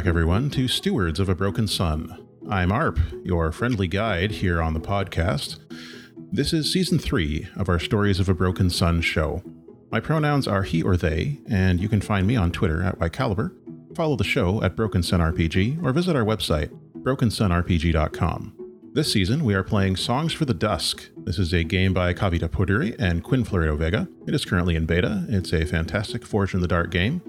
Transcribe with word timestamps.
back, 0.00 0.06
everyone, 0.06 0.48
to 0.48 0.66
Stewards 0.66 1.20
of 1.20 1.28
a 1.28 1.34
Broken 1.34 1.68
Sun. 1.68 2.26
I'm 2.48 2.72
Arp, 2.72 2.98
your 3.22 3.52
friendly 3.52 3.86
guide 3.86 4.30
here 4.30 4.62
on 4.62 4.72
the 4.72 4.80
podcast. 4.80 5.58
This 6.32 6.54
is 6.54 6.72
season 6.72 6.98
three 6.98 7.48
of 7.54 7.68
our 7.68 7.78
Stories 7.78 8.18
of 8.18 8.26
a 8.26 8.32
Broken 8.32 8.70
Sun 8.70 9.02
show. 9.02 9.42
My 9.92 10.00
pronouns 10.00 10.48
are 10.48 10.62
he 10.62 10.82
or 10.82 10.96
they, 10.96 11.40
and 11.50 11.80
you 11.80 11.88
can 11.90 12.00
find 12.00 12.26
me 12.26 12.34
on 12.34 12.50
Twitter 12.50 12.82
at 12.82 12.98
YCaliber, 12.98 13.52
follow 13.94 14.16
the 14.16 14.24
show 14.24 14.62
at 14.62 14.74
Broken 14.74 15.02
Sun 15.02 15.20
RPG, 15.20 15.84
or 15.84 15.92
visit 15.92 16.16
our 16.16 16.24
website, 16.24 16.70
brokensunrpg.com. 17.02 18.54
This 18.94 19.12
season, 19.12 19.44
we 19.44 19.54
are 19.54 19.62
playing 19.62 19.96
Songs 19.96 20.32
for 20.32 20.46
the 20.46 20.54
Dusk. 20.54 21.10
This 21.18 21.38
is 21.38 21.52
a 21.52 21.62
game 21.62 21.92
by 21.92 22.14
Kavita 22.14 22.48
Poduri 22.48 22.96
and 22.98 23.22
Quinn 23.22 23.44
Florido 23.44 23.76
Vega. 23.76 24.08
It 24.26 24.34
is 24.34 24.46
currently 24.46 24.76
in 24.76 24.86
beta. 24.86 25.26
It's 25.28 25.52
a 25.52 25.66
fantastic 25.66 26.24
Forge 26.24 26.54
in 26.54 26.62
the 26.62 26.66
Dark 26.66 26.90
game. 26.90 27.20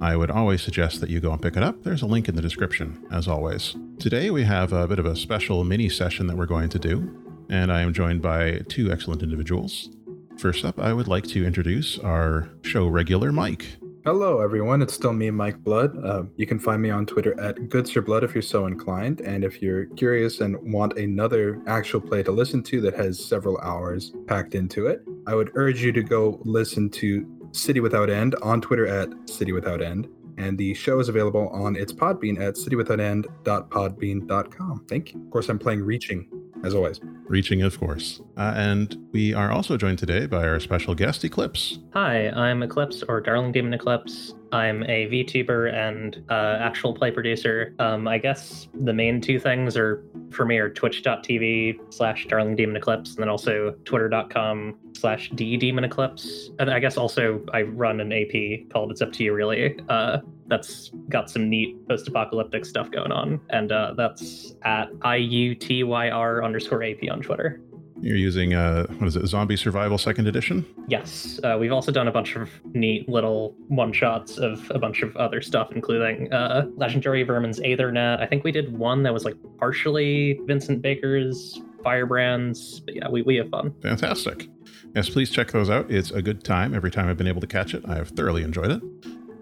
I 0.00 0.14
would 0.14 0.30
always 0.30 0.60
suggest 0.60 1.00
that 1.00 1.08
you 1.08 1.20
go 1.20 1.32
and 1.32 1.40
pick 1.40 1.56
it 1.56 1.62
up. 1.62 1.82
There's 1.82 2.02
a 2.02 2.06
link 2.06 2.28
in 2.28 2.36
the 2.36 2.42
description, 2.42 3.06
as 3.10 3.26
always. 3.26 3.76
Today, 3.98 4.30
we 4.30 4.44
have 4.44 4.72
a 4.72 4.86
bit 4.86 4.98
of 4.98 5.06
a 5.06 5.16
special 5.16 5.64
mini 5.64 5.88
session 5.88 6.26
that 6.26 6.36
we're 6.36 6.44
going 6.46 6.68
to 6.68 6.78
do, 6.78 7.10
and 7.48 7.72
I 7.72 7.80
am 7.80 7.94
joined 7.94 8.20
by 8.20 8.60
two 8.68 8.92
excellent 8.92 9.22
individuals. 9.22 9.88
First 10.36 10.66
up, 10.66 10.78
I 10.78 10.92
would 10.92 11.08
like 11.08 11.24
to 11.28 11.46
introduce 11.46 11.98
our 11.98 12.50
show 12.60 12.86
regular, 12.88 13.32
Mike. 13.32 13.78
Hello, 14.04 14.40
everyone. 14.40 14.82
It's 14.82 14.94
still 14.94 15.14
me, 15.14 15.30
Mike 15.30 15.64
Blood. 15.64 15.96
Uh, 16.04 16.24
you 16.36 16.46
can 16.46 16.60
find 16.60 16.80
me 16.80 16.90
on 16.90 17.06
Twitter 17.06 17.38
at 17.40 17.56
GoodSirBlood 17.56 18.22
if 18.22 18.34
you're 18.34 18.42
so 18.42 18.66
inclined. 18.66 19.20
And 19.22 19.42
if 19.42 19.60
you're 19.60 19.86
curious 19.86 20.40
and 20.40 20.56
want 20.72 20.96
another 20.96 21.60
actual 21.66 22.00
play 22.00 22.22
to 22.22 22.30
listen 22.30 22.62
to 22.64 22.80
that 22.82 22.94
has 22.94 23.18
several 23.18 23.58
hours 23.58 24.12
packed 24.28 24.54
into 24.54 24.86
it, 24.86 25.02
I 25.26 25.34
would 25.34 25.50
urge 25.54 25.82
you 25.82 25.90
to 25.90 26.04
go 26.04 26.40
listen 26.44 26.88
to 26.90 27.26
City 27.56 27.80
Without 27.80 28.08
End 28.10 28.36
on 28.42 28.60
Twitter 28.60 28.86
at 28.86 29.08
City 29.28 29.50
Without 29.52 29.82
End. 29.82 30.06
And 30.38 30.56
the 30.58 30.74
show 30.74 31.00
is 31.00 31.08
available 31.08 31.48
on 31.48 31.76
its 31.76 31.92
Podbean 31.92 32.40
at 32.40 32.54
citywithoutend.podbean.com. 32.56 34.84
Thank 34.86 35.14
you. 35.14 35.22
Of 35.22 35.30
course, 35.30 35.48
I'm 35.48 35.58
playing 35.58 35.82
Reaching, 35.82 36.28
as 36.62 36.74
always. 36.74 37.00
Reaching, 37.26 37.62
of 37.62 37.80
course. 37.80 38.20
Uh, 38.36 38.52
and 38.54 38.98
we 39.12 39.32
are 39.32 39.50
also 39.50 39.78
joined 39.78 39.98
today 39.98 40.26
by 40.26 40.46
our 40.46 40.60
special 40.60 40.94
guest, 40.94 41.24
Eclipse. 41.24 41.78
Hi, 41.94 42.28
I'm 42.28 42.62
Eclipse 42.62 43.02
or 43.08 43.22
Darling 43.22 43.52
Demon 43.52 43.72
Eclipse. 43.72 44.34
I'm 44.52 44.82
a 44.84 45.06
VTuber 45.06 45.72
and 45.72 46.22
uh, 46.30 46.58
actual 46.60 46.94
play 46.94 47.10
producer. 47.10 47.74
Um, 47.78 48.06
I 48.06 48.18
guess 48.18 48.68
the 48.74 48.92
main 48.92 49.20
two 49.20 49.38
things 49.38 49.76
are 49.76 50.04
for 50.30 50.44
me 50.44 50.58
are 50.58 50.70
twitch.tv 50.70 51.92
slash 51.92 52.26
Darling 52.28 52.56
Demon 52.56 52.76
Eclipse 52.76 53.10
and 53.10 53.18
then 53.18 53.28
also 53.28 53.74
twitter.com 53.84 54.78
slash 54.94 55.30
D 55.34 55.56
Demon 55.56 55.84
Eclipse. 55.84 56.50
And 56.58 56.70
I 56.70 56.78
guess 56.78 56.96
also 56.96 57.44
I 57.52 57.62
run 57.62 58.00
an 58.00 58.12
AP 58.12 58.70
called 58.70 58.90
It's 58.90 59.02
Up 59.02 59.12
to 59.12 59.24
You 59.24 59.34
Really. 59.34 59.78
Uh, 59.88 60.18
that's 60.48 60.90
got 61.08 61.28
some 61.28 61.48
neat 61.48 61.76
post 61.88 62.06
apocalyptic 62.08 62.64
stuff 62.64 62.90
going 62.90 63.12
on. 63.12 63.40
And 63.50 63.72
uh, 63.72 63.94
that's 63.96 64.54
at 64.62 64.92
IUTYR 64.92 66.44
underscore 66.44 66.82
AP 66.84 67.10
on 67.10 67.20
Twitter. 67.20 67.60
You're 68.00 68.16
using, 68.16 68.54
uh, 68.54 68.86
what 68.98 69.06
is 69.06 69.16
it, 69.16 69.26
Zombie 69.26 69.56
Survival 69.56 69.98
Second 69.98 70.26
Edition? 70.28 70.66
Yes. 70.86 71.40
Uh, 71.42 71.56
we've 71.58 71.72
also 71.72 71.90
done 71.90 72.08
a 72.08 72.12
bunch 72.12 72.36
of 72.36 72.50
neat 72.74 73.08
little 73.08 73.54
one 73.68 73.92
shots 73.92 74.38
of 74.38 74.70
a 74.70 74.78
bunch 74.78 75.02
of 75.02 75.16
other 75.16 75.40
stuff, 75.40 75.72
including 75.72 76.32
uh, 76.32 76.66
Legendary 76.76 77.24
Vermin's 77.24 77.58
Aethernet. 77.60 78.20
I 78.20 78.26
think 78.26 78.44
we 78.44 78.52
did 78.52 78.76
one 78.76 79.02
that 79.04 79.12
was 79.12 79.24
like 79.24 79.34
partially 79.58 80.38
Vincent 80.44 80.82
Baker's 80.82 81.60
Firebrands. 81.82 82.80
But 82.80 82.96
yeah, 82.96 83.08
we, 83.08 83.22
we 83.22 83.36
have 83.36 83.48
fun. 83.48 83.74
Fantastic. 83.82 84.48
Yes, 84.94 85.08
please 85.08 85.30
check 85.30 85.50
those 85.52 85.70
out. 85.70 85.90
It's 85.90 86.10
a 86.10 86.22
good 86.22 86.44
time. 86.44 86.74
Every 86.74 86.90
time 86.90 87.08
I've 87.08 87.16
been 87.16 87.26
able 87.26 87.40
to 87.40 87.46
catch 87.46 87.74
it, 87.74 87.84
I 87.88 87.94
have 87.96 88.10
thoroughly 88.10 88.42
enjoyed 88.42 88.70
it. 88.70 88.82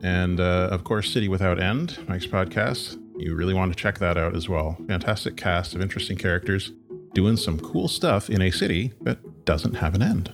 And 0.02 0.38
uh, 0.38 0.68
of 0.70 0.84
course, 0.84 1.10
City 1.10 1.28
Without 1.28 1.60
End, 1.60 1.98
Mike's 2.08 2.26
podcast. 2.26 3.00
You 3.16 3.34
really 3.34 3.54
want 3.54 3.72
to 3.72 3.76
check 3.80 3.98
that 3.98 4.18
out 4.18 4.36
as 4.36 4.48
well. 4.48 4.76
Fantastic 4.88 5.36
cast 5.36 5.74
of 5.74 5.80
interesting 5.80 6.18
characters 6.18 6.72
doing 7.14 7.36
some 7.36 7.58
cool 7.60 7.88
stuff 7.88 8.28
in 8.28 8.42
a 8.42 8.50
city 8.50 8.92
that 9.02 9.44
doesn't 9.44 9.74
have 9.74 9.94
an 9.94 10.02
end. 10.02 10.32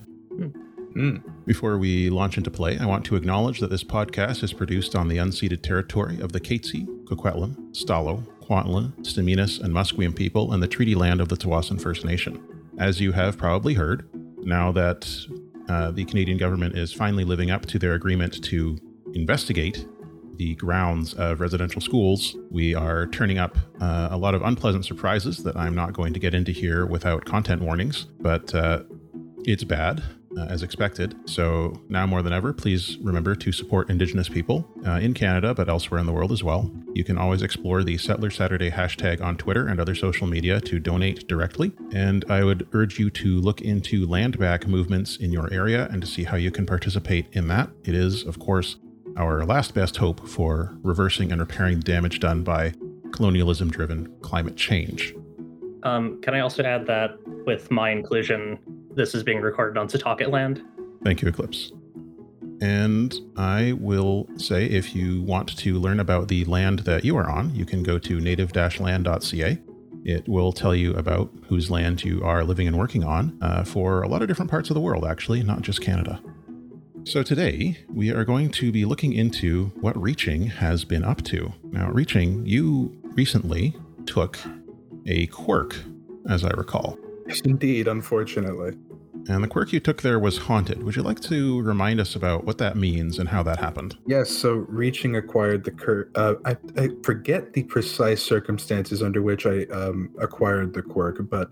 Mm. 0.97 1.23
Before 1.47 1.79
we 1.79 2.11
launch 2.11 2.37
into 2.37 2.51
play, 2.51 2.79
I 2.79 2.87
want 2.87 3.05
to 3.07 3.17
acknowledge 3.17 3.61
that 3.61 3.71
this 3.71 3.85
podcast 3.85 4.43
is 4.43 4.53
produced 4.53 4.97
on 4.97 5.09
the 5.09 5.19
unceded 5.19 5.63
territory 5.63 6.21
of 6.21 6.33
the 6.33 6.41
Katzie, 6.41 6.87
Coquitlam, 7.05 7.57
Stalo, 7.73 8.25
Kwantlen, 8.41 8.93
Staminas, 9.03 9.61
and 9.61 9.73
Musqueam 9.73 10.15
people 10.15 10.53
and 10.53 10.63
the 10.63 10.69
treaty 10.69 10.95
land 10.95 11.21
of 11.21 11.29
the 11.29 11.37
Tsawwassen 11.37 11.81
First 11.81 12.05
Nation. 12.05 12.43
As 12.79 13.01
you 13.01 13.13
have 13.13 13.39
probably 13.39 13.75
heard, 13.75 14.09
now 14.45 14.73
that 14.73 15.09
uh, 15.69 15.93
the 15.93 16.05
Canadian 16.05 16.39
government 16.39 16.77
is 16.77 16.93
finally 16.93 17.25
living 17.25 17.51
up 17.51 17.67
to 17.67 17.79
their 17.79 17.95
agreement 17.95 18.43
to 18.45 18.77
investigate 19.15 19.87
the 20.41 20.55
grounds 20.55 21.13
of 21.15 21.39
residential 21.39 21.83
schools, 21.83 22.35
we 22.51 22.75
are 22.75 23.07
turning 23.09 23.37
up 23.37 23.59
uh, 23.79 24.09
a 24.11 24.17
lot 24.17 24.35
of 24.35 24.41
unpleasant 24.41 24.87
surprises 24.87 25.43
that 25.43 25.55
I'm 25.55 25.75
not 25.75 25.93
going 25.93 26.15
to 26.15 26.19
get 26.19 26.33
into 26.33 26.51
here 26.51 26.87
without 26.87 27.27
content 27.27 27.61
warnings, 27.61 28.07
but 28.21 28.55
uh, 28.55 28.83
it's 29.45 29.65
bad. 29.65 30.03
Uh, 30.39 30.45
as 30.45 30.63
expected. 30.63 31.17
So 31.29 31.83
now 31.89 32.07
more 32.07 32.23
than 32.23 32.33
ever, 32.33 32.53
please 32.53 32.97
remember 32.99 33.35
to 33.35 33.51
support 33.51 33.91
Indigenous 33.91 34.29
people 34.29 34.65
uh, 34.87 34.93
in 34.93 35.13
Canada, 35.13 35.55
but 35.55 35.69
elsewhere 35.69 35.99
in 35.99 36.07
the 36.07 36.13
world 36.13 36.31
as 36.31 36.45
well. 36.45 36.71
You 36.95 37.03
can 37.03 37.19
always 37.19 37.43
explore 37.43 37.83
the 37.83 37.99
Settler 37.99 38.31
Saturday 38.31 38.71
hashtag 38.71 39.21
on 39.21 39.37
Twitter 39.37 39.67
and 39.67 39.81
other 39.81 39.97
social 39.97 40.29
media 40.29 40.61
to 40.61 40.79
donate 40.79 41.27
directly. 41.27 41.73
And 41.93 42.25
I 42.31 42.45
would 42.45 42.69
urge 42.73 42.97
you 42.97 43.11
to 43.11 43.41
look 43.41 43.61
into 43.61 44.07
land 44.07 44.39
back 44.39 44.69
movements 44.69 45.17
in 45.17 45.33
your 45.33 45.53
area 45.53 45.89
and 45.91 46.01
to 46.01 46.07
see 46.07 46.23
how 46.23 46.37
you 46.37 46.53
can 46.53 46.65
participate 46.65 47.27
in 47.33 47.49
that. 47.49 47.69
It 47.83 47.97
is, 47.97 48.23
of 48.23 48.39
course, 48.39 48.77
our 49.17 49.45
last 49.45 49.75
best 49.75 49.97
hope 49.97 50.27
for 50.29 50.77
reversing 50.83 51.33
and 51.33 51.41
repairing 51.41 51.77
the 51.77 51.85
damage 51.85 52.21
done 52.21 52.43
by 52.43 52.73
colonialism 53.13 53.71
driven 53.71 54.13
climate 54.21 54.57
change. 54.57 55.15
Um, 55.83 56.21
can 56.21 56.35
I 56.35 56.41
also 56.41 56.63
add 56.63 56.87
that 56.87 57.17
with 57.47 57.71
my 57.71 57.91
inclusion, 57.91 58.59
this 58.95 59.15
is 59.15 59.23
being 59.23 59.41
recorded 59.41 59.79
on 59.79 59.89
Setauket 59.89 60.31
land? 60.31 60.63
Thank 61.05 61.23
you, 61.23 61.29
Eclipse. 61.29 61.73
And 62.61 63.15
I 63.37 63.73
will 63.73 64.29
say 64.37 64.67
if 64.67 64.95
you 64.95 65.23
want 65.23 65.57
to 65.59 65.79
learn 65.79 65.99
about 65.99 66.29
the 66.29 66.45
land 66.45 66.81
that 66.81 67.05
you 67.05 67.17
are 67.17 67.29
on, 67.29 67.55
you 67.55 67.65
can 67.65 67.83
go 67.83 67.99
to 67.99 68.21
native 68.21 68.55
land.ca. 68.55 69.59
It 70.05 70.29
will 70.29 70.53
tell 70.53 70.75
you 70.75 70.95
about 70.95 71.31
whose 71.49 71.71
land 71.71 72.05
you 72.05 72.23
are 72.23 72.45
living 72.45 72.67
and 72.67 72.79
working 72.79 73.05
on 73.05 73.39
uh, 73.41 73.65
for 73.65 74.03
a 74.03 74.09
lot 74.09 74.23
of 74.23 74.29
different 74.29 74.51
parts 74.51 74.71
of 74.71 74.75
the 74.75 74.81
world, 74.81 75.05
actually, 75.07 75.43
not 75.43 75.63
just 75.63 75.81
Canada. 75.81 76.21
So 77.05 77.23
today, 77.23 77.79
we 77.89 78.11
are 78.11 78.25
going 78.25 78.51
to 78.51 78.71
be 78.71 78.85
looking 78.85 79.15
into 79.15 79.73
what 79.81 80.01
Reaching 80.01 80.47
has 80.47 80.85
been 80.85 81.03
up 81.03 81.23
to. 81.25 81.53
Now, 81.65 81.91
Reaching, 81.91 82.45
you 82.47 82.97
recently 83.15 83.75
took 84.07 84.39
a 85.07 85.27
quirk, 85.29 85.77
as 86.29 86.45
I 86.45 86.51
recall. 86.51 86.99
Yes, 87.27 87.41
indeed, 87.41 87.89
unfortunately. 87.89 88.77
And 89.29 89.43
the 89.43 89.49
quirk 89.49 89.73
you 89.73 89.81
took 89.81 90.03
there 90.03 90.19
was 90.19 90.39
haunted. 90.39 90.83
Would 90.83 90.95
you 90.95 91.03
like 91.03 91.21
to 91.21 91.61
remind 91.63 92.01
us 92.01 92.15
about 92.15 92.45
what 92.45 92.59
that 92.59 92.77
means 92.77 93.19
and 93.19 93.29
how 93.29 93.43
that 93.45 93.59
happened? 93.59 93.97
Yes, 94.07 94.31
so 94.31 94.67
Reaching 94.69 95.17
acquired 95.17 95.65
the 95.65 95.73
quirk. 95.73 96.11
Uh, 96.15 96.35
I, 96.45 96.57
I 96.77 96.91
forget 97.03 97.55
the 97.55 97.63
precise 97.65 98.23
circumstances 98.23 99.03
under 99.03 99.23
which 99.23 99.47
I 99.47 99.65
um, 99.73 100.15
acquired 100.21 100.75
the 100.75 100.83
quirk, 100.83 101.19
but 101.29 101.51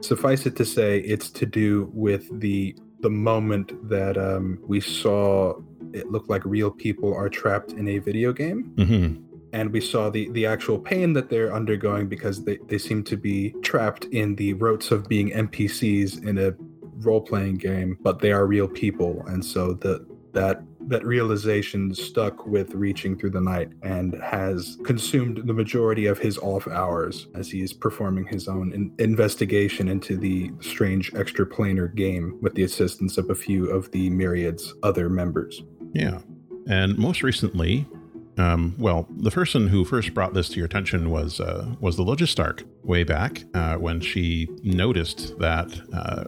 suffice 0.00 0.46
it 0.46 0.54
to 0.56 0.64
say, 0.64 0.98
it's 1.00 1.30
to 1.30 1.46
do 1.46 1.90
with 1.92 2.40
the 2.40 2.76
the 3.02 3.10
moment 3.10 3.88
that 3.88 4.16
um, 4.16 4.58
we 4.66 4.80
saw 4.80 5.54
it 5.92 6.10
looked 6.10 6.30
like 6.30 6.44
real 6.44 6.70
people 6.70 7.14
are 7.14 7.28
trapped 7.28 7.72
in 7.72 7.86
a 7.88 7.98
video 7.98 8.32
game. 8.32 8.72
Mm-hmm. 8.76 9.22
And 9.52 9.70
we 9.70 9.82
saw 9.82 10.08
the, 10.08 10.30
the 10.30 10.46
actual 10.46 10.78
pain 10.78 11.12
that 11.12 11.28
they're 11.28 11.52
undergoing 11.52 12.08
because 12.08 12.44
they, 12.44 12.58
they 12.68 12.78
seem 12.78 13.04
to 13.04 13.16
be 13.18 13.50
trapped 13.62 14.06
in 14.06 14.34
the 14.36 14.54
rotes 14.54 14.90
of 14.90 15.08
being 15.08 15.30
NPCs 15.30 16.24
in 16.24 16.38
a 16.38 16.54
role 17.04 17.20
playing 17.20 17.56
game, 17.56 17.98
but 18.00 18.20
they 18.20 18.32
are 18.32 18.46
real 18.46 18.68
people. 18.68 19.22
And 19.26 19.44
so 19.44 19.74
the 19.74 20.06
that 20.32 20.62
that 20.88 21.04
realization 21.04 21.94
stuck 21.94 22.46
with 22.46 22.74
reaching 22.74 23.16
through 23.18 23.30
the 23.30 23.40
night 23.40 23.70
and 23.82 24.14
has 24.22 24.78
consumed 24.84 25.42
the 25.46 25.52
majority 25.52 26.06
of 26.06 26.18
his 26.18 26.38
off 26.38 26.66
hours 26.68 27.28
as 27.34 27.50
he 27.50 27.62
is 27.62 27.72
performing 27.72 28.26
his 28.26 28.48
own 28.48 28.72
in- 28.72 28.92
investigation 28.98 29.88
into 29.88 30.16
the 30.16 30.50
strange 30.60 31.12
extraplanar 31.12 31.94
game 31.94 32.38
with 32.40 32.54
the 32.54 32.62
assistance 32.62 33.18
of 33.18 33.30
a 33.30 33.34
few 33.34 33.70
of 33.70 33.90
the 33.92 34.10
myriad's 34.10 34.74
other 34.82 35.08
members. 35.08 35.62
Yeah. 35.92 36.20
And 36.68 36.96
most 36.96 37.22
recently, 37.22 37.86
um, 38.38 38.74
well, 38.78 39.06
the 39.10 39.30
person 39.30 39.68
who 39.68 39.84
first 39.84 40.14
brought 40.14 40.32
this 40.34 40.48
to 40.50 40.56
your 40.56 40.66
attention 40.66 41.10
was 41.10 41.38
uh, 41.38 41.74
was 41.80 41.96
the 41.96 42.04
Logistark 42.04 42.64
way 42.82 43.04
back 43.04 43.44
uh, 43.54 43.76
when 43.76 44.00
she 44.00 44.48
noticed 44.62 45.38
that 45.38 45.68
uh, 45.92 46.24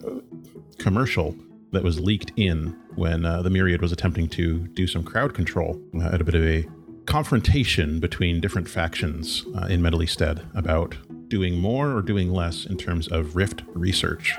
commercial 0.77 1.35
that 1.75 1.83
was 1.83 1.99
leaked 1.99 2.31
in 2.35 2.75
when 2.95 3.25
uh, 3.25 3.41
the 3.41 3.49
Myriad 3.49 3.81
was 3.81 3.91
attempting 3.91 4.27
to 4.29 4.67
do 4.69 4.87
some 4.87 5.03
crowd 5.03 5.33
control 5.33 5.79
uh, 5.99 6.07
at 6.07 6.21
a 6.21 6.23
bit 6.23 6.35
of 6.35 6.43
a 6.43 6.65
confrontation 7.05 7.99
between 7.99 8.41
different 8.41 8.67
factions 8.67 9.45
uh, 9.55 9.67
in 9.67 9.81
Medleystead 9.81 10.43
about 10.55 10.97
doing 11.27 11.59
more 11.59 11.95
or 11.95 12.01
doing 12.01 12.31
less 12.31 12.65
in 12.65 12.77
terms 12.77 13.07
of 13.07 13.35
Rift 13.35 13.63
research. 13.73 14.35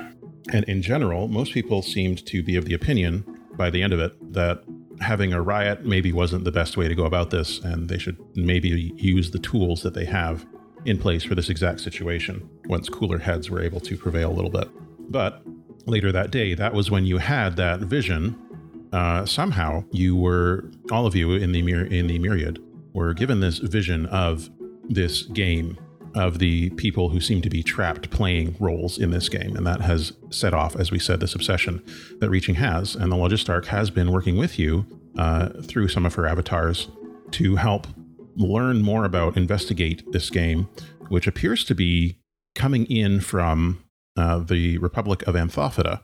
And 0.53 0.65
in 0.65 0.83
general, 0.83 1.29
most 1.29 1.53
people 1.53 1.83
seemed 1.83 2.25
to 2.27 2.43
be 2.43 2.57
of 2.57 2.65
the 2.65 2.75
opinion 2.75 3.25
by 3.57 3.71
the 3.71 3.83
end 3.83 3.93
of 3.93 4.01
it 4.01 4.33
that 4.33 4.63
having 5.01 5.33
a 5.33 5.43
riot 5.43 5.85
maybe 5.85 6.13
wasn't 6.13 6.45
the 6.45 6.53
best 6.53 6.77
way 6.77 6.89
to 6.89 6.95
go 6.95 7.05
about 7.05 7.31
this, 7.31 7.59
and 7.61 7.89
they 7.89 7.99
should 7.99 8.17
maybe 8.35 8.93
use 8.97 9.31
the 9.31 9.39
tools 9.39 9.83
that 9.83 9.95
they 9.95 10.05
have 10.05 10.47
in 10.85 10.99
place 10.99 11.25
for 11.25 11.35
this 11.35 11.49
exact 11.49 11.81
situation 11.81 12.49
once 12.67 12.89
cooler 12.89 13.19
heads 13.19 13.51
were 13.51 13.61
able 13.61 13.81
to 13.81 13.97
prevail 13.97 14.31
a 14.31 14.35
little 14.35 14.51
bit. 14.51 14.69
But 15.11 15.43
later 15.87 16.13
that 16.13 16.31
day, 16.31 16.55
that 16.55 16.75
was 16.75 16.91
when 16.91 17.07
you 17.07 17.19
had 17.19 17.57
that 17.57 17.81
vision. 17.81 18.39
Uh, 18.93 19.27
somehow, 19.27 19.85
you 19.91 20.17
were 20.17 20.71
all 20.91 21.07
of 21.07 21.15
you 21.15 21.33
in 21.33 21.53
the 21.53 21.61
in 21.61 22.07
the 22.07 22.19
myriad 22.19 22.63
were 22.93 23.13
given 23.13 23.41
this 23.41 23.59
vision 23.59 24.07
of 24.07 24.49
this 24.89 25.23
game 25.23 25.79
of 26.15 26.39
the 26.39 26.71
people 26.71 27.11
who 27.11 27.21
seem 27.21 27.43
to 27.43 27.51
be 27.51 27.63
trapped 27.63 28.11
playing 28.11 28.57
roles 28.59 28.99
in 28.99 29.11
this 29.11 29.29
game. 29.29 29.55
And 29.55 29.67
that 29.67 29.83
has 29.83 30.15
set 30.31 30.55
off, 30.55 30.75
as 30.75 30.91
we 30.91 30.99
said, 30.99 31.21
this 31.21 31.35
obsession 31.35 31.83
that 32.21 32.31
Reaching 32.31 32.55
has. 32.55 32.95
And 32.95 33.13
the 33.13 33.17
Logistarch 33.17 33.67
has 33.67 33.91
been 33.91 34.11
working 34.11 34.39
with 34.39 34.59
you 34.59 34.87
uh, 35.19 35.51
through 35.63 35.89
some 35.89 36.07
of 36.07 36.15
her 36.15 36.27
avatars 36.27 36.89
to 37.33 37.57
help 37.57 37.87
learn 38.35 38.81
more 38.81 39.05
about, 39.05 39.37
investigate 39.37 40.11
this 40.13 40.31
game, 40.31 40.69
which 41.09 41.27
appears 41.27 41.65
to 41.65 41.75
be 41.75 42.19
coming 42.55 42.87
in 42.87 43.21
from 43.21 43.83
uh, 44.17 44.39
the 44.39 44.79
Republic 44.79 45.27
of 45.27 45.35
Anthophita, 45.35 46.03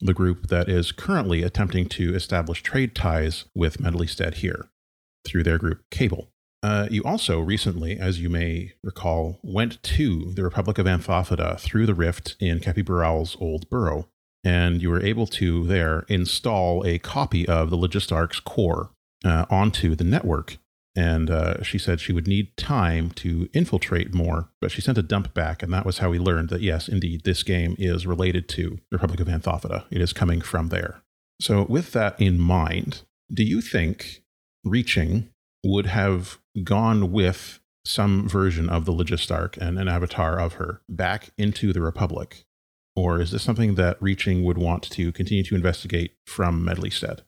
the 0.00 0.14
group 0.14 0.48
that 0.48 0.68
is 0.68 0.92
currently 0.92 1.42
attempting 1.42 1.88
to 1.88 2.14
establish 2.14 2.62
trade 2.62 2.94
ties 2.94 3.44
with 3.54 3.78
Medleystead 3.78 4.34
here 4.34 4.68
through 5.24 5.44
their 5.44 5.58
group 5.58 5.82
Cable. 5.90 6.28
Uh, 6.62 6.86
you 6.90 7.02
also 7.02 7.40
recently, 7.40 7.98
as 7.98 8.20
you 8.20 8.28
may 8.28 8.72
recall, 8.84 9.40
went 9.42 9.82
to 9.82 10.32
the 10.34 10.44
Republic 10.44 10.78
of 10.78 10.86
Anthophita 10.86 11.58
through 11.58 11.86
the 11.86 11.94
rift 11.94 12.36
in 12.38 12.60
Kepi 12.60 12.84
Baral's 12.84 13.36
old 13.40 13.68
burrow, 13.68 14.08
and 14.44 14.80
you 14.80 14.90
were 14.90 15.02
able 15.02 15.26
to 15.26 15.64
there 15.66 16.04
install 16.08 16.86
a 16.86 16.98
copy 16.98 17.48
of 17.48 17.70
the 17.70 17.76
Logistarch's 17.76 18.40
core 18.40 18.90
uh, 19.24 19.46
onto 19.50 19.94
the 19.96 20.04
network. 20.04 20.58
And 20.94 21.30
uh, 21.30 21.62
she 21.62 21.78
said 21.78 22.00
she 22.00 22.12
would 22.12 22.26
need 22.26 22.56
time 22.56 23.10
to 23.12 23.48
infiltrate 23.54 24.12
more, 24.12 24.50
but 24.60 24.70
she 24.70 24.82
sent 24.82 24.98
a 24.98 25.02
dump 25.02 25.32
back, 25.32 25.62
and 25.62 25.72
that 25.72 25.86
was 25.86 25.98
how 25.98 26.10
we 26.10 26.18
learned 26.18 26.50
that 26.50 26.60
yes, 26.60 26.86
indeed, 26.86 27.24
this 27.24 27.42
game 27.42 27.74
is 27.78 28.06
related 28.06 28.48
to 28.50 28.78
Republic 28.90 29.20
of 29.20 29.26
Anthophita. 29.26 29.84
It 29.90 30.02
is 30.02 30.12
coming 30.12 30.42
from 30.42 30.68
there. 30.68 31.02
So, 31.40 31.64
with 31.68 31.92
that 31.92 32.20
in 32.20 32.38
mind, 32.38 33.02
do 33.32 33.42
you 33.42 33.62
think 33.62 34.22
reaching 34.64 35.30
would 35.64 35.86
have 35.86 36.38
gone 36.62 37.10
with 37.10 37.60
some 37.84 38.28
version 38.28 38.68
of 38.68 38.84
the 38.84 38.92
Logistarch 38.92 39.56
and 39.56 39.78
an 39.78 39.88
avatar 39.88 40.38
of 40.38 40.54
her 40.54 40.82
back 40.88 41.30
into 41.38 41.72
the 41.72 41.80
Republic? 41.80 42.44
Or 42.94 43.20
is 43.20 43.30
this 43.30 43.42
something 43.42 43.74
that 43.76 44.00
Reaching 44.00 44.44
would 44.44 44.58
want 44.58 44.82
to 44.90 45.12
continue 45.12 45.42
to 45.44 45.54
investigate 45.54 46.12
from 46.26 46.64
Medleystead? 46.64 47.20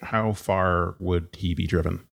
How 0.00 0.32
far 0.32 0.96
would 0.98 1.28
he 1.38 1.54
be 1.54 1.66
driven? 1.66 2.08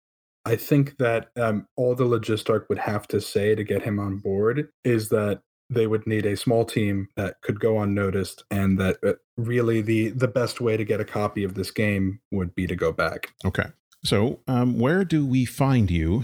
I 0.46 0.54
think 0.54 0.96
that 0.98 1.30
um, 1.36 1.66
all 1.76 1.96
the 1.96 2.04
Logistarch 2.04 2.68
would 2.68 2.78
have 2.78 3.08
to 3.08 3.20
say 3.20 3.56
to 3.56 3.64
get 3.64 3.82
him 3.82 3.98
on 3.98 4.18
board 4.18 4.68
is 4.84 5.08
that 5.08 5.42
they 5.68 5.88
would 5.88 6.06
need 6.06 6.24
a 6.24 6.36
small 6.36 6.64
team 6.64 7.08
that 7.16 7.40
could 7.42 7.58
go 7.58 7.80
unnoticed, 7.80 8.44
and 8.52 8.78
that 8.78 8.98
uh, 9.04 9.14
really 9.36 9.82
the 9.82 10.10
the 10.10 10.28
best 10.28 10.60
way 10.60 10.76
to 10.76 10.84
get 10.84 11.00
a 11.00 11.04
copy 11.04 11.42
of 11.42 11.54
this 11.54 11.72
game 11.72 12.20
would 12.30 12.54
be 12.54 12.68
to 12.68 12.76
go 12.76 12.92
back. 12.92 13.32
Okay. 13.44 13.66
So, 14.04 14.38
um, 14.46 14.78
where 14.78 15.04
do 15.04 15.26
we 15.26 15.44
find 15.44 15.90
you 15.90 16.22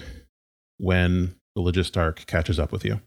when 0.79 1.35
the 1.57 1.63
Logistarch 1.63 2.27
catches 2.27 2.61
up 2.61 2.71
with 2.71 2.85
you? 2.85 3.01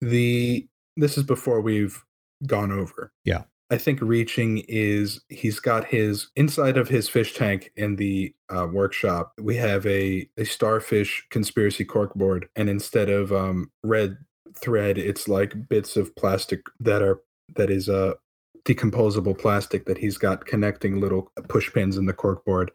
The 0.00 0.66
this 0.96 1.18
is 1.18 1.24
before 1.24 1.60
we've 1.60 2.02
gone 2.46 2.72
over. 2.72 3.12
Yeah. 3.26 3.42
I 3.72 3.78
think 3.78 4.00
reaching 4.02 4.58
is 4.68 5.22
he's 5.30 5.58
got 5.58 5.86
his 5.86 6.28
inside 6.36 6.76
of 6.76 6.88
his 6.88 7.08
fish 7.08 7.32
tank 7.32 7.72
in 7.74 7.96
the 7.96 8.34
uh, 8.54 8.66
workshop. 8.70 9.32
We 9.40 9.56
have 9.56 9.86
a 9.86 10.28
a 10.36 10.44
starfish 10.44 11.26
conspiracy 11.30 11.86
corkboard, 11.86 12.48
and 12.54 12.68
instead 12.68 13.08
of 13.08 13.32
um, 13.32 13.70
red 13.82 14.18
thread, 14.60 14.98
it's 14.98 15.26
like 15.26 15.70
bits 15.70 15.96
of 15.96 16.14
plastic 16.16 16.60
that 16.80 17.00
are 17.00 17.20
that 17.56 17.70
is 17.70 17.88
a 17.88 18.08
uh, 18.08 18.14
decomposable 18.66 19.38
plastic 19.38 19.86
that 19.86 19.96
he's 19.96 20.18
got 20.18 20.44
connecting 20.44 21.00
little 21.00 21.32
push 21.48 21.72
pins 21.72 21.96
in 21.96 22.04
the 22.04 22.12
corkboard 22.12 22.68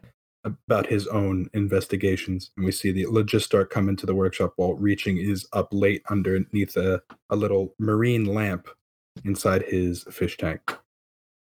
about 0.44 0.88
his 0.88 1.06
own 1.08 1.48
investigations. 1.54 2.50
And 2.58 2.66
we 2.66 2.72
see 2.72 2.92
the 2.92 3.06
Logistarch 3.06 3.70
come 3.70 3.88
into 3.88 4.08
the 4.08 4.16
workshop 4.16 4.54
while 4.56 4.74
Reaching 4.74 5.18
is 5.18 5.46
up 5.54 5.68
late 5.72 6.02
underneath 6.10 6.76
a, 6.76 7.04
a 7.30 7.36
little 7.36 7.76
marine 7.78 8.26
lamp 8.26 8.68
inside 9.24 9.62
his 9.64 10.04
fish 10.10 10.38
tank. 10.38 10.76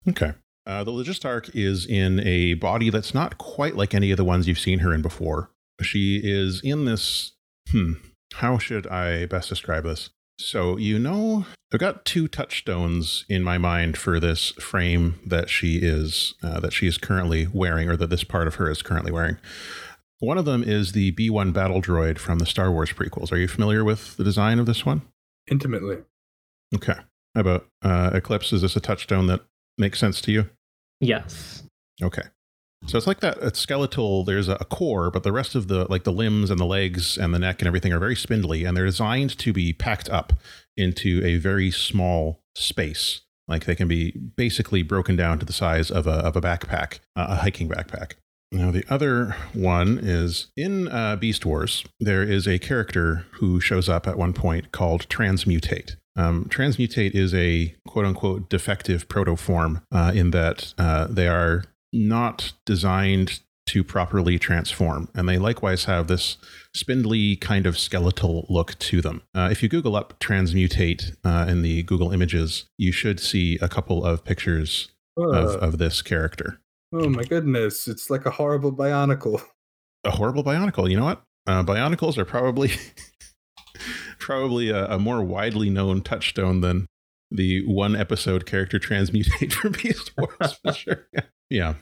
Okay. 0.09 0.33
Uh, 0.67 0.83
the 0.83 0.91
Logistarch 0.91 1.51
is 1.55 1.85
in 1.87 2.21
a 2.21 2.55
body 2.55 2.91
that's 2.91 3.13
not 3.13 3.37
quite 3.39 3.77
like 3.77 3.95
any 3.95 4.11
of 4.11 4.17
the 4.17 4.25
ones 4.25 4.49
you've 4.49 4.59
seen 4.59 4.81
her 4.81 4.95
in 4.95 5.03
before. 5.03 5.51
She 5.83 6.21
is 6.23 6.61
in 6.63 6.85
this. 6.85 7.33
Hmm. 7.71 7.95
How 8.35 8.59
should 8.59 8.87
I 8.87 9.27
best 9.27 9.49
describe 9.49 9.85
this? 9.85 10.11
So, 10.39 10.77
you 10.77 10.99
know, 10.99 11.47
I've 11.73 11.81
got 11.81 12.05
two 12.05 12.27
touchstones 12.27 13.25
in 13.29 13.45
my 13.45 13.59
mind 13.59 13.97
for 13.97 14.19
this 14.19 14.51
frame 14.53 15.21
that 15.27 15.49
she 15.49 15.77
is 15.77 16.35
uh, 16.43 16.61
that 16.61 16.73
she 16.73 16.87
is 16.87 16.99
currently 16.99 17.47
wearing, 17.53 17.89
or 17.89 17.97
that 17.97 18.11
this 18.11 18.25
part 18.25 18.47
of 18.47 18.57
her 18.57 18.71
is 18.71 18.83
currently 18.83 19.13
wearing. 19.13 19.39
One 20.19 20.39
of 20.39 20.45
them 20.45 20.63
is 20.65 20.93
the 20.93 21.13
B1 21.13 21.53
battle 21.53 21.83
droid 21.83 22.19
from 22.19 22.39
the 22.39 22.47
Star 22.47 22.71
Wars 22.71 22.93
prequels. 22.93 23.31
Are 23.31 23.37
you 23.37 23.49
familiar 23.49 23.85
with 23.85 24.17
the 24.17 24.25
design 24.25 24.59
of 24.59 24.67
this 24.67 24.87
one? 24.87 25.03
Intimately. 25.51 25.99
Okay. 26.75 26.97
How 27.35 27.41
about 27.41 27.67
uh, 27.83 28.11
Eclipse? 28.15 28.53
Is 28.53 28.63
this 28.63 28.77
a 28.77 28.81
touchstone 28.81 29.27
that 29.27 29.43
makes 29.79 29.99
sense 29.99 30.21
to 30.23 30.33
you? 30.33 30.51
Yes. 31.01 31.63
Okay. 32.03 32.23
So 32.87 32.99
it's 32.99 33.07
like 33.07 33.21
that 33.21 33.39
it's 33.41 33.59
skeletal. 33.59 34.25
There's 34.25 34.49
a 34.49 34.57
core, 34.57 35.11
but 35.11 35.23
the 35.23 35.33
rest 35.33 35.55
of 35.55 35.69
the 35.69 35.87
like 35.91 36.05
the 36.05 36.13
limbs 36.13 36.51
and 36.51 36.61
the 36.61 36.67
legs 36.67 37.17
and 37.17 37.33
the 37.33 37.39
neck 37.39 37.61
and 37.61 37.67
everything 37.67 37.93
are 37.93 37.99
very 37.99 38.17
spindly, 38.17 38.65
and 38.65 38.77
they're 38.77 38.85
designed 38.85 39.39
to 39.39 39.53
be 39.53 39.73
packed 39.73 40.11
up 40.11 40.35
into 40.77 41.25
a 41.25 41.37
very 41.37 41.71
small 41.71 42.43
space. 42.55 43.23
Like 43.49 43.65
they 43.65 43.75
can 43.75 43.89
be 43.89 44.13
basically 44.37 44.83
broken 44.83 45.17
down 45.17 45.39
to 45.39 45.47
the 45.47 45.53
size 45.53 45.91
of 45.91 46.07
a 46.07 46.13
of 46.13 46.37
a 46.37 46.41
backpack, 46.41 47.01
uh, 47.17 47.27
a 47.31 47.37
hiking 47.37 47.69
backpack. 47.69 48.13
Now 48.53 48.71
the 48.71 48.85
other 48.89 49.35
one 49.55 49.99
is 49.99 50.49
in 50.57 50.89
uh, 50.89 51.17
Beast 51.17 51.45
Wars. 51.47 51.85
There 52.01 52.23
is 52.23 52.47
a 52.47 52.59
character 52.59 53.27
who 53.33 53.61
shows 53.61 53.89
up 53.89 54.07
at 54.07 54.19
one 54.19 54.33
point 54.33 54.73
called 54.73 55.09
Transmutate. 55.09 55.97
Um, 56.17 56.45
transmutate 56.49 57.15
is 57.15 57.35
a 57.35 57.75
quote 57.87 58.05
unquote 58.05 58.49
defective 58.49 59.09
protoform 59.09 59.83
uh, 59.93 60.13
in 60.15 60.31
that 60.31 60.75
uh, 60.79 61.07
they 61.09 61.29
are 61.29 61.65
not 61.93 62.53
designed 62.65 63.41
to 63.67 63.83
properly 63.83 64.39
transform. 64.39 65.09
And 65.15 65.29
they 65.29 65.39
likewise 65.39 65.85
have 65.85 66.07
this 66.07 66.37
spindly 66.75 67.37
kind 67.37 67.67
of 67.67 67.79
skeletal 67.79 68.47
look 68.49 68.79
to 68.81 69.01
them. 69.01 69.23
Uh, 69.35 69.49
if 69.51 69.63
you 69.63 69.69
Google 69.69 69.97
up 69.97 70.19
transmutate 70.21 71.17
uh, 71.25 71.47
in 71.49 71.63
the 71.63 71.83
Google 71.85 72.13
images, 72.13 72.67
you 72.77 72.93
should 72.93 73.19
see 73.19 73.59
a 73.63 73.69
couple 73.69 74.05
of 74.05 74.25
pictures 74.25 74.89
of, 75.17 75.57
of 75.57 75.79
this 75.79 76.03
character. 76.03 76.61
Oh 76.93 77.09
my 77.09 77.25
goodness. 77.25 77.89
It's 77.89 78.11
like 78.11 78.27
a 78.27 78.31
horrible 78.31 78.73
bionicle. 78.73 79.43
A 80.05 80.11
horrible 80.11 80.45
bionicle. 80.45 80.91
You 80.91 80.99
know 80.99 81.05
what? 81.05 81.23
Uh, 81.47 81.63
bionicles 81.63 82.19
are 82.19 82.25
probably. 82.25 82.73
probably 84.19 84.71
a, 84.71 84.87
a 84.87 84.99
more 84.99 85.23
widely 85.23 85.71
known 85.71 86.03
touchstone 86.03 86.61
than 86.61 86.87
the 87.31 87.65
one 87.67 87.97
episode 87.97 88.47
character 88.47 88.79
transmutate 88.79 89.53
from 89.61 89.73
Beast 89.73 90.13
Wars 90.17 90.59
for 90.63 90.73
sure. 90.73 91.09
Yeah. 91.51 91.75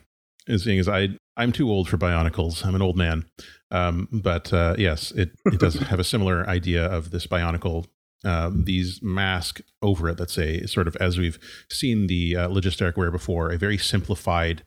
And 0.49 0.61
seeing 0.61 0.79
as 0.79 0.89
I 0.89 1.11
I'm 1.37 1.53
too 1.53 1.71
old 1.71 1.89
for 1.89 1.97
bionicles. 1.97 2.65
I'm 2.65 2.75
an 2.75 2.83
old 2.83 2.97
man. 2.97 3.25
Um, 3.71 4.09
but 4.13 4.53
uh, 4.53 4.75
yes, 4.77 5.13
it, 5.13 5.31
it 5.47 5.59
does 5.59 5.75
have 5.75 5.99
a 5.99 6.05
similar 6.05 6.47
idea 6.49 6.85
of 6.85 7.11
this 7.11 7.27
bionicle. 7.27 7.87
Um, 8.25 8.65
these 8.65 9.01
mask 9.03 9.61
over 9.81 10.09
it, 10.09 10.21
let's 10.21 10.35
say, 10.35 10.65
sort 10.67 10.87
of 10.87 10.95
as 10.97 11.19
we've 11.19 11.39
seen 11.71 12.07
the 12.07 12.37
uh, 12.37 12.49
Logistarch 12.49 12.97
wear 12.97 13.11
before, 13.11 13.51
a 13.51 13.57
very 13.57 13.79
simplified 13.79 14.63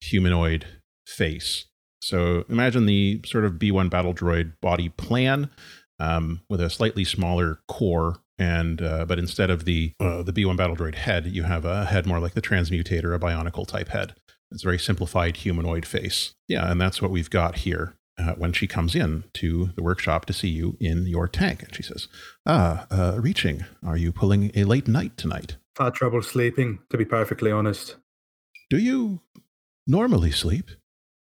humanoid 0.00 0.66
face. 1.06 1.66
So 2.00 2.44
imagine 2.48 2.86
the 2.86 3.20
sort 3.24 3.44
of 3.44 3.54
B1 3.54 3.90
battle 3.90 4.14
droid 4.14 4.54
body 4.60 4.88
plan 4.88 5.50
um, 5.98 6.42
with 6.48 6.60
a 6.60 6.70
slightly 6.70 7.04
smaller 7.04 7.60
core 7.68 8.18
and 8.38 8.80
uh, 8.80 9.04
but 9.04 9.18
instead 9.18 9.50
of 9.50 9.64
the 9.64 9.92
uh, 9.98 10.22
the 10.22 10.32
B1 10.32 10.56
battle 10.56 10.76
droid 10.76 10.94
head, 10.94 11.26
you 11.26 11.42
have 11.42 11.64
a 11.64 11.86
head 11.86 12.06
more 12.06 12.20
like 12.20 12.34
the 12.34 12.40
transmutator, 12.40 13.14
a 13.14 13.18
bionicle 13.18 13.66
type 13.66 13.88
head. 13.88 14.14
It's 14.52 14.62
a 14.62 14.66
very 14.66 14.78
simplified 14.78 15.38
humanoid 15.38 15.84
face. 15.84 16.34
Yeah, 16.46 16.70
and 16.70 16.80
that's 16.80 17.02
what 17.02 17.10
we've 17.10 17.28
got 17.28 17.56
here 17.56 17.94
uh, 18.18 18.34
when 18.34 18.52
she 18.52 18.66
comes 18.66 18.94
in 18.94 19.24
to 19.34 19.70
the 19.74 19.82
workshop 19.82 20.24
to 20.26 20.32
see 20.32 20.48
you 20.48 20.76
in 20.80 21.06
your 21.06 21.28
tank. 21.28 21.62
And 21.62 21.74
she 21.74 21.82
says, 21.82 22.08
Ah, 22.46 22.86
uh, 22.90 23.18
reaching, 23.20 23.64
are 23.84 23.96
you 23.96 24.12
pulling 24.12 24.50
a 24.54 24.64
late 24.64 24.88
night 24.88 25.16
tonight? 25.16 25.56
I 25.78 25.84
had 25.84 25.94
trouble 25.94 26.22
sleeping, 26.22 26.80
to 26.90 26.96
be 26.96 27.04
perfectly 27.04 27.50
honest. 27.50 27.96
Do 28.70 28.78
you 28.78 29.20
normally 29.86 30.30
sleep? 30.30 30.70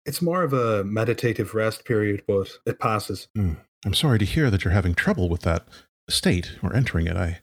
It's 0.07 0.21
more 0.21 0.43
of 0.43 0.53
a 0.53 0.85
meditative 0.85 1.55
rest 1.55 1.85
period, 1.85 2.25
but 2.27 2.49
it 2.67 2.79
passes. 2.79 3.29
Mm. 3.37 3.57
I'm 3.85 3.95
sorry 3.95 4.19
to 4.19 4.25
hear 4.25 4.51
that 4.51 4.65
you're 4.65 4.73
having 4.73 4.95
trouble 4.95 5.29
with 5.29 5.43
that 5.43 5.67
state 6.09 6.53
or 6.63 6.75
entering 6.75 7.07
it. 7.07 7.17
I 7.17 7.41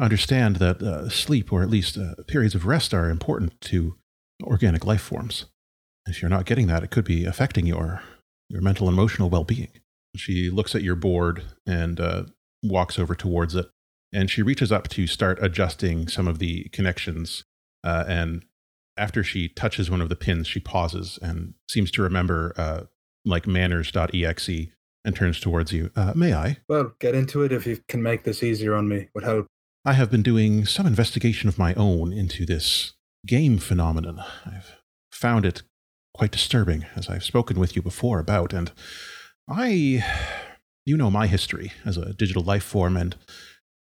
understand 0.00 0.56
that 0.56 0.82
uh, 0.82 1.08
sleep, 1.08 1.52
or 1.52 1.62
at 1.62 1.70
least 1.70 1.98
uh, 1.98 2.14
periods 2.26 2.54
of 2.54 2.66
rest, 2.66 2.94
are 2.94 3.10
important 3.10 3.60
to 3.62 3.96
organic 4.42 4.84
life 4.86 5.02
forms. 5.02 5.46
if 6.06 6.22
you're 6.22 6.30
not 6.30 6.46
getting 6.46 6.68
that, 6.68 6.82
it 6.82 6.90
could 6.90 7.04
be 7.04 7.24
affecting 7.24 7.66
your 7.66 8.02
your 8.48 8.62
mental 8.62 8.88
and 8.88 8.96
emotional 8.96 9.28
well 9.28 9.44
being. 9.44 9.68
She 10.16 10.48
looks 10.48 10.74
at 10.74 10.82
your 10.82 10.96
board 10.96 11.42
and 11.66 12.00
uh, 12.00 12.24
walks 12.62 12.98
over 12.98 13.14
towards 13.14 13.54
it, 13.54 13.66
and 14.12 14.30
she 14.30 14.42
reaches 14.42 14.72
up 14.72 14.88
to 14.88 15.06
start 15.06 15.38
adjusting 15.42 16.08
some 16.08 16.26
of 16.26 16.38
the 16.38 16.64
connections. 16.70 17.44
Uh, 17.84 18.04
and 18.08 18.44
after 18.96 19.22
she 19.22 19.48
touches 19.48 19.90
one 19.90 20.00
of 20.00 20.08
the 20.08 20.16
pins, 20.16 20.46
she 20.48 20.60
pauses 20.60 21.18
and 21.20 21.54
seems 21.68 21.90
to 21.90 22.02
remember 22.02 22.54
uh, 22.56 22.84
like 23.26 23.46
manners.exe 23.46 24.68
and 25.08 25.16
turns 25.16 25.40
towards 25.40 25.72
you. 25.72 25.90
Uh, 25.96 26.12
may 26.14 26.34
I? 26.34 26.58
Well, 26.68 26.92
get 27.00 27.16
into 27.16 27.42
it 27.42 27.50
if 27.50 27.66
you 27.66 27.80
can 27.88 28.02
make 28.02 28.22
this 28.22 28.42
easier 28.42 28.74
on 28.74 28.88
me. 28.88 29.08
Would 29.14 29.24
help. 29.24 29.46
I 29.84 29.94
have 29.94 30.10
been 30.10 30.22
doing 30.22 30.66
some 30.66 30.86
investigation 30.86 31.48
of 31.48 31.58
my 31.58 31.74
own 31.74 32.12
into 32.12 32.44
this 32.46 32.92
game 33.26 33.58
phenomenon. 33.58 34.22
I've 34.46 34.76
found 35.10 35.44
it 35.46 35.62
quite 36.14 36.30
disturbing, 36.30 36.84
as 36.94 37.08
I've 37.08 37.24
spoken 37.24 37.58
with 37.58 37.74
you 37.74 37.82
before 37.82 38.20
about, 38.20 38.52
and 38.52 38.70
I. 39.48 40.04
You 40.84 40.96
know 40.96 41.10
my 41.10 41.26
history 41.26 41.72
as 41.84 41.98
a 41.98 42.14
digital 42.14 42.42
life 42.42 42.64
form, 42.64 42.96
and 42.96 43.14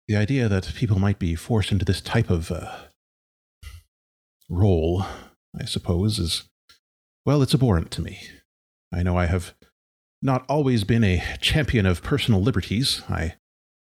the 0.08 0.16
idea 0.16 0.48
that 0.48 0.74
people 0.76 0.98
might 0.98 1.20
be 1.20 1.36
forced 1.36 1.74
into 1.74 1.84
this 1.84 2.00
type 2.00 2.30
of 2.30 2.52
uh, 2.52 2.74
role, 4.50 5.06
I 5.60 5.66
suppose, 5.66 6.20
is. 6.20 6.44
Well, 7.26 7.42
it's 7.42 7.54
abhorrent 7.54 7.92
to 7.92 8.02
me. 8.02 8.20
I 8.94 9.04
know 9.04 9.18
I 9.18 9.26
have 9.26 9.56
not 10.26 10.44
always 10.50 10.84
been 10.84 11.04
a 11.04 11.24
champion 11.40 11.86
of 11.86 12.02
personal 12.02 12.42
liberties. 12.42 13.04
I 13.08 13.36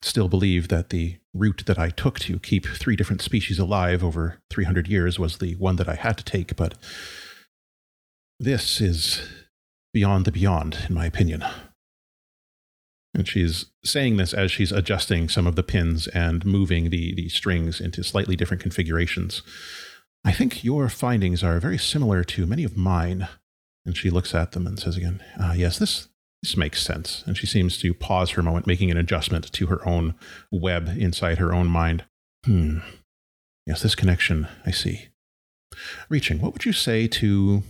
still 0.02 0.28
believe 0.28 0.68
that 0.68 0.90
the 0.90 1.16
route 1.32 1.62
that 1.66 1.78
I 1.78 1.90
took 1.90 2.18
to 2.20 2.38
keep 2.40 2.66
three 2.66 2.96
different 2.96 3.22
species 3.22 3.58
alive 3.58 4.02
over 4.02 4.40
300 4.50 4.88
years 4.88 5.18
was 5.18 5.38
the 5.38 5.54
one 5.54 5.76
that 5.76 5.88
I 5.88 5.94
had 5.94 6.18
to 6.18 6.24
take, 6.24 6.56
but 6.56 6.74
this 8.40 8.80
is 8.80 9.22
beyond 9.92 10.24
the 10.24 10.32
beyond, 10.32 10.78
in 10.88 10.94
my 10.94 11.06
opinion. 11.06 11.44
And 13.14 13.28
she's 13.28 13.66
saying 13.84 14.16
this 14.16 14.34
as 14.34 14.50
she's 14.50 14.72
adjusting 14.72 15.28
some 15.28 15.46
of 15.46 15.54
the 15.54 15.62
pins 15.62 16.08
and 16.08 16.44
moving 16.44 16.90
the, 16.90 17.14
the 17.14 17.28
strings 17.28 17.80
into 17.80 18.02
slightly 18.02 18.34
different 18.34 18.60
configurations. 18.62 19.42
I 20.24 20.32
think 20.32 20.64
your 20.64 20.88
findings 20.88 21.44
are 21.44 21.60
very 21.60 21.78
similar 21.78 22.24
to 22.24 22.44
many 22.44 22.64
of 22.64 22.76
mine. 22.76 23.28
And 23.86 23.96
she 23.96 24.10
looks 24.10 24.34
at 24.34 24.52
them 24.52 24.66
and 24.66 24.80
says 24.80 24.96
again, 24.96 25.22
ah, 25.38 25.52
Yes, 25.52 25.78
this, 25.78 26.08
this 26.44 26.58
makes 26.58 26.82
sense. 26.82 27.24
And 27.26 27.38
she 27.38 27.46
seems 27.46 27.78
to 27.78 27.94
pause 27.94 28.28
for 28.28 28.40
a 28.42 28.44
moment, 28.44 28.66
making 28.66 28.90
an 28.90 28.98
adjustment 28.98 29.50
to 29.50 29.66
her 29.68 29.86
own 29.88 30.14
web 30.52 30.88
inside 30.88 31.38
her 31.38 31.54
own 31.54 31.68
mind. 31.68 32.04
Hmm. 32.44 32.80
Yes, 33.66 33.80
this 33.80 33.94
connection, 33.94 34.46
I 34.66 34.70
see. 34.70 35.08
Reaching, 36.10 36.42
what 36.42 36.52
would 36.52 36.66
you 36.66 36.74
say 36.74 37.06
to 37.08 37.62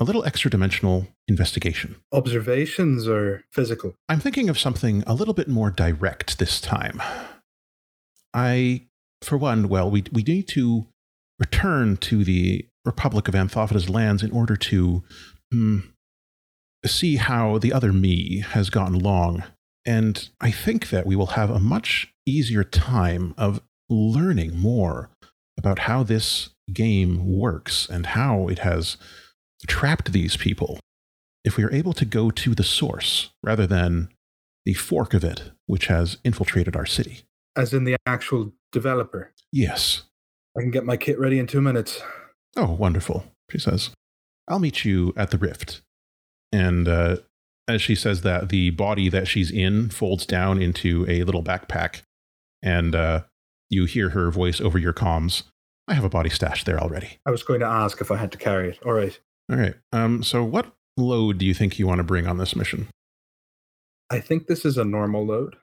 a 0.00 0.04
little 0.04 0.24
extra 0.24 0.50
dimensional 0.50 1.06
investigation? 1.28 1.96
Observations 2.12 3.06
or 3.06 3.44
physical? 3.52 3.94
I'm 4.08 4.20
thinking 4.20 4.48
of 4.48 4.58
something 4.58 5.04
a 5.06 5.12
little 5.12 5.34
bit 5.34 5.48
more 5.48 5.70
direct 5.70 6.38
this 6.38 6.62
time. 6.62 7.02
I, 8.32 8.86
for 9.20 9.36
one, 9.36 9.68
well, 9.68 9.90
we, 9.90 10.04
we 10.10 10.22
need 10.22 10.48
to 10.48 10.86
return 11.38 11.98
to 11.98 12.24
the 12.24 12.66
Republic 12.86 13.28
of 13.28 13.34
Anthophita's 13.34 13.90
lands 13.90 14.22
in 14.22 14.30
order 14.30 14.56
to 14.56 15.02
hmm, 15.52 15.80
see 16.86 17.16
how 17.16 17.58
the 17.58 17.72
other 17.72 17.92
me 17.92 18.40
has 18.40 18.70
gotten 18.70 18.94
along. 18.94 19.44
And 19.86 20.28
I 20.40 20.50
think 20.50 20.90
that 20.90 21.06
we 21.06 21.16
will 21.16 21.26
have 21.26 21.50
a 21.50 21.58
much 21.58 22.12
easier 22.26 22.64
time 22.64 23.34
of 23.36 23.60
learning 23.88 24.58
more 24.58 25.10
about 25.58 25.80
how 25.80 26.02
this 26.02 26.50
game 26.72 27.38
works 27.38 27.88
and 27.88 28.06
how 28.06 28.48
it 28.48 28.60
has 28.60 28.96
trapped 29.66 30.12
these 30.12 30.36
people 30.36 30.78
if 31.44 31.56
we 31.56 31.64
are 31.64 31.72
able 31.72 31.92
to 31.92 32.04
go 32.04 32.30
to 32.30 32.54
the 32.54 32.64
source 32.64 33.30
rather 33.42 33.66
than 33.66 34.08
the 34.64 34.74
fork 34.74 35.12
of 35.12 35.22
it, 35.22 35.50
which 35.66 35.86
has 35.86 36.16
infiltrated 36.24 36.74
our 36.74 36.86
city. 36.86 37.24
As 37.54 37.74
in 37.74 37.84
the 37.84 37.96
actual 38.06 38.52
developer? 38.72 39.32
Yes. 39.52 40.04
I 40.56 40.62
can 40.62 40.70
get 40.70 40.86
my 40.86 40.96
kit 40.96 41.18
ready 41.18 41.38
in 41.38 41.46
two 41.46 41.60
minutes. 41.60 42.02
Oh, 42.56 42.72
wonderful, 42.72 43.24
she 43.50 43.58
says. 43.58 43.90
I'll 44.48 44.58
meet 44.58 44.84
you 44.84 45.12
at 45.16 45.30
the 45.30 45.38
rift. 45.38 45.82
And 46.54 46.86
uh, 46.86 47.16
as 47.66 47.82
she 47.82 47.96
says 47.96 48.22
that, 48.22 48.48
the 48.48 48.70
body 48.70 49.08
that 49.08 49.26
she's 49.26 49.50
in 49.50 49.90
folds 49.90 50.24
down 50.24 50.62
into 50.62 51.04
a 51.08 51.24
little 51.24 51.42
backpack. 51.42 52.02
And 52.62 52.94
uh, 52.94 53.24
you 53.70 53.86
hear 53.86 54.10
her 54.10 54.30
voice 54.30 54.60
over 54.60 54.78
your 54.78 54.92
comms. 54.92 55.42
I 55.88 55.94
have 55.94 56.04
a 56.04 56.08
body 56.08 56.30
stashed 56.30 56.64
there 56.64 56.78
already. 56.78 57.18
I 57.26 57.32
was 57.32 57.42
going 57.42 57.60
to 57.60 57.66
ask 57.66 58.00
if 58.00 58.10
I 58.10 58.16
had 58.16 58.30
to 58.32 58.38
carry 58.38 58.70
it. 58.70 58.78
All 58.86 58.92
right. 58.92 59.18
All 59.50 59.58
right. 59.58 59.74
Um, 59.92 60.22
so, 60.22 60.44
what 60.44 60.72
load 60.96 61.38
do 61.38 61.44
you 61.44 61.52
think 61.52 61.78
you 61.78 61.86
want 61.86 61.98
to 61.98 62.04
bring 62.04 62.26
on 62.26 62.38
this 62.38 62.54
mission? 62.54 62.88
I 64.10 64.20
think 64.20 64.46
this 64.46 64.64
is 64.64 64.78
a 64.78 64.84
normal 64.84 65.26
load. 65.26 65.56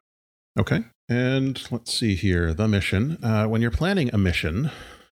Okay. 0.59 0.83
And 1.09 1.61
let's 1.71 1.93
see 1.93 2.15
here 2.15 2.53
the 2.53 2.67
mission. 2.67 3.17
Uh, 3.23 3.45
when 3.45 3.61
you're 3.61 3.71
planning 3.71 4.09
a 4.13 4.17
mission, 4.17 4.69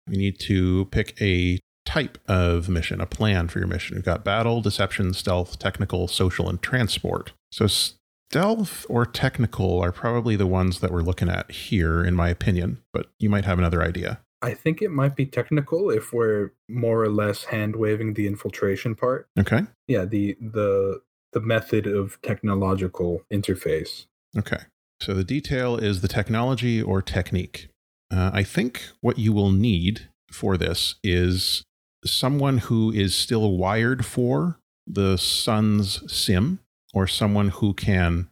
you 0.08 0.18
need 0.18 0.40
to 0.42 0.86
pick 0.92 1.20
a 1.22 1.60
type 1.90 2.20
of 2.28 2.70
mission, 2.70 3.02
a 3.02 3.08
plan 3.08 3.48
for 3.48 3.58
your 3.58 3.68
mission. 3.68 3.96
We've 3.96 4.06
got 4.06 4.24
battle, 4.24 4.62
deception, 4.62 5.12
stealth, 5.16 5.58
technical, 5.58 6.08
social, 6.08 6.48
and 6.48 6.62
transport. 6.62 7.32
So, 7.52 7.66
stealth 7.66 8.86
or 8.88 9.08
technical 9.08 9.80
are 9.82 9.92
probably 9.92 10.36
the 10.36 10.46
ones 10.46 10.82
that 10.82 10.92
we're 10.92 11.02
looking 11.02 11.30
at 11.30 11.50
here, 11.50 12.06
in 12.06 12.16
my 12.16 12.30
opinion, 12.30 12.84
but 12.94 13.08
you 13.18 13.28
might 13.28 13.46
have 13.46 13.58
another 13.58 13.82
idea. 13.82 14.20
I 14.44 14.54
think 14.54 14.84
it 14.84 14.92
might 14.92 15.16
be 15.16 15.26
technical 15.26 15.90
if 15.90 16.14
we're 16.14 16.52
more 16.70 17.02
or 17.02 17.10
less 17.10 17.46
hand 17.46 17.76
waving 17.76 18.14
the 18.14 18.28
infiltration 18.28 18.94
part. 18.94 19.28
Okay. 19.40 19.64
Yeah, 19.88 20.06
the 20.06 20.38
the 20.40 21.02
the 21.34 21.42
method 21.42 21.88
of 21.88 22.22
technological 22.22 23.24
interface. 23.34 24.06
Okay. 24.38 24.62
So 25.02 25.16
the 25.16 25.24
detail 25.24 25.76
is 25.76 26.02
the 26.02 26.08
technology 26.08 26.82
or 26.82 27.02
technique. 27.02 27.70
Uh, 28.12 28.30
I 28.32 28.44
think 28.44 28.90
what 29.02 29.18
you 29.18 29.34
will 29.34 29.52
need 29.52 30.10
for 30.32 30.56
this 30.56 30.96
is 31.04 31.64
someone 32.06 32.60
who 32.60 32.92
is 32.92 33.16
still 33.16 33.58
wired 33.58 34.06
for 34.06 34.60
the 34.88 35.18
sun's 35.18 36.12
sim 36.12 36.60
or 36.94 37.08
someone 37.08 37.50
who 37.50 37.74
can 37.74 38.30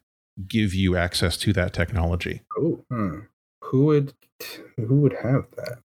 give 0.48 0.74
you 0.74 0.96
access 0.96 1.38
to 1.38 1.54
that 1.54 1.74
technology. 1.74 2.42
Oh, 2.58 2.84
hmm. 2.90 3.20
who 3.64 3.86
would 3.86 4.14
who 4.78 4.96
would 4.96 5.14
have 5.24 5.46
that? 5.56 5.80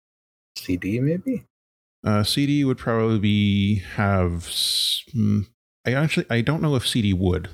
CD 0.56 1.00
maybe. 1.00 1.44
Uh, 2.04 2.22
CD 2.22 2.64
would 2.64 2.78
probably 2.78 3.18
be 3.18 3.80
have. 3.96 4.44
mm, 5.14 5.46
I 5.86 5.92
actually 5.92 6.26
I 6.30 6.40
don't 6.40 6.62
know 6.62 6.76
if 6.76 6.86
CD 6.86 7.12
would, 7.12 7.48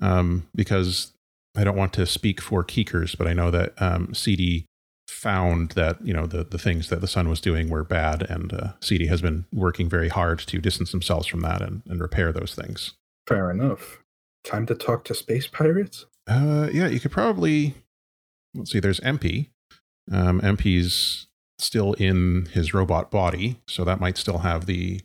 um, 0.00 0.48
because 0.54 1.12
I 1.56 1.64
don't 1.64 1.76
want 1.76 1.92
to 1.94 2.06
speak 2.06 2.40
for 2.40 2.64
Keekers, 2.64 3.16
but 3.16 3.26
I 3.26 3.32
know 3.32 3.50
that 3.50 3.74
um, 3.80 4.14
CD 4.14 4.66
found 5.12 5.70
that 5.72 6.04
you 6.04 6.12
know 6.12 6.26
the 6.26 6.44
the 6.44 6.58
things 6.58 6.88
that 6.88 7.00
the 7.00 7.06
Sun 7.06 7.28
was 7.28 7.40
doing 7.40 7.68
were 7.68 7.84
bad, 7.84 8.22
and 8.22 8.52
uh, 8.52 8.72
CD 8.80 9.06
has 9.06 9.22
been 9.22 9.44
working 9.52 9.88
very 9.88 10.08
hard 10.08 10.38
to 10.40 10.58
distance 10.58 10.90
themselves 10.90 11.26
from 11.26 11.40
that 11.40 11.62
and, 11.62 11.82
and 11.86 12.00
repair 12.00 12.32
those 12.32 12.54
things. 12.54 12.92
Fair 13.26 13.50
enough. 13.50 13.98
Time 14.44 14.66
to 14.66 14.74
talk 14.74 15.04
to 15.04 15.14
space 15.14 15.46
pirates. 15.46 16.06
Uh, 16.26 16.68
yeah, 16.72 16.88
you 16.88 16.98
could 16.98 17.12
probably 17.12 17.74
let's 18.54 18.72
see. 18.72 18.80
There's 18.80 19.00
MP. 19.00 19.48
Um, 20.10 20.40
MP's 20.40 21.28
still 21.58 21.92
in 21.94 22.48
his 22.52 22.74
robot 22.74 23.10
body, 23.10 23.60
so 23.68 23.84
that 23.84 24.00
might 24.00 24.18
still 24.18 24.38
have 24.38 24.66
the 24.66 25.00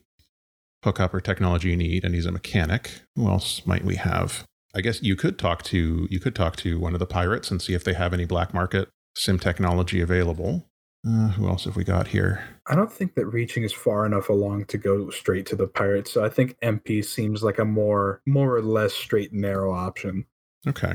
hookup 0.83 1.13
or 1.13 1.21
technology 1.21 1.69
you 1.69 1.77
need, 1.77 2.03
and 2.03 2.15
he's 2.15 2.25
a 2.25 2.31
mechanic. 2.31 3.01
Who 3.15 3.27
else 3.27 3.61
might 3.65 3.83
we 3.83 3.95
have? 3.95 4.45
I 4.73 4.81
guess 4.81 5.01
you 5.01 5.15
could 5.15 5.37
talk 5.37 5.63
to 5.63 6.07
you 6.09 6.19
could 6.19 6.35
talk 6.35 6.55
to 6.57 6.79
one 6.79 6.93
of 6.93 6.99
the 6.99 7.05
pirates 7.05 7.51
and 7.51 7.61
see 7.61 7.73
if 7.73 7.83
they 7.83 7.93
have 7.93 8.13
any 8.13 8.25
black 8.25 8.53
market 8.53 8.89
sim 9.17 9.39
technology 9.39 10.01
available. 10.01 10.65
Uh, 11.07 11.29
who 11.29 11.47
else 11.47 11.63
have 11.65 11.75
we 11.75 11.83
got 11.83 12.07
here? 12.07 12.43
I 12.65 12.75
don't 12.75 12.91
think 12.91 13.15
that 13.15 13.27
reaching 13.27 13.63
is 13.63 13.71
far 13.71 14.05
enough 14.05 14.29
along 14.29 14.65
to 14.65 14.77
go 14.77 15.09
straight 15.09 15.45
to 15.47 15.55
the 15.55 15.67
pirates. 15.67 16.11
So 16.11 16.25
I 16.25 16.29
think 16.29 16.57
MP 16.61 17.03
seems 17.05 17.43
like 17.43 17.59
a 17.59 17.65
more 17.65 18.21
more 18.25 18.55
or 18.55 18.61
less 18.61 18.93
straight 18.93 19.31
and 19.31 19.41
narrow 19.41 19.73
option. 19.73 20.25
Okay, 20.67 20.93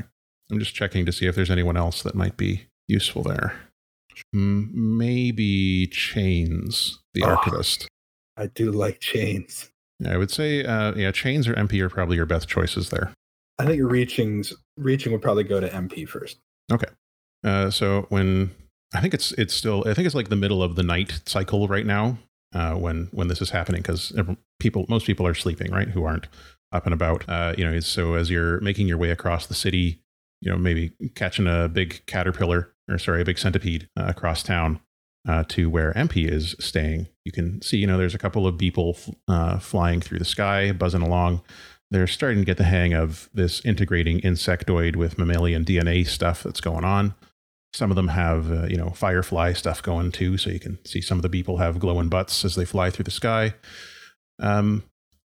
I'm 0.51 0.59
just 0.59 0.75
checking 0.75 1.05
to 1.05 1.11
see 1.11 1.25
if 1.25 1.35
there's 1.35 1.49
anyone 1.49 1.77
else 1.77 2.03
that 2.03 2.15
might 2.15 2.37
be 2.37 2.67
useful 2.87 3.23
there. 3.23 3.55
Mm, 4.35 4.71
Maybe 4.73 5.87
Chains, 5.87 6.99
the 7.13 7.23
Ah. 7.23 7.35
archivist. 7.35 7.87
I 8.37 8.47
do 8.47 8.71
like 8.71 8.99
chains. 8.99 9.69
Yeah, 9.99 10.13
I 10.13 10.17
would 10.17 10.31
say, 10.31 10.63
uh, 10.65 10.93
yeah, 10.95 11.11
Chains 11.11 11.47
or 11.47 11.53
MP 11.55 11.79
are 11.81 11.89
probably 11.89 12.17
your 12.17 12.25
best 12.25 12.47
choices 12.49 12.89
there. 12.89 13.13
I 13.59 13.65
think 13.65 13.81
reaching's 13.83 14.53
reaching 14.77 15.11
would 15.11 15.21
probably 15.21 15.43
go 15.43 15.59
to 15.59 15.69
MP 15.69 16.07
first. 16.07 16.39
Uh, 17.43 17.69
so 17.69 18.05
when 18.09 18.51
I 18.95 19.01
think 19.01 19.13
it's 19.13 19.31
it's 19.33 19.53
still 19.53 19.83
I 19.87 19.93
think 19.93 20.05
it's 20.05 20.15
like 20.15 20.29
the 20.29 20.35
middle 20.35 20.63
of 20.63 20.75
the 20.75 20.83
night 20.83 21.21
cycle 21.25 21.67
right 21.67 21.85
now 21.85 22.17
uh, 22.53 22.73
when 22.75 23.09
when 23.11 23.27
this 23.27 23.41
is 23.41 23.49
happening 23.51 23.81
because 23.81 24.13
people 24.59 24.85
most 24.89 25.05
people 25.05 25.27
are 25.27 25.33
sleeping 25.33 25.71
right 25.71 25.89
who 25.89 26.03
aren't 26.05 26.27
up 26.71 26.85
and 26.85 26.93
about. 26.93 27.27
Uh, 27.27 27.53
you 27.57 27.65
know, 27.65 27.79
so 27.79 28.15
as 28.15 28.29
you're 28.29 28.59
making 28.61 28.87
your 28.87 28.97
way 28.97 29.11
across 29.11 29.45
the 29.47 29.53
city, 29.53 30.01
you 30.41 30.49
know, 30.51 30.57
maybe 30.57 30.91
catching 31.15 31.47
a 31.47 31.67
big 31.69 32.03
caterpillar 32.05 32.73
or 32.89 32.97
sorry, 32.97 33.21
a 33.21 33.25
big 33.25 33.37
centipede 33.37 33.87
uh, 33.97 34.05
across 34.07 34.43
town. 34.43 34.79
uh, 35.27 35.43
to 35.49 35.69
where 35.69 35.93
MP 35.93 36.29
is 36.29 36.55
staying. 36.59 37.07
You 37.25 37.31
can 37.31 37.61
see, 37.61 37.77
you 37.77 37.87
know, 37.87 37.97
there's 37.97 38.15
a 38.15 38.19
couple 38.19 38.45
of 38.45 38.57
people 38.57 38.97
uh, 39.27 39.59
flying 39.59 40.01
through 40.01 40.19
the 40.19 40.25
sky, 40.25 40.71
buzzing 40.71 41.01
along. 41.01 41.41
They're 41.91 42.07
starting 42.07 42.39
to 42.39 42.45
get 42.45 42.57
the 42.57 42.63
hang 42.63 42.93
of 42.93 43.29
this 43.33 43.63
integrating 43.63 44.19
insectoid 44.21 44.95
with 44.95 45.17
mammalian 45.17 45.63
DNA 45.63 46.07
stuff 46.07 46.43
that's 46.43 46.61
going 46.61 46.83
on. 46.83 47.15
Some 47.73 47.89
of 47.89 47.95
them 47.95 48.09
have, 48.09 48.51
uh, 48.51 48.65
you 48.67 48.77
know, 48.77 48.89
firefly 48.89 49.53
stuff 49.53 49.81
going 49.81 50.11
too. 50.11 50.37
So 50.37 50.49
you 50.49 50.59
can 50.59 50.83
see 50.85 51.01
some 51.01 51.17
of 51.17 51.23
the 51.23 51.29
people 51.29 51.57
have 51.57 51.79
glowing 51.79 52.09
butts 52.09 52.45
as 52.45 52.55
they 52.55 52.65
fly 52.65 52.89
through 52.89 53.05
the 53.05 53.11
sky. 53.11 53.55
Um, 54.39 54.83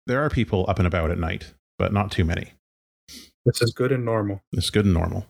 there 0.07 0.23
are 0.23 0.29
people 0.29 0.65
up 0.67 0.79
and 0.79 0.87
about 0.87 1.11
at 1.11 1.19
night, 1.19 1.53
but 1.77 1.93
not 1.93 2.11
too 2.11 2.25
many. 2.25 2.53
This 3.45 3.61
is 3.61 3.73
good 3.73 3.91
and 3.91 4.05
normal. 4.05 4.41
It's 4.53 4.69
good 4.69 4.85
and 4.85 4.93
normal. 4.93 5.27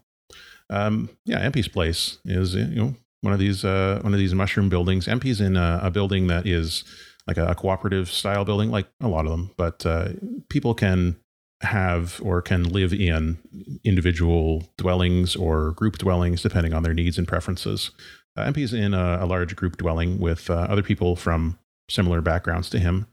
Um, 0.70 1.10
yeah, 1.26 1.48
MP's 1.50 1.68
place 1.68 2.20
is 2.26 2.56
you 2.56 2.66
know 2.66 2.96
one 3.22 3.34
of 3.34 3.40
these 3.40 3.66
uh, 3.66 4.00
one 4.02 4.14
of 4.14 4.20
these 4.20 4.34
mushroom 4.34 4.70
buildings. 4.70 5.08
MP's 5.08 5.42
in 5.42 5.58
a, 5.58 5.80
a 5.84 5.92
building 5.92 6.28
that 6.28 6.48
is 6.48 6.84
like 7.28 7.38
a, 7.38 7.48
a, 7.48 7.56
cooperative 7.56 8.12
style 8.12 8.44
building, 8.44 8.70
like 8.70 8.88
a 9.02 9.08
lot 9.08 9.26
of 9.26 9.32
them, 9.32 9.52
but 9.58 9.86
uh, 9.86 10.10
people 10.50 10.74
can 10.74 11.16
have 11.64 12.20
or 12.24 12.42
can 12.42 12.64
live 12.64 12.94
in 12.94 13.38
individual 13.84 14.68
dwellings 14.78 15.36
or 15.36 15.72
group 15.72 15.98
dwellings 15.98 16.42
depending 16.42 16.74
on 16.74 16.84
their 16.84 16.94
needs 16.94 17.18
and 17.18 17.28
preferences. 17.28 17.92
Uh, 18.36 18.46
MP's 18.52 18.74
in 18.74 18.94
a, 18.94 19.20
a, 19.22 19.26
large 19.26 19.56
group 19.56 19.78
dwelling 19.78 20.20
with 20.20 20.50
uh, 20.50 20.54
other 20.54 20.82
people 20.82 21.16
from 21.16 21.58
similar 21.90 22.22
backgrounds 22.22 22.70
to 22.72 22.80
him, 22.80 23.06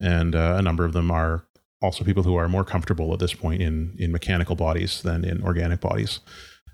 and 0.00 0.34
uh, 0.34 0.56
a 0.58 0.62
number 0.62 0.84
of 0.84 0.92
them 0.92 1.10
are 1.10 1.46
also 1.80 2.02
people 2.02 2.22
who 2.22 2.34
are 2.34 2.48
more 2.48 2.64
comfortable 2.64 3.12
at 3.12 3.20
this 3.20 3.34
point 3.34 3.62
in 3.62 3.94
in 3.98 4.10
mechanical 4.10 4.56
bodies 4.56 5.02
than 5.02 5.24
in 5.24 5.42
organic 5.42 5.80
bodies. 5.80 6.20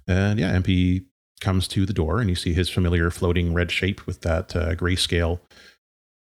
And 0.09 0.41
yeah, 0.41 0.53
MP 0.53 1.05
comes 1.41 1.69
to 1.69 1.85
the 1.85 1.93
door, 1.93 2.21
and 2.21 2.31
you 2.31 2.37
see 2.37 2.55
his 2.55 2.71
familiar 2.71 3.11
floating 3.11 3.53
red 3.53 3.71
shape 3.71 4.07
with 4.07 4.23
that 4.23 4.57
uh, 4.57 4.75
grayscale 4.75 5.41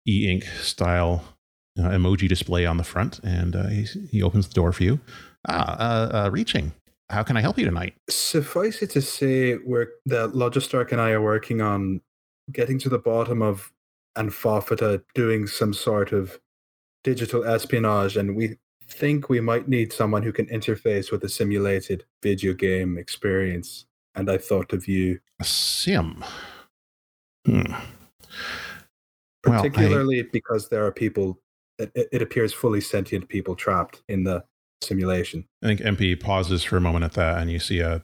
e 0.08 0.30
ink 0.30 0.44
style 0.62 1.24
uh, 1.77 1.83
emoji 1.83 2.27
display 2.27 2.65
on 2.65 2.77
the 2.77 2.83
front. 2.83 3.19
And 3.23 3.55
uh, 3.55 3.67
he, 3.67 3.83
he, 4.11 4.23
opens 4.23 4.47
the 4.47 4.53
door 4.53 4.71
for 4.71 4.83
you. 4.83 4.99
Ah, 5.47 5.77
uh, 5.77 6.25
uh, 6.25 6.29
reaching. 6.31 6.73
How 7.09 7.23
can 7.23 7.38
I 7.38 7.41
help 7.41 7.57
you 7.57 7.65
tonight? 7.65 7.95
Suffice 8.09 8.81
it 8.81 8.91
to 8.91 9.01
say, 9.01 9.57
we're, 9.65 9.88
that 10.05 10.31
Logistark 10.31 10.91
and 10.91 11.01
I 11.01 11.11
are 11.11 11.21
working 11.21 11.61
on 11.61 12.01
getting 12.51 12.77
to 12.79 12.89
the 12.89 12.99
bottom 12.99 13.41
of 13.41 13.71
Anthophita 14.17 15.01
doing 15.15 15.47
some 15.47 15.73
sort 15.73 16.11
of 16.11 16.39
digital 17.03 17.45
espionage, 17.45 18.17
and 18.17 18.35
we 18.35 18.57
think 18.88 19.29
we 19.29 19.39
might 19.39 19.67
need 19.67 19.93
someone 19.93 20.23
who 20.23 20.33
can 20.33 20.47
interface 20.47 21.11
with 21.11 21.23
a 21.23 21.29
simulated 21.29 22.03
video 22.21 22.53
game 22.53 22.97
experience. 22.97 23.85
And 24.15 24.29
I 24.29 24.38
thought 24.38 24.73
of 24.73 24.88
you. 24.88 25.19
A 25.39 25.43
sim. 25.43 26.23
Hmm. 27.45 27.73
Particularly 29.43 30.17
well, 30.17 30.25
I... 30.27 30.29
because 30.33 30.69
there 30.69 30.85
are 30.85 30.91
people, 30.91 31.39
it, 31.79 32.09
it 32.12 32.21
appears 32.21 32.53
fully 32.53 32.81
sentient 32.81 33.29
people 33.29 33.55
trapped 33.55 34.01
in 34.07 34.24
the 34.24 34.43
simulation. 34.81 35.45
I 35.63 35.67
think 35.67 35.79
MP 35.81 36.19
pauses 36.19 36.63
for 36.63 36.77
a 36.77 36.81
moment 36.81 37.05
at 37.05 37.13
that, 37.13 37.39
and 37.39 37.51
you 37.51 37.59
see 37.59 37.79
a 37.79 38.03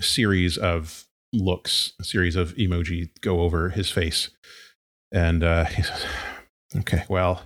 series 0.00 0.56
of 0.58 1.06
looks, 1.32 1.92
a 2.00 2.04
series 2.04 2.36
of 2.36 2.54
emoji 2.56 3.10
go 3.20 3.40
over 3.40 3.70
his 3.70 3.90
face. 3.90 4.30
And 5.12 5.42
uh, 5.44 5.64
he 5.66 5.82
says, 5.82 6.04
Okay, 6.74 7.04
well, 7.08 7.42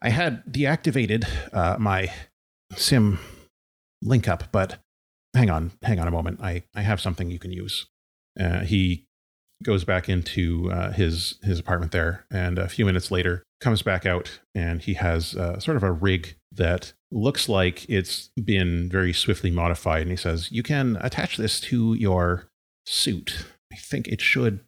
I 0.00 0.10
had 0.10 0.44
deactivated 0.46 1.26
uh, 1.52 1.76
my 1.78 2.12
sim 2.76 3.18
link 4.02 4.28
up, 4.28 4.44
but 4.52 4.78
hang 5.34 5.50
on, 5.50 5.72
hang 5.82 5.98
on 5.98 6.06
a 6.06 6.12
moment. 6.12 6.40
I, 6.42 6.62
I 6.74 6.82
have 6.82 7.00
something 7.00 7.30
you 7.30 7.38
can 7.38 7.52
use. 7.52 7.86
Uh, 8.38 8.60
he 8.60 9.05
goes 9.62 9.84
back 9.84 10.08
into 10.08 10.70
uh, 10.70 10.92
his 10.92 11.38
his 11.42 11.58
apartment 11.58 11.92
there, 11.92 12.26
and 12.30 12.58
a 12.58 12.68
few 12.68 12.84
minutes 12.84 13.10
later 13.10 13.42
comes 13.60 13.82
back 13.82 14.04
out, 14.04 14.40
and 14.54 14.82
he 14.82 14.94
has 14.94 15.34
uh, 15.34 15.58
sort 15.58 15.76
of 15.76 15.82
a 15.82 15.92
rig 15.92 16.36
that 16.52 16.92
looks 17.10 17.48
like 17.48 17.88
it's 17.88 18.30
been 18.42 18.88
very 18.90 19.12
swiftly 19.12 19.50
modified. 19.50 20.02
And 20.02 20.10
he 20.10 20.16
says, 20.16 20.50
"You 20.52 20.62
can 20.62 20.96
attach 21.00 21.36
this 21.36 21.60
to 21.60 21.94
your 21.94 22.48
suit. 22.84 23.46
I 23.72 23.76
think 23.76 24.08
it 24.08 24.20
should 24.20 24.60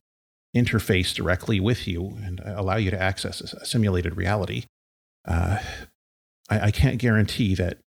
interface 0.57 1.15
directly 1.15 1.61
with 1.61 1.87
you 1.87 2.19
and 2.23 2.41
allow 2.45 2.77
you 2.77 2.91
to 2.91 3.01
access 3.01 3.41
a 3.41 3.65
simulated 3.65 4.17
reality." 4.17 4.65
uh, 5.29 5.59
I, 6.49 6.61
I 6.61 6.71
can't 6.71 6.99
guarantee 6.99 7.55
that 7.55 7.79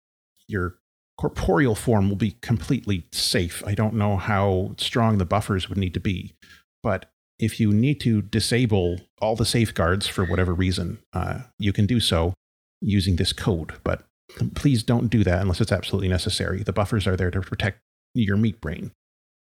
your 0.47 0.77
corporeal 1.19 1.75
form 1.75 2.09
will 2.09 2.17
be 2.17 2.37
completely 2.43 3.07
safe. 3.13 3.63
I 3.67 3.75
don't 3.75 3.95
know 3.95 4.17
how 4.17 4.75
strong 4.79 5.19
the 5.19 5.25
buffers 5.25 5.69
would 5.69 5.79
need 5.79 5.95
to 5.95 6.01
be, 6.01 6.35
but 6.83 7.11
if 7.39 7.59
you 7.59 7.73
need 7.73 8.01
to 8.01 8.23
disable 8.23 9.01
all 9.21 9.37
the 9.37 9.47
safeguards 9.47 10.07
for 10.07 10.25
whatever 10.25 10.53
reason, 10.53 10.99
uh, 11.13 11.41
you 11.59 11.73
can 11.73 11.87
do 11.87 12.01
so 12.01 12.35
using 12.81 13.17
this 13.17 13.33
code. 13.33 13.73
But 13.83 14.05
please 14.55 14.83
don't 14.83 15.09
do 15.09 15.25
that 15.25 15.41
unless 15.41 15.61
it's 15.61 15.73
absolutely 15.73 16.09
necessary. 16.09 16.63
The 16.63 16.73
buffers 16.73 17.07
are 17.07 17.17
there 17.17 17.31
to 17.31 17.41
protect 17.41 17.81
your 18.15 18.37
meat 18.37 18.61
brain. 18.61 18.93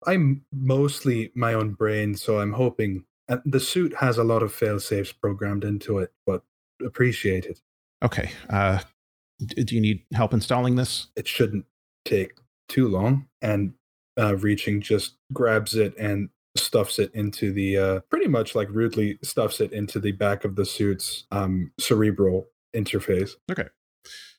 I'm 0.07 0.45
mostly 0.53 1.31
my 1.35 1.55
own 1.55 1.73
brain, 1.73 2.15
so 2.15 2.41
I'm 2.41 2.53
hoping 2.53 3.05
the 3.45 3.61
suit 3.61 3.97
has 3.97 4.19
a 4.19 4.25
lot 4.25 4.43
of 4.43 4.53
fail 4.53 4.79
safes 4.81 5.13
programmed 5.13 5.65
into 5.65 5.99
it, 5.99 6.13
but 6.27 6.43
appreciate 6.85 7.47
it. 7.47 7.61
Okay. 8.03 8.31
Uh, 8.51 8.81
do 9.39 9.75
you 9.75 9.81
need 9.81 10.05
help 10.13 10.33
installing 10.35 10.77
this? 10.77 11.09
It 11.17 11.27
shouldn't 11.27 11.65
take 12.05 12.35
too 12.69 12.89
long. 12.89 13.29
And 13.41 13.75
uh, 14.19 14.37
reaching 14.37 14.81
just 14.81 15.17
grabs 15.33 15.75
it 15.75 15.97
and 15.99 16.29
stuffs 16.57 16.99
it 16.99 17.11
into 17.15 17.53
the 17.53 17.77
uh, 17.77 18.01
pretty 18.11 18.29
much 18.29 18.55
like 18.55 18.69
rudely 18.71 19.19
stuffs 19.23 19.61
it 19.61 19.73
into 19.73 19.99
the 19.99 20.13
back 20.13 20.45
of 20.45 20.57
the 20.57 20.65
suit's 20.65 21.25
um, 21.31 21.73
cerebral 21.79 22.47
interface. 22.75 23.31
Okay. 23.51 23.69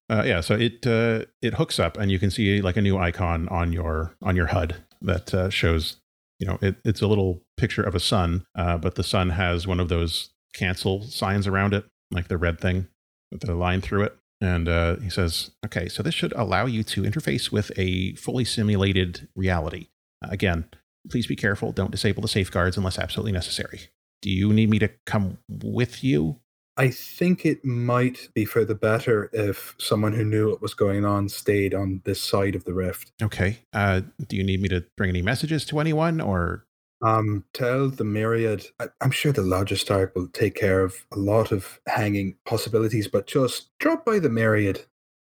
Uh, 0.08 0.24
yeah, 0.26 0.40
so 0.40 0.54
it 0.54 0.86
uh, 0.86 1.26
it 1.42 1.56
hooks 1.56 1.80
up, 1.80 1.98
and 1.98 2.12
you 2.12 2.20
can 2.20 2.30
see 2.30 2.62
like 2.62 2.78
a 2.78 2.82
new 2.82 2.98
icon 2.98 3.48
on 3.50 3.74
your 3.74 4.16
on 4.22 4.36
your 4.36 4.48
HUD 4.48 4.76
that 5.02 5.34
uh, 5.34 5.50
shows, 5.50 5.98
you 6.40 6.46
know, 6.46 6.60
it, 6.62 6.76
it's 6.86 7.02
a 7.02 7.08
little 7.08 7.42
picture 7.58 7.82
of 7.82 7.96
a 7.96 8.00
sun, 8.00 8.46
uh, 8.56 8.78
but 8.78 8.96
the 8.96 9.04
sun 9.04 9.32
has 9.32 9.66
one 9.66 9.80
of 9.80 9.90
those 9.90 10.30
cancel 10.54 11.02
signs 11.04 11.48
around 11.48 11.74
it, 11.74 11.86
like 12.12 12.28
the 12.28 12.38
red 12.38 12.60
thing 12.60 12.88
with 13.32 13.42
the 13.42 13.56
line 13.56 13.82
through 13.82 14.04
it. 14.04 14.16
And 14.42 14.68
uh, 14.68 14.98
he 14.98 15.10
says, 15.10 15.52
okay, 15.66 15.88
so 15.88 16.04
this 16.04 16.14
should 16.14 16.34
allow 16.34 16.66
you 16.66 16.84
to 16.84 17.04
interface 17.04 17.52
with 17.52 17.72
a 17.78 18.14
fully 18.16 18.46
simulated 18.46 19.28
reality. 19.36 19.88
Again, 20.22 20.66
please 21.10 21.28
be 21.28 21.36
careful. 21.36 21.72
Don't 21.72 21.92
disable 21.92 22.22
the 22.22 22.28
safeguards 22.28 22.78
unless 22.78 23.00
absolutely 23.00 23.32
necessary. 23.32 23.82
Do 24.22 24.30
you 24.30 24.52
need 24.54 24.70
me 24.70 24.80
to 24.80 24.90
come 25.06 25.38
with 25.50 26.04
you? 26.04 26.40
I 26.78 26.90
think 26.90 27.46
it 27.46 27.64
might 27.64 28.30
be 28.34 28.44
for 28.44 28.66
the 28.66 28.76
better 28.76 29.30
if 29.32 29.76
someone 29.80 30.12
who 30.12 30.26
knew 30.26 30.50
what 30.50 30.62
was 30.62 30.74
going 30.74 31.06
on 31.06 31.30
stayed 31.30 31.74
on 31.74 32.02
this 32.04 32.22
side 32.22 32.54
of 32.54 32.66
the 32.66 32.74
rift. 32.74 33.14
Okay. 33.22 33.60
Uh, 33.72 34.02
do 34.28 34.36
you 34.36 34.44
need 34.44 34.62
me 34.62 34.68
to 34.70 34.84
bring 34.98 35.10
any 35.10 35.22
messages 35.22 35.64
to 35.66 35.80
anyone 35.80 36.20
or 36.20 36.66
um, 37.02 37.44
tell 37.54 37.90
the 37.90 38.04
myriad. 38.04 38.66
I, 38.80 38.88
am 39.02 39.12
sure 39.12 39.32
the 39.32 39.42
Logistark 39.42 40.16
will 40.16 40.28
take 40.30 40.56
care 40.56 40.82
of 40.82 40.96
a 41.12 41.18
lot 41.18 41.52
of 41.52 41.80
hanging 41.88 42.36
possibilities, 42.46 43.08
but 43.08 43.28
just 43.28 43.70
drop 43.80 44.06
by 44.06 44.20
the 44.20 44.30
myriad 44.30 44.86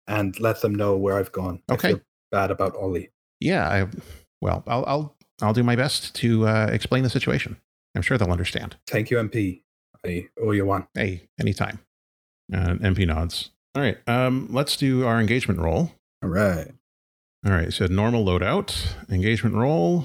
and 0.06 0.38
let 0.38 0.60
them 0.60 0.74
know 0.74 0.96
where 0.96 1.18
I've 1.18 1.32
gone. 1.32 1.62
Okay. 1.70 2.00
bad 2.30 2.50
about 2.50 2.76
Ollie. 2.76 3.10
Yeah. 3.40 3.68
I, 3.68 3.88
well, 4.40 4.62
I'll 4.66 4.84
I'll 4.86 5.16
I'll 5.42 5.52
do 5.52 5.62
my 5.62 5.76
best 5.76 6.14
to 6.16 6.46
uh, 6.46 6.68
explain 6.72 7.02
the 7.02 7.10
situation. 7.10 7.56
I'm 7.94 8.02
sure 8.02 8.18
they'll 8.18 8.30
understand. 8.30 8.76
Thank 8.86 9.10
you, 9.10 9.18
MP. 9.18 9.62
I 10.04 10.28
owe 10.40 10.50
you 10.52 10.66
one. 10.66 10.86
Hey, 10.94 11.28
anytime. 11.40 11.78
Uh, 12.52 12.74
MP 12.74 13.06
nods. 13.06 13.50
All 13.74 13.82
right. 13.82 13.98
Um, 14.06 14.48
let's 14.50 14.76
do 14.76 15.06
our 15.06 15.20
engagement 15.20 15.60
roll. 15.60 15.92
All 16.22 16.28
right. 16.28 16.70
All 17.46 17.52
right. 17.52 17.72
So 17.72 17.86
normal 17.86 18.24
loadout, 18.24 18.94
engagement 19.10 19.54
roll. 19.56 20.04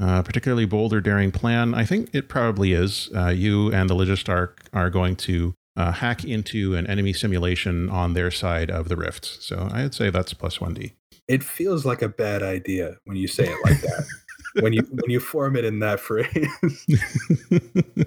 Uh, 0.00 0.22
particularly 0.22 0.64
bold 0.64 0.92
or 0.92 1.00
daring 1.00 1.30
plan. 1.30 1.74
I 1.74 1.84
think 1.84 2.08
it 2.14 2.28
probably 2.28 2.72
is. 2.72 3.10
Uh, 3.14 3.28
you 3.28 3.70
and 3.72 3.88
the 3.90 3.94
Logistark 3.94 4.54
are 4.72 4.90
going 4.90 5.16
to 5.16 5.54
uh, 5.76 5.92
hack 5.92 6.24
into 6.24 6.74
an 6.74 6.86
enemy 6.86 7.12
simulation 7.12 7.88
on 7.88 8.14
their 8.14 8.30
side 8.30 8.70
of 8.70 8.88
the 8.88 8.96
rift. 8.96 9.24
So 9.24 9.68
I'd 9.70 9.94
say 9.94 10.10
that's 10.10 10.32
plus 10.32 10.58
1d. 10.58 10.92
It 11.28 11.44
feels 11.44 11.84
like 11.86 12.02
a 12.02 12.08
bad 12.08 12.42
idea 12.42 12.96
when 13.04 13.16
you 13.16 13.28
say 13.28 13.44
it 13.44 13.58
like 13.64 13.80
that. 13.82 14.04
when 14.60 14.72
you 14.72 14.82
when 14.82 15.10
you 15.10 15.20
form 15.20 15.56
it 15.56 15.64
in 15.64 15.80
that 15.80 16.00
phrase. 16.00 16.48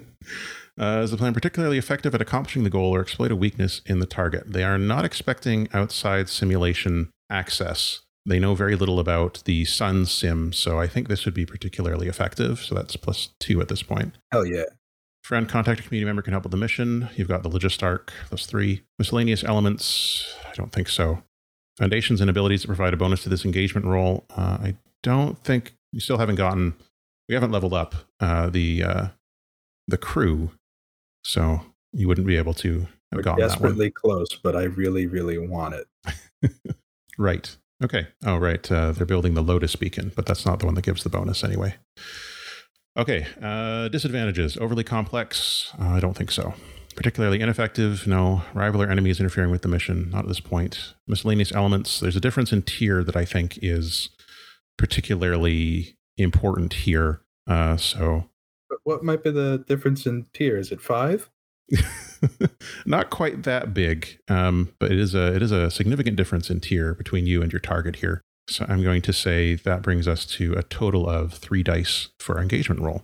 Uh, 0.78 1.00
is 1.02 1.10
the 1.10 1.16
plan 1.16 1.32
particularly 1.32 1.78
effective 1.78 2.14
at 2.14 2.20
accomplishing 2.20 2.62
the 2.62 2.68
goal 2.68 2.94
or 2.94 3.00
exploit 3.00 3.32
a 3.32 3.36
weakness 3.36 3.80
in 3.86 3.98
the 3.98 4.04
target? 4.04 4.44
They 4.46 4.62
are 4.62 4.76
not 4.76 5.06
expecting 5.06 5.70
outside 5.72 6.28
simulation 6.28 7.08
access 7.30 8.02
they 8.26 8.40
know 8.40 8.54
very 8.54 8.74
little 8.74 8.98
about 8.98 9.42
the 9.44 9.64
Sun 9.64 10.06
sim, 10.06 10.52
so 10.52 10.80
I 10.80 10.88
think 10.88 11.06
this 11.06 11.24
would 11.24 11.34
be 11.34 11.46
particularly 11.46 12.08
effective. 12.08 12.58
So 12.58 12.74
that's 12.74 12.96
plus 12.96 13.30
two 13.38 13.60
at 13.60 13.68
this 13.68 13.84
point. 13.84 14.16
Hell 14.32 14.44
yeah. 14.44 14.64
Friend, 15.22 15.48
contact 15.48 15.80
a 15.80 15.82
community 15.84 16.06
member 16.06 16.22
can 16.22 16.32
help 16.32 16.42
with 16.42 16.50
the 16.50 16.56
mission. 16.56 17.08
You've 17.14 17.28
got 17.28 17.44
the 17.44 17.48
Logistark, 17.48 18.10
that's 18.30 18.46
three. 18.46 18.82
Miscellaneous 18.98 19.44
elements, 19.44 20.36
I 20.48 20.54
don't 20.54 20.72
think 20.72 20.88
so. 20.88 21.22
Foundations 21.78 22.20
and 22.20 22.28
abilities 22.28 22.62
that 22.62 22.68
provide 22.68 22.94
a 22.94 22.96
bonus 22.96 23.22
to 23.24 23.28
this 23.28 23.44
engagement 23.44 23.86
roll. 23.86 24.24
Uh, 24.36 24.58
I 24.60 24.76
don't 25.02 25.38
think, 25.44 25.74
we 25.96 26.00
still 26.00 26.18
haven't 26.18 26.36
gotten, 26.36 26.74
we 27.28 27.34
haven't 27.34 27.50
leveled 27.50 27.74
up 27.74 27.94
uh, 28.20 28.50
the 28.50 28.84
uh, 28.84 29.06
the 29.88 29.98
crew, 29.98 30.50
so 31.24 31.62
you 31.92 32.06
wouldn't 32.06 32.26
be 32.26 32.36
able 32.36 32.54
to 32.54 32.86
have 33.12 33.22
gotten 33.22 33.40
desperately 33.40 33.90
close, 33.90 34.36
but 34.36 34.54
I 34.54 34.64
really, 34.64 35.06
really 35.06 35.38
want 35.38 35.74
it. 35.74 36.52
Right. 37.18 37.56
Okay. 37.82 38.08
Oh, 38.24 38.36
right. 38.36 38.70
Uh, 38.70 38.92
they're 38.92 39.06
building 39.06 39.34
the 39.34 39.42
Lotus 39.42 39.76
beacon, 39.76 40.12
but 40.14 40.26
that's 40.26 40.46
not 40.46 40.58
the 40.58 40.66
one 40.66 40.74
that 40.74 40.84
gives 40.84 41.02
the 41.02 41.08
bonus 41.08 41.44
anyway. 41.44 41.74
Okay. 42.96 43.26
Uh, 43.40 43.88
disadvantages. 43.88 44.56
Overly 44.56 44.84
complex. 44.84 45.72
Uh, 45.80 45.88
I 45.88 46.00
don't 46.00 46.16
think 46.16 46.30
so. 46.30 46.54
Particularly 46.94 47.40
ineffective. 47.40 48.06
No. 48.06 48.42
Rival 48.54 48.82
or 48.82 48.90
enemies 48.90 49.20
interfering 49.20 49.50
with 49.50 49.62
the 49.62 49.68
mission. 49.68 50.10
Not 50.10 50.24
at 50.24 50.28
this 50.28 50.40
point. 50.40 50.94
Miscellaneous 51.06 51.52
elements. 51.52 52.00
There's 52.00 52.16
a 52.16 52.20
difference 52.20 52.52
in 52.52 52.62
tier 52.62 53.04
that 53.04 53.16
I 53.16 53.26
think 53.26 53.58
is 53.60 54.08
particularly 54.78 55.96
important 56.16 56.72
here. 56.72 57.20
Uh, 57.46 57.76
so 57.76 58.28
But 58.68 58.78
what 58.84 59.04
might 59.04 59.22
be 59.22 59.30
the 59.30 59.64
difference 59.66 60.06
in 60.06 60.26
tier? 60.32 60.56
Is 60.56 60.72
it 60.72 60.80
five? 60.80 61.30
not 62.86 63.10
quite 63.10 63.42
that 63.42 63.74
big, 63.74 64.18
um, 64.28 64.72
but 64.78 64.92
it 64.92 64.98
is 64.98 65.14
a 65.14 65.34
it 65.34 65.42
is 65.42 65.52
a 65.52 65.70
significant 65.70 66.16
difference 66.16 66.48
in 66.50 66.60
tier 66.60 66.94
between 66.94 67.26
you 67.26 67.42
and 67.42 67.52
your 67.52 67.60
target 67.60 67.96
here. 67.96 68.22
So 68.48 68.64
I'm 68.68 68.82
going 68.82 69.02
to 69.02 69.12
say 69.12 69.54
that 69.56 69.82
brings 69.82 70.06
us 70.06 70.24
to 70.26 70.52
a 70.54 70.62
total 70.62 71.08
of 71.08 71.32
three 71.34 71.64
dice 71.64 72.10
for 72.20 72.36
our 72.36 72.42
engagement 72.42 72.80
roll. 72.80 73.02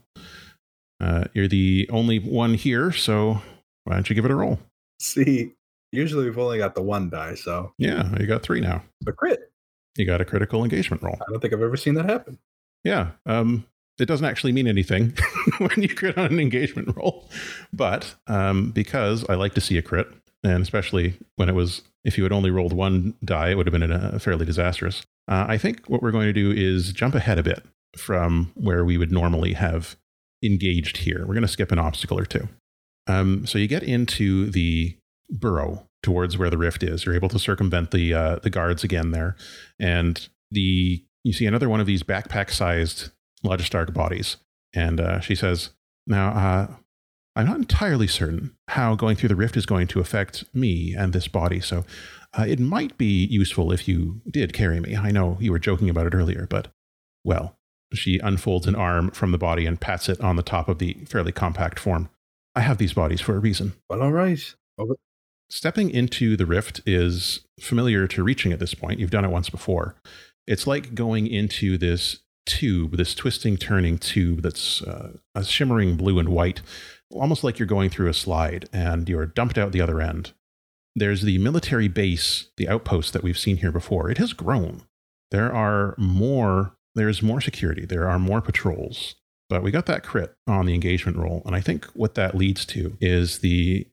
Uh, 1.01 1.25
you're 1.35 1.49
the 1.49 1.89
only 1.91 2.21
one 2.21 2.55
here, 2.55 2.93
so 2.93 3.43
why 3.85 3.95
don't 3.95 4.09
you 4.09 4.15
give 4.15 4.25
it 4.25 4.31
a 4.31 4.37
roll? 4.37 4.61
See, 5.01 5.55
usually 5.91 6.27
we've 6.27 6.39
only 6.39 6.59
got 6.59 6.77
the 6.77 6.83
one 6.83 7.11
die, 7.11 7.35
so 7.35 7.73
Yeah, 7.77 8.17
you 8.21 8.27
got 8.27 8.43
three 8.45 8.61
now. 8.61 8.85
a 9.05 9.13
crit. 9.13 9.51
You 9.97 10.07
got 10.07 10.21
a 10.21 10.25
critical 10.25 10.65
engagement 10.65 11.03
roll. 11.03 11.19
I 11.21 11.31
don't 11.31 11.41
think 11.41 11.53
I've 11.53 11.63
ever 11.63 11.77
seen 11.77 11.95
that 11.95 12.09
happen. 12.09 12.39
Yeah. 12.85 13.11
Um, 13.27 13.67
it 13.99 14.07
doesn't 14.07 14.27
actually 14.27 14.53
mean 14.53 14.67
anything 14.67 15.15
when 15.59 15.83
you 15.83 15.95
crit 15.95 16.17
on 16.17 16.27
an 16.27 16.41
engagement 16.41 16.97
roll, 16.97 17.29
but 17.73 18.15
um, 18.27 18.71
because 18.71 19.25
I 19.29 19.35
like 19.35 19.55
to 19.55 19.61
see 19.61 19.77
a 19.77 19.83
crit, 19.83 20.09
and 20.43 20.63
especially 20.63 21.15
when 21.37 21.49
it 21.49 21.55
was, 21.55 21.83
if 22.05 22.17
you 22.17 22.25
had 22.25 22.33
only 22.33 22.51
rolled 22.51 22.73
one 22.73 23.15
die, 23.25 23.51
it 23.51 23.57
would 23.57 23.67
have 23.67 23.73
been 23.73 23.93
a 23.93 24.19
fairly 24.19 24.47
disastrous. 24.47 25.03
Uh, 25.29 25.45
I 25.47 25.59
think 25.59 25.87
what 25.87 26.03
we're 26.03 26.11
going 26.11 26.27
to 26.27 26.33
do 26.33 26.51
is 26.51 26.93
jump 26.93 27.15
ahead 27.15 27.39
a 27.39 27.43
bit 27.43 27.65
from 27.97 28.51
where 28.55 28.85
we 28.85 28.97
would 28.97 29.13
normally 29.13 29.53
have 29.53 29.97
engaged 30.43 30.97
here. 30.97 31.21
We're 31.21 31.35
going 31.35 31.43
to 31.43 31.49
skip 31.49 31.71
an 31.71 31.79
obstacle 31.79 32.19
or 32.19 32.25
two. 32.25 32.49
Um, 33.07 33.47
so 33.47 33.59
you 33.59 33.69
get 33.69 33.83
into 33.83 34.51
the 34.51 34.97
burrow 35.31 35.87
towards 36.03 36.37
where 36.37 36.51
the 36.51 36.59
rift 36.59 36.83
is. 36.83 37.05
You're 37.05 37.15
able 37.15 37.29
to 37.31 37.39
circumvent 37.39 37.91
the 37.91 38.15
uh, 38.15 38.37
the 38.43 38.51
guards 38.51 38.85
again 38.85 39.11
there, 39.11 39.37
and 39.79 40.29
the 40.51 41.05
you 41.25 41.33
see 41.33 41.47
another 41.47 41.69
one 41.69 41.81
of 41.81 41.87
these 41.87 42.03
backpack-sized 42.03 43.11
Logistark 43.45 43.95
bodies, 43.95 44.37
and 44.75 45.01
uh, 45.01 45.21
she 45.21 45.35
says, 45.35 45.71
"Now, 46.07 46.29
uh, 46.31 46.75
I'm 47.37 47.47
not 47.47 47.57
entirely 47.57 48.07
certain 48.07 48.57
how 48.69 48.95
going 48.95 49.17
through 49.17 49.31
the 49.31 49.37
rift 49.37 49.57
is 49.57 49.67
going 49.67 49.87
to 49.89 50.01
affect 50.01 50.45
me 50.55 50.95
and 50.97 51.13
this 51.13 51.29
body, 51.29 51.61
so 51.61 51.85
uh, 52.39 52.45
it 52.47 52.61
might 52.61 52.99
be 52.99 53.27
useful 53.27 53.73
if 53.73 53.87
you 53.87 54.21
did 54.31 54.53
carry 54.53 54.81
me. 54.81 54.97
I 54.97 55.11
know 55.11 55.39
you 55.41 55.53
were 55.53 55.59
joking 55.59 55.89
about 55.91 56.07
it 56.07 56.15
earlier, 56.15 56.47
but 56.49 56.69
well." 57.25 57.57
She 57.95 58.19
unfolds 58.21 58.67
an 58.67 58.75
arm 58.75 59.11
from 59.11 59.33
the 59.33 59.39
body 59.39 59.67
and 59.67 59.79
pats 59.79 60.09
it 60.09 60.19
on 60.23 60.37
the 60.37 60.43
top 60.43 60.67
of 60.67 60.79
the 60.79 60.95
fairly 61.07 61.31
compact 61.31 61.79
form. 61.79 62.09
I 62.55 62.61
have 62.61 62.79
these 62.79 62.95
bodies 62.95 63.21
for 63.21 63.37
a 63.37 63.39
reason. 63.39 63.75
Well, 63.91 64.03
all 64.03 64.13
right. 64.13 64.43
Stepping 65.53 65.91
into 65.91 66.35
the 66.35 66.47
rift 66.47 66.81
is 66.87 67.41
familiar 67.61 68.07
to 68.07 68.25
reaching 68.25 68.55
at 68.55 68.59
this 68.59 68.73
point. 68.73 68.99
You've 68.99 69.11
done 69.11 69.27
it 69.27 69.31
once 69.31 69.51
before. 69.51 69.95
It's 70.47 70.67
like 70.67 70.95
going 70.95 71.27
into 71.27 71.77
this 71.77 72.21
tube, 72.47 72.97
this 72.97 73.15
twisting, 73.15 73.59
turning 73.59 73.99
tube 73.99 74.41
that's 74.41 74.81
uh, 74.81 75.19
a 75.35 75.45
shimmering 75.45 75.97
blue 75.97 76.19
and 76.19 76.31
white, 76.31 76.63
almost 77.11 77.45
like 77.45 77.59
you're 77.59 77.67
going 77.67 77.91
through 77.91 78.09
a 78.09 78.15
slide 78.15 78.67
and 78.73 79.11
you're 79.11 79.27
dumped 79.27 79.59
out 79.59 79.73
the 79.73 79.83
other 79.83 80.01
end. 80.01 80.33
There's 80.97 81.21
the 81.21 81.37
military 81.37 81.87
base, 81.87 82.51
the 82.57 82.67
outpost 82.67 83.13
that 83.13 83.23
we've 83.23 83.39
seen 83.39 83.59
here 83.59 83.73
before. 83.73 84.11
It 84.11 84.17
has 84.17 84.33
grown. 84.33 84.85
There 85.33 85.55
are 85.55 85.95
more, 85.99 86.79
there's 86.95 87.21
more 87.21 87.43
security, 87.43 87.85
there 87.85 88.09
are 88.09 88.19
more 88.19 88.41
patrols. 88.41 89.17
But 89.51 89.63
we 89.63 89.71
got 89.71 89.85
that 89.85 90.03
crit 90.03 90.35
on 90.47 90.65
the 90.65 90.73
engagement 90.73 91.19
roll. 91.19 91.43
And 91.45 91.55
I 91.55 91.61
think 91.61 91.85
what 91.93 92.15
that 92.15 92.35
leads 92.35 92.65
to 92.67 92.97
is 93.03 93.41
the 93.41 93.87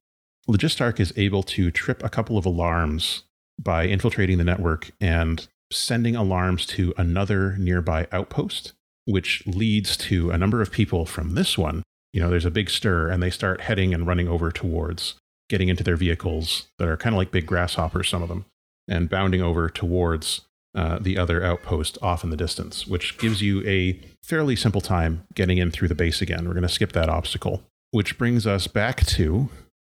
Logistark 0.49 0.99
is 0.99 1.13
able 1.15 1.43
to 1.43 1.69
trip 1.69 2.03
a 2.03 2.09
couple 2.09 2.38
of 2.38 2.45
alarms 2.45 3.23
by 3.62 3.83
infiltrating 3.83 4.39
the 4.39 4.43
network 4.43 4.89
and 4.99 5.47
sending 5.71 6.15
alarms 6.15 6.65
to 6.65 6.93
another 6.97 7.55
nearby 7.57 8.07
outpost, 8.12 8.73
which 9.05 9.45
leads 9.45 9.95
to 9.95 10.31
a 10.31 10.38
number 10.38 10.62
of 10.62 10.71
people 10.71 11.05
from 11.05 11.35
this 11.35 11.57
one. 11.57 11.83
You 12.13 12.21
know, 12.21 12.29
there's 12.29 12.45
a 12.45 12.51
big 12.51 12.69
stir 12.71 13.09
and 13.09 13.21
they 13.21 13.29
start 13.29 13.62
heading 13.62 13.93
and 13.93 14.07
running 14.07 14.27
over 14.27 14.51
towards 14.51 15.15
getting 15.49 15.69
into 15.69 15.83
their 15.83 15.95
vehicles 15.95 16.67
that 16.79 16.88
are 16.88 16.97
kind 16.97 17.13
of 17.13 17.17
like 17.17 17.31
big 17.31 17.45
grasshoppers, 17.45 18.09
some 18.09 18.23
of 18.23 18.29
them, 18.29 18.45
and 18.88 19.09
bounding 19.09 19.41
over 19.41 19.69
towards 19.69 20.41
uh, 20.75 20.97
the 20.99 21.17
other 21.17 21.43
outpost 21.43 21.97
off 22.01 22.23
in 22.23 22.29
the 22.29 22.38
distance, 22.38 22.88
which 22.88 23.17
gives 23.17 23.41
you 23.41 23.65
a 23.67 23.99
fairly 24.23 24.55
simple 24.55 24.81
time 24.81 25.23
getting 25.35 25.57
in 25.57 25.69
through 25.69 25.88
the 25.88 25.95
base 25.95 26.21
again. 26.21 26.47
We're 26.47 26.53
going 26.53 26.63
to 26.63 26.69
skip 26.69 26.91
that 26.93 27.09
obstacle, 27.09 27.63
which 27.91 28.17
brings 28.17 28.47
us 28.47 28.67
back 28.67 29.05
to 29.07 29.49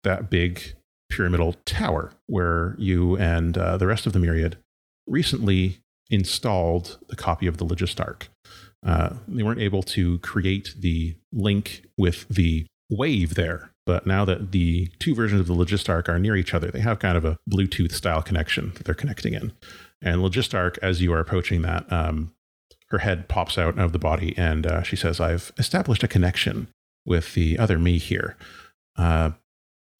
that 0.06 0.30
big 0.30 0.74
pyramidal 1.10 1.54
tower 1.64 2.12
where 2.26 2.74
you 2.78 3.16
and 3.16 3.56
uh, 3.58 3.76
the 3.76 3.86
rest 3.86 4.06
of 4.06 4.12
the 4.12 4.18
myriad 4.18 4.56
recently 5.06 5.78
installed 6.10 6.98
the 7.08 7.16
copy 7.16 7.46
of 7.46 7.58
the 7.58 7.64
Logistark. 7.64 8.28
Uh, 8.84 9.14
they 9.28 9.42
weren't 9.42 9.60
able 9.60 9.82
to 9.82 10.18
create 10.20 10.74
the 10.78 11.16
link 11.32 11.82
with 11.98 12.26
the 12.28 12.66
wave 12.90 13.34
there, 13.34 13.70
but 13.84 14.06
now 14.06 14.24
that 14.24 14.52
the 14.52 14.88
two 14.98 15.14
versions 15.14 15.40
of 15.40 15.46
the 15.46 15.54
Logistark 15.54 16.08
are 16.08 16.18
near 16.18 16.36
each 16.36 16.54
other, 16.54 16.70
they 16.70 16.80
have 16.80 16.98
kind 16.98 17.16
of 17.16 17.24
a 17.24 17.36
Bluetooth 17.50 17.92
style 17.92 18.22
connection 18.22 18.72
that 18.74 18.84
they're 18.84 18.94
connecting 18.94 19.34
in. 19.34 19.52
And 20.02 20.20
Logistark, 20.22 20.78
as 20.82 21.02
you 21.02 21.12
are 21.12 21.20
approaching 21.20 21.62
that, 21.62 21.90
um, 21.92 22.32
her 22.88 22.98
head 22.98 23.28
pops 23.28 23.58
out 23.58 23.78
of 23.78 23.92
the 23.92 23.98
body 23.98 24.34
and 24.36 24.66
uh, 24.66 24.82
she 24.82 24.94
says, 24.94 25.18
I've 25.18 25.52
established 25.58 26.04
a 26.04 26.08
connection 26.08 26.68
with 27.04 27.34
the 27.34 27.58
other 27.58 27.78
me 27.78 27.98
here. 27.98 28.36
Uh, 28.96 29.32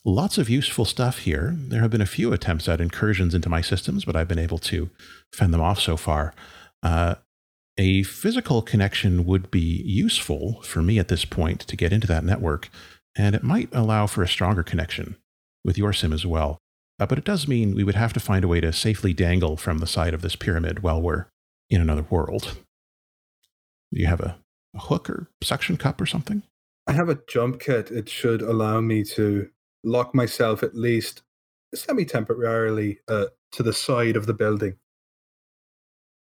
lots 0.07 0.39
of 0.39 0.49
useful 0.49 0.85
stuff 0.85 1.19
here. 1.19 1.55
There 1.59 1.83
have 1.83 1.91
been 1.91 2.01
a 2.01 2.07
few 2.07 2.33
attempts 2.33 2.69
at 2.69 2.81
incursions 2.81 3.35
into 3.35 3.49
my 3.49 3.61
systems, 3.61 4.05
but 4.05 4.15
I've 4.15 4.29
been 4.29 4.39
able 4.39 4.59
to 4.59 4.89
fend 5.33 5.53
them 5.53 5.61
off 5.61 5.81
so 5.81 5.97
far. 5.97 6.33
Uh, 6.83 7.17
a 7.77 8.05
physical 8.05 8.63
connection 8.63 9.27
would 9.27 9.51
be 9.51 9.83
useful 9.85 10.63
for 10.63 10.81
me 10.81 10.99
at 10.99 11.09
this 11.09 11.25
point 11.25 11.61
to 11.63 11.77
get 11.77 11.93
into 11.93 12.07
that 12.07 12.25
network, 12.25 12.71
and 13.17 13.35
it 13.35 13.43
might 13.43 13.69
allow 13.73 14.07
for 14.07 14.23
a 14.23 14.29
stronger 14.29 14.63
connection 14.63 15.17
with 15.65 15.77
your 15.77 15.93
sim 15.93 16.13
as 16.13 16.25
well. 16.25 16.59
Uh, 16.99 17.05
but 17.05 17.19
it 17.19 17.25
does 17.25 17.49
mean 17.49 17.75
we 17.75 17.85
would 17.85 17.97
have 17.97 18.13
to 18.15 18.21
find 18.21 18.45
a 18.45 18.49
way 18.49 18.61
to 18.61 18.73
safely 18.73 19.13
dangle 19.13 19.57
from 19.57 19.79
the 19.79 19.87
side 19.87 20.15
of 20.15 20.23
this 20.23 20.37
pyramid 20.37 20.83
while 20.83 21.03
we're 21.03 21.27
in 21.69 21.81
another 21.81 22.07
world. 22.09 22.57
Do 23.93 24.01
you 24.01 24.07
have 24.07 24.21
a, 24.21 24.39
a 24.75 24.79
hook 24.79 25.11
or 25.11 25.29
suction 25.43 25.77
cup 25.77 26.01
or 26.01 26.07
something? 26.07 26.45
I 26.87 26.93
have 26.93 27.09
a 27.09 27.19
jump 27.29 27.61
kit. 27.61 27.91
It 27.91 28.09
should 28.09 28.41
allow 28.41 28.81
me 28.81 29.03
to 29.05 29.51
lock 29.87 30.15
myself 30.15 30.63
at 30.63 30.75
least 30.75 31.23
semi 31.75 32.05
temporarily 32.05 32.99
uh, 33.09 33.27
to 33.53 33.63
the 33.63 33.73
side 33.73 34.17
of 34.17 34.27
the 34.27 34.35
building. 34.35 34.77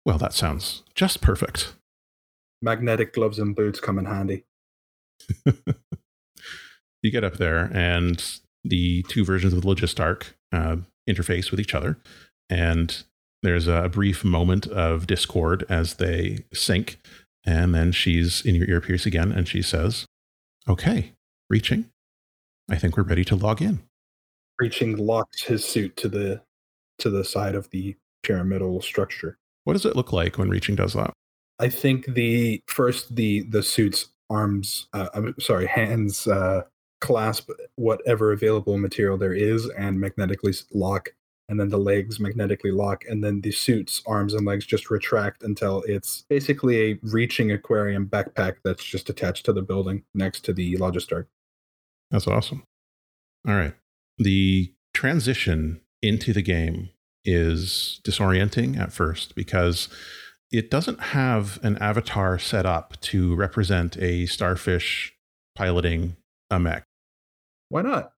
Well, 0.06 0.18
that 0.18 0.34
sounds 0.34 0.84
just 0.96 1.22
perfect. 1.22 1.74
Magnetic 2.62 3.14
gloves 3.14 3.40
and 3.40 3.56
boots 3.56 3.80
come 3.80 4.00
in 4.00 4.06
handy. 4.06 4.46
you 5.46 7.12
get 7.12 7.24
up 7.24 7.38
there, 7.38 7.70
and 7.74 8.24
the 8.64 9.04
two 9.10 9.24
versions 9.24 9.54
of 9.54 9.62
the 9.62 9.68
Logistark 9.68 10.34
uh, 10.52 10.78
interface 11.10 11.52
with 11.52 11.60
each 11.60 11.76
other. 11.76 11.98
And 12.50 13.04
there's 13.44 13.68
a 13.68 13.90
brief 13.90 14.24
moment 14.24 14.68
of 14.68 15.08
discord 15.08 15.66
as 15.70 15.96
they 15.96 16.40
sync. 16.54 17.00
And 17.46 17.74
then 17.74 17.92
she's 17.92 18.46
in 18.46 18.56
your 18.56 18.68
ear 18.68 18.76
earpiece 18.76 19.06
again, 19.06 19.32
and 19.32 19.48
she 19.48 19.62
says, 19.62 20.06
Okay, 20.68 21.14
reaching. 21.50 21.90
I 22.70 22.78
think 22.78 22.98
we're 22.98 23.04
ready 23.04 23.26
to 23.26 23.36
log 23.36 23.62
in. 23.62 23.80
Reaching 24.60 24.98
locks 24.98 25.44
his 25.44 25.66
suit 25.66 25.96
to 25.98 26.10
the 26.10 26.42
to 27.00 27.10
the 27.10 27.24
side 27.24 27.56
of 27.56 27.70
the 27.70 27.96
pyramidal 28.24 28.82
structure. 28.82 29.38
What 29.64 29.74
does 29.74 29.86
it 29.86 29.96
look 29.96 30.12
like 30.12 30.38
when 30.38 30.50
reaching 30.50 30.76
does 30.76 30.94
that? 30.94 31.14
I 31.60 31.70
think 31.70 32.14
the 32.14 32.62
first 32.68 33.16
the 33.16 33.42
the 33.42 33.64
suit's 33.64 34.08
arms, 34.30 34.88
uh, 34.94 35.10
I'm 35.14 35.36
sorry, 35.40 35.66
hands 35.66 36.28
uh, 36.28 36.64
clasp 37.02 37.50
whatever 37.76 38.32
available 38.32 38.78
material 38.78 39.18
there 39.18 39.34
is 39.34 39.70
and 39.70 40.00
magnetically 40.00 40.54
lock, 40.74 41.10
and 41.48 41.60
then 41.60 41.70
the 41.70 41.78
legs 41.78 42.20
magnetically 42.20 42.72
lock, 42.72 43.06
and 43.10 43.24
then 43.24 43.42
the 43.42 43.52
suit's 43.52 44.02
arms 44.06 44.34
and 44.34 44.46
legs 44.46 44.66
just 44.66 44.92
retract 44.92 45.44
until 45.44 45.84
it's 45.88 46.26
basically 46.30 46.92
a 46.92 47.00
reaching 47.04 47.52
aquarium 47.52 48.08
backpack 48.08 48.58
that's 48.64 48.84
just 48.84 49.10
attached 49.10 49.46
to 49.46 49.54
the 49.54 49.62
building 49.62 50.04
next 50.14 50.42
to 50.46 50.54
the 50.54 50.76
Logistark. 50.76 51.26
That's 52.12 52.28
awesome. 52.28 52.64
All 53.48 53.56
right. 53.56 53.74
The 54.18 54.74
transition 54.94 55.82
into 56.02 56.34
the 56.34 56.42
game 56.42 56.90
is 57.24 58.02
disorienting 58.04 58.78
at 58.80 58.92
first 58.92 59.36
because 59.36 59.90
it 60.52 60.72
doesn't 60.72 61.00
have 61.00 61.60
an 61.64 61.78
avatar 61.78 62.40
set 62.40 62.66
up 62.66 63.00
to 63.02 63.36
represent 63.36 63.98
a 63.98 64.26
starfish 64.26 65.14
piloting 65.56 66.16
a 66.50 66.60
mech. 66.60 66.84
Why 67.70 67.84
not? 67.84 68.14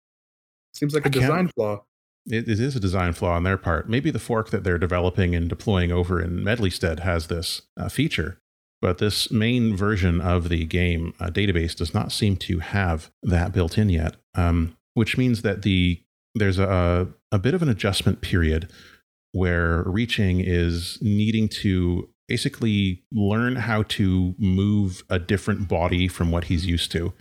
Seems 0.75 0.95
like 0.95 1.05
a 1.05 1.09
I 1.09 1.11
design 1.11 1.49
flaw. 1.49 1.85
It, 2.27 2.49
it 2.49 2.61
is 2.61 2.77
a 2.77 2.81
design 2.81 3.13
flaw 3.15 3.33
on 3.33 3.43
their 3.43 3.57
part. 3.57 3.89
Maybe 3.89 4.11
the 4.11 4.19
fork 4.19 4.51
that 4.51 4.63
they're 4.63 4.79
developing 4.79 5.35
and 5.35 5.49
deploying 5.49 5.91
over 5.91 6.21
in 6.21 6.45
Medleystead 6.45 7.01
has 7.01 7.27
this 7.27 7.63
uh, 7.77 7.89
feature, 7.89 8.40
but 8.81 8.99
this 8.99 9.31
main 9.31 9.77
version 9.77 10.21
of 10.21 10.49
the 10.49 10.65
game 10.65 11.15
uh, 11.21 11.27
database 11.27 11.75
does 11.77 11.93
not 11.93 12.13
seem 12.13 12.37
to 12.37 12.61
have 12.61 13.11
that 13.23 13.53
built 13.53 13.77
in 13.77 13.89
yet. 13.89 14.17
Um, 14.35 14.77
which 14.95 15.17
means 15.17 15.43
that 15.43 15.63
the 15.63 16.01
there's 16.35 16.59
a 16.59 17.09
a 17.33 17.39
bit 17.39 17.55
of 17.55 17.63
an 17.63 17.69
adjustment 17.69 18.21
period 18.21 18.71
where 19.33 19.83
reaching 19.85 20.41
is 20.41 20.99
needing 21.01 21.49
to 21.49 22.09
basically 22.29 23.03
learn 23.13 23.57
how 23.57 23.83
to 23.85 24.35
move 24.39 25.03
a 25.09 25.19
different 25.19 25.69
body 25.69 26.09
from 26.09 26.31
what 26.31 26.45
he's 26.45 26.67
used 26.67 26.93
to. 26.93 27.13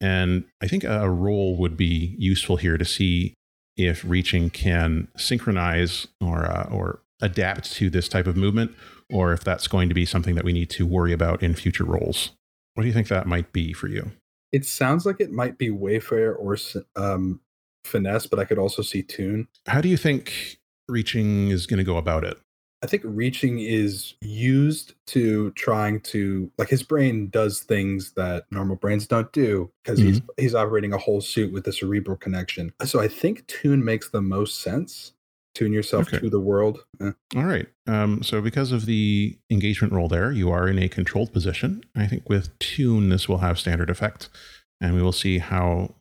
And 0.00 0.44
I 0.62 0.68
think 0.68 0.84
a 0.84 1.08
role 1.10 1.56
would 1.56 1.76
be 1.76 2.14
useful 2.18 2.56
here 2.56 2.76
to 2.76 2.84
see 2.84 3.34
if 3.76 4.04
reaching 4.04 4.50
can 4.50 5.08
synchronize 5.16 6.06
or 6.20 6.44
uh, 6.44 6.68
or 6.70 7.00
adapt 7.20 7.72
to 7.74 7.90
this 7.90 8.08
type 8.08 8.26
of 8.26 8.36
movement, 8.36 8.74
or 9.10 9.32
if 9.32 9.44
that's 9.44 9.68
going 9.68 9.88
to 9.88 9.94
be 9.94 10.04
something 10.04 10.34
that 10.34 10.44
we 10.44 10.52
need 10.52 10.70
to 10.70 10.86
worry 10.86 11.12
about 11.12 11.42
in 11.42 11.54
future 11.54 11.84
roles. 11.84 12.30
What 12.74 12.82
do 12.82 12.88
you 12.88 12.92
think 12.92 13.08
that 13.08 13.26
might 13.26 13.52
be 13.52 13.72
for 13.72 13.88
you? 13.88 14.12
It 14.52 14.64
sounds 14.64 15.06
like 15.06 15.20
it 15.20 15.32
might 15.32 15.58
be 15.58 15.68
Wayfare 15.68 16.34
or 16.38 16.56
um, 16.96 17.40
Finesse, 17.84 18.26
but 18.26 18.38
I 18.38 18.44
could 18.44 18.58
also 18.58 18.82
see 18.82 19.02
Tune. 19.02 19.48
How 19.66 19.80
do 19.80 19.88
you 19.88 19.96
think 19.96 20.58
reaching 20.88 21.48
is 21.48 21.66
going 21.66 21.78
to 21.78 21.84
go 21.84 21.96
about 21.96 22.24
it? 22.24 22.38
I 22.84 22.86
think 22.86 23.02
reaching 23.06 23.60
is 23.60 24.12
used 24.20 24.92
to 25.06 25.52
trying 25.52 26.00
to 26.02 26.52
like 26.58 26.68
his 26.68 26.82
brain 26.82 27.30
does 27.30 27.60
things 27.60 28.12
that 28.12 28.44
normal 28.50 28.76
brains 28.76 29.06
don't 29.06 29.32
do 29.32 29.70
because 29.82 29.98
he's 29.98 30.20
he's 30.36 30.54
operating 30.54 30.92
a 30.92 30.98
whole 30.98 31.22
suit 31.22 31.50
with 31.50 31.66
a 31.66 31.72
cerebral 31.72 32.18
connection. 32.18 32.74
So 32.84 33.00
I 33.00 33.08
think 33.08 33.46
tune 33.46 33.82
makes 33.86 34.10
the 34.10 34.20
most 34.20 34.60
sense. 34.60 35.13
Tune 35.54 35.72
yourself 35.72 36.08
Okay. 36.08 36.18
to 36.18 36.28
the 36.30 36.40
world. 36.40 36.80
Eh. 37.00 37.12
All 37.36 37.44
right. 37.44 37.68
Um, 37.86 38.22
so 38.22 38.40
because 38.40 38.72
of 38.72 38.86
the 38.86 39.38
engagement 39.50 39.92
roll 39.92 40.08
there, 40.08 40.32
you 40.32 40.50
are 40.50 40.66
in 40.68 40.78
a 40.78 40.88
controlled 40.88 41.32
position. 41.32 41.84
I 41.94 42.06
think 42.06 42.28
with 42.28 42.58
tune, 42.58 43.08
this 43.08 43.28
will 43.28 43.38
have 43.38 43.58
standard 43.58 43.88
effect, 43.90 44.28
and 44.80 44.94
we 44.94 45.02
will 45.02 45.12
see 45.12 45.38
how 45.38 45.94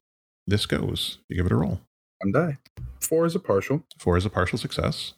this 0.47 0.65
goes. 0.65 1.19
You 1.29 1.35
give 1.37 1.45
it 1.45 1.51
a 1.51 1.55
roll. 1.55 1.81
One 2.21 2.31
die. 2.31 2.57
Four 2.99 3.25
is 3.25 3.35
a 3.35 3.39
partial. 3.39 3.83
Four 3.99 4.17
is 4.17 4.25
a 4.25 4.29
partial 4.29 4.57
success. 4.57 5.13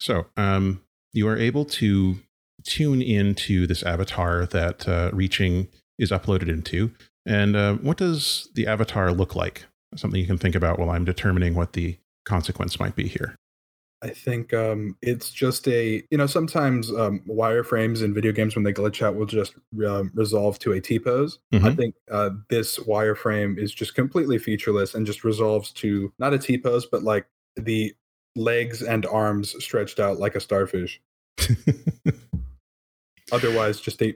So 0.00 0.26
um, 0.36 0.82
you 1.12 1.28
are 1.28 1.36
able 1.36 1.64
to 1.66 2.18
tune 2.64 3.00
into 3.00 3.66
this 3.66 3.82
avatar 3.84 4.44
that 4.46 4.88
uh, 4.88 5.10
reaching 5.12 5.68
is 5.98 6.10
uploaded 6.10 6.48
into. 6.48 6.90
And 7.26 7.54
uh, 7.54 7.74
what 7.74 7.96
does 7.98 8.48
the 8.54 8.66
avatar 8.66 9.12
look 9.12 9.36
like? 9.36 9.66
Something 9.94 10.20
you 10.20 10.26
can 10.26 10.38
think 10.38 10.54
about 10.54 10.78
while 10.78 10.90
I'm 10.90 11.04
determining 11.04 11.54
what 11.54 11.74
the 11.74 11.96
consequence 12.24 12.80
might 12.80 12.96
be 12.96 13.06
here. 13.08 13.36
I 14.00 14.10
think 14.10 14.54
um, 14.54 14.96
it's 15.02 15.30
just 15.30 15.66
a 15.66 16.04
you 16.10 16.18
know 16.18 16.26
sometimes 16.26 16.90
um, 16.92 17.20
wireframes 17.28 18.02
in 18.02 18.14
video 18.14 18.30
games 18.32 18.54
when 18.54 18.62
they 18.62 18.72
glitch 18.72 19.02
out 19.02 19.16
will 19.16 19.26
just 19.26 19.54
um, 19.86 20.12
resolve 20.14 20.58
to 20.60 20.72
a 20.72 20.80
T 20.80 20.98
pose. 21.00 21.40
I 21.52 21.56
Mhm. 21.56 21.76
think 21.76 21.94
uh, 22.10 22.30
this 22.48 22.78
wireframe 22.78 23.58
is 23.58 23.74
just 23.74 23.94
completely 23.96 24.38
featureless 24.38 24.94
and 24.94 25.04
just 25.04 25.24
resolves 25.24 25.72
to 25.72 26.12
not 26.18 26.32
a 26.32 26.38
T 26.38 26.58
pose, 26.58 26.86
but 26.86 27.02
like 27.02 27.26
the 27.56 27.92
legs 28.36 28.82
and 28.82 29.04
arms 29.06 29.56
stretched 29.62 29.98
out 29.98 30.18
like 30.20 30.36
a 30.36 30.40
starfish. 30.40 31.00
Otherwise, 33.32 33.80
just 33.80 34.00
a 34.02 34.14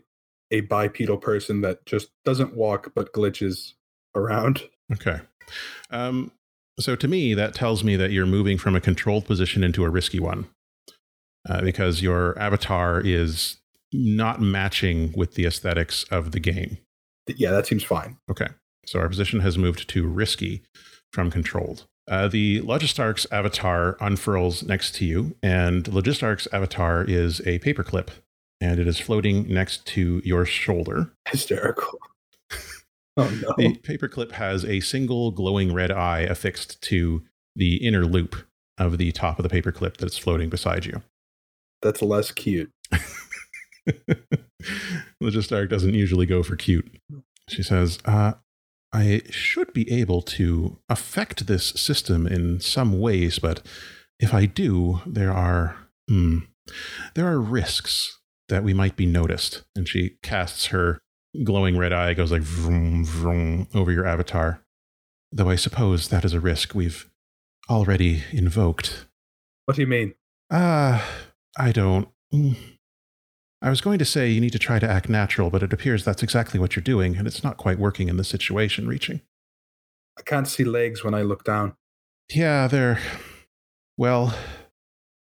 a 0.53 0.61
bipedal 0.63 1.17
person 1.17 1.63
that 1.63 1.85
just 1.87 2.11
doesn't 2.25 2.55
walk 2.55 2.93
but 2.95 3.13
glitches 3.15 3.73
around. 4.15 4.63
Okay. 4.93 5.19
Um, 5.91 6.31
so 6.81 6.97
to 6.97 7.09
me, 7.09 7.35
that 7.35 7.55
tells 7.55 7.85
me 7.85 7.97
that 7.97 8.13
you're 8.13 8.27
moving 8.27 8.59
from 8.59 8.75
a 8.75 8.81
controlled 8.81 9.27
position 9.27 9.63
into 9.63 9.85
a 9.85 9.91
risky 9.91 10.21
one 10.21 10.47
uh, 11.49 11.61
because 11.63 12.03
your 12.03 12.39
avatar 12.39 13.01
is 13.01 13.59
not 13.93 14.41
matching 14.41 15.13
with 15.17 15.35
the 15.35 15.45
aesthetics 15.45 16.05
of 16.05 16.33
the 16.33 16.41
game. 16.41 16.79
Yeah, 17.29 17.51
that 17.51 17.67
seems 17.67 17.85
fine. 17.85 18.17
Okay. 18.31 18.49
So 18.87 18.99
our 18.99 19.09
position 19.09 19.41
has 19.41 19.59
moved 19.59 19.89
to 19.91 20.07
risky 20.07 20.63
from 21.13 21.31
controlled. 21.31 21.87
Uh, 22.09 22.27
the 22.27 22.61
Logistarch's 22.63 23.27
avatar 23.31 23.97
unfurls 24.01 24.65
next 24.65 24.95
to 24.97 25.05
you, 25.05 25.37
and 25.43 25.85
Logistarch's 25.85 26.49
avatar 26.53 27.05
is 27.05 27.41
a 27.41 27.61
paperclip, 27.61 28.09
and 28.61 28.81
it 28.81 28.89
is 28.89 28.99
floating 28.99 29.47
next 29.47 29.87
to 29.87 30.21
your 30.25 30.45
shoulder. 30.45 31.13
Hysterical. 31.29 31.99
Oh 33.17 33.29
no. 33.43 33.55
The 33.57 33.77
paperclip 33.79 34.33
has 34.33 34.65
a 34.65 34.81
single 34.81 35.31
glowing 35.31 35.73
red 35.73 35.91
eye 35.91 36.21
affixed 36.21 36.81
to 36.83 37.23
the 37.55 37.77
inner 37.77 38.05
loop 38.05 38.37
of 38.79 38.99
the 38.99 39.13
top 39.13 39.39
of 39.39 39.49
the 39.49 39.63
paperclip 39.63 39.97
that's 39.97 40.19
floating 40.19 40.49
beside 40.49 40.87
you. 40.87 41.03
That's 41.83 42.03
less 42.03 42.31
cute. 42.31 42.71
Logistarch 45.23 45.69
doesn't 45.69 45.95
usually 45.95 46.27
go 46.27 46.43
for 46.43 46.57
cute. 46.57 46.91
She 47.49 47.63
says, 47.63 47.99
uh, 48.05 48.35
I 48.93 49.23
should 49.31 49.73
be 49.73 49.91
able 49.91 50.23
to 50.23 50.79
affect 50.89 51.47
this 51.47 51.71
system 51.71 52.27
in 52.27 52.61
some 52.61 53.01
ways, 53.01 53.39
but 53.39 53.67
if 54.21 54.33
I 54.33 54.47
do, 54.47 55.01
there 55.07 55.33
are 55.33 55.77
hmm, 56.09 56.41
there 57.15 57.27
are 57.27 57.41
risks 57.41 58.19
that 58.49 58.63
we 58.63 58.75
might 58.75 58.97
be 58.97 59.07
noticed. 59.07 59.63
And 59.75 59.89
she 59.89 60.19
casts 60.23 60.67
her 60.67 60.99
glowing 61.45 61.77
red 61.77 61.93
eye, 61.93 62.15
goes 62.15 62.33
like 62.33 62.43
vroom, 62.43 63.05
vroom 63.05 63.69
over 63.75 63.91
your 63.91 64.07
avatar. 64.07 64.63
Though 65.31 65.49
I 65.49 65.57
suppose 65.57 66.09
that 66.09 66.25
is 66.25 66.35
a 66.35 66.41
risk 66.41 66.75
we've 66.75 67.09
already 67.71 68.23
invoked. 68.33 69.07
What 69.65 69.77
do 69.77 69.81
you 69.83 69.87
mean? 69.87 70.15
Ah, 70.51 71.07
I 71.59 71.73
don't. 71.73 72.09
mm. 72.33 72.57
I 73.63 73.71
was 73.71 73.81
going 73.81 74.01
to 74.01 74.05
say 74.05 74.29
you 74.29 74.41
need 74.41 74.53
to 74.53 74.59
try 74.59 74.81
to 74.81 74.91
act 74.91 75.09
natural, 75.09 75.49
but 75.49 75.63
it 75.63 75.73
appears 75.73 76.05
that's 76.05 76.23
exactly 76.23 76.59
what 76.59 76.75
you're 76.75 76.83
doing, 76.83 77.17
and 77.17 77.29
it's 77.29 77.45
not 77.45 77.59
quite 77.59 77.79
working 77.79 78.09
in 78.09 78.17
this 78.17 78.29
situation, 78.29 78.89
reaching. 78.89 79.21
I 80.19 80.23
can't 80.23 80.49
see 80.49 80.65
legs 80.65 81.05
when 81.05 81.15
I 81.15 81.23
look 81.23 81.45
down. 81.45 81.77
Yeah, 82.29 82.67
they're. 82.67 82.99
Well, 83.97 84.35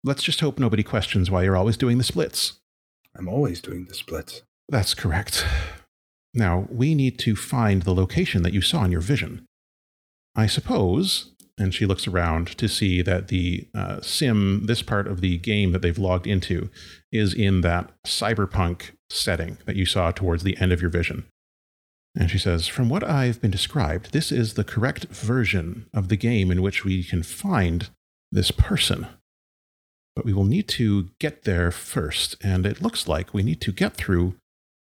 let's 0.02 0.22
just 0.24 0.40
hope 0.40 0.58
nobody 0.58 0.82
questions 0.82 1.30
why 1.30 1.44
you're 1.44 1.56
always 1.56 1.76
doing 1.76 1.98
the 1.98 2.04
splits. 2.04 2.60
I'm 3.16 3.28
always 3.28 3.60
doing 3.60 3.84
the 3.84 3.94
splits. 3.94 4.42
That's 4.68 4.92
correct. 4.92 5.46
Now, 6.34 6.66
we 6.70 6.94
need 6.94 7.18
to 7.20 7.36
find 7.36 7.82
the 7.82 7.94
location 7.94 8.42
that 8.42 8.54
you 8.54 8.62
saw 8.62 8.84
in 8.84 8.92
your 8.92 9.00
vision. 9.00 9.44
I 10.34 10.46
suppose, 10.46 11.32
and 11.58 11.74
she 11.74 11.84
looks 11.84 12.06
around 12.06 12.56
to 12.58 12.68
see 12.68 13.02
that 13.02 13.28
the 13.28 13.68
uh, 13.74 14.00
sim, 14.00 14.64
this 14.66 14.82
part 14.82 15.06
of 15.06 15.20
the 15.20 15.36
game 15.38 15.72
that 15.72 15.82
they've 15.82 15.98
logged 15.98 16.26
into, 16.26 16.70
is 17.10 17.34
in 17.34 17.60
that 17.60 17.90
cyberpunk 18.06 18.92
setting 19.10 19.58
that 19.66 19.76
you 19.76 19.84
saw 19.84 20.10
towards 20.10 20.42
the 20.42 20.56
end 20.58 20.72
of 20.72 20.80
your 20.80 20.90
vision. 20.90 21.24
And 22.18 22.30
she 22.30 22.38
says, 22.38 22.66
From 22.66 22.88
what 22.88 23.04
I've 23.04 23.40
been 23.40 23.50
described, 23.50 24.12
this 24.12 24.32
is 24.32 24.54
the 24.54 24.64
correct 24.64 25.06
version 25.06 25.86
of 25.94 26.08
the 26.08 26.16
game 26.16 26.50
in 26.50 26.62
which 26.62 26.84
we 26.84 27.04
can 27.04 27.22
find 27.22 27.90
this 28.30 28.50
person. 28.50 29.06
But 30.14 30.24
we 30.24 30.32
will 30.32 30.44
need 30.44 30.68
to 30.68 31.08
get 31.18 31.44
there 31.44 31.70
first, 31.70 32.36
and 32.42 32.66
it 32.66 32.82
looks 32.82 33.08
like 33.08 33.32
we 33.32 33.42
need 33.42 33.60
to 33.62 33.72
get 33.72 33.94
through 33.94 34.34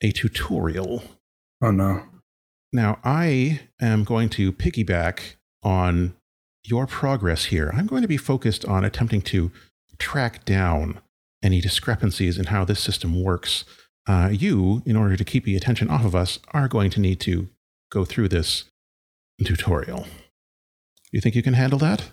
a 0.02 0.12
tutorial. 0.12 1.04
Oh 1.62 1.72
no. 1.72 2.04
Now, 2.74 3.00
I 3.04 3.62
am 3.82 4.04
going 4.04 4.30
to 4.30 4.52
piggyback 4.54 5.36
on 5.62 6.16
your 6.64 6.88
progress 6.88 7.46
here. 7.46 7.72
I'm 7.76 7.88
going 7.88 8.02
to 8.02 8.08
be 8.08 8.18
focused 8.18 8.66
on 8.66 8.86
attempting 8.86 9.22
to 9.24 9.52
track 10.00 10.46
down 10.46 11.02
any 11.44 11.60
discrepancies 11.60 12.38
in 12.38 12.46
how 12.46 12.64
this 12.64 12.80
system 12.80 13.22
works. 13.22 13.66
Uh, 14.08 14.30
you, 14.32 14.82
in 14.86 14.96
order 14.96 15.18
to 15.18 15.24
keep 15.24 15.44
the 15.44 15.56
attention 15.56 15.90
off 15.90 16.06
of 16.06 16.16
us, 16.16 16.40
are 16.54 16.68
going 16.68 16.90
to 16.92 17.00
need 17.00 17.20
to 17.22 17.50
go 17.92 18.06
through 18.06 18.30
this 18.30 18.66
tutorial. 19.44 20.08
You 21.12 21.20
think 21.20 21.36
you 21.36 21.44
can 21.44 21.54
handle 21.54 21.80
that? 21.80 22.10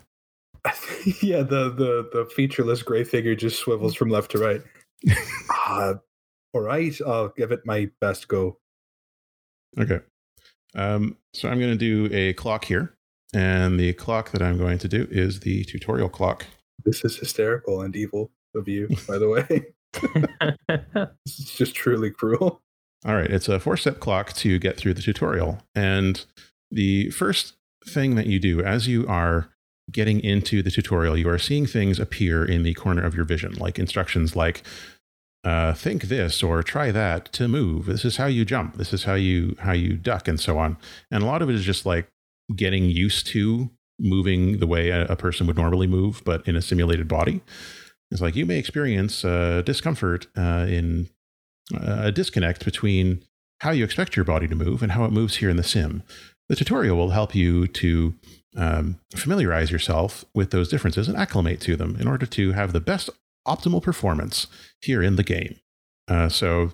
yeah, 1.22 1.42
the, 1.42 1.70
the 1.70 2.08
the 2.12 2.28
featureless 2.34 2.82
gray 2.82 3.04
figure 3.04 3.34
just 3.34 3.60
swivels 3.60 3.94
from 3.94 4.10
left 4.10 4.32
to 4.32 4.38
right. 4.38 4.60
uh, 5.68 5.94
all 6.52 6.60
right, 6.60 6.94
I'll 7.06 7.28
give 7.28 7.52
it 7.52 7.60
my 7.64 7.90
best 8.00 8.28
go. 8.28 8.58
Okay. 9.78 10.00
Um, 10.74 11.16
so 11.32 11.48
I'm 11.48 11.58
going 11.58 11.76
to 11.76 11.78
do 11.78 12.14
a 12.14 12.32
clock 12.34 12.64
here. 12.64 12.94
And 13.34 13.78
the 13.78 13.92
clock 13.92 14.30
that 14.30 14.42
I'm 14.42 14.56
going 14.56 14.78
to 14.78 14.88
do 14.88 15.06
is 15.10 15.40
the 15.40 15.64
tutorial 15.64 16.08
clock. 16.08 16.46
This 16.84 17.04
is 17.04 17.16
hysterical 17.16 17.82
and 17.82 17.94
evil 17.94 18.30
of 18.54 18.68
you, 18.68 18.88
by 19.06 19.18
the 19.18 19.28
way. 19.28 19.66
this 21.24 21.38
is 21.38 21.50
just 21.50 21.74
truly 21.74 22.10
cruel. 22.10 22.62
All 23.04 23.14
right, 23.14 23.30
it's 23.30 23.48
a 23.48 23.60
four 23.60 23.76
step 23.76 24.00
clock 24.00 24.32
to 24.34 24.58
get 24.58 24.76
through 24.76 24.94
the 24.94 25.02
tutorial. 25.02 25.58
And 25.74 26.24
the 26.70 27.10
first 27.10 27.54
thing 27.86 28.14
that 28.16 28.26
you 28.26 28.38
do 28.38 28.62
as 28.62 28.88
you 28.88 29.06
are 29.06 29.50
getting 29.90 30.20
into 30.20 30.62
the 30.62 30.70
tutorial, 30.70 31.16
you 31.16 31.28
are 31.28 31.38
seeing 31.38 31.66
things 31.66 31.98
appear 31.98 32.44
in 32.44 32.62
the 32.62 32.74
corner 32.74 33.02
of 33.02 33.14
your 33.14 33.24
vision, 33.24 33.54
like 33.54 33.78
instructions 33.78 34.36
like 34.36 34.62
uh, 35.48 35.72
think 35.72 36.04
this 36.04 36.42
or 36.42 36.62
try 36.62 36.90
that 36.90 37.32
to 37.32 37.48
move. 37.48 37.86
This 37.86 38.04
is 38.04 38.18
how 38.18 38.26
you 38.26 38.44
jump. 38.44 38.76
This 38.76 38.92
is 38.92 39.04
how 39.04 39.14
you 39.14 39.56
how 39.60 39.72
you 39.72 39.96
duck 39.96 40.28
and 40.28 40.38
so 40.38 40.58
on. 40.58 40.76
And 41.10 41.22
a 41.22 41.26
lot 41.26 41.40
of 41.40 41.48
it 41.48 41.54
is 41.54 41.64
just 41.64 41.86
like 41.86 42.06
getting 42.54 42.84
used 42.84 43.26
to 43.28 43.70
moving 43.98 44.58
the 44.58 44.66
way 44.66 44.90
a, 44.90 45.06
a 45.06 45.16
person 45.16 45.46
would 45.46 45.56
normally 45.56 45.86
move, 45.86 46.22
but 46.24 46.46
in 46.46 46.54
a 46.54 46.60
simulated 46.60 47.08
body. 47.08 47.40
It's 48.10 48.20
like 48.20 48.36
you 48.36 48.44
may 48.44 48.58
experience 48.58 49.24
uh, 49.24 49.62
discomfort 49.64 50.26
uh, 50.36 50.66
in 50.68 51.08
uh, 51.74 52.08
a 52.08 52.12
disconnect 52.12 52.64
between 52.64 53.24
how 53.60 53.70
you 53.70 53.84
expect 53.84 54.16
your 54.16 54.24
body 54.26 54.48
to 54.48 54.54
move 54.54 54.82
and 54.82 54.92
how 54.92 55.04
it 55.04 55.12
moves 55.12 55.36
here 55.36 55.50
in 55.50 55.56
the 55.56 55.62
sim. 55.62 56.02
The 56.50 56.56
tutorial 56.56 56.96
will 56.96 57.10
help 57.10 57.34
you 57.34 57.66
to 57.68 58.14
um, 58.56 58.98
familiarize 59.16 59.70
yourself 59.70 60.26
with 60.34 60.50
those 60.50 60.68
differences 60.68 61.08
and 61.08 61.16
acclimate 61.16 61.60
to 61.62 61.76
them 61.76 61.96
in 61.98 62.06
order 62.06 62.26
to 62.26 62.52
have 62.52 62.72
the 62.72 62.80
best 62.80 63.10
optimal 63.48 63.82
performance 63.82 64.46
here 64.80 65.02
in 65.02 65.16
the 65.16 65.22
game. 65.22 65.56
Uh, 66.06 66.28
so, 66.28 66.72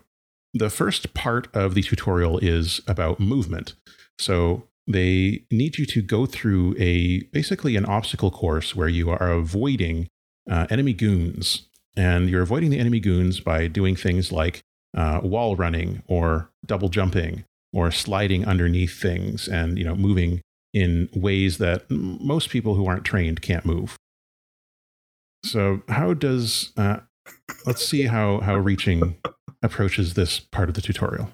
the 0.52 0.70
first 0.70 1.14
part 1.14 1.48
of 1.54 1.74
the 1.74 1.82
tutorial 1.82 2.38
is 2.38 2.80
about 2.87 3.18
movement. 3.18 3.74
So, 4.18 4.68
they 4.87 5.44
need 5.50 5.78
you 5.78 5.87
to 5.87 6.02
go 6.02 6.26
through 6.26 6.76
a 6.78 7.22
basically 7.32 7.76
an 7.76 7.87
obstacle 7.87 8.30
course 8.30 8.76
where 8.76 8.88
you 8.88 9.10
are 9.10 9.32
avoiding 9.32 10.08
uh, 10.50 10.66
enemy 10.68 10.92
goons, 10.92 11.68
and 11.96 12.28
you're 12.28 12.42
avoiding 12.42 12.70
the 12.70 12.78
enemy 12.78 13.00
goons 13.00 13.40
by 13.40 13.66
doing 13.66 13.96
things 13.96 14.30
like 14.30 14.62
uh, 14.96 15.20
wall 15.22 15.56
running 15.56 16.02
or 16.06 16.50
double 16.66 16.88
jumping 16.88 17.44
or 17.72 17.90
sliding 17.90 18.46
underneath 18.46 19.00
things 19.00 19.48
and 19.48 19.78
you 19.78 19.84
know 19.84 19.96
moving 19.96 20.40
in 20.72 21.08
ways 21.14 21.58
that 21.58 21.88
most 21.90 22.50
people 22.50 22.74
who 22.74 22.87
aren't 22.87 23.04
trained 23.04 23.40
can't 23.40 23.64
move. 23.64 23.96
So 25.44 25.83
how 25.88 26.14
does 26.14 26.72
uh, 26.76 26.98
let's 27.66 27.87
see 27.87 28.02
how 28.02 28.40
how 28.40 28.57
reaching 28.57 29.16
approaches 29.64 30.14
this 30.14 30.38
part 30.38 30.68
of 30.68 30.74
the 30.74 30.83
tutorial. 30.83 31.33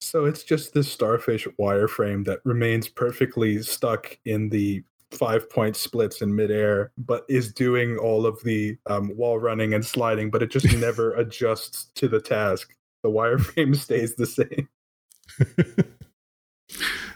So 0.00 0.24
it's 0.24 0.42
just 0.42 0.74
this 0.74 0.90
starfish 0.90 1.46
wireframe 1.60 2.24
that 2.24 2.40
remains 2.44 2.88
perfectly 2.88 3.62
stuck 3.62 4.18
in 4.24 4.48
the 4.48 4.84
five 5.10 5.50
point 5.50 5.76
splits 5.76 6.22
in 6.22 6.34
midair, 6.34 6.92
but 6.96 7.24
is 7.28 7.52
doing 7.52 7.98
all 7.98 8.26
of 8.26 8.42
the 8.44 8.78
um, 8.86 9.14
wall 9.16 9.38
running 9.38 9.74
and 9.74 9.84
sliding, 9.84 10.30
but 10.30 10.42
it 10.42 10.50
just 10.50 10.72
never 10.78 11.12
adjusts 11.14 11.90
to 11.96 12.08
the 12.08 12.20
task. 12.20 12.74
The 13.02 13.10
wireframe 13.10 13.76
stays 13.76 14.14
the 14.14 14.26
same. 14.26 14.68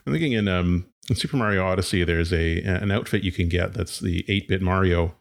I'm 0.07 0.13
thinking 0.13 0.33
in, 0.33 0.47
um, 0.49 0.87
in 1.09 1.17
Super 1.17 1.37
Mario 1.37 1.65
Odyssey, 1.65 2.05
there's 2.05 2.33
a 2.33 2.61
an 2.63 2.91
outfit 2.91 3.25
you 3.25 3.33
can 3.33 3.49
get 3.49 3.73
that's 3.73 4.01
the 4.01 4.25
8 4.29 4.49
bit 4.49 4.63
Mario, 4.63 5.15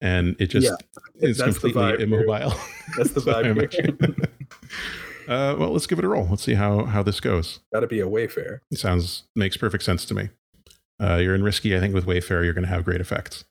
and 0.00 0.36
it 0.38 0.46
just 0.46 0.66
yeah, 0.66 1.28
is 1.28 1.40
completely 1.40 2.02
immobile. 2.02 2.54
That's 2.96 3.12
the 3.12 3.20
vibe. 3.20 4.28
uh, 5.28 5.56
well, 5.58 5.70
let's 5.70 5.86
give 5.86 5.98
it 5.98 6.04
a 6.04 6.08
roll. 6.08 6.26
Let's 6.28 6.42
see 6.42 6.54
how 6.54 6.84
how 6.84 7.02
this 7.02 7.20
goes. 7.20 7.60
Got 7.72 7.80
to 7.80 7.86
be 7.86 8.00
a 8.00 8.06
Wayfare. 8.06 8.60
It 8.70 8.78
sounds 8.78 9.24
makes 9.34 9.56
perfect 9.56 9.84
sense 9.84 10.04
to 10.06 10.14
me. 10.14 10.30
Uh, 11.00 11.16
you're 11.16 11.34
in 11.34 11.42
risky. 11.42 11.76
I 11.76 11.80
think 11.80 11.94
with 11.94 12.06
Wayfare, 12.06 12.44
you're 12.44 12.54
going 12.54 12.64
to 12.66 12.70
have 12.70 12.84
great 12.84 13.00
effects. 13.00 13.44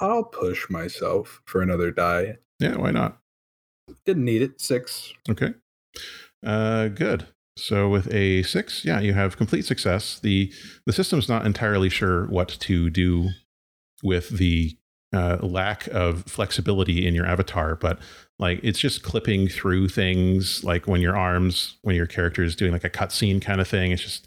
I'll 0.00 0.24
push 0.24 0.68
myself 0.70 1.42
for 1.44 1.62
another 1.62 1.90
die. 1.90 2.38
Yeah, 2.60 2.76
why 2.76 2.90
not? 2.90 3.18
Didn't 4.04 4.24
need 4.24 4.42
it. 4.42 4.60
Six. 4.60 5.12
Okay. 5.28 5.54
Uh, 6.44 6.88
good. 6.88 7.26
So 7.56 7.88
with 7.88 8.12
a 8.14 8.44
six, 8.44 8.84
yeah, 8.84 9.00
you 9.00 9.14
have 9.14 9.36
complete 9.36 9.64
success. 9.64 10.20
the 10.20 10.52
The 10.86 10.92
system's 10.92 11.28
not 11.28 11.44
entirely 11.44 11.88
sure 11.88 12.26
what 12.26 12.48
to 12.60 12.88
do 12.90 13.30
with 14.02 14.30
the 14.30 14.77
uh, 15.12 15.38
lack 15.40 15.86
of 15.88 16.24
flexibility 16.24 17.06
in 17.06 17.14
your 17.14 17.26
avatar, 17.26 17.74
but 17.74 17.98
like 18.38 18.60
it's 18.62 18.78
just 18.78 19.02
clipping 19.02 19.48
through 19.48 19.88
things. 19.88 20.62
Like 20.64 20.86
when 20.86 21.00
your 21.00 21.16
arms, 21.16 21.76
when 21.82 21.96
your 21.96 22.06
character 22.06 22.42
is 22.42 22.54
doing 22.54 22.72
like 22.72 22.84
a 22.84 22.90
cutscene 22.90 23.40
kind 23.40 23.60
of 23.60 23.68
thing, 23.68 23.92
it's 23.92 24.02
just 24.02 24.26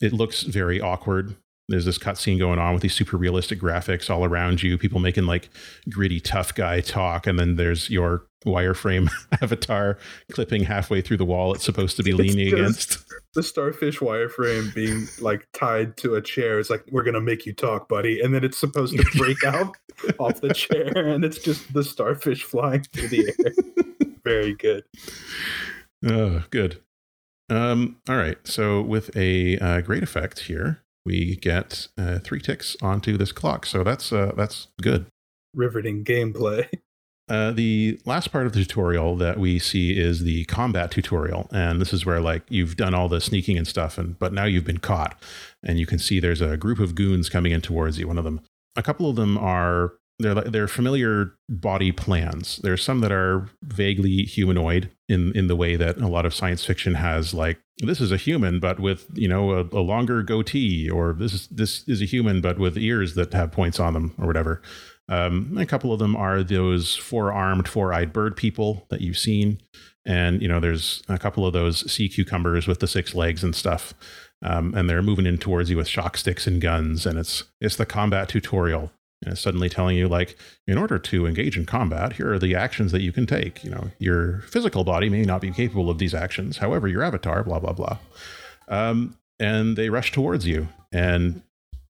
it 0.00 0.12
looks 0.12 0.42
very 0.42 0.80
awkward 0.80 1.36
there's 1.68 1.84
this 1.84 1.98
cutscene 1.98 2.38
going 2.38 2.58
on 2.58 2.74
with 2.74 2.82
these 2.82 2.94
super 2.94 3.16
realistic 3.16 3.60
graphics 3.60 4.10
all 4.10 4.24
around 4.24 4.62
you, 4.62 4.76
people 4.76 5.00
making 5.00 5.26
like 5.26 5.48
gritty 5.88 6.20
tough 6.20 6.54
guy 6.54 6.80
talk, 6.80 7.26
and 7.26 7.38
then 7.38 7.56
there's 7.56 7.88
your 7.88 8.26
wireframe 8.44 9.08
avatar 9.42 9.96
clipping 10.32 10.64
halfway 10.64 11.00
through 11.00 11.16
the 11.16 11.24
wall 11.24 11.54
it's 11.54 11.64
supposed 11.64 11.96
to 11.96 12.02
be 12.02 12.12
leaning 12.12 12.52
against. 12.52 12.98
The 13.34 13.42
starfish 13.42 14.00
wireframe 14.00 14.74
being 14.74 15.06
like 15.20 15.46
tied 15.54 15.96
to 15.98 16.16
a 16.16 16.20
chair 16.20 16.58
It's 16.58 16.68
like, 16.68 16.84
we're 16.90 17.04
gonna 17.04 17.20
make 17.20 17.46
you 17.46 17.54
talk, 17.54 17.88
buddy, 17.88 18.20
and 18.20 18.34
then 18.34 18.44
it's 18.44 18.58
supposed 18.58 18.96
to 18.96 19.04
break 19.16 19.42
out 19.44 19.74
off 20.18 20.40
the 20.40 20.52
chair, 20.54 20.92
and 20.96 21.24
it's 21.24 21.38
just 21.38 21.72
the 21.72 21.84
starfish 21.84 22.44
flying 22.44 22.82
through 22.82 23.08
the 23.08 23.34
air. 23.38 24.06
Very 24.24 24.54
good. 24.54 24.84
Oh, 26.04 26.44
good. 26.50 26.80
Um, 27.50 27.96
all 28.08 28.16
right. 28.16 28.38
So 28.44 28.80
with 28.80 29.14
a 29.16 29.58
uh, 29.58 29.80
great 29.80 30.02
effect 30.02 30.40
here, 30.40 30.82
we 31.04 31.36
get 31.36 31.88
uh, 31.98 32.20
three 32.20 32.40
ticks 32.40 32.76
onto 32.80 33.16
this 33.16 33.32
clock. 33.32 33.66
So 33.66 33.82
that's 33.82 34.12
uh, 34.12 34.32
that's 34.36 34.68
good. 34.80 35.06
Riveting 35.54 36.04
gameplay. 36.04 36.68
Uh, 37.28 37.52
the 37.52 37.98
last 38.04 38.32
part 38.32 38.46
of 38.46 38.52
the 38.52 38.60
tutorial 38.60 39.16
that 39.16 39.38
we 39.38 39.58
see 39.58 39.98
is 39.98 40.24
the 40.24 40.44
combat 40.46 40.90
tutorial, 40.90 41.48
and 41.52 41.80
this 41.80 41.92
is 41.92 42.04
where 42.04 42.20
like 42.20 42.42
you've 42.48 42.76
done 42.76 42.94
all 42.94 43.08
the 43.08 43.20
sneaking 43.20 43.56
and 43.56 43.66
stuff, 43.66 43.96
and 43.96 44.18
but 44.18 44.32
now 44.32 44.44
you've 44.44 44.64
been 44.66 44.78
caught, 44.78 45.18
and 45.62 45.78
you 45.78 45.86
can 45.86 45.98
see 45.98 46.18
there's 46.18 46.40
a 46.40 46.56
group 46.56 46.80
of 46.80 46.94
goons 46.94 47.28
coming 47.30 47.52
in 47.52 47.60
towards 47.60 47.98
you. 47.98 48.08
One 48.08 48.18
of 48.18 48.24
them, 48.24 48.40
a 48.76 48.82
couple 48.82 49.08
of 49.08 49.16
them 49.16 49.36
are 49.38 49.92
they're 50.18 50.34
they're 50.34 50.68
familiar 50.68 51.34
body 51.48 51.92
plans. 51.92 52.60
There's 52.62 52.82
some 52.82 53.00
that 53.00 53.12
are 53.12 53.48
vaguely 53.62 54.22
humanoid 54.22 54.90
in 55.08 55.32
in 55.36 55.48
the 55.48 55.56
way 55.56 55.76
that 55.76 55.98
a 55.98 56.08
lot 56.08 56.26
of 56.26 56.34
science 56.34 56.64
fiction 56.64 56.94
has 56.94 57.34
like 57.34 57.58
this 57.78 58.00
is 58.00 58.12
a 58.12 58.16
human 58.16 58.60
but 58.60 58.78
with 58.78 59.06
you 59.14 59.28
know 59.28 59.52
a, 59.52 59.60
a 59.72 59.80
longer 59.80 60.22
goatee 60.22 60.88
or 60.88 61.12
this 61.12 61.32
is 61.32 61.48
this 61.48 61.88
is 61.88 62.00
a 62.00 62.06
human 62.06 62.40
but 62.40 62.58
with 62.58 62.78
ears 62.78 63.14
that 63.14 63.32
have 63.32 63.52
points 63.52 63.80
on 63.80 63.94
them 63.94 64.14
or 64.18 64.26
whatever. 64.26 64.62
Um, 65.08 65.58
a 65.58 65.66
couple 65.66 65.92
of 65.92 65.98
them 65.98 66.14
are 66.16 66.42
those 66.42 66.96
four-armed, 66.96 67.68
four-eyed 67.68 68.12
bird 68.12 68.36
people 68.36 68.86
that 68.88 69.00
you've 69.00 69.18
seen, 69.18 69.60
and 70.06 70.40
you 70.40 70.48
know 70.48 70.60
there's 70.60 71.02
a 71.08 71.18
couple 71.18 71.44
of 71.44 71.52
those 71.52 71.90
sea 71.90 72.08
cucumbers 72.08 72.66
with 72.66 72.80
the 72.80 72.86
six 72.86 73.14
legs 73.14 73.42
and 73.42 73.54
stuff. 73.54 73.94
Um, 74.42 74.74
and 74.74 74.90
they're 74.90 75.02
moving 75.02 75.26
in 75.26 75.38
towards 75.38 75.70
you 75.70 75.76
with 75.76 75.88
shock 75.88 76.16
sticks 76.16 76.46
and 76.46 76.60
guns, 76.60 77.06
and 77.06 77.18
it's 77.18 77.44
it's 77.60 77.76
the 77.76 77.86
combat 77.86 78.28
tutorial. 78.28 78.92
And 79.24 79.32
it's 79.32 79.40
suddenly 79.40 79.68
telling 79.68 79.96
you 79.96 80.08
like 80.08 80.36
in 80.66 80.76
order 80.76 80.98
to 80.98 81.26
engage 81.26 81.56
in 81.56 81.64
combat 81.64 82.14
here 82.14 82.32
are 82.32 82.40
the 82.40 82.56
actions 82.56 82.90
that 82.90 83.02
you 83.02 83.12
can 83.12 83.24
take. 83.24 83.62
You 83.62 83.70
know 83.70 83.90
your 83.98 84.40
physical 84.48 84.82
body 84.82 85.08
may 85.08 85.22
not 85.22 85.40
be 85.40 85.52
capable 85.52 85.90
of 85.90 85.98
these 85.98 86.14
actions. 86.14 86.58
However 86.58 86.88
your 86.88 87.02
avatar 87.02 87.44
blah 87.44 87.60
blah 87.60 87.72
blah. 87.72 87.98
Um, 88.68 89.16
and 89.38 89.76
they 89.76 89.90
rush 89.90 90.12
towards 90.12 90.46
you 90.46 90.68
and 90.90 91.42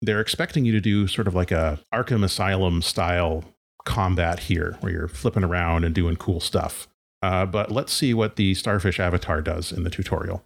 they're 0.02 0.20
expecting 0.20 0.64
you 0.64 0.72
to 0.72 0.80
do 0.80 1.06
sort 1.06 1.28
of 1.28 1.34
like 1.34 1.50
a 1.50 1.80
arkham 1.94 2.24
asylum 2.24 2.82
style 2.82 3.44
combat 3.84 4.40
here 4.40 4.76
where 4.80 4.92
you're 4.92 5.08
flipping 5.08 5.44
around 5.44 5.84
and 5.84 5.94
doing 5.94 6.16
cool 6.16 6.40
stuff. 6.40 6.88
Uh, 7.22 7.46
but 7.46 7.70
let's 7.70 7.92
see 7.92 8.12
what 8.12 8.36
the 8.36 8.52
starfish 8.54 8.98
avatar 8.98 9.40
does 9.40 9.72
in 9.72 9.84
the 9.84 9.90
tutorial 9.90 10.44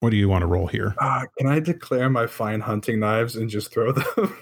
what 0.00 0.10
do 0.10 0.16
you 0.16 0.28
want 0.28 0.42
to 0.42 0.46
roll 0.46 0.66
here 0.66 0.94
uh, 0.98 1.22
can 1.38 1.46
i 1.46 1.60
declare 1.60 2.10
my 2.10 2.26
fine 2.26 2.60
hunting 2.60 2.98
knives 2.98 3.36
and 3.36 3.48
just 3.48 3.72
throw 3.72 3.92
them 4.16 4.36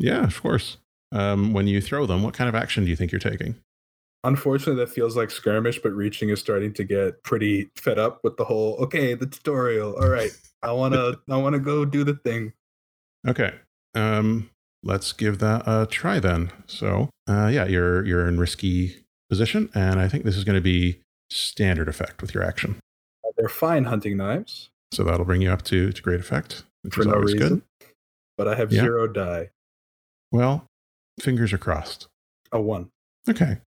Yeah, 0.00 0.24
of 0.24 0.40
course. 0.42 0.78
Um, 1.12 1.52
when 1.52 1.66
you 1.66 1.80
throw 1.80 2.06
them, 2.06 2.22
what 2.22 2.34
kind 2.34 2.48
of 2.48 2.54
action 2.54 2.84
do 2.84 2.90
you 2.90 2.96
think 2.96 3.12
you're 3.12 3.18
taking? 3.18 3.56
Unfortunately, 4.24 4.82
that 4.82 4.90
feels 4.90 5.16
like 5.16 5.30
skirmish, 5.30 5.80
but 5.80 5.92
reaching 5.92 6.30
is 6.30 6.40
starting 6.40 6.72
to 6.74 6.84
get 6.84 7.22
pretty 7.22 7.70
fed 7.76 7.98
up 7.98 8.20
with 8.24 8.36
the 8.36 8.44
whole. 8.44 8.76
Okay, 8.76 9.14
the 9.14 9.26
tutorial. 9.26 9.94
All 9.94 10.08
right, 10.08 10.30
I 10.62 10.72
wanna, 10.72 11.14
I 11.28 11.36
wanna 11.36 11.58
go 11.58 11.84
do 11.84 12.04
the 12.04 12.14
thing. 12.14 12.52
Okay, 13.26 13.54
um, 13.94 14.50
let's 14.82 15.12
give 15.12 15.38
that 15.38 15.62
a 15.66 15.86
try 15.86 16.18
then. 16.18 16.50
So, 16.66 17.10
uh, 17.28 17.50
yeah, 17.52 17.66
you're 17.66 18.04
you're 18.04 18.26
in 18.26 18.38
risky 18.38 19.04
position, 19.28 19.70
and 19.74 20.00
I 20.00 20.08
think 20.08 20.24
this 20.24 20.36
is 20.36 20.44
going 20.44 20.56
to 20.56 20.62
be 20.62 21.00
standard 21.30 21.88
effect 21.88 22.20
with 22.20 22.34
your 22.34 22.42
action. 22.42 22.78
They're 23.40 23.48
fine 23.48 23.84
hunting 23.84 24.16
knives, 24.18 24.68
so 24.92 25.02
that'll 25.02 25.24
bring 25.24 25.40
you 25.42 25.50
up 25.50 25.62
to 25.62 25.90
to 25.92 26.02
great 26.02 26.20
effect, 26.20 26.64
which 26.82 26.94
for 26.94 27.00
is 27.00 27.06
no 27.06 27.14
always 27.14 27.32
reason. 27.32 27.48
good. 27.48 27.62
But 28.36 28.48
I 28.48 28.54
have 28.54 28.70
Yeah. 28.72 28.82
zero 28.82 29.06
die. 29.06 29.50
Well, 30.30 30.66
fingers 31.20 31.52
are 31.52 31.58
crossed. 31.58 32.08
A 32.52 32.60
one. 32.60 32.90
Okay, 33.28 33.58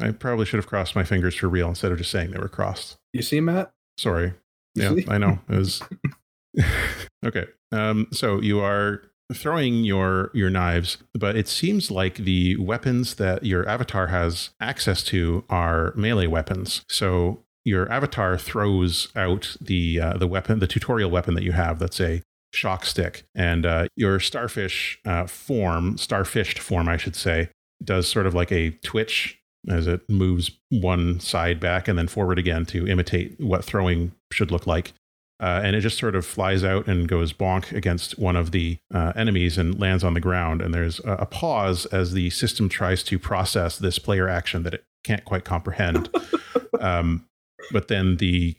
I 0.00 0.10
probably 0.12 0.46
should 0.46 0.58
have 0.58 0.66
crossed 0.66 0.94
my 0.96 1.04
fingers 1.04 1.34
for 1.34 1.48
real 1.48 1.68
instead 1.68 1.92
of 1.92 1.98
just 1.98 2.10
saying 2.10 2.30
they 2.30 2.38
were 2.38 2.48
crossed. 2.48 2.96
You 3.12 3.22
see, 3.22 3.40
Matt? 3.40 3.70
Sorry. 3.98 4.32
You 4.74 4.82
Yeah, 4.82 4.94
see? 4.94 5.04
I 5.08 5.18
know. 5.18 5.38
It 5.48 5.56
was 5.56 5.82
okay. 7.24 7.46
Um, 7.72 8.08
so 8.12 8.40
you 8.40 8.60
are 8.60 9.02
throwing 9.34 9.84
your 9.84 10.30
your 10.34 10.50
knives, 10.50 10.98
but 11.14 11.36
it 11.36 11.48
seems 11.48 11.90
like 11.90 12.16
the 12.16 12.56
weapons 12.56 13.16
that 13.16 13.44
your 13.44 13.68
avatar 13.68 14.06
has 14.08 14.50
access 14.60 15.02
to 15.04 15.44
are 15.50 15.92
melee 15.96 16.26
weapons. 16.26 16.82
So 16.88 17.42
your 17.68 17.90
avatar 17.92 18.38
throws 18.38 19.08
out 19.14 19.56
the 19.60 20.00
uh, 20.00 20.16
the 20.16 20.26
weapon, 20.26 20.58
the 20.58 20.66
tutorial 20.66 21.10
weapon 21.10 21.34
that 21.34 21.44
you 21.44 21.52
have. 21.52 21.78
That's 21.78 22.00
a 22.00 22.22
shock 22.52 22.84
stick, 22.84 23.24
and 23.34 23.66
uh, 23.66 23.88
your 23.94 24.18
starfish 24.20 24.98
uh, 25.04 25.26
form, 25.26 25.96
starfished 25.96 26.58
form, 26.58 26.88
I 26.88 26.96
should 26.96 27.16
say, 27.16 27.50
does 27.84 28.08
sort 28.08 28.26
of 28.26 28.34
like 28.34 28.50
a 28.50 28.70
twitch 28.82 29.38
as 29.68 29.86
it 29.86 30.08
moves 30.08 30.50
one 30.70 31.20
side 31.20 31.60
back 31.60 31.88
and 31.88 31.98
then 31.98 32.08
forward 32.08 32.38
again 32.38 32.64
to 32.66 32.86
imitate 32.86 33.38
what 33.40 33.64
throwing 33.64 34.12
should 34.32 34.50
look 34.50 34.66
like. 34.66 34.92
Uh, 35.40 35.60
and 35.62 35.76
it 35.76 35.80
just 35.80 35.98
sort 35.98 36.16
of 36.16 36.26
flies 36.26 36.64
out 36.64 36.88
and 36.88 37.06
goes 37.06 37.32
bonk 37.32 37.70
against 37.72 38.18
one 38.18 38.34
of 38.34 38.50
the 38.50 38.76
uh, 38.92 39.12
enemies 39.14 39.56
and 39.56 39.78
lands 39.78 40.02
on 40.02 40.14
the 40.14 40.20
ground. 40.20 40.60
And 40.60 40.74
there's 40.74 40.98
a, 41.00 41.12
a 41.12 41.26
pause 41.26 41.86
as 41.86 42.12
the 42.12 42.30
system 42.30 42.68
tries 42.68 43.04
to 43.04 43.18
process 43.18 43.78
this 43.78 43.98
player 44.00 44.28
action 44.28 44.64
that 44.64 44.74
it 44.74 44.84
can't 45.04 45.24
quite 45.24 45.44
comprehend. 45.44 46.08
um, 46.80 47.24
but 47.70 47.88
then 47.88 48.16
the, 48.16 48.56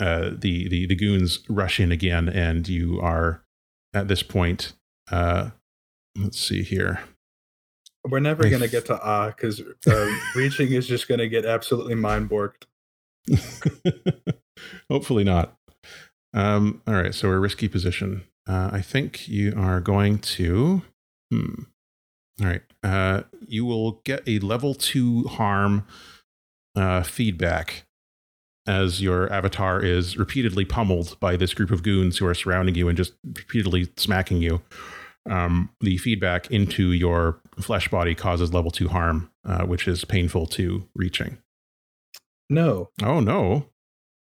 uh, 0.00 0.30
the 0.36 0.68
the 0.68 0.86
the 0.86 0.94
goons 0.94 1.40
rush 1.48 1.80
in 1.80 1.92
again, 1.92 2.28
and 2.28 2.68
you 2.68 3.00
are 3.00 3.42
at 3.94 4.08
this 4.08 4.22
point. 4.22 4.72
Uh, 5.10 5.50
let's 6.16 6.38
see 6.38 6.62
here. 6.62 7.00
We're 8.08 8.20
never 8.20 8.48
going 8.48 8.62
to 8.62 8.68
get 8.68 8.86
to 8.86 9.00
ah 9.00 9.28
because 9.28 9.62
uh, 9.86 10.16
reaching 10.34 10.72
is 10.72 10.86
just 10.86 11.08
going 11.08 11.20
to 11.20 11.28
get 11.28 11.44
absolutely 11.44 11.94
mind 11.94 12.30
borked. 12.30 12.64
Hopefully 14.90 15.24
not. 15.24 15.56
Um, 16.34 16.82
all 16.86 16.94
right, 16.94 17.14
so 17.14 17.28
we're 17.28 17.36
a 17.36 17.40
risky 17.40 17.68
position. 17.68 18.22
Uh, 18.48 18.70
I 18.72 18.80
think 18.80 19.28
you 19.28 19.54
are 19.56 19.80
going 19.80 20.18
to. 20.18 20.82
Hmm. 21.30 21.62
All 22.40 22.46
right. 22.46 22.62
Uh, 22.82 23.22
you 23.46 23.64
will 23.64 24.00
get 24.04 24.22
a 24.26 24.38
level 24.40 24.74
two 24.74 25.24
harm 25.24 25.86
uh, 26.74 27.02
feedback 27.02 27.84
as 28.66 29.02
your 29.02 29.32
avatar 29.32 29.80
is 29.80 30.16
repeatedly 30.16 30.64
pummeled 30.64 31.18
by 31.20 31.36
this 31.36 31.54
group 31.54 31.70
of 31.70 31.82
goons 31.82 32.18
who 32.18 32.26
are 32.26 32.34
surrounding 32.34 32.74
you 32.74 32.88
and 32.88 32.96
just 32.96 33.12
repeatedly 33.24 33.88
smacking 33.96 34.40
you. 34.40 34.62
Um, 35.28 35.70
the 35.80 35.98
feedback 35.98 36.50
into 36.50 36.92
your 36.92 37.40
flesh 37.60 37.88
body 37.88 38.14
causes 38.14 38.52
level 38.52 38.70
two 38.70 38.88
harm, 38.88 39.30
uh, 39.44 39.64
which 39.64 39.86
is 39.86 40.04
painful 40.04 40.46
to 40.48 40.88
reaching. 40.94 41.38
No. 42.50 42.90
Oh, 43.02 43.20
no. 43.20 43.66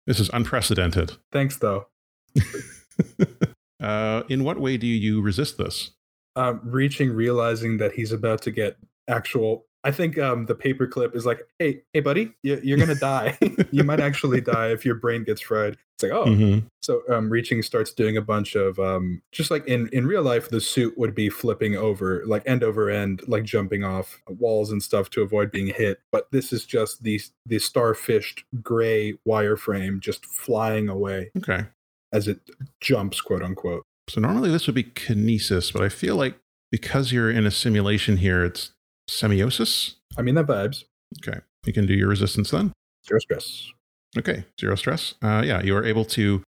This 0.07 0.19
is 0.19 0.29
unprecedented. 0.33 1.13
Thanks, 1.31 1.57
though. 1.57 1.87
uh, 3.79 4.23
in 4.29 4.43
what 4.43 4.59
way 4.59 4.77
do 4.77 4.87
you 4.87 5.21
resist 5.21 5.57
this? 5.57 5.91
Um, 6.35 6.61
reaching, 6.63 7.11
realizing 7.11 7.77
that 7.77 7.93
he's 7.93 8.11
about 8.11 8.41
to 8.43 8.51
get 8.51 8.77
actual. 9.07 9.65
I 9.83 9.91
think 9.91 10.17
um, 10.19 10.45
the 10.45 10.53
paperclip 10.55 11.15
is 11.15 11.25
like, 11.25 11.41
hey, 11.57 11.81
hey, 11.93 12.01
buddy, 12.01 12.33
you, 12.43 12.59
you're 12.63 12.77
gonna 12.77 12.93
die. 12.95 13.37
you 13.71 13.83
might 13.83 13.99
actually 13.99 14.39
die 14.41 14.67
if 14.71 14.85
your 14.85 14.95
brain 14.95 15.23
gets 15.23 15.41
fried. 15.41 15.75
It's 15.95 16.03
like, 16.03 16.11
oh, 16.11 16.25
Mhm. 16.25 16.65
so 16.83 17.01
um, 17.09 17.29
reaching 17.31 17.61
starts 17.63 17.91
doing 17.91 18.15
a 18.17 18.21
bunch 18.21 18.55
of 18.55 18.77
um, 18.79 19.21
just 19.31 19.49
like 19.49 19.65
in 19.67 19.87
in 19.89 20.05
real 20.05 20.21
life, 20.23 20.49
the 20.49 20.61
suit 20.61 20.97
would 20.97 21.15
be 21.15 21.29
flipping 21.29 21.75
over, 21.75 22.23
like 22.25 22.43
end 22.45 22.63
over 22.63 22.89
end, 22.89 23.21
like 23.27 23.43
jumping 23.43 23.83
off 23.83 24.21
walls 24.27 24.71
and 24.71 24.81
stuff 24.83 25.09
to 25.11 25.21
avoid 25.23 25.51
being 25.51 25.67
hit. 25.67 25.99
But 26.11 26.27
this 26.31 26.53
is 26.53 26.65
just 26.65 27.03
the 27.03 27.19
the 27.47 27.57
starfished 27.57 28.43
gray 28.61 29.13
wireframe 29.27 29.99
just 29.99 30.25
flying 30.25 30.89
away 30.89 31.31
Okay. 31.37 31.65
as 32.13 32.27
it 32.27 32.39
jumps, 32.81 33.19
quote 33.21 33.41
unquote. 33.43 33.83
So 34.09 34.21
normally 34.21 34.51
this 34.51 34.67
would 34.67 34.75
be 34.75 34.83
kinesis, 34.83 35.71
but 35.73 35.81
I 35.81 35.89
feel 35.89 36.15
like 36.15 36.37
because 36.71 37.11
you're 37.11 37.31
in 37.31 37.45
a 37.45 37.51
simulation 37.51 38.17
here, 38.17 38.43
it's 38.45 38.71
semiosis. 39.09 39.95
I 40.17 40.21
mean, 40.21 40.35
that 40.35 40.47
vibes. 40.47 40.83
Okay. 41.25 41.39
You 41.65 41.73
can 41.73 41.85
do 41.85 41.93
your 41.93 42.09
resistance 42.09 42.51
then. 42.51 42.71
Zero 43.07 43.19
stress. 43.19 43.71
Okay. 44.17 44.45
Zero 44.59 44.75
stress. 44.75 45.15
Uh, 45.21 45.43
yeah, 45.45 45.61
you 45.61 45.75
are 45.75 45.85
able 45.85 46.05
to 46.05 46.43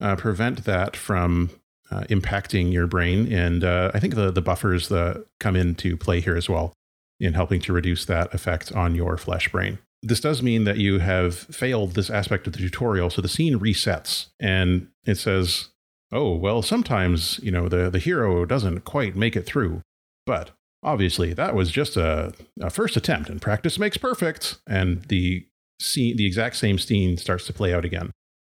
uh, 0.00 0.16
prevent 0.16 0.64
that 0.64 0.96
from 0.96 1.50
uh, 1.90 2.02
impacting 2.10 2.72
your 2.72 2.86
brain. 2.86 3.32
And 3.32 3.64
uh, 3.64 3.90
I 3.94 4.00
think 4.00 4.14
the, 4.14 4.30
the 4.30 4.42
buffers 4.42 4.88
that 4.88 5.24
come 5.40 5.56
into 5.56 5.96
play 5.96 6.20
here 6.20 6.36
as 6.36 6.48
well 6.48 6.72
in 7.20 7.34
helping 7.34 7.60
to 7.62 7.72
reduce 7.72 8.04
that 8.04 8.32
effect 8.32 8.72
on 8.72 8.94
your 8.94 9.16
flesh 9.16 9.50
brain. 9.50 9.78
This 10.02 10.20
does 10.20 10.42
mean 10.42 10.64
that 10.64 10.76
you 10.76 11.00
have 11.00 11.34
failed 11.36 11.94
this 11.94 12.10
aspect 12.10 12.46
of 12.46 12.52
the 12.52 12.60
tutorial. 12.60 13.10
So 13.10 13.20
the 13.20 13.28
scene 13.28 13.58
resets 13.58 14.26
and 14.38 14.88
it 15.04 15.16
says, 15.16 15.70
oh, 16.12 16.36
well, 16.36 16.62
sometimes, 16.62 17.40
you 17.42 17.50
know, 17.50 17.68
the, 17.68 17.90
the 17.90 17.98
hero 17.98 18.44
doesn't 18.44 18.80
quite 18.80 19.16
make 19.16 19.34
it 19.34 19.46
through. 19.46 19.82
But 20.24 20.52
obviously, 20.82 21.32
that 21.34 21.54
was 21.54 21.70
just 21.70 21.96
a, 21.96 22.32
a 22.60 22.70
first 22.70 22.96
attempt 22.96 23.28
and 23.28 23.40
practice 23.40 23.78
makes 23.78 23.96
perfect. 23.96 24.58
And 24.66 25.02
the 25.04 25.46
scene, 25.80 26.16
the 26.16 26.26
exact 26.26 26.56
same 26.56 26.78
scene 26.78 27.16
starts 27.16 27.46
to 27.46 27.52
play 27.52 27.74
out 27.74 27.84
again. 27.84 28.12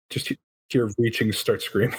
Just 0.09 0.31
hear 0.69 0.89
reaching 0.97 1.31
start 1.31 1.61
screaming. 1.61 1.97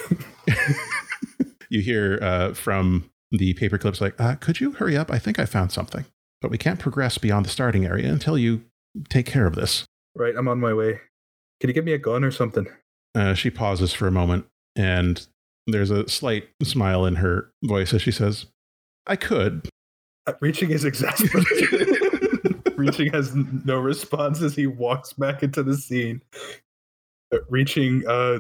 you 1.71 1.81
hear 1.81 2.19
uh, 2.23 2.55
from 2.55 3.11
the 3.31 3.55
paper 3.55 3.79
clips 3.79 4.01
like, 4.01 4.19
uh, 4.21 4.37
could 4.37 4.61
you 4.61 4.73
hurry 4.73 4.97
up? 4.97 5.11
I 5.11 5.19
think 5.19 5.39
I 5.39 5.45
found 5.45 5.73
something. 5.73 6.05
But 6.41 6.51
we 6.51 6.59
can't 6.59 6.81
progress 6.81 7.19
beyond 7.19 7.47
the 7.47 7.51
starting 7.51 7.87
area 7.87 8.11
until 8.11 8.37
you 8.37 8.65
take 9.09 9.27
care 9.27 9.47
of 9.47 9.55
this. 9.55 9.85
right, 10.17 10.35
I'm 10.37 10.49
on 10.49 10.61
my 10.61 10.75
way. 10.75 11.01
Can 11.61 11.69
you 11.69 11.75
give 11.75 11.85
me 11.85 11.93
a 11.93 11.99
gun 11.99 12.25
or 12.25 12.31
something? 12.31 12.67
Uh, 13.15 13.35
she 13.35 13.51
pauses 13.51 13.93
for 13.93 14.09
a 14.09 14.13
moment, 14.13 14.47
and 14.75 15.27
there's 15.67 15.91
a 15.91 16.09
slight 16.09 16.49
smile 16.63 17.07
in 17.07 17.17
her 17.17 17.53
voice 17.63 17.95
as 17.95 18.03
she 18.03 18.11
says, 18.11 18.47
I 19.07 19.17
could. 19.17 19.69
Uh, 20.27 20.33
reaching 20.41 20.71
is 20.71 20.85
exasperated. 20.85 21.99
reaching 22.77 23.13
has 23.13 23.35
no 23.65 23.79
response 23.79 24.41
as 24.43 24.55
he 24.55 24.67
walks 24.67 25.13
back 25.13 25.43
into 25.43 25.63
the 25.63 25.77
scene. 25.77 26.21
Uh, 27.33 27.39
reaching 27.49 28.05
uh, 28.07 28.39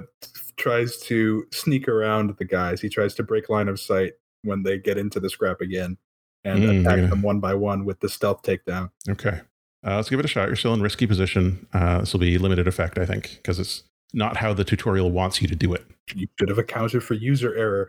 tries 0.56 0.98
to 0.98 1.44
sneak 1.52 1.88
around 1.88 2.34
the 2.38 2.44
guys. 2.44 2.80
He 2.80 2.88
tries 2.88 3.14
to 3.16 3.22
break 3.22 3.48
line 3.48 3.68
of 3.68 3.80
sight 3.80 4.12
when 4.42 4.62
they 4.62 4.78
get 4.78 4.98
into 4.98 5.18
the 5.20 5.30
scrap 5.30 5.60
again 5.60 5.96
and 6.44 6.62
Mm, 6.62 6.80
attack 6.80 6.98
yeah. 6.98 7.06
them 7.06 7.22
one 7.22 7.40
by 7.40 7.54
one 7.54 7.84
with 7.84 8.00
the 8.00 8.08
stealth 8.08 8.42
takedown. 8.42 8.90
Okay. 9.08 9.40
Uh, 9.84 9.96
let's 9.96 10.10
give 10.10 10.18
it 10.18 10.24
a 10.24 10.28
shot. 10.28 10.48
You're 10.48 10.56
still 10.56 10.74
in 10.74 10.82
risky 10.82 11.06
position. 11.06 11.66
Uh, 11.72 12.00
this 12.00 12.12
will 12.12 12.20
be 12.20 12.38
limited 12.38 12.68
effect, 12.68 12.98
I 12.98 13.06
think, 13.06 13.36
because 13.36 13.58
it's 13.58 13.82
not 14.12 14.36
how 14.36 14.52
the 14.52 14.64
tutorial 14.64 15.10
wants 15.10 15.40
you 15.42 15.48
to 15.48 15.56
do 15.56 15.72
it. 15.74 15.84
You 16.14 16.28
should 16.38 16.48
have 16.48 16.58
accounted 16.58 17.02
for 17.02 17.14
user 17.14 17.54
error. 17.56 17.88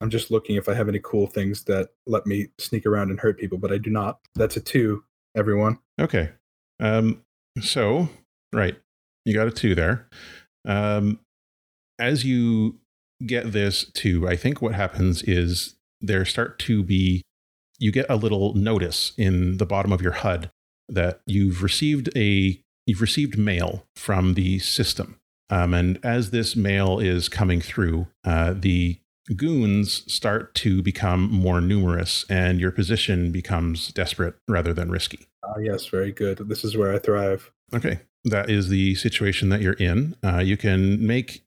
I'm 0.00 0.10
just 0.10 0.30
looking 0.30 0.56
if 0.56 0.68
I 0.68 0.74
have 0.74 0.88
any 0.88 1.00
cool 1.02 1.26
things 1.26 1.64
that 1.64 1.90
let 2.06 2.26
me 2.26 2.48
sneak 2.58 2.86
around 2.86 3.10
and 3.10 3.20
hurt 3.20 3.38
people, 3.38 3.58
but 3.58 3.72
I 3.72 3.78
do 3.78 3.90
not. 3.90 4.18
That's 4.34 4.56
a 4.56 4.60
two, 4.60 5.04
everyone. 5.36 5.78
Okay. 6.00 6.30
Um, 6.78 7.22
so, 7.60 8.08
right. 8.52 8.76
You 9.24 9.34
got 9.34 9.48
a 9.48 9.50
two 9.50 9.74
there. 9.74 10.08
Um, 10.66 11.20
as 11.98 12.24
you 12.24 12.78
get 13.26 13.52
this 13.52 13.90
two, 13.92 14.28
I 14.28 14.36
think 14.36 14.62
what 14.62 14.74
happens 14.74 15.22
is 15.22 15.76
there 16.00 16.24
start 16.24 16.58
to 16.60 16.82
be, 16.82 17.22
you 17.78 17.92
get 17.92 18.06
a 18.08 18.16
little 18.16 18.54
notice 18.54 19.12
in 19.16 19.58
the 19.58 19.66
bottom 19.66 19.92
of 19.92 20.02
your 20.02 20.12
HUD 20.12 20.50
that 20.88 21.20
you've 21.26 21.62
received 21.62 22.10
a, 22.16 22.60
you've 22.86 23.00
received 23.00 23.38
mail 23.38 23.86
from 23.96 24.34
the 24.34 24.58
system. 24.58 25.18
Um, 25.50 25.74
and 25.74 25.98
as 26.04 26.30
this 26.30 26.56
mail 26.56 26.98
is 26.98 27.28
coming 27.28 27.60
through, 27.60 28.06
uh, 28.24 28.54
the 28.56 28.98
goons 29.36 30.10
start 30.12 30.54
to 30.56 30.82
become 30.82 31.30
more 31.30 31.60
numerous 31.60 32.24
and 32.28 32.60
your 32.60 32.70
position 32.70 33.32
becomes 33.32 33.88
desperate 33.88 34.34
rather 34.48 34.72
than 34.72 34.90
risky. 34.90 35.26
Ah, 35.44 35.58
yes, 35.58 35.86
very 35.86 36.12
good. 36.12 36.48
This 36.48 36.64
is 36.64 36.76
where 36.76 36.92
I 36.92 36.98
thrive. 36.98 37.50
Okay, 37.72 38.00
that 38.24 38.50
is 38.50 38.68
the 38.68 38.94
situation 38.96 39.48
that 39.50 39.60
you're 39.60 39.74
in. 39.74 40.16
Uh, 40.24 40.38
you 40.38 40.56
can 40.56 41.04
make 41.06 41.42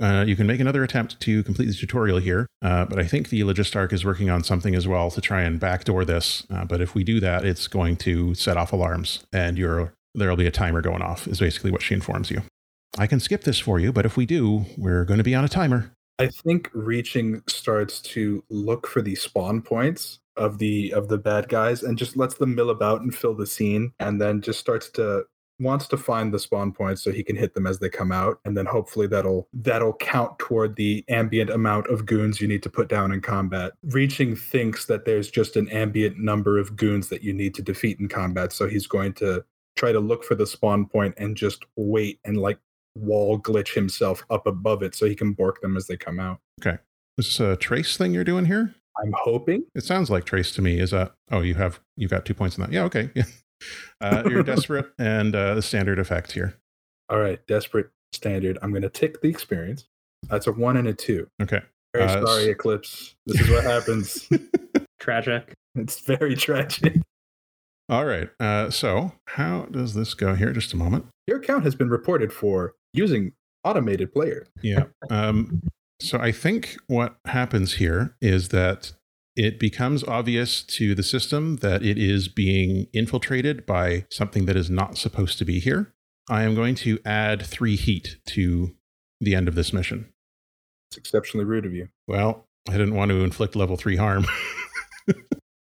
uh, 0.00 0.24
you 0.26 0.36
can 0.36 0.46
make 0.46 0.60
another 0.60 0.84
attempt 0.84 1.18
to 1.20 1.42
complete 1.42 1.66
the 1.66 1.74
tutorial 1.74 2.18
here, 2.18 2.46
uh, 2.62 2.84
but 2.84 2.98
I 3.00 3.06
think 3.06 3.30
the 3.30 3.40
Logistarch 3.40 3.92
is 3.92 4.04
working 4.04 4.30
on 4.30 4.44
something 4.44 4.74
as 4.74 4.86
well 4.86 5.10
to 5.10 5.20
try 5.20 5.42
and 5.42 5.58
backdoor 5.58 6.04
this. 6.04 6.46
Uh, 6.48 6.64
but 6.64 6.80
if 6.80 6.94
we 6.94 7.02
do 7.02 7.18
that, 7.18 7.44
it's 7.44 7.66
going 7.66 7.96
to 7.96 8.34
set 8.34 8.56
off 8.56 8.72
alarms, 8.72 9.24
and 9.32 9.58
you're 9.58 9.92
there'll 10.14 10.36
be 10.36 10.46
a 10.46 10.52
timer 10.52 10.80
going 10.80 11.02
off. 11.02 11.26
Is 11.26 11.40
basically 11.40 11.72
what 11.72 11.82
she 11.82 11.94
informs 11.94 12.30
you. 12.30 12.42
I 12.96 13.08
can 13.08 13.18
skip 13.18 13.42
this 13.42 13.58
for 13.58 13.80
you, 13.80 13.92
but 13.92 14.06
if 14.06 14.16
we 14.16 14.26
do, 14.26 14.66
we're 14.76 15.04
going 15.04 15.18
to 15.18 15.24
be 15.24 15.34
on 15.34 15.44
a 15.44 15.48
timer. 15.48 15.90
I 16.18 16.28
think 16.28 16.70
reaching 16.72 17.42
starts 17.48 18.00
to 18.02 18.44
look 18.48 18.86
for 18.86 19.02
the 19.02 19.16
spawn 19.16 19.62
points 19.62 20.20
of 20.36 20.58
the 20.58 20.92
of 20.92 21.08
the 21.08 21.18
bad 21.18 21.48
guys 21.48 21.82
and 21.82 21.98
just 21.98 22.16
lets 22.16 22.34
them 22.34 22.54
mill 22.54 22.70
about 22.70 23.00
and 23.00 23.14
fill 23.14 23.34
the 23.34 23.46
scene 23.46 23.92
and 24.00 24.20
then 24.20 24.40
just 24.40 24.60
starts 24.60 24.88
to 24.90 25.24
wants 25.60 25.86
to 25.86 25.96
find 25.96 26.34
the 26.34 26.38
spawn 26.38 26.72
points 26.72 27.02
so 27.02 27.12
he 27.12 27.22
can 27.22 27.36
hit 27.36 27.54
them 27.54 27.66
as 27.66 27.78
they 27.78 27.88
come 27.88 28.10
out. 28.10 28.40
And 28.44 28.56
then 28.56 28.66
hopefully 28.66 29.06
that'll 29.06 29.48
that'll 29.52 29.94
count 29.94 30.38
toward 30.38 30.76
the 30.76 31.04
ambient 31.08 31.50
amount 31.50 31.86
of 31.88 32.06
goons 32.06 32.40
you 32.40 32.48
need 32.48 32.62
to 32.64 32.70
put 32.70 32.88
down 32.88 33.12
in 33.12 33.20
combat. 33.20 33.72
Reaching 33.84 34.36
thinks 34.36 34.86
that 34.86 35.04
there's 35.04 35.30
just 35.30 35.56
an 35.56 35.68
ambient 35.68 36.18
number 36.18 36.58
of 36.58 36.76
goons 36.76 37.08
that 37.08 37.22
you 37.22 37.32
need 37.32 37.54
to 37.54 37.62
defeat 37.62 37.98
in 38.00 38.08
combat. 38.08 38.52
So 38.52 38.68
he's 38.68 38.86
going 38.86 39.14
to 39.14 39.44
try 39.76 39.92
to 39.92 40.00
look 40.00 40.24
for 40.24 40.34
the 40.34 40.46
spawn 40.46 40.86
point 40.86 41.14
and 41.18 41.36
just 41.36 41.64
wait 41.76 42.20
and 42.24 42.36
like 42.36 42.58
wall 42.96 43.38
glitch 43.40 43.74
himself 43.74 44.24
up 44.30 44.46
above 44.46 44.82
it 44.82 44.94
so 44.94 45.06
he 45.06 45.14
can 45.14 45.32
bork 45.32 45.60
them 45.60 45.76
as 45.76 45.86
they 45.86 45.96
come 45.96 46.20
out 46.20 46.38
Okay. 46.60 46.78
Is 47.18 47.26
this 47.26 47.40
a 47.40 47.56
trace 47.56 47.96
thing 47.96 48.12
you're 48.14 48.24
doing 48.24 48.44
here? 48.46 48.74
i'm 49.02 49.12
hoping 49.22 49.64
It 49.74 49.82
sounds 49.84 50.08
like 50.10 50.24
trace 50.24 50.52
to 50.52 50.62
me. 50.62 50.78
Is 50.78 50.92
that? 50.92 51.12
Oh, 51.32 51.40
you 51.40 51.54
have 51.56 51.80
you've 51.96 52.10
got 52.12 52.24
two 52.24 52.34
points 52.34 52.56
in 52.56 52.62
that. 52.62 52.72
Yeah. 52.72 52.84
Okay. 52.84 53.10
Yeah. 53.14 53.24
Uh, 54.00 54.22
you're 54.28 54.42
desperate 54.54 54.86
and 54.98 55.34
uh, 55.34 55.54
the 55.54 55.62
standard 55.62 55.98
effect 55.98 56.32
here. 56.32 56.54
all 57.08 57.18
right 57.18 57.46
desperate 57.46 57.88
standard 58.12 58.58
i'm 58.60 58.70
going 58.70 58.82
to 58.82 58.90
tick 58.90 59.22
the 59.22 59.28
experience 59.28 59.86
that's 60.28 60.46
a 60.46 60.52
one 60.52 60.76
and 60.76 60.86
a 60.88 60.92
two 60.92 61.26
Okay. 61.40 61.60
very 61.94 62.04
Uh, 62.04 62.26
sorry 62.26 62.44
eclipse 62.50 63.14
this 63.26 63.40
is 63.40 63.48
what 63.48 63.64
happens 63.64 64.28
Tragic. 65.00 65.54
it's 65.76 66.00
very 66.00 66.34
tragic 66.34 66.96
All 67.88 68.04
right. 68.04 68.28
Uh, 68.40 68.70
so 68.70 69.12
how 69.28 69.66
does 69.70 69.94
this 69.94 70.14
go 70.14 70.34
here? 70.34 70.52
Just 70.52 70.72
a 70.72 70.76
moment. 70.76 71.06
your 71.26 71.38
account 71.38 71.64
has 71.64 71.74
been 71.74 71.88
reported 71.90 72.32
for 72.32 72.74
using 72.94 73.32
automated 73.64 74.12
player. 74.12 74.46
Yeah. 74.62 74.84
Um, 75.10 75.62
so 76.00 76.18
I 76.18 76.32
think 76.32 76.76
what 76.86 77.16
happens 77.24 77.74
here 77.74 78.16
is 78.20 78.48
that 78.48 78.92
it 79.36 79.58
becomes 79.58 80.04
obvious 80.04 80.62
to 80.62 80.94
the 80.94 81.02
system 81.02 81.56
that 81.56 81.82
it 81.82 81.98
is 81.98 82.28
being 82.28 82.86
infiltrated 82.92 83.66
by 83.66 84.06
something 84.10 84.46
that 84.46 84.56
is 84.56 84.70
not 84.70 84.96
supposed 84.96 85.38
to 85.38 85.44
be 85.44 85.58
here. 85.58 85.92
I 86.28 86.44
am 86.44 86.54
going 86.54 86.74
to 86.76 86.98
add 87.04 87.44
three 87.44 87.76
heat 87.76 88.18
to 88.28 88.74
the 89.20 89.34
end 89.34 89.48
of 89.48 89.54
this 89.54 89.72
mission. 89.72 90.12
It's 90.90 90.96
exceptionally 90.96 91.44
rude 91.44 91.66
of 91.66 91.74
you. 91.74 91.88
Well, 92.06 92.46
I 92.68 92.72
didn't 92.72 92.94
want 92.94 93.10
to 93.10 93.24
inflict 93.24 93.56
level 93.56 93.76
three 93.76 93.96
harm. 93.96 94.26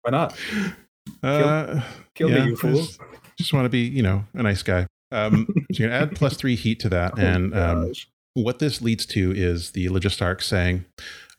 Why 0.02 0.12
not? 0.12 0.38
Uh, 1.24 1.82
Kill 2.14 2.30
yeah, 2.30 2.46
me, 2.46 2.52
you 2.52 2.56
fool. 2.56 2.76
Just, 2.76 3.00
just 3.38 3.52
want 3.52 3.66
to 3.66 3.70
be, 3.70 3.80
you 3.80 4.04
know, 4.04 4.26
a 4.36 4.44
nice 4.44 4.62
guy. 4.62 4.86
Um, 5.12 5.48
so 5.74 5.84
you 5.84 5.90
can 5.90 5.92
add 5.92 6.16
plus 6.16 6.36
three 6.36 6.56
heat 6.56 6.80
to 6.82 6.90
that, 6.90 7.18
and 7.18 7.54
Oh, 7.54 7.64
um, 7.64 7.94
what 8.34 8.60
this 8.60 8.82
leads 8.82 9.06
to 9.08 9.32
is 9.36 9.72
the 9.72 9.88
Logistarch 9.88 10.42
saying, 10.42 10.86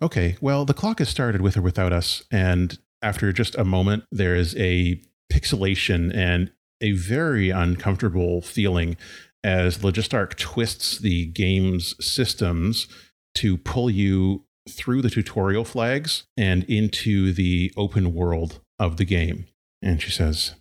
okay, 0.02 0.36
well, 0.40 0.64
the 0.64 0.74
clock 0.74 0.98
has 0.98 1.08
started 1.08 1.40
with 1.40 1.56
or 1.56 1.62
without 1.62 1.92
us. 1.92 2.24
And 2.30 2.78
after 3.02 3.32
just 3.32 3.54
a 3.54 3.64
moment, 3.64 4.04
there 4.10 4.34
is 4.34 4.54
a 4.56 5.00
pixelation 5.32 6.14
and 6.14 6.50
a 6.80 6.92
very 6.92 7.50
uncomfortable 7.50 8.42
feeling 8.42 8.96
as 9.44 9.78
Logistarch 9.78 10.36
twists 10.36 10.98
the 10.98 11.26
game's 11.26 11.94
systems 12.04 12.88
to 13.36 13.56
pull 13.56 13.88
you 13.88 14.44
through 14.68 15.02
the 15.02 15.10
tutorial 15.10 15.64
flags 15.64 16.24
and 16.36 16.64
into 16.64 17.32
the 17.32 17.72
open 17.76 18.14
world 18.14 18.60
of 18.78 18.96
the 18.96 19.04
game. 19.04 19.46
And 19.82 20.02
she 20.02 20.10
says, 20.10 20.54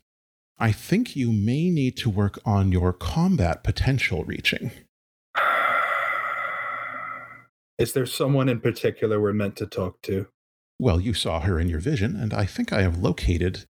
I 0.59 0.73
think 0.73 1.15
you 1.15 1.31
may 1.31 1.69
need 1.69 1.95
to 1.97 2.09
work 2.09 2.37
on 2.45 2.73
your 2.73 2.91
combat 2.91 3.63
potential 3.63 4.25
reaching. 4.25 4.71
Is 7.77 7.93
there 7.93 8.05
someone 8.05 8.49
in 8.49 8.59
particular 8.59 9.21
we're 9.21 9.31
meant 9.31 9.55
to 9.57 9.65
talk 9.65 10.01
to? 10.01 10.27
Well, 10.77 10.99
you 10.99 11.13
saw 11.13 11.39
her 11.39 11.59
in 11.59 11.69
your 11.69 11.79
vision, 11.79 12.17
and 12.17 12.33
I 12.33 12.45
think 12.45 12.73
I 12.73 12.81
have 12.81 12.97
located 12.97 13.65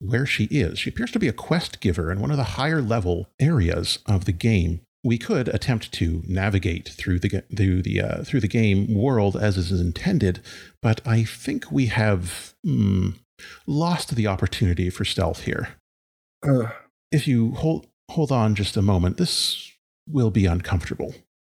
where 0.00 0.26
she 0.26 0.44
is. 0.44 0.80
She 0.80 0.90
appears 0.90 1.12
to 1.12 1.20
be 1.20 1.28
a 1.28 1.32
quest 1.32 1.80
giver 1.80 2.10
in 2.10 2.20
one 2.20 2.32
of 2.32 2.36
the 2.36 2.42
higher 2.42 2.82
level 2.82 3.28
areas 3.38 4.00
of 4.06 4.24
the 4.24 4.32
game. 4.32 4.80
We 5.04 5.18
could 5.18 5.48
attempt 5.48 5.92
to 5.92 6.22
navigate 6.26 6.88
through 6.88 7.20
the 7.20 7.44
through 7.56 7.82
the 7.82 8.00
uh, 8.00 8.24
through 8.24 8.40
the 8.40 8.48
game 8.48 8.92
world 8.94 9.36
as 9.36 9.56
is 9.56 9.80
intended, 9.80 10.40
but 10.80 11.00
I 11.06 11.22
think 11.22 11.70
we 11.70 11.86
have 11.86 12.54
hmm, 12.64 13.10
lost 13.66 14.16
the 14.16 14.26
opportunity 14.26 14.90
for 14.90 15.04
stealth 15.04 15.42
here. 15.42 15.76
Uh, 16.46 16.70
If 17.10 17.26
you 17.26 17.52
hold 17.52 17.86
hold 18.10 18.32
on 18.32 18.54
just 18.54 18.76
a 18.76 18.82
moment, 18.82 19.16
this 19.16 19.72
will 20.08 20.30
be 20.30 20.46
uncomfortable. 20.46 21.14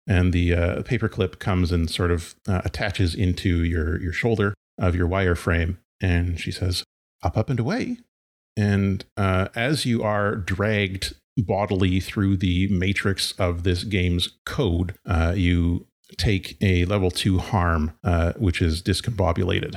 And 0.06 0.32
the 0.32 0.54
uh, 0.54 0.82
paperclip 0.82 1.38
comes 1.38 1.70
and 1.70 1.88
sort 1.88 2.10
of 2.10 2.34
uh, 2.48 2.62
attaches 2.64 3.14
into 3.14 3.62
your 3.64 4.00
your 4.00 4.12
shoulder 4.12 4.54
of 4.78 4.94
your 4.96 5.08
wireframe, 5.08 5.78
and 6.00 6.40
she 6.40 6.50
says, 6.50 6.84
"Up, 7.22 7.36
up, 7.36 7.50
and 7.50 7.60
away." 7.60 7.98
And 8.56 9.04
uh, 9.16 9.48
as 9.54 9.86
you 9.86 10.02
are 10.02 10.36
dragged 10.36 11.14
bodily 11.38 12.00
through 12.00 12.36
the 12.36 12.68
matrix 12.68 13.32
of 13.32 13.62
this 13.62 13.84
game's 13.84 14.32
code, 14.44 14.94
uh, 15.06 15.32
you 15.36 15.86
take 16.18 16.56
a 16.60 16.84
level 16.84 17.10
two 17.10 17.38
harm, 17.38 17.92
uh, 18.04 18.32
which 18.36 18.60
is 18.60 18.82
discombobulated. 18.82 19.76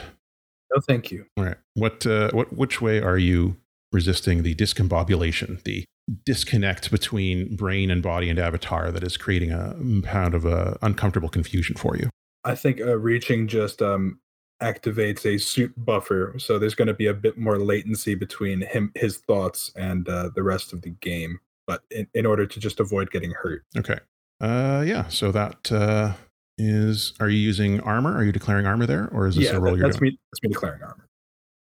no, 0.74 0.82
thank 0.82 1.12
you. 1.12 1.26
All 1.38 1.45
right. 1.45 1.58
What, 1.76 2.06
uh, 2.06 2.32
what, 2.32 2.51
which 2.53 2.82
way 2.82 2.99
are 3.01 3.18
you 3.18 3.56
resisting 3.95 4.43
the 4.43 4.53
discombobulation, 4.53 5.63
the 5.63 5.85
disconnect 6.25 6.91
between 6.91 7.55
brain 7.55 7.89
and 7.89 8.03
body 8.03 8.29
and 8.29 8.37
avatar 8.37 8.91
that 8.91 9.03
is 9.03 9.17
creating 9.17 9.51
a 9.51 9.75
pound 10.03 10.35
of 10.35 10.45
uh, 10.45 10.75
uncomfortable 10.83 11.29
confusion 11.29 11.75
for 11.75 11.97
you? 11.97 12.09
I 12.43 12.53
think 12.53 12.79
uh, 12.79 12.97
reaching 12.97 13.47
just 13.47 13.81
um, 13.81 14.19
activates 14.61 15.25
a 15.25 15.39
suit 15.39 15.73
buffer, 15.77 16.35
so 16.37 16.59
there's 16.59 16.75
going 16.75 16.87
to 16.89 16.93
be 16.93 17.07
a 17.07 17.13
bit 17.13 17.37
more 17.37 17.57
latency 17.57 18.13
between 18.13 18.61
him, 18.61 18.91
his 18.93 19.17
thoughts, 19.17 19.71
and 19.75 20.07
uh, 20.07 20.29
the 20.35 20.43
rest 20.43 20.73
of 20.73 20.83
the 20.83 20.91
game. 20.91 21.39
But 21.65 21.81
in, 21.89 22.07
in 22.13 22.27
order 22.27 22.45
to 22.45 22.59
just 22.59 22.79
avoid 22.79 23.09
getting 23.09 23.31
hurt, 23.31 23.63
Okay. 23.75 23.97
Uh, 24.39 24.83
yeah. 24.85 25.07
So 25.07 25.31
that 25.31 25.71
uh, 25.71 26.13
is. 26.59 27.13
Are 27.19 27.29
you 27.29 27.39
using 27.39 27.79
armor? 27.79 28.15
Are 28.15 28.23
you 28.23 28.31
declaring 28.31 28.67
armor 28.67 28.85
there, 28.85 29.09
or 29.11 29.25
is 29.25 29.35
this 29.35 29.45
yeah, 29.45 29.55
a 29.55 29.59
roll 29.59 29.73
that- 29.73 29.79
you're 29.79 29.87
that's 29.87 29.97
doing? 29.99 30.11
me. 30.11 30.19
That's 30.31 30.43
me 30.43 30.49
declaring 30.49 30.83
armor. 30.83 31.07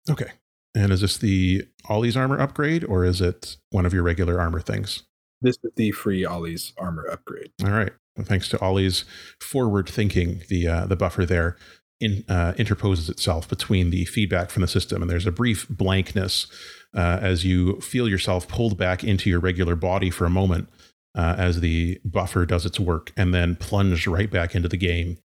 Okay. 0.10 0.32
And 0.76 0.92
is 0.92 1.02
this 1.02 1.18
the 1.18 1.68
Ollie's 1.88 2.16
armor 2.16 2.40
upgrade, 2.40 2.84
or 2.84 3.04
is 3.04 3.22
it 3.22 3.58
one 3.72 3.86
of 3.86 3.94
your 3.94 4.04
regular 4.04 4.40
armor 4.40 4.60
things? 4.60 5.04
This 5.42 5.58
is 5.64 5.72
the 5.76 5.92
free 5.92 6.26
Ollie's 6.26 6.74
armor 6.78 7.08
upgrade. 7.12 7.52
All 7.64 7.72
right. 7.72 7.92
Well, 8.16 8.26
thanks 8.26 8.50
to 8.50 8.62
Ollie's 8.62 9.06
forward 9.42 9.88
thinking, 9.90 10.44
the 10.50 10.68
uh, 10.68 10.86
the 10.86 10.96
buffer 10.96 11.26
there 11.26 11.58
in, 12.00 12.24
uh, 12.28 12.54
interposes 12.58 13.10
itself 13.10 13.48
between 13.48 13.90
the 13.90 14.06
feedback 14.06 14.50
from 14.50 14.62
the 14.62 14.68
system, 14.68 15.02
and 15.02 15.10
there's 15.10 15.26
a 15.26 15.32
brief 15.32 15.68
blankness 15.70 16.48
uh, 16.96 17.20
as 17.22 17.46
you 17.46 17.80
feel 17.82 18.08
yourself 18.08 18.48
pulled 18.48 18.78
back 18.78 19.04
into 19.04 19.30
your 19.30 19.40
regular 19.40 19.76
body 19.76 20.10
for 20.10 20.26
a 20.26 20.30
moment 20.30 20.70
uh, 21.16 21.36
as 21.38 21.62
the 21.62 22.00
buffer 22.06 22.46
does 22.46 22.66
its 22.66 22.80
work, 22.80 23.12
and 23.18 23.34
then 23.34 23.56
plunged 23.56 24.08
right 24.08 24.30
back 24.30 24.56
into 24.56 24.68
the 24.68 24.78
game. 24.78 25.18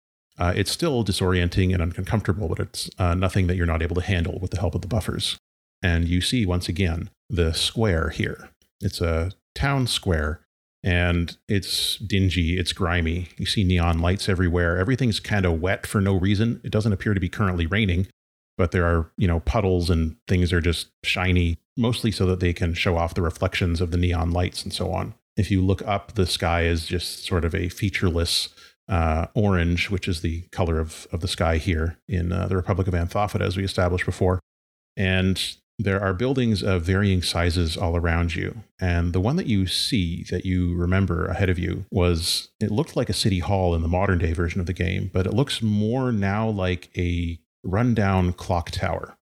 Uh, 0.42 0.52
it's 0.56 0.72
still 0.72 1.04
disorienting 1.04 1.72
and 1.72 1.96
uncomfortable, 1.96 2.48
but 2.48 2.58
it's 2.58 2.90
uh, 2.98 3.14
nothing 3.14 3.46
that 3.46 3.54
you're 3.54 3.64
not 3.64 3.80
able 3.80 3.94
to 3.94 4.00
handle 4.00 4.40
with 4.40 4.50
the 4.50 4.58
help 4.58 4.74
of 4.74 4.80
the 4.80 4.88
buffers. 4.88 5.38
And 5.84 6.08
you 6.08 6.20
see 6.20 6.44
once 6.44 6.68
again 6.68 7.10
the 7.30 7.52
square 7.52 8.08
here. 8.08 8.50
It's 8.80 9.00
a 9.00 9.30
town 9.54 9.86
square 9.86 10.40
and 10.82 11.36
it's 11.48 11.96
dingy, 11.96 12.58
it's 12.58 12.72
grimy. 12.72 13.28
You 13.38 13.46
see 13.46 13.62
neon 13.62 14.00
lights 14.00 14.28
everywhere. 14.28 14.78
Everything's 14.78 15.20
kind 15.20 15.46
of 15.46 15.60
wet 15.60 15.86
for 15.86 16.00
no 16.00 16.16
reason. 16.16 16.60
It 16.64 16.72
doesn't 16.72 16.92
appear 16.92 17.14
to 17.14 17.20
be 17.20 17.28
currently 17.28 17.66
raining, 17.66 18.08
but 18.58 18.72
there 18.72 18.84
are, 18.84 19.12
you 19.16 19.28
know, 19.28 19.38
puddles 19.38 19.90
and 19.90 20.16
things 20.26 20.52
are 20.52 20.60
just 20.60 20.88
shiny, 21.04 21.58
mostly 21.76 22.10
so 22.10 22.26
that 22.26 22.40
they 22.40 22.52
can 22.52 22.74
show 22.74 22.96
off 22.96 23.14
the 23.14 23.22
reflections 23.22 23.80
of 23.80 23.92
the 23.92 23.96
neon 23.96 24.32
lights 24.32 24.64
and 24.64 24.72
so 24.72 24.92
on. 24.92 25.14
If 25.36 25.52
you 25.52 25.64
look 25.64 25.82
up, 25.86 26.14
the 26.14 26.26
sky 26.26 26.64
is 26.64 26.84
just 26.84 27.24
sort 27.24 27.44
of 27.44 27.54
a 27.54 27.68
featureless 27.68 28.48
uh, 28.88 29.26
orange, 29.34 29.90
which 29.90 30.08
is 30.08 30.20
the 30.20 30.42
color 30.52 30.78
of, 30.78 31.06
of 31.12 31.20
the 31.20 31.28
sky 31.28 31.56
here 31.56 31.98
in 32.08 32.32
uh, 32.32 32.48
the 32.48 32.56
Republic 32.56 32.86
of 32.88 32.94
Anthophita, 32.94 33.42
as 33.42 33.56
we 33.56 33.64
established 33.64 34.06
before. 34.06 34.40
And 34.96 35.40
there 35.78 36.00
are 36.00 36.12
buildings 36.12 36.62
of 36.62 36.82
varying 36.82 37.22
sizes 37.22 37.76
all 37.76 37.96
around 37.96 38.34
you. 38.34 38.62
And 38.80 39.12
the 39.12 39.20
one 39.20 39.36
that 39.36 39.46
you 39.46 39.66
see 39.66 40.24
that 40.30 40.44
you 40.44 40.74
remember 40.74 41.26
ahead 41.26 41.48
of 41.48 41.58
you 41.58 41.86
was, 41.90 42.50
it 42.60 42.70
looked 42.70 42.96
like 42.96 43.08
a 43.08 43.14
city 43.14 43.38
hall 43.38 43.74
in 43.74 43.82
the 43.82 43.88
modern 43.88 44.18
day 44.18 44.32
version 44.32 44.60
of 44.60 44.66
the 44.66 44.72
game, 44.72 45.10
but 45.12 45.26
it 45.26 45.34
looks 45.34 45.62
more 45.62 46.12
now 46.12 46.48
like 46.48 46.90
a 46.96 47.38
rundown 47.64 48.32
clock 48.32 48.70
tower. 48.70 49.16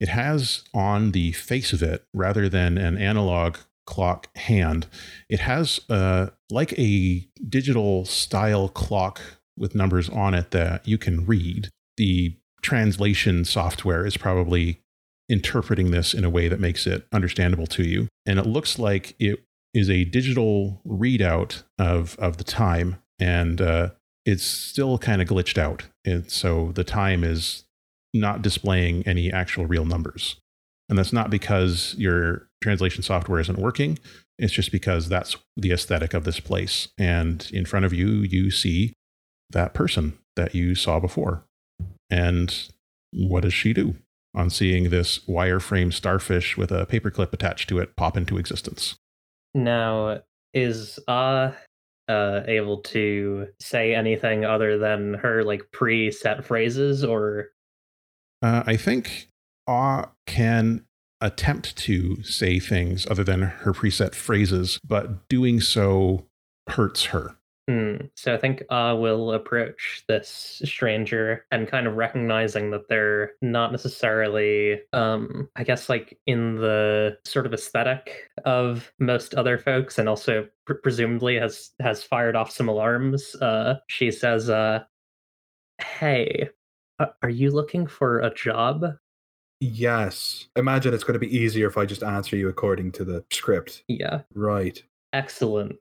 It 0.00 0.08
has 0.08 0.64
on 0.74 1.12
the 1.12 1.32
face 1.32 1.72
of 1.72 1.82
it, 1.82 2.04
rather 2.12 2.48
than 2.48 2.76
an 2.76 2.98
analog 2.98 3.58
clock 3.86 4.28
hand, 4.36 4.86
it 5.28 5.40
has 5.40 5.80
uh, 5.88 6.28
like 6.50 6.72
a 6.78 7.28
digital 7.48 8.04
style 8.04 8.68
clock 8.68 9.20
with 9.56 9.74
numbers 9.74 10.08
on 10.08 10.34
it 10.34 10.50
that 10.50 10.86
you 10.86 10.98
can 10.98 11.24
read. 11.26 11.68
The 11.96 12.36
translation 12.62 13.44
software 13.44 14.06
is 14.06 14.16
probably 14.16 14.80
interpreting 15.28 15.90
this 15.90 16.12
in 16.14 16.24
a 16.24 16.30
way 16.30 16.48
that 16.48 16.60
makes 16.60 16.86
it 16.86 17.06
understandable 17.12 17.66
to 17.66 17.82
you. 17.82 18.08
And 18.26 18.38
it 18.38 18.46
looks 18.46 18.78
like 18.78 19.14
it 19.18 19.44
is 19.72 19.90
a 19.90 20.04
digital 20.04 20.80
readout 20.86 21.62
of, 21.78 22.16
of 22.18 22.36
the 22.36 22.44
time, 22.44 22.96
and 23.18 23.60
uh, 23.60 23.90
it's 24.24 24.44
still 24.44 24.98
kind 24.98 25.20
of 25.20 25.28
glitched 25.28 25.58
out. 25.58 25.86
And 26.04 26.30
so 26.30 26.72
the 26.72 26.84
time 26.84 27.24
is 27.24 27.64
not 28.12 28.42
displaying 28.42 29.02
any 29.06 29.32
actual 29.32 29.66
real 29.66 29.84
numbers. 29.84 30.36
And 30.88 30.98
that's 30.98 31.12
not 31.12 31.30
because 31.30 31.94
your 31.98 32.48
translation 32.64 33.02
software 33.02 33.38
isn't 33.38 33.58
working. 33.58 33.98
It's 34.38 34.52
just 34.52 34.72
because 34.72 35.08
that's 35.08 35.36
the 35.56 35.70
aesthetic 35.70 36.14
of 36.14 36.24
this 36.24 36.40
place. 36.40 36.88
And 36.98 37.48
in 37.52 37.64
front 37.64 37.86
of 37.86 37.92
you, 37.92 38.08
you 38.08 38.50
see 38.50 38.94
that 39.50 39.74
person 39.74 40.18
that 40.34 40.54
you 40.54 40.74
saw 40.74 40.98
before. 40.98 41.44
And 42.10 42.52
what 43.12 43.42
does 43.42 43.54
she 43.54 43.72
do 43.72 43.94
on 44.34 44.50
seeing 44.50 44.90
this 44.90 45.20
wireframe 45.28 45.92
starfish 45.92 46.56
with 46.56 46.72
a 46.72 46.86
paperclip 46.86 47.32
attached 47.32 47.68
to 47.68 47.78
it 47.78 47.94
pop 47.94 48.16
into 48.16 48.38
existence? 48.38 48.96
Now, 49.54 50.22
is 50.52 50.98
Ah 51.06 51.54
uh, 52.08 52.40
able 52.46 52.78
to 52.78 53.48
say 53.60 53.94
anything 53.94 54.44
other 54.44 54.78
than 54.78 55.14
her 55.14 55.42
like 55.44 55.62
pre-set 55.72 56.44
phrases, 56.44 57.04
or 57.04 57.50
Uh, 58.42 58.62
I 58.66 58.76
think 58.76 59.28
ah 59.66 60.10
can 60.26 60.84
attempt 61.24 61.76
to 61.76 62.22
say 62.22 62.58
things 62.58 63.06
other 63.10 63.24
than 63.24 63.42
her 63.42 63.72
preset 63.72 64.14
phrases, 64.14 64.78
but 64.86 65.28
doing 65.28 65.60
so 65.60 66.26
hurts 66.68 67.06
her. 67.06 67.36
Hmm. 67.66 67.96
So 68.14 68.34
I 68.34 68.36
think 68.36 68.62
uh 68.68 68.94
will 68.98 69.32
approach 69.32 70.04
this 70.06 70.60
stranger 70.66 71.46
and 71.50 71.66
kind 71.66 71.86
of 71.86 71.96
recognizing 71.96 72.70
that 72.72 72.90
they're 72.90 73.32
not 73.40 73.72
necessarily 73.72 74.82
um 74.92 75.48
I 75.56 75.64
guess 75.64 75.88
like 75.88 76.18
in 76.26 76.56
the 76.56 77.16
sort 77.24 77.46
of 77.46 77.54
aesthetic 77.54 78.28
of 78.44 78.92
most 78.98 79.34
other 79.34 79.56
folks 79.56 79.98
and 79.98 80.10
also 80.10 80.46
pr- 80.66 80.74
presumably 80.74 81.38
has 81.38 81.70
has 81.80 82.02
fired 82.02 82.36
off 82.36 82.50
some 82.50 82.68
alarms. 82.68 83.34
Uh 83.36 83.76
she 83.88 84.10
says 84.10 84.50
uh 84.50 84.84
hey, 85.80 86.50
are 87.22 87.30
you 87.30 87.50
looking 87.50 87.86
for 87.86 88.20
a 88.20 88.34
job? 88.34 88.84
Yes. 89.72 90.46
Imagine 90.56 90.92
it's 90.92 91.04
going 91.04 91.18
to 91.18 91.26
be 91.26 91.34
easier 91.34 91.66
if 91.66 91.78
I 91.78 91.86
just 91.86 92.02
answer 92.02 92.36
you 92.36 92.48
according 92.48 92.92
to 92.92 93.04
the 93.04 93.24
script. 93.32 93.82
Yeah. 93.88 94.22
Right. 94.34 94.82
Excellent. 95.12 95.76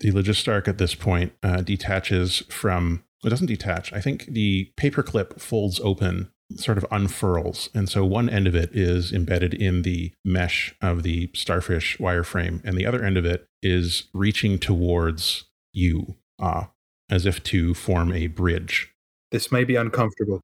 The 0.00 0.10
Logistarch 0.10 0.66
at 0.66 0.78
this 0.78 0.94
point 0.94 1.32
uh, 1.42 1.62
detaches 1.62 2.42
from, 2.48 3.04
it 3.24 3.28
doesn't 3.28 3.46
detach. 3.46 3.92
I 3.92 4.00
think 4.00 4.26
the 4.26 4.72
paperclip 4.76 5.40
folds 5.40 5.78
open, 5.80 6.30
sort 6.56 6.78
of 6.78 6.86
unfurls. 6.90 7.68
And 7.74 7.88
so 7.88 8.04
one 8.04 8.28
end 8.28 8.46
of 8.48 8.56
it 8.56 8.70
is 8.72 9.12
embedded 9.12 9.54
in 9.54 9.82
the 9.82 10.12
mesh 10.24 10.74
of 10.80 11.04
the 11.04 11.30
starfish 11.34 11.96
wireframe, 11.98 12.60
and 12.64 12.76
the 12.76 12.86
other 12.86 13.04
end 13.04 13.16
of 13.16 13.24
it 13.24 13.46
is 13.62 14.08
reaching 14.14 14.58
towards 14.58 15.44
you, 15.72 16.16
uh, 16.40 16.64
as 17.10 17.26
if 17.26 17.42
to 17.44 17.74
form 17.74 18.12
a 18.12 18.26
bridge. 18.26 18.92
This 19.30 19.52
may 19.52 19.64
be 19.64 19.76
uncomfortable. 19.76 20.40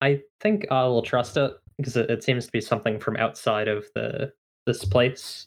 I 0.00 0.22
think 0.40 0.66
I 0.70 0.84
will 0.84 1.02
trust 1.02 1.36
it 1.36 1.52
because 1.78 1.96
it, 1.96 2.10
it 2.10 2.24
seems 2.24 2.46
to 2.46 2.52
be 2.52 2.60
something 2.60 2.98
from 2.98 3.16
outside 3.16 3.68
of 3.68 3.86
the 3.94 4.32
this 4.66 4.84
place. 4.84 5.46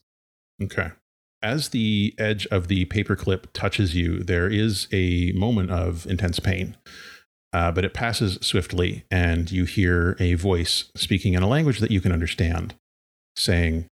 Okay. 0.62 0.90
As 1.42 1.70
the 1.70 2.14
edge 2.18 2.48
of 2.48 2.68
the 2.68 2.86
paperclip 2.86 3.46
touches 3.54 3.96
you, 3.96 4.20
there 4.20 4.50
is 4.50 4.88
a 4.92 5.32
moment 5.34 5.70
of 5.70 6.06
intense 6.08 6.40
pain, 6.40 6.76
uh, 7.54 7.72
but 7.72 7.86
it 7.86 7.94
passes 7.94 8.40
swiftly, 8.42 9.06
and 9.12 9.52
you 9.52 9.66
hear 9.66 10.16
a 10.20 10.34
voice 10.34 10.86
speaking 10.96 11.34
in 11.34 11.44
a 11.44 11.48
language 11.48 11.80
that 11.80 11.92
you 11.92 12.02
can 12.02 12.12
understand, 12.12 12.74
saying, 13.36 13.86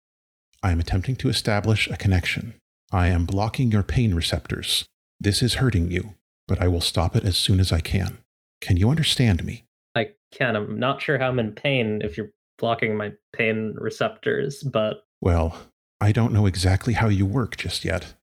I 0.63 0.71
am 0.71 0.79
attempting 0.79 1.15
to 1.17 1.29
establish 1.29 1.87
a 1.89 1.97
connection. 1.97 2.55
I 2.91 3.09
am 3.09 3.25
blocking 3.25 3.71
your 3.71 3.83
pain 3.83 4.15
receptors. 4.15 4.85
This 5.19 5.43
is 5.43 5.55
hurting 5.55 5.91
you, 5.91 6.15
but 6.47 6.61
I 6.61 6.67
will 6.67 6.81
stop 6.81 7.15
it 7.15 7.23
as 7.23 7.37
soon 7.37 7.59
as 7.59 7.71
I 7.71 7.81
can. 7.81 8.17
Can 8.61 8.77
you 8.77 8.89
understand 8.89 9.43
me? 9.43 9.63
Can. 10.33 10.55
I'm 10.55 10.79
not 10.79 11.01
sure 11.01 11.17
how 11.17 11.29
I'm 11.29 11.39
in 11.39 11.53
pain 11.53 12.01
if 12.03 12.17
you're 12.17 12.31
blocking 12.57 12.95
my 12.95 13.13
pain 13.33 13.75
receptors, 13.77 14.63
but 14.63 15.05
Well, 15.21 15.57
I 16.01 16.11
don't 16.11 16.33
know 16.33 16.45
exactly 16.45 16.93
how 16.93 17.07
you 17.07 17.25
work 17.25 17.57
just 17.57 17.85
yet. 17.85 18.13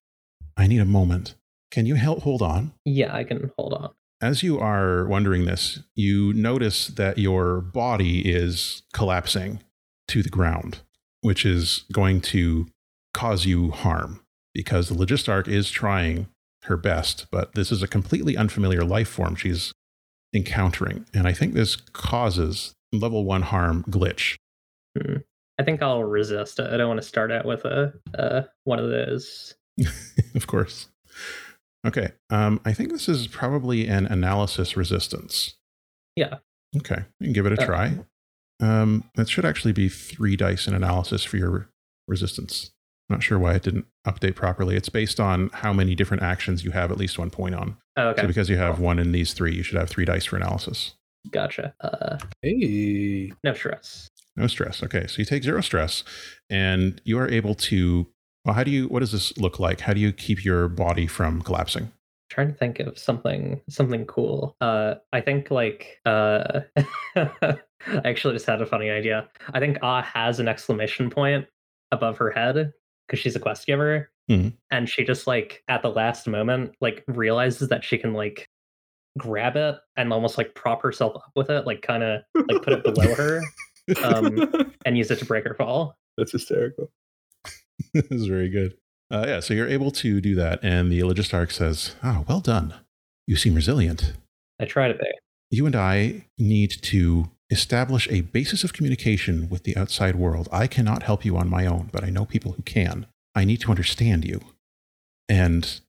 I 0.57 0.67
need 0.67 0.81
a 0.81 0.85
moment. 0.85 1.35
Can 1.71 1.85
you 1.85 1.95
help 1.95 2.23
hold 2.23 2.41
on? 2.41 2.73
yeah, 2.85 3.15
I 3.15 3.23
can 3.23 3.51
hold 3.57 3.73
on. 3.73 3.91
As 4.21 4.43
you 4.43 4.59
are 4.59 5.07
wondering 5.07 5.45
this, 5.45 5.79
you 5.95 6.31
notice 6.33 6.87
that 6.87 7.17
your 7.17 7.59
body 7.59 8.19
is 8.21 8.83
collapsing 8.93 9.61
to 10.09 10.21
the 10.21 10.29
ground, 10.29 10.81
which 11.21 11.45
is 11.45 11.85
going 11.91 12.21
to 12.21 12.67
cause 13.13 13.45
you 13.45 13.71
harm 13.71 14.21
because 14.53 14.89
the 14.89 14.95
Logistarch 14.95 15.47
is 15.47 15.71
trying 15.71 16.27
her 16.63 16.77
best, 16.77 17.25
but 17.31 17.55
this 17.55 17.71
is 17.71 17.81
a 17.81 17.87
completely 17.87 18.37
unfamiliar 18.37 18.83
life 18.83 19.09
form 19.09 19.35
she's 19.35 19.73
encountering. 20.33 21.05
And 21.13 21.27
I 21.27 21.33
think 21.33 21.53
this 21.53 21.75
causes 21.75 22.73
level 22.91 23.23
one 23.25 23.41
harm 23.43 23.83
glitch. 23.89 24.35
Hmm. 24.97 25.17
I 25.59 25.63
think 25.63 25.81
I'll 25.81 26.03
resist. 26.03 26.59
I 26.59 26.75
don't 26.77 26.87
want 26.87 27.01
to 27.01 27.07
start 27.07 27.31
out 27.31 27.45
with 27.45 27.65
a 27.65 27.93
uh, 28.17 28.43
one 28.63 28.79
of 28.79 28.89
those. 28.89 29.55
of 30.35 30.47
course. 30.47 30.87
Okay. 31.85 32.11
Um, 32.29 32.61
I 32.65 32.73
think 32.73 32.91
this 32.91 33.07
is 33.07 33.27
probably 33.27 33.87
an 33.87 34.05
analysis 34.07 34.75
resistance. 34.75 35.55
Yeah. 36.15 36.37
Okay. 36.77 37.03
You 37.19 37.27
can 37.27 37.33
give 37.33 37.45
it 37.45 37.53
a 37.53 37.61
Uh, 37.61 37.65
try. 37.65 37.99
Um, 38.59 39.09
that 39.15 39.29
should 39.29 39.45
actually 39.45 39.73
be 39.73 39.89
three 39.89 40.35
dice 40.35 40.67
in 40.67 40.73
analysis 40.73 41.23
for 41.23 41.37
your 41.37 41.69
resistance. 42.07 42.71
Not 43.11 43.21
sure 43.23 43.37
why 43.37 43.55
it 43.55 43.63
didn't 43.63 43.85
update 44.07 44.35
properly. 44.35 44.75
It's 44.77 44.89
based 44.89 45.19
on 45.19 45.49
how 45.53 45.73
many 45.73 45.95
different 45.95 46.23
actions 46.23 46.63
you 46.63 46.71
have 46.71 46.91
at 46.91 46.97
least 46.97 47.19
one 47.19 47.29
point 47.29 47.55
on. 47.55 47.75
Oh, 47.97 48.09
okay. 48.09 48.21
So 48.21 48.27
because 48.27 48.49
you 48.49 48.55
have 48.57 48.79
one 48.79 48.99
in 48.99 49.11
these 49.11 49.33
three, 49.33 49.53
you 49.53 49.63
should 49.63 49.77
have 49.77 49.89
three 49.89 50.05
dice 50.05 50.25
for 50.25 50.37
analysis. 50.37 50.93
Gotcha. 51.29 51.73
Uh, 51.81 52.17
Hey. 52.41 53.33
no 53.43 53.53
stress. 53.53 54.07
No 54.37 54.47
stress. 54.47 54.81
Okay. 54.81 55.07
So 55.07 55.17
you 55.19 55.25
take 55.25 55.43
zero 55.43 55.59
stress 55.61 56.03
and 56.49 57.01
you 57.03 57.19
are 57.19 57.29
able 57.29 57.53
to. 57.55 58.07
Well, 58.45 58.55
how 58.55 58.63
do 58.63 58.71
you, 58.71 58.87
what 58.87 59.01
does 59.01 59.11
this 59.11 59.37
look 59.37 59.59
like? 59.59 59.81
How 59.81 59.93
do 59.93 59.99
you 59.99 60.11
keep 60.11 60.43
your 60.43 60.67
body 60.67 61.05
from 61.05 61.41
collapsing? 61.41 61.91
trying 62.31 62.47
to 62.47 62.53
think 62.57 62.79
of 62.79 62.97
something 62.97 63.59
something 63.69 64.05
cool. 64.05 64.55
Uh, 64.61 64.95
I 65.11 65.19
think 65.19 65.51
like 65.51 65.99
uh, 66.05 66.61
I 67.17 67.57
actually 68.05 68.35
just 68.35 68.45
had 68.45 68.61
a 68.61 68.65
funny 68.65 68.89
idea. 68.89 69.27
I 69.53 69.59
think 69.59 69.79
Ah 69.81 70.01
has 70.01 70.39
an 70.39 70.47
exclamation 70.47 71.09
point 71.09 71.45
above 71.91 72.17
her 72.19 72.31
head 72.31 72.71
because 73.11 73.21
she's 73.21 73.35
a 73.35 73.39
quest 73.39 73.67
giver, 73.67 74.09
Mhm. 74.29 74.53
and 74.71 74.87
she 74.87 75.03
just 75.03 75.27
like 75.27 75.61
at 75.67 75.81
the 75.81 75.89
last 75.89 76.25
moment 76.27 76.73
like 76.79 77.03
realizes 77.07 77.67
that 77.67 77.83
she 77.83 77.97
can 77.97 78.13
like 78.13 78.47
grab 79.17 79.57
it 79.57 79.75
and 79.97 80.13
almost 80.13 80.37
like 80.37 80.55
prop 80.55 80.81
herself 80.81 81.17
up 81.17 81.31
with 81.35 81.49
it, 81.49 81.67
like 81.67 81.81
kind 81.81 82.01
of 82.03 82.21
like 82.47 82.61
put 82.63 82.71
it 82.73 82.83
below 82.83 83.13
her 83.15 83.41
Um, 84.03 84.49
and 84.85 84.97
use 84.97 85.11
it 85.11 85.19
to 85.19 85.25
break 85.25 85.43
her 85.45 85.53
fall. 85.55 85.97
That's 86.17 86.31
hysterical. 86.31 86.89
this 87.93 88.05
is 88.09 88.27
very 88.27 88.47
good. 88.49 88.77
Uh, 89.09 89.25
yeah, 89.27 89.39
so 89.41 89.53
you're 89.53 89.67
able 89.67 89.91
to 89.91 90.21
do 90.21 90.35
that, 90.35 90.59
and 90.63 90.89
the 90.89 90.99
Logistarch 90.99 91.51
says, 91.51 91.95
"Oh, 92.01 92.23
well 92.29 92.39
done. 92.39 92.73
You 93.27 93.35
seem 93.35 93.53
resilient. 93.55 94.13
I 94.61 94.65
try 94.65 94.87
to 94.87 94.93
be. 94.93 95.05
You 95.49 95.65
and 95.65 95.75
I 95.75 96.27
need 96.37 96.71
to 96.83 97.29
establish 97.51 98.07
a 98.09 98.21
basis 98.21 98.63
of 98.63 98.73
communication 98.73 99.49
with 99.49 99.63
the 99.63 99.77
outside 99.77 100.15
world. 100.15 100.47
I 100.51 100.67
cannot 100.67 101.03
help 101.03 101.23
you 101.25 101.37
on 101.37 101.49
my 101.49 101.65
own, 101.65 101.89
but 101.91 102.03
I 102.03 102.09
know 102.09 102.25
people 102.25 102.53
who 102.53 102.63
can. 102.63 103.05
I 103.35 103.45
need 103.45 103.61
to 103.61 103.69
understand 103.69 104.25
you." 104.25 104.41
And 105.29 105.81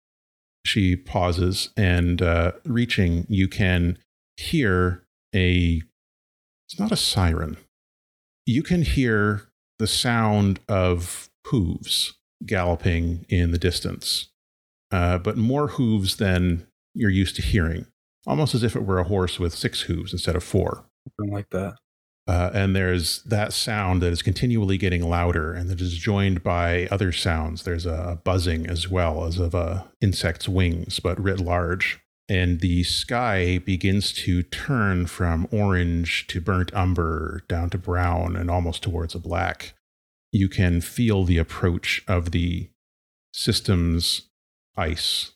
she 0.67 0.97
pauses, 0.97 1.71
and 1.77 2.21
uh, 2.21 2.53
reaching, 2.65 3.27
you 3.29 3.49
can 3.49 3.99
hear 4.37 5.05
a. 5.35 5.83
It's 6.69 6.79
not 6.79 6.93
a 6.93 6.97
siren. 6.97 7.57
You 8.47 8.63
can 8.63 8.83
hear 8.83 9.49
the 9.79 9.87
sound 9.87 10.61
of 10.69 11.29
hooves 11.47 12.15
galloping 12.47 13.27
in 13.29 13.51
the 13.51 13.59
distance, 13.59 14.29
uh, 14.91 15.19
but 15.19 15.37
more 15.37 15.69
hooves 15.69 16.17
than 16.17 16.67
you're 16.95 17.11
used 17.11 17.37
to 17.37 17.43
hearing, 17.43 17.87
almost 18.27 18.55
as 18.55 18.63
if 18.63 18.77
it 18.77 18.85
were 18.85 18.99
a 18.99 19.05
horse 19.05 19.39
with 19.39 19.55
six 19.55 19.83
hooves 19.83 20.13
instead 20.13 20.37
of 20.37 20.45
four. 20.45 20.85
Something 21.05 21.35
like 21.35 21.51
that. 21.51 21.77
Uh, 22.29 22.51
and 22.55 22.77
there's 22.77 23.23
that 23.25 23.53
sound 23.53 24.01
that 24.01 24.13
is 24.13 24.23
continually 24.23 24.79
getting 24.79 25.09
louder, 25.09 25.53
and 25.53 25.69
that 25.69 25.81
is 25.81 25.97
joined 25.97 26.43
by 26.43 26.87
other 26.91 27.11
sounds. 27.11 27.65
There's 27.65 27.87
a 27.87 28.21
buzzing 28.23 28.67
as 28.67 28.89
well 28.89 29.25
as 29.25 29.39
of 29.39 29.55
a 29.55 29.91
insect's 30.01 30.49
wings, 30.49 31.01
but 31.01 31.21
writ 31.21 31.41
large. 31.41 32.01
And 32.29 32.61
the 32.61 32.85
sky 32.85 33.59
begins 33.59 34.13
to 34.13 34.45
turn 34.45 35.07
from 35.07 35.49
orange 35.51 36.27
to 36.29 36.41
burnt 36.41 36.73
umber 36.73 37.43
down 37.49 37.71
to 37.71 37.79
brown 37.79 38.37
and 38.37 38.49
almost 38.49 38.83
towards 38.83 39.15
a 39.15 39.19
black. 39.19 39.75
You 40.31 40.49
can 40.49 40.81
feel 40.81 41.25
the 41.25 41.39
approach 41.39 42.03
of 42.07 42.31
the 42.31 42.71
system's 43.35 44.31
ice, 44.77 45.33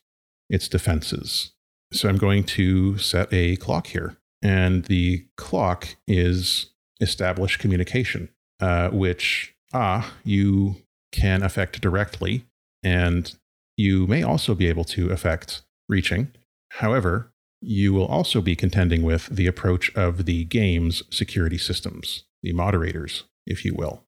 its 0.48 0.68
defenses. 0.68 1.52
So 1.92 2.08
I'm 2.08 2.16
going 2.16 2.44
to 2.44 2.96
set 2.98 3.32
a 3.32 3.56
clock 3.56 3.88
here. 3.88 4.16
And 4.46 4.84
the 4.84 5.26
clock 5.36 5.96
is 6.06 6.70
established 7.00 7.58
communication, 7.58 8.28
uh, 8.60 8.90
which, 8.90 9.56
ah, 9.74 10.14
you 10.22 10.76
can 11.10 11.42
affect 11.42 11.80
directly. 11.80 12.44
And 12.84 13.34
you 13.76 14.06
may 14.06 14.22
also 14.22 14.54
be 14.54 14.68
able 14.68 14.84
to 14.84 15.10
affect 15.10 15.62
reaching. 15.88 16.30
However, 16.74 17.32
you 17.60 17.92
will 17.92 18.06
also 18.06 18.40
be 18.40 18.54
contending 18.54 19.02
with 19.02 19.26
the 19.26 19.48
approach 19.48 19.92
of 19.96 20.26
the 20.26 20.44
game's 20.44 21.02
security 21.10 21.58
systems, 21.58 22.22
the 22.44 22.52
moderators, 22.52 23.24
if 23.48 23.64
you 23.64 23.74
will. 23.74 24.04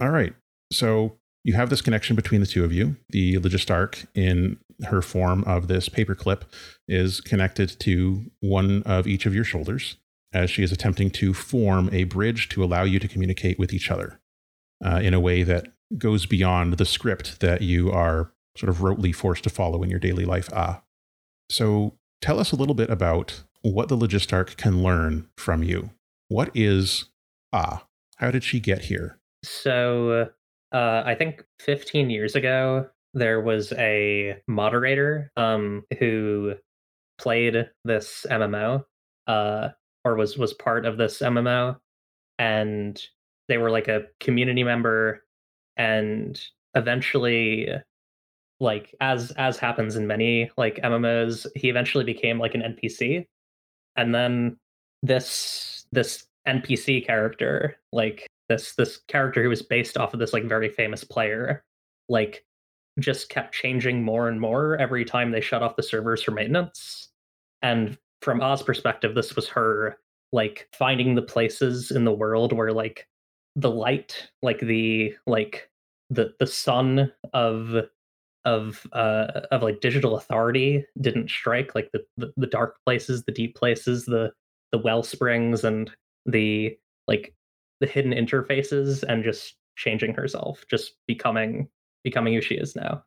All 0.00 0.10
right. 0.10 0.34
So 0.72 1.18
you 1.42 1.54
have 1.54 1.68
this 1.68 1.82
connection 1.82 2.14
between 2.14 2.40
the 2.40 2.46
two 2.46 2.62
of 2.62 2.72
you. 2.72 2.94
The 3.08 3.38
Logistarch, 3.40 4.06
in 4.14 4.58
her 4.84 5.02
form 5.02 5.44
of 5.44 5.68
this 5.68 5.88
paperclip, 5.88 6.42
is 6.88 7.20
connected 7.20 7.78
to 7.80 8.30
one 8.40 8.82
of 8.84 9.06
each 9.06 9.26
of 9.26 9.34
your 9.34 9.44
shoulders 9.44 9.96
as 10.32 10.50
she 10.50 10.62
is 10.62 10.72
attempting 10.72 11.10
to 11.10 11.34
form 11.34 11.90
a 11.92 12.04
bridge 12.04 12.48
to 12.50 12.62
allow 12.62 12.84
you 12.84 12.98
to 12.98 13.08
communicate 13.08 13.58
with 13.58 13.72
each 13.72 13.90
other 13.90 14.20
uh, 14.84 15.00
in 15.02 15.14
a 15.14 15.20
way 15.20 15.42
that 15.42 15.68
goes 15.98 16.26
beyond 16.26 16.74
the 16.74 16.84
script 16.84 17.40
that 17.40 17.62
you 17.62 17.90
are 17.90 18.32
sort 18.56 18.70
of 18.70 18.78
rotely 18.78 19.14
forced 19.14 19.44
to 19.44 19.50
follow 19.50 19.82
in 19.82 19.90
your 19.90 19.98
daily 19.98 20.24
life. 20.24 20.48
Ah. 20.52 20.82
So 21.48 21.94
tell 22.20 22.38
us 22.38 22.52
a 22.52 22.56
little 22.56 22.74
bit 22.74 22.90
about 22.90 23.42
what 23.62 23.88
the 23.88 23.96
Logistarch 23.96 24.56
can 24.56 24.82
learn 24.82 25.28
from 25.36 25.62
you. 25.62 25.90
What 26.28 26.50
is 26.54 27.06
Ah? 27.52 27.86
How 28.16 28.30
did 28.30 28.44
she 28.44 28.60
get 28.60 28.82
here? 28.82 29.18
So 29.42 30.28
uh, 30.72 31.02
I 31.04 31.14
think 31.14 31.44
15 31.60 32.10
years 32.10 32.34
ago 32.36 32.88
there 33.14 33.40
was 33.40 33.72
a 33.72 34.36
moderator 34.46 35.32
um, 35.36 35.84
who 35.98 36.54
played 37.18 37.68
this 37.84 38.26
MMO, 38.30 38.84
uh, 39.26 39.68
or 40.04 40.16
was 40.16 40.38
was 40.38 40.54
part 40.54 40.86
of 40.86 40.96
this 40.96 41.18
MMO, 41.18 41.76
and 42.38 43.00
they 43.48 43.58
were 43.58 43.70
like 43.70 43.88
a 43.88 44.06
community 44.20 44.64
member, 44.64 45.24
and 45.76 46.40
eventually, 46.74 47.68
like 48.60 48.94
as 49.00 49.32
as 49.32 49.58
happens 49.58 49.96
in 49.96 50.06
many 50.06 50.50
like 50.56 50.76
MMOs, 50.76 51.46
he 51.56 51.68
eventually 51.68 52.04
became 52.04 52.38
like 52.38 52.54
an 52.54 52.62
NPC, 52.62 53.26
and 53.96 54.14
then 54.14 54.56
this 55.02 55.86
this 55.92 56.26
NPC 56.46 57.04
character, 57.04 57.76
like 57.92 58.26
this 58.48 58.74
this 58.74 58.98
character 59.08 59.42
who 59.42 59.48
was 59.48 59.62
based 59.62 59.96
off 59.96 60.14
of 60.14 60.20
this 60.20 60.32
like 60.32 60.44
very 60.44 60.68
famous 60.68 61.04
player, 61.04 61.64
like 62.08 62.44
just 63.00 63.28
kept 63.28 63.54
changing 63.54 64.02
more 64.02 64.28
and 64.28 64.40
more 64.40 64.76
every 64.76 65.04
time 65.04 65.30
they 65.30 65.40
shut 65.40 65.62
off 65.62 65.76
the 65.76 65.82
servers 65.82 66.22
for 66.22 66.30
maintenance. 66.30 67.08
And 67.62 67.98
from 68.22 68.40
Oz 68.40 68.62
perspective, 68.62 69.14
this 69.14 69.34
was 69.34 69.48
her 69.48 69.98
like 70.32 70.68
finding 70.72 71.14
the 71.14 71.22
places 71.22 71.90
in 71.90 72.04
the 72.04 72.12
world 72.12 72.52
where 72.52 72.72
like 72.72 73.08
the 73.56 73.70
light, 73.70 74.30
like 74.42 74.60
the 74.60 75.14
like 75.26 75.70
the 76.10 76.34
the 76.38 76.46
sun 76.46 77.12
of 77.32 77.86
of 78.44 78.86
uh 78.92 79.42
of 79.50 79.62
like 79.62 79.80
digital 79.80 80.16
authority 80.16 80.84
didn't 81.00 81.28
strike 81.28 81.74
like 81.74 81.90
the, 81.92 82.02
the 82.16 82.32
the 82.36 82.46
dark 82.46 82.76
places 82.86 83.24
the 83.24 83.32
deep 83.32 83.54
places 83.54 84.06
the 84.06 84.32
the 84.72 84.78
well 84.78 85.02
springs 85.02 85.62
and 85.62 85.90
the 86.24 86.76
like 87.06 87.34
the 87.80 87.86
hidden 87.86 88.12
interfaces 88.12 89.02
and 89.02 89.24
just 89.24 89.56
changing 89.76 90.14
herself 90.14 90.64
just 90.70 90.94
becoming 91.06 91.68
becoming 92.04 92.34
who 92.34 92.40
she 92.40 92.54
is 92.54 92.74
now. 92.76 93.04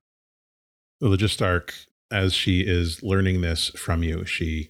The 0.99 1.07
Logistarch, 1.07 1.87
as 2.11 2.33
she 2.33 2.61
is 2.61 3.03
learning 3.03 3.41
this 3.41 3.69
from 3.69 4.03
you, 4.03 4.25
she 4.25 4.69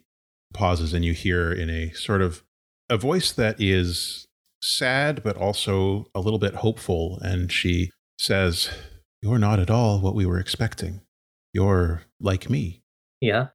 pauses 0.53 0.93
and 0.93 1.03
you 1.03 1.13
hear 1.13 1.51
in 1.51 1.69
a 1.69 1.91
sort 1.91 2.21
of 2.21 2.43
a 2.89 2.97
voice 2.97 3.31
that 3.31 3.59
is 3.59 4.27
sad 4.61 5.23
but 5.23 5.35
also 5.37 6.05
a 6.15 6.19
little 6.19 6.39
bit 6.39 6.55
hopeful. 6.55 7.19
And 7.21 7.51
she 7.51 7.91
says, 8.17 8.69
You're 9.21 9.39
not 9.39 9.59
at 9.59 9.69
all 9.69 9.99
what 9.99 10.15
we 10.15 10.25
were 10.25 10.39
expecting. 10.39 11.01
You're 11.53 12.03
like 12.19 12.49
me. 12.49 12.81
Yeah. 13.21 13.47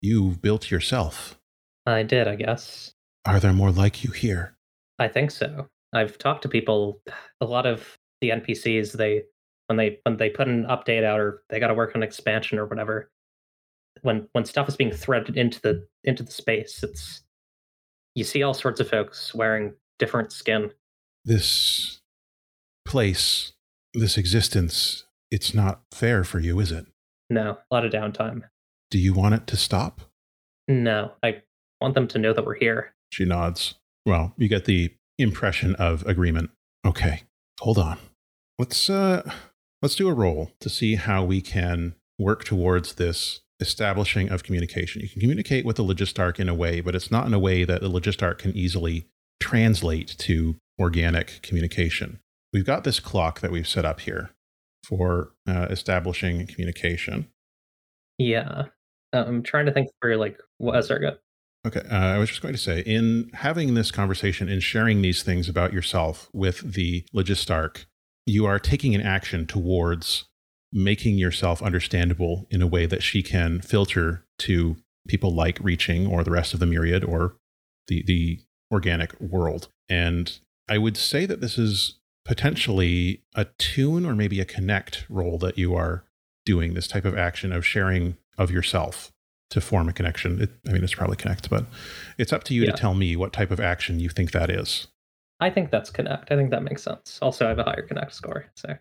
You 0.00 0.30
built 0.40 0.70
yourself. 0.70 1.38
I 1.86 2.02
did, 2.02 2.28
I 2.28 2.36
guess. 2.36 2.92
Are 3.26 3.40
there 3.40 3.52
more 3.52 3.70
like 3.70 4.04
you 4.04 4.10
here? 4.10 4.56
I 4.98 5.08
think 5.08 5.30
so. 5.30 5.68
I've 5.92 6.18
talked 6.18 6.42
to 6.42 6.48
people, 6.48 7.00
a 7.40 7.46
lot 7.46 7.66
of 7.66 7.98
the 8.20 8.30
NPCs, 8.30 8.92
they 8.92 9.24
when 9.66 9.76
they 9.76 9.98
when 10.04 10.16
they 10.16 10.30
put 10.30 10.48
an 10.48 10.64
update 10.64 11.04
out 11.04 11.20
or 11.20 11.42
they 11.48 11.60
got 11.60 11.68
to 11.68 11.74
work 11.74 11.94
on 11.94 12.02
expansion 12.02 12.58
or 12.58 12.66
whatever 12.66 13.10
when 14.02 14.28
when 14.32 14.44
stuff 14.44 14.68
is 14.68 14.76
being 14.76 14.92
threaded 14.92 15.36
into 15.36 15.60
the 15.60 15.86
into 16.04 16.22
the 16.22 16.32
space 16.32 16.82
it's 16.82 17.22
you 18.14 18.24
see 18.24 18.42
all 18.42 18.54
sorts 18.54 18.80
of 18.80 18.88
folks 18.88 19.34
wearing 19.34 19.74
different 19.98 20.32
skin. 20.32 20.70
This 21.24 22.00
place 22.86 23.52
this 23.94 24.18
existence 24.18 25.04
it's 25.30 25.54
not 25.54 25.80
fair 25.92 26.22
for 26.24 26.38
you 26.38 26.60
is 26.60 26.70
it? 26.70 26.86
No 27.30 27.58
a 27.70 27.74
lot 27.74 27.84
of 27.84 27.92
downtime. 27.92 28.42
Do 28.90 28.98
you 28.98 29.14
want 29.14 29.34
it 29.34 29.46
to 29.48 29.56
stop? 29.56 30.02
No 30.68 31.12
i 31.22 31.42
want 31.80 31.94
them 31.94 32.08
to 32.08 32.18
know 32.18 32.32
that 32.32 32.44
we're 32.44 32.58
here. 32.58 32.94
She 33.10 33.24
nods. 33.24 33.74
Well 34.04 34.34
you 34.36 34.48
get 34.48 34.64
the 34.64 34.94
impression 35.18 35.74
of 35.76 36.04
agreement. 36.06 36.50
Okay 36.86 37.22
hold 37.60 37.78
on. 37.78 37.98
Let's 38.58 38.90
uh 38.90 39.28
Let's 39.84 39.96
do 39.96 40.08
a 40.08 40.14
roll 40.14 40.50
to 40.60 40.70
see 40.70 40.94
how 40.94 41.24
we 41.24 41.42
can 41.42 41.94
work 42.18 42.42
towards 42.42 42.94
this 42.94 43.42
establishing 43.60 44.30
of 44.30 44.42
communication. 44.42 45.02
You 45.02 45.10
can 45.10 45.20
communicate 45.20 45.66
with 45.66 45.76
the 45.76 45.84
Logistarch 45.84 46.40
in 46.40 46.48
a 46.48 46.54
way, 46.54 46.80
but 46.80 46.94
it's 46.94 47.10
not 47.10 47.26
in 47.26 47.34
a 47.34 47.38
way 47.38 47.64
that 47.64 47.82
the 47.82 47.90
Logistarch 47.90 48.38
can 48.38 48.56
easily 48.56 49.04
translate 49.40 50.16
to 50.20 50.56
organic 50.80 51.42
communication. 51.42 52.18
We've 52.50 52.64
got 52.64 52.84
this 52.84 52.98
clock 52.98 53.40
that 53.40 53.50
we've 53.50 53.68
set 53.68 53.84
up 53.84 54.00
here 54.00 54.30
for 54.82 55.32
uh, 55.46 55.66
establishing 55.68 56.46
communication. 56.46 57.28
Yeah. 58.16 58.68
Uh, 59.12 59.24
I'm 59.26 59.42
trying 59.42 59.66
to 59.66 59.72
think 59.72 59.90
through, 60.00 60.16
like, 60.16 60.40
what, 60.56 60.82
sorry, 60.82 61.00
go. 61.00 61.16
Okay. 61.66 61.82
Uh, 61.90 61.94
I 61.94 62.16
was 62.16 62.30
just 62.30 62.40
going 62.40 62.54
to 62.54 62.58
say, 62.58 62.80
in 62.80 63.30
having 63.34 63.74
this 63.74 63.90
conversation 63.90 64.48
and 64.48 64.62
sharing 64.62 65.02
these 65.02 65.22
things 65.22 65.46
about 65.46 65.74
yourself 65.74 66.30
with 66.32 66.72
the 66.72 67.04
Logistarch, 67.14 67.84
you 68.26 68.46
are 68.46 68.58
taking 68.58 68.94
an 68.94 69.00
action 69.00 69.46
towards 69.46 70.24
making 70.72 71.16
yourself 71.16 71.62
understandable 71.62 72.46
in 72.50 72.60
a 72.60 72.66
way 72.66 72.84
that 72.84 73.02
she 73.02 73.22
can 73.22 73.60
filter 73.60 74.24
to 74.38 74.76
people 75.06 75.32
like 75.32 75.58
reaching 75.60 76.06
or 76.06 76.24
the 76.24 76.30
rest 76.30 76.52
of 76.52 76.60
the 76.60 76.66
myriad 76.66 77.04
or 77.04 77.36
the 77.86 78.02
the 78.06 78.40
organic 78.72 79.18
world. 79.20 79.68
And 79.88 80.38
i 80.68 80.78
would 80.78 80.96
say 80.96 81.26
that 81.26 81.40
this 81.40 81.58
is 81.58 81.98
potentially 82.24 83.22
a 83.34 83.44
tune 83.58 84.06
or 84.06 84.14
maybe 84.14 84.40
a 84.40 84.46
connect 84.46 85.04
role 85.10 85.38
that 85.38 85.58
you 85.58 85.74
are 85.74 86.04
doing 86.46 86.74
this 86.74 86.88
type 86.88 87.04
of 87.04 87.16
action 87.16 87.52
of 87.52 87.66
sharing 87.66 88.16
of 88.38 88.50
yourself 88.50 89.12
to 89.50 89.60
form 89.60 89.88
a 89.88 89.92
connection. 89.92 90.40
It, 90.40 90.50
i 90.66 90.72
mean 90.72 90.82
it's 90.82 90.94
probably 90.94 91.16
connect 91.16 91.50
but 91.50 91.66
it's 92.18 92.32
up 92.32 92.44
to 92.44 92.54
you 92.54 92.64
yeah. 92.64 92.70
to 92.70 92.76
tell 92.76 92.94
me 92.94 93.14
what 93.14 93.32
type 93.32 93.50
of 93.50 93.60
action 93.60 94.00
you 94.00 94.08
think 94.08 94.32
that 94.32 94.50
is 94.50 94.88
I 95.44 95.50
think 95.50 95.70
that's 95.70 95.90
connect. 95.90 96.32
I 96.32 96.36
think 96.36 96.50
that 96.52 96.62
makes 96.62 96.82
sense. 96.82 97.18
Also, 97.20 97.44
I 97.44 97.50
have 97.50 97.58
a 97.58 97.64
higher 97.64 97.82
connect 97.82 98.14
score. 98.14 98.46
So. 98.54 98.78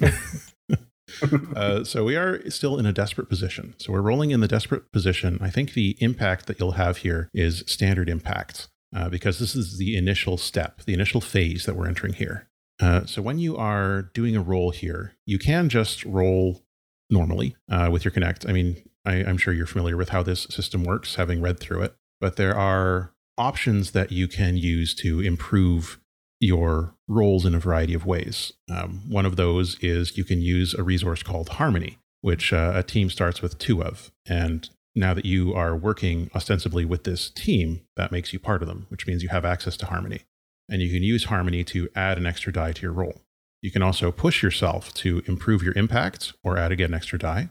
uh, 1.56 1.82
so 1.82 2.04
we 2.04 2.14
are 2.14 2.48
still 2.48 2.78
in 2.78 2.86
a 2.86 2.92
desperate 2.92 3.28
position. 3.28 3.74
So 3.78 3.92
we're 3.92 4.00
rolling 4.00 4.30
in 4.30 4.38
the 4.38 4.46
desperate 4.46 4.92
position. 4.92 5.38
I 5.40 5.50
think 5.50 5.72
the 5.72 5.96
impact 5.98 6.46
that 6.46 6.60
you'll 6.60 6.72
have 6.72 6.98
here 6.98 7.30
is 7.34 7.64
standard 7.66 8.08
impact 8.08 8.68
uh, 8.94 9.08
because 9.08 9.40
this 9.40 9.56
is 9.56 9.76
the 9.76 9.96
initial 9.96 10.38
step, 10.38 10.82
the 10.84 10.94
initial 10.94 11.20
phase 11.20 11.66
that 11.66 11.74
we're 11.74 11.88
entering 11.88 12.12
here. 12.12 12.48
Uh, 12.80 13.04
so 13.06 13.20
when 13.20 13.40
you 13.40 13.56
are 13.56 14.02
doing 14.02 14.36
a 14.36 14.42
roll 14.42 14.70
here, 14.70 15.14
you 15.26 15.40
can 15.40 15.68
just 15.68 16.04
roll 16.04 16.62
normally 17.10 17.56
uh, 17.68 17.88
with 17.90 18.04
your 18.04 18.12
connect. 18.12 18.48
I 18.48 18.52
mean, 18.52 18.76
I, 19.04 19.14
I'm 19.16 19.36
sure 19.36 19.52
you're 19.52 19.66
familiar 19.66 19.96
with 19.96 20.10
how 20.10 20.22
this 20.22 20.44
system 20.48 20.84
works, 20.84 21.16
having 21.16 21.42
read 21.42 21.58
through 21.58 21.82
it. 21.82 21.96
But 22.20 22.36
there 22.36 22.56
are 22.56 23.14
options 23.36 23.90
that 23.90 24.12
you 24.12 24.28
can 24.28 24.56
use 24.56 24.94
to 24.94 25.20
improve 25.20 25.98
your 26.44 26.94
roles 27.08 27.44
in 27.44 27.54
a 27.54 27.58
variety 27.58 27.94
of 27.94 28.06
ways. 28.06 28.52
Um, 28.70 29.02
one 29.08 29.26
of 29.26 29.36
those 29.36 29.78
is 29.80 30.16
you 30.16 30.24
can 30.24 30.40
use 30.40 30.74
a 30.74 30.82
resource 30.82 31.22
called 31.22 31.50
Harmony, 31.50 31.98
which 32.20 32.52
uh, 32.52 32.72
a 32.74 32.82
team 32.82 33.10
starts 33.10 33.42
with 33.42 33.58
two 33.58 33.82
of. 33.82 34.10
And 34.26 34.68
now 34.94 35.14
that 35.14 35.24
you 35.24 35.54
are 35.54 35.76
working 35.76 36.30
ostensibly 36.34 36.84
with 36.84 37.04
this 37.04 37.30
team, 37.30 37.82
that 37.96 38.12
makes 38.12 38.32
you 38.32 38.38
part 38.38 38.62
of 38.62 38.68
them, 38.68 38.86
which 38.88 39.06
means 39.06 39.22
you 39.22 39.28
have 39.30 39.44
access 39.44 39.76
to 39.78 39.86
Harmony. 39.86 40.22
And 40.68 40.80
you 40.80 40.90
can 40.90 41.02
use 41.02 41.24
Harmony 41.24 41.64
to 41.64 41.88
add 41.94 42.16
an 42.16 42.26
extra 42.26 42.52
die 42.52 42.72
to 42.72 42.82
your 42.82 42.92
roll. 42.92 43.20
You 43.60 43.70
can 43.70 43.82
also 43.82 44.12
push 44.12 44.42
yourself 44.42 44.92
to 44.94 45.22
improve 45.26 45.62
your 45.62 45.76
impact 45.76 46.34
or 46.42 46.58
add 46.58 46.72
again 46.72 46.90
an 46.90 46.94
extra 46.94 47.18
die. 47.18 47.50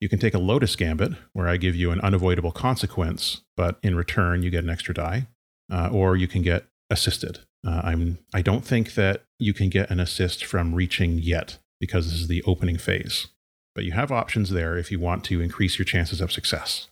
You 0.00 0.08
can 0.08 0.18
take 0.18 0.34
a 0.34 0.38
Lotus 0.38 0.76
Gambit, 0.76 1.12
where 1.32 1.48
I 1.48 1.56
give 1.56 1.74
you 1.74 1.90
an 1.90 2.00
unavoidable 2.00 2.52
consequence, 2.52 3.42
but 3.56 3.78
in 3.82 3.96
return, 3.96 4.42
you 4.42 4.50
get 4.50 4.64
an 4.64 4.70
extra 4.70 4.94
die. 4.94 5.28
Uh, 5.72 5.88
or 5.90 6.14
you 6.14 6.28
can 6.28 6.42
get 6.42 6.66
assisted. 6.90 7.38
Uh, 7.66 7.80
I'm, 7.84 8.18
I 8.32 8.42
don't 8.42 8.64
think 8.64 8.94
that 8.94 9.24
you 9.38 9.54
can 9.54 9.68
get 9.68 9.90
an 9.90 10.00
assist 10.00 10.44
from 10.44 10.74
reaching 10.74 11.18
yet 11.18 11.58
because 11.80 12.10
this 12.10 12.20
is 12.20 12.28
the 12.28 12.42
opening 12.44 12.78
phase. 12.78 13.28
But 13.74 13.84
you 13.84 13.92
have 13.92 14.12
options 14.12 14.50
there 14.50 14.76
if 14.76 14.92
you 14.92 15.00
want 15.00 15.24
to 15.24 15.40
increase 15.40 15.78
your 15.78 15.84
chances 15.84 16.20
of 16.20 16.30
success. 16.30 16.88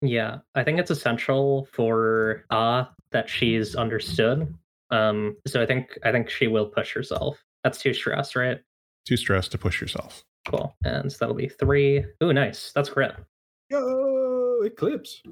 Yeah, 0.00 0.38
I 0.54 0.64
think 0.64 0.78
it's 0.78 0.90
essential 0.90 1.68
for 1.72 2.44
Ah 2.50 2.90
that 3.12 3.28
she's 3.28 3.76
understood. 3.76 4.52
Um, 4.90 5.36
so 5.46 5.62
I 5.62 5.66
think 5.66 5.98
I 6.04 6.10
think 6.10 6.28
she 6.28 6.48
will 6.48 6.66
push 6.66 6.92
herself. 6.92 7.42
That's 7.62 7.78
too 7.78 7.94
stress, 7.94 8.34
right? 8.34 8.60
Too 9.06 9.16
stress 9.16 9.48
to 9.48 9.58
push 9.58 9.80
yourself. 9.80 10.24
Cool. 10.48 10.74
And 10.84 11.10
so 11.12 11.18
that'll 11.20 11.34
be 11.34 11.48
three. 11.48 12.04
Ooh, 12.22 12.32
nice. 12.32 12.72
That's 12.74 12.88
correct. 12.88 13.20
Yo, 13.70 14.60
Eclipse. 14.64 15.22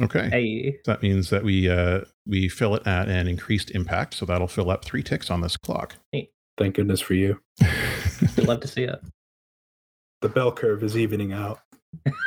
Okay. 0.00 0.28
Hey. 0.30 0.78
That 0.86 1.02
means 1.02 1.30
that 1.30 1.44
we 1.44 1.68
uh, 1.68 2.02
we 2.26 2.48
fill 2.48 2.74
it 2.74 2.86
at 2.86 3.08
an 3.08 3.28
increased 3.28 3.70
impact, 3.70 4.14
so 4.14 4.26
that'll 4.26 4.48
fill 4.48 4.70
up 4.70 4.84
three 4.84 5.02
ticks 5.02 5.30
on 5.30 5.40
this 5.40 5.56
clock. 5.56 5.96
Neat. 6.12 6.30
Thank 6.58 6.76
goodness 6.76 7.00
for 7.00 7.14
you. 7.14 7.40
I'd 7.62 8.46
love 8.46 8.60
to 8.60 8.68
see 8.68 8.84
it. 8.84 9.00
The 10.20 10.28
bell 10.28 10.52
curve 10.52 10.82
is 10.82 10.96
evening 10.96 11.32
out. 11.32 11.60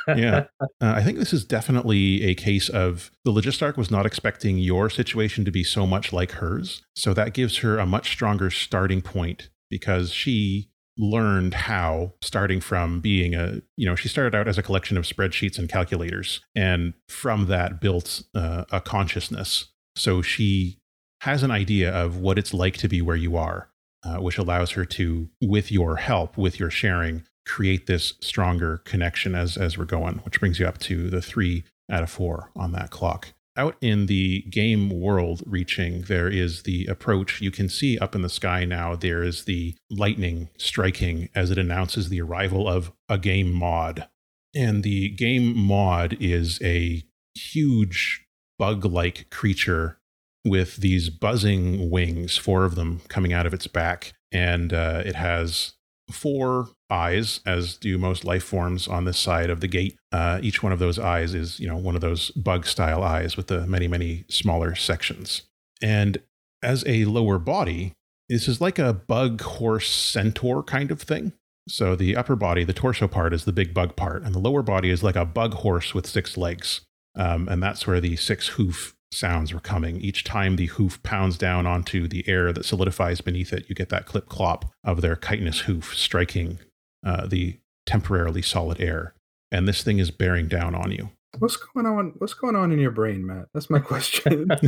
yeah, 0.07 0.45
uh, 0.61 0.68
I 0.80 1.01
think 1.01 1.18
this 1.18 1.34
is 1.34 1.43
definitely 1.43 2.24
a 2.24 2.36
case 2.36 2.70
of 2.70 3.09
the 3.24 3.32
Logistarch 3.32 3.78
was 3.78 3.89
not 3.89 4.05
expecting 4.05 4.59
your 4.59 4.91
situation 4.91 5.43
to 5.45 5.51
be 5.51 5.63
so 5.63 5.88
much 5.88 6.13
like 6.13 6.34
hers, 6.34 6.84
so 6.95 7.13
that 7.16 7.34
gives 7.34 7.57
her 7.57 7.80
a 7.80 7.86
much 7.86 8.11
stronger 8.11 8.51
starting 8.51 9.01
point 9.01 9.49
because 9.70 10.11
she 10.11 10.70
learned 10.98 11.54
how 11.54 12.14
starting 12.22 12.62
from 12.62 13.02
being 13.02 13.36
a 13.36 13.62
you 13.76 13.86
know 13.86 13.96
she 13.96 14.08
started 14.08 14.36
out 14.36 14.48
as 14.48 14.58
a 14.58 14.64
collection 14.64 14.98
of 14.98 15.04
spreadsheets 15.04 15.58
and 15.58 15.68
calculators 15.68 16.41
and 16.56 16.93
from 17.10 17.48
that 17.48 17.82
built 17.82 18.24
uh, 18.34 18.64
a 18.72 18.80
consciousness 18.80 19.66
so 19.96 20.22
she 20.22 20.78
has 21.22 21.43
an 21.43 21.52
idea 21.52 21.91
of 21.91 22.18
what 22.18 22.38
it's 22.38 22.54
like 22.54 22.78
to 22.78 22.88
be 22.88 23.02
where 23.02 23.16
you 23.16 23.36
are 23.36 23.70
uh, 24.06 24.18
which 24.18 24.38
allows 24.38 24.72
her 24.72 24.86
to 24.86 25.30
with 25.41 25.72
your 25.72 25.98
help 25.98 26.38
with 26.38 26.60
your 26.60 26.70
sharing 26.70 27.26
create 27.46 27.88
this 27.88 28.14
stronger 28.22 28.78
connection 28.86 29.36
as 29.36 29.58
as 29.58 29.78
we're 29.78 29.86
going 29.86 30.16
which 30.20 30.39
brings 30.39 30.60
you 30.60 30.68
up 30.68 30.78
to 30.78 31.10
the 31.10 31.22
three 31.22 31.64
out 31.89 32.04
of 32.04 32.10
four 32.10 32.52
on 32.56 32.72
that 32.72 32.89
clock. 32.89 33.34
Out 33.58 33.78
in 33.80 34.08
the 34.08 34.41
game 34.49 34.89
world 34.89 35.41
reaching, 35.45 36.01
there 36.03 36.28
is 36.28 36.64
the 36.64 36.86
approach. 36.88 37.39
You 37.41 37.51
can 37.51 37.70
see 37.70 37.97
up 37.97 38.14
in 38.14 38.22
the 38.22 38.30
sky 38.30 38.66
now, 38.66 38.95
there 38.95 39.24
is 39.24 39.45
the 39.45 39.76
lightning 39.89 40.49
striking 40.58 41.30
as 41.34 41.51
it 41.51 41.58
announces 41.58 42.10
the 42.10 42.20
arrival 42.20 42.68
of 42.68 42.91
a 43.08 43.18
game 43.18 43.53
mod. 43.53 44.10
And 44.53 44.84
the 44.84 45.10
game 45.10 45.58
mod 45.58 46.18
is 46.20 46.62
a 46.62 47.03
huge 47.34 48.26
bug 48.60 48.84
like 48.84 49.30
creature 49.30 49.99
with 50.45 50.78
these 50.78 51.10
buzzing 51.10 51.89
wings, 51.89 52.38
four 52.38 52.66
of 52.66 52.76
them 52.76 53.01
coming 53.08 53.32
out 53.32 53.45
of 53.45 53.53
its 53.53 53.68
back. 53.68 54.14
And 54.34 54.74
uh, 54.74 55.01
it 55.06 55.16
has 55.16 55.74
four 56.10 56.70
eyes, 56.89 57.39
as 57.45 57.78
do 57.78 57.97
most 57.97 58.24
life 58.24 58.43
forms 58.43 58.88
on 58.88 59.06
this 59.06 59.18
side 59.18 59.49
of 59.49 59.60
the 59.60 59.68
gate. 59.68 59.97
Uh, 60.12 60.39
each 60.41 60.62
one 60.62 60.72
of 60.72 60.80
those 60.80 60.99
eyes 60.99 61.34
is, 61.34 61.60
you 61.60 61.68
know, 61.68 61.78
one 61.78 61.95
of 61.95 62.01
those 62.01 62.32
bug 62.32 62.66
style 62.66 63.03
eyes 63.03 63.36
with 63.36 63.47
the 63.47 63.66
many, 63.68 63.88
many 63.88 64.26
smaller 64.30 64.76
sections. 64.76 65.43
And 65.82 66.20
as 66.64 66.84
a 66.88 67.06
lower 67.06 67.39
body, 67.39 67.93
this 68.30 68.47
is 68.47 68.62
like 68.62 68.80
a 68.80 68.93
bug 68.93 69.41
horse 69.41 69.89
centaur 69.89 70.64
kind 70.64 70.91
of 70.91 71.01
thing. 71.01 71.34
So 71.68 71.95
the 71.95 72.16
upper 72.16 72.36
body, 72.36 72.64
the 72.64 72.74
torso 72.74 73.08
part, 73.08 73.34
is 73.34 73.45
the 73.45 73.53
big 73.53 73.74
bug 73.74 73.95
part, 73.95 74.24
and 74.24 74.36
the 74.36 74.39
lower 74.39 74.62
body 74.62 74.89
is 74.89 75.03
like 75.03 75.16
a 75.16 75.26
bug 75.26 75.56
horse 75.56 75.93
with 75.93 76.08
six 76.08 76.38
legs. 76.38 76.82
Um, 77.16 77.47
and 77.47 77.62
that's 77.64 77.88
where 77.88 78.01
the 78.01 78.16
six 78.16 78.49
hoof 78.49 78.95
sounds 79.16 79.53
were 79.53 79.59
coming. 79.59 79.97
Each 79.97 80.24
time 80.24 80.55
the 80.55 80.68
hoof 80.68 81.01
pounds 81.03 81.38
down 81.38 81.66
onto 81.66 82.07
the 82.07 82.28
air 82.28 82.51
that 82.53 82.66
solidifies 82.66 83.22
beneath 83.22 83.53
it, 83.53 83.66
you 83.68 83.76
get 83.76 83.89
that 83.89 84.05
clip 84.05 84.28
clop 84.30 84.66
of 84.84 85.01
their 85.01 85.16
chitinous 85.16 85.61
hoof 85.61 85.95
striking 85.95 86.59
uh, 87.05 87.26
the 87.28 87.59
temporarily 87.86 88.41
solid 88.41 88.82
air. 88.82 89.13
And 89.51 89.68
this 89.68 89.84
thing 89.84 89.99
is 89.99 90.11
bearing 90.11 90.47
down 90.47 90.76
on 90.76 90.91
you. 90.91 91.11
What's 91.39 91.57
going 91.57 91.86
on? 91.86 92.13
What's 92.18 92.34
going 92.34 92.55
on 92.55 92.72
in 92.72 92.80
your 92.80 92.91
brain, 92.91 93.26
Matt? 93.26 93.47
That's 93.53 93.70
my 93.70 93.80
question. 93.80 94.49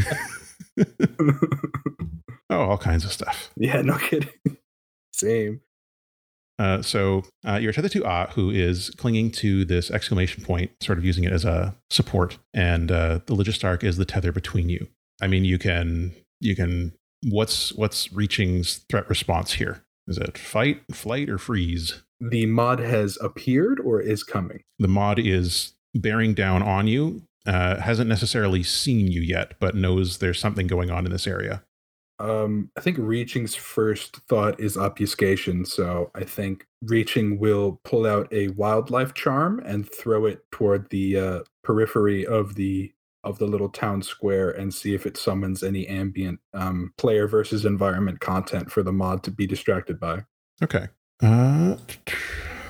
oh, 2.49 2.61
all 2.61 2.77
kinds 2.77 3.05
of 3.05 3.11
stuff. 3.11 3.51
Yeah, 3.55 3.81
no 3.81 3.97
kidding. 3.97 4.29
Same. 5.13 5.61
Uh, 6.59 6.81
so 6.81 7.23
uh, 7.47 7.55
you're 7.55 7.71
tethered 7.71 7.91
to 7.91 8.05
Ah, 8.05 8.27
who 8.27 8.49
is 8.49 8.89
clinging 8.97 9.31
to 9.31 9.63
this 9.63 9.91
exclamation 9.91 10.43
point, 10.43 10.71
sort 10.81 10.97
of 10.97 11.05
using 11.05 11.23
it 11.23 11.31
as 11.31 11.45
a 11.45 11.75
support, 11.89 12.39
and 12.53 12.91
uh, 12.91 13.19
the 13.27 13.35
Logistarch 13.35 13.83
is 13.83 13.97
the 13.97 14.05
tether 14.05 14.31
between 14.31 14.69
you. 14.69 14.87
I 15.21 15.27
mean, 15.27 15.45
you 15.45 15.57
can 15.57 16.13
you 16.39 16.55
can. 16.55 16.93
What's 17.29 17.73
what's 17.73 18.09
Reaching's 18.09 18.85
threat 18.89 19.09
response 19.09 19.53
here? 19.53 19.83
Is 20.07 20.17
it 20.17 20.37
fight, 20.37 20.81
flight, 20.91 21.29
or 21.29 21.37
freeze? 21.37 22.03
The 22.19 22.45
mod 22.45 22.79
has 22.79 23.17
appeared 23.21 23.79
or 23.79 24.01
is 24.01 24.23
coming. 24.23 24.63
The 24.79 24.87
mod 24.87 25.19
is 25.19 25.73
bearing 25.93 26.33
down 26.33 26.63
on 26.63 26.87
you. 26.87 27.23
Uh, 27.45 27.79
hasn't 27.79 28.09
necessarily 28.09 28.61
seen 28.61 29.07
you 29.07 29.21
yet, 29.21 29.53
but 29.59 29.73
knows 29.73 30.17
there's 30.17 30.39
something 30.39 30.67
going 30.67 30.91
on 30.91 31.05
in 31.05 31.11
this 31.11 31.27
area. 31.27 31.63
Um, 32.19 32.71
I 32.75 32.81
think 32.81 32.97
Reaching's 32.97 33.55
first 33.55 34.17
thought 34.27 34.59
is 34.59 34.77
obfuscation. 34.77 35.65
So 35.65 36.11
I 36.15 36.23
think 36.23 36.65
Reaching 36.81 37.39
will 37.39 37.79
pull 37.83 38.05
out 38.05 38.27
a 38.31 38.49
wildlife 38.49 39.13
charm 39.13 39.61
and 39.65 39.89
throw 39.91 40.25
it 40.25 40.39
toward 40.51 40.89
the 40.89 41.17
uh, 41.17 41.39
periphery 41.63 42.25
of 42.25 42.55
the 42.55 42.91
of 43.23 43.39
the 43.39 43.45
little 43.45 43.69
town 43.69 44.01
square 44.01 44.51
and 44.51 44.73
see 44.73 44.93
if 44.93 45.05
it 45.05 45.17
summons 45.17 45.61
any 45.61 45.85
ambient 45.87 46.39
um, 46.53 46.93
player 46.97 47.27
versus 47.27 47.65
environment 47.65 48.21
content 48.21 48.71
for 48.71 48.81
the 48.81 48.93
mod 48.93 49.21
to 49.23 49.31
be 49.31 49.45
distracted 49.45 49.99
by. 49.99 50.23
Okay. 50.63 50.87
Uh, 51.21 51.75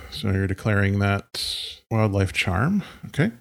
so 0.09 0.31
you're 0.31 0.47
declaring 0.47 0.99
that 0.99 1.71
wildlife 1.91 2.33
charm. 2.33 2.81
Okay. 3.07 3.31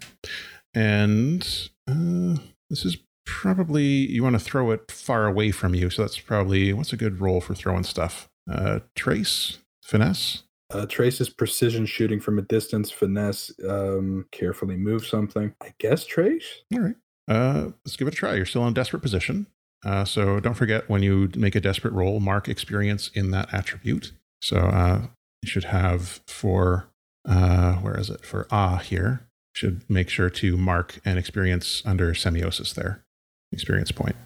And 0.74 1.42
uh, 1.88 2.36
this 2.68 2.84
is 2.84 2.98
probably 3.27 3.85
you 3.85 4.22
want 4.22 4.35
to 4.35 4.45
throw 4.45 4.70
it 4.70 4.91
far 4.91 5.27
away 5.27 5.51
from 5.51 5.74
you. 5.74 5.91
So 5.91 6.03
that's 6.03 6.18
probably 6.18 6.72
what's 6.72 6.93
a 6.93 6.97
good 6.97 7.20
roll 7.20 7.41
for 7.41 7.55
throwing 7.55 7.85
stuff? 7.85 8.29
Uh, 8.51 8.81
trace, 8.95 9.59
finesse. 9.83 10.45
Uh, 10.70 10.87
trace 10.87 11.20
is 11.20 11.29
precision 11.29 11.87
shooting 11.87 12.20
from 12.20 12.39
a 12.39 12.43
distance. 12.43 12.91
Finesse, 12.91 13.53
um, 13.68 14.27
carefully 14.33 14.77
move 14.77 15.07
something. 15.07 15.55
I 15.62 15.74
guess 15.79 16.05
trace. 16.05 16.62
All 16.72 16.81
right. 16.81 16.97
Uh, 17.29 17.70
let's 17.85 17.97
give 17.97 18.09
it 18.09 18.14
a 18.14 18.16
try. 18.16 18.35
You're 18.35 18.47
still 18.47 18.62
in 18.62 18.70
a 18.70 18.74
desperate 18.74 19.03
position. 19.03 19.47
Uh, 19.85 20.05
so 20.05 20.41
don't 20.41 20.55
forget 20.55 20.89
when 20.89 21.03
you 21.03 21.31
make 21.37 21.55
a 21.55 21.61
desperate 21.61 21.93
roll, 21.93 22.18
mark 22.18 22.49
experience 22.49 23.11
in 23.14 23.31
that 23.33 23.53
attribute. 23.53 24.12
So 24.41 24.57
uh, 24.57 25.07
you 25.43 25.49
should 25.49 25.64
have 25.64 26.20
for 26.27 26.89
uh, 27.29 27.74
where 27.74 27.99
is 27.99 28.11
it 28.11 28.24
for 28.24 28.47
ah 28.51 28.77
here 28.77 29.27
should 29.55 29.89
make 29.89 30.09
sure 30.09 30.31
to 30.31 30.57
mark 30.57 31.01
an 31.05 31.18
experience 31.18 31.83
under 31.85 32.12
semiosis 32.12 32.74
there 32.74 33.05
experience 33.53 33.90
point. 33.90 34.16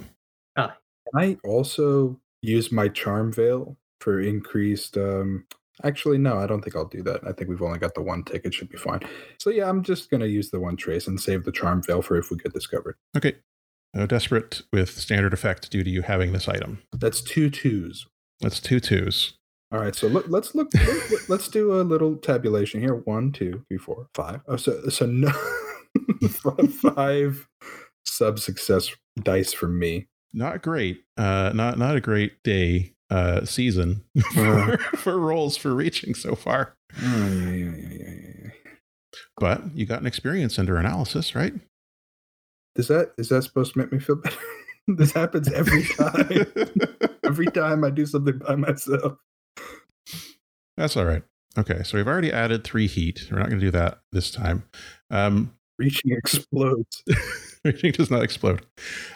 Ah. 0.57 0.77
Can 1.13 1.23
I 1.23 1.37
also 1.45 2.19
use 2.43 2.73
my 2.73 2.89
charm 2.89 3.33
veil 3.33 3.77
for 4.01 4.21
increased 4.21 4.97
um 4.97 5.45
actually 5.85 6.19
no, 6.19 6.39
I 6.39 6.47
don't 6.47 6.63
think 6.63 6.77
I'll 6.77 6.85
do 6.85 7.03
that. 7.03 7.21
I 7.27 7.33
think 7.33 7.49
we've 7.49 7.63
only 7.63 7.79
got 7.79 7.95
the 7.95 8.03
one 8.03 8.23
ticket, 8.25 8.55
should 8.55 8.71
be 8.71 8.79
fine. 8.79 9.01
So 9.39 9.51
yeah, 9.51 9.69
I'm 9.69 9.83
just 9.83 10.11
gonna 10.11 10.27
use 10.27 10.51
the 10.51 10.61
one 10.61 10.77
trace 10.77 11.07
and 11.07 11.21
save 11.21 11.45
the 11.45 11.53
charm 11.53 11.83
veil 11.83 12.03
for 12.03 12.17
if 12.17 12.31
we 12.31 12.37
get 12.37 12.53
discovered. 12.53 12.97
Okay. 13.17 13.37
Uh, 13.97 14.07
desperate 14.07 14.63
with 14.73 14.91
standard 14.91 15.35
effect 15.35 15.69
due 15.71 15.83
to 15.83 15.91
you 15.91 16.03
having 16.03 16.33
this 16.33 16.49
item. 16.49 16.81
That's 16.93 17.21
two 17.21 17.51
twos. 17.51 18.07
That's 18.41 18.61
two 18.61 18.79
twos. 18.79 19.35
All 19.73 19.81
right, 19.81 19.95
so 19.95 20.09
look, 20.09 20.27
let's 20.29 20.55
look. 20.55 20.69
let, 21.29 21.41
us 21.41 21.49
do 21.49 21.81
a 21.81 21.83
little 21.83 22.17
tabulation 22.17 22.81
here. 22.81 22.95
One, 22.95 23.31
two, 23.31 23.65
three, 23.69 23.79
four, 23.79 24.09
five. 24.15 24.41
Oh, 24.49 24.57
so 24.57 24.89
so 24.89 25.07
no, 25.07 25.31
five 26.29 27.47
sub 28.05 28.39
success 28.39 28.91
dice 29.23 29.53
for 29.53 29.69
me. 29.69 30.09
Not 30.33 30.63
great. 30.63 31.03
Uh, 31.17 31.53
not 31.55 31.79
not 31.79 31.97
a 31.97 32.01
great 32.01 32.43
day 32.43 32.95
uh, 33.11 33.45
season 33.45 34.05
for, 34.35 34.79
for 34.97 35.19
rolls 35.19 35.57
for 35.57 35.75
reaching 35.75 36.15
so 36.15 36.35
far. 36.35 36.77
Oh, 37.03 37.29
yeah, 37.29 37.51
yeah, 37.51 37.51
yeah, 37.51 37.99
yeah, 37.99 38.33
yeah. 38.45 38.51
But 39.37 39.75
you 39.75 39.87
got 39.87 40.01
an 40.01 40.07
experience 40.07 40.59
under 40.59 40.77
analysis, 40.77 41.35
right? 41.35 41.55
Is 42.77 42.89
that 42.89 43.13
is 43.19 43.29
that 43.31 43.43
supposed 43.43 43.73
to 43.73 43.79
make 43.81 43.93
me 43.93 43.99
feel 43.99 44.17
better? 44.17 44.37
this 44.87 45.13
happens 45.13 45.51
every 45.53 45.85
time. 45.85 46.47
every 47.25 47.47
time 47.47 47.85
I 47.85 47.91
do 47.91 48.07
something 48.07 48.39
by 48.39 48.55
myself. 48.55 49.19
That's 50.77 50.97
all 50.97 51.05
right. 51.05 51.23
Okay, 51.59 51.83
so 51.83 51.99
we've 51.99 52.07
already 52.07 52.33
added 52.33 52.63
three 52.63 52.87
heat. 52.87 53.27
We're 53.31 53.39
not 53.39 53.49
going 53.49 53.61
to 53.61 53.67
do 53.67 53.73
that 53.73 54.01
this 54.13 54.31
time. 54.31 54.65
Um, 55.11 55.53
Reaching 55.79 56.13
explodes. 56.13 57.03
Reaching 57.65 57.93
does 57.93 58.11
not 58.11 58.23
explode. 58.23 58.65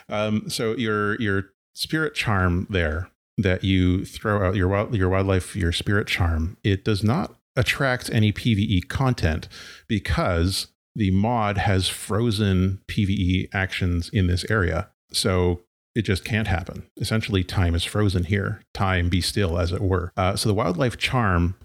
Um, 0.09 0.49
so 0.49 0.75
your 0.75 1.19
your 1.21 1.45
spirit 1.73 2.15
charm 2.15 2.67
there 2.69 3.09
that 3.37 3.63
you 3.63 4.05
throw 4.05 4.47
out 4.47 4.55
your 4.55 4.67
wild, 4.67 4.95
your 4.95 5.09
wildlife 5.09 5.55
your 5.55 5.71
spirit 5.71 6.07
charm 6.07 6.57
it 6.63 6.85
does 6.85 7.03
not 7.03 7.35
attract 7.55 8.09
any 8.09 8.31
PVE 8.31 8.87
content 8.87 9.47
because 9.87 10.67
the 10.95 11.11
mod 11.11 11.57
has 11.57 11.89
frozen 11.89 12.79
PVE 12.87 13.49
actions 13.53 14.09
in 14.09 14.27
this 14.27 14.45
area. 14.49 14.89
So 15.11 15.61
it 15.93 16.03
just 16.03 16.25
can't 16.25 16.47
happen. 16.47 16.85
Essentially, 16.97 17.43
time 17.43 17.75
is 17.75 17.83
frozen 17.83 18.25
here. 18.25 18.61
Time 18.73 19.09
be 19.09 19.21
still, 19.21 19.57
as 19.57 19.71
it 19.71 19.81
were. 19.81 20.11
Uh, 20.17 20.35
so 20.35 20.49
the 20.49 20.55
wildlife 20.55 20.97
charm, 20.97 21.55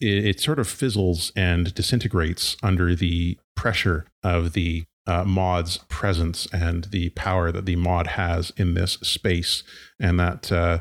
it, 0.00 0.24
it, 0.26 0.40
sort 0.40 0.58
of 0.58 0.68
fizzles 0.68 1.32
and 1.34 1.74
disintegrates 1.74 2.56
under 2.62 2.94
the 2.94 3.38
pressure 3.56 4.06
of 4.22 4.52
the 4.52 4.84
uh, 5.06 5.24
mod's 5.24 5.78
presence 5.88 6.46
and 6.52 6.84
the 6.84 7.10
power 7.10 7.52
that 7.52 7.66
the 7.66 7.76
mod 7.76 8.08
has 8.08 8.52
in 8.56 8.74
this 8.74 8.92
space, 9.02 9.62
and 10.00 10.18
that 10.18 10.50
uh, 10.50 10.80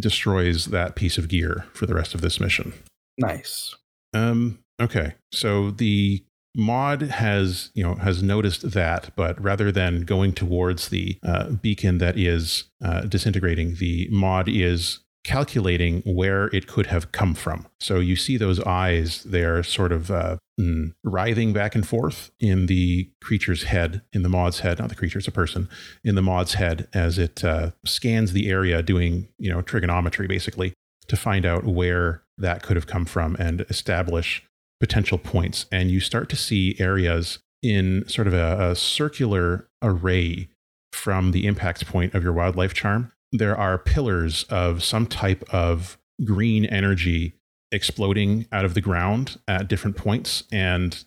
destroys 0.00 0.66
that 0.66 0.94
piece 0.94 1.18
of 1.18 1.28
gear 1.28 1.66
for 1.72 1.86
the 1.86 1.94
rest 1.94 2.14
of 2.14 2.20
this 2.20 2.40
mission. 2.40 2.72
Nice. 3.18 3.74
Um. 4.14 4.58
Okay. 4.80 5.14
So 5.32 5.70
the 5.70 6.24
mod 6.54 7.02
has 7.02 7.70
you 7.74 7.82
know 7.82 7.94
has 7.94 8.22
noticed 8.22 8.72
that 8.72 9.10
but 9.16 9.40
rather 9.42 9.72
than 9.72 10.02
going 10.02 10.32
towards 10.32 10.90
the 10.90 11.18
uh, 11.22 11.48
beacon 11.50 11.98
that 11.98 12.18
is 12.18 12.64
uh, 12.84 13.00
disintegrating 13.02 13.76
the 13.76 14.06
mod 14.10 14.48
is 14.48 14.98
calculating 15.24 16.02
where 16.04 16.46
it 16.48 16.66
could 16.66 16.86
have 16.86 17.12
come 17.12 17.34
from. 17.34 17.66
So 17.80 18.00
you 18.00 18.16
see 18.16 18.36
those 18.36 18.60
eyes, 18.60 19.22
they're 19.22 19.62
sort 19.62 19.92
of 19.92 20.10
uh, 20.10 20.38
mm, 20.60 20.94
writhing 21.04 21.52
back 21.52 21.74
and 21.74 21.86
forth 21.86 22.32
in 22.40 22.66
the 22.66 23.10
creature's 23.22 23.64
head, 23.64 24.02
in 24.12 24.22
the 24.22 24.28
mod's 24.28 24.60
head, 24.60 24.78
not 24.78 24.88
the 24.88 24.94
creature, 24.94 25.18
it's 25.18 25.28
a 25.28 25.32
person, 25.32 25.68
in 26.02 26.16
the 26.16 26.22
mod's 26.22 26.54
head 26.54 26.88
as 26.92 27.18
it 27.18 27.44
uh, 27.44 27.70
scans 27.84 28.32
the 28.32 28.50
area 28.50 28.82
doing, 28.82 29.28
you 29.38 29.50
know, 29.50 29.62
trigonometry 29.62 30.26
basically 30.26 30.72
to 31.06 31.16
find 31.16 31.46
out 31.46 31.64
where 31.64 32.22
that 32.38 32.62
could 32.62 32.76
have 32.76 32.86
come 32.86 33.04
from 33.04 33.36
and 33.38 33.60
establish 33.68 34.42
potential 34.80 35.18
points. 35.18 35.66
And 35.70 35.90
you 35.90 36.00
start 36.00 36.28
to 36.30 36.36
see 36.36 36.74
areas 36.80 37.38
in 37.62 38.08
sort 38.08 38.26
of 38.26 38.34
a, 38.34 38.70
a 38.70 38.74
circular 38.74 39.68
array 39.80 40.48
from 40.92 41.30
the 41.30 41.46
impact 41.46 41.86
point 41.86 42.14
of 42.14 42.22
your 42.22 42.32
wildlife 42.32 42.74
charm 42.74 43.11
there 43.32 43.56
are 43.56 43.78
pillars 43.78 44.44
of 44.44 44.84
some 44.84 45.06
type 45.06 45.42
of 45.52 45.98
green 46.24 46.66
energy 46.66 47.34
exploding 47.72 48.46
out 48.52 48.64
of 48.64 48.74
the 48.74 48.80
ground 48.80 49.38
at 49.48 49.66
different 49.68 49.96
points 49.96 50.44
and 50.52 51.04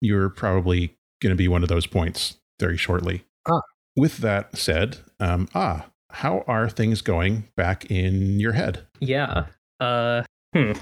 you're 0.00 0.28
probably 0.28 0.94
going 1.22 1.30
to 1.30 1.36
be 1.36 1.48
one 1.48 1.62
of 1.62 1.68
those 1.68 1.86
points 1.86 2.36
very 2.60 2.76
shortly. 2.76 3.24
Ah. 3.48 3.60
With 3.96 4.18
that 4.18 4.56
said, 4.56 4.98
um, 5.18 5.48
ah, 5.54 5.86
how 6.10 6.44
are 6.46 6.68
things 6.68 7.00
going 7.00 7.48
back 7.56 7.90
in 7.90 8.38
your 8.38 8.52
head? 8.52 8.86
Yeah. 9.00 9.46
Uh, 9.80 10.22
hmm. 10.54 10.72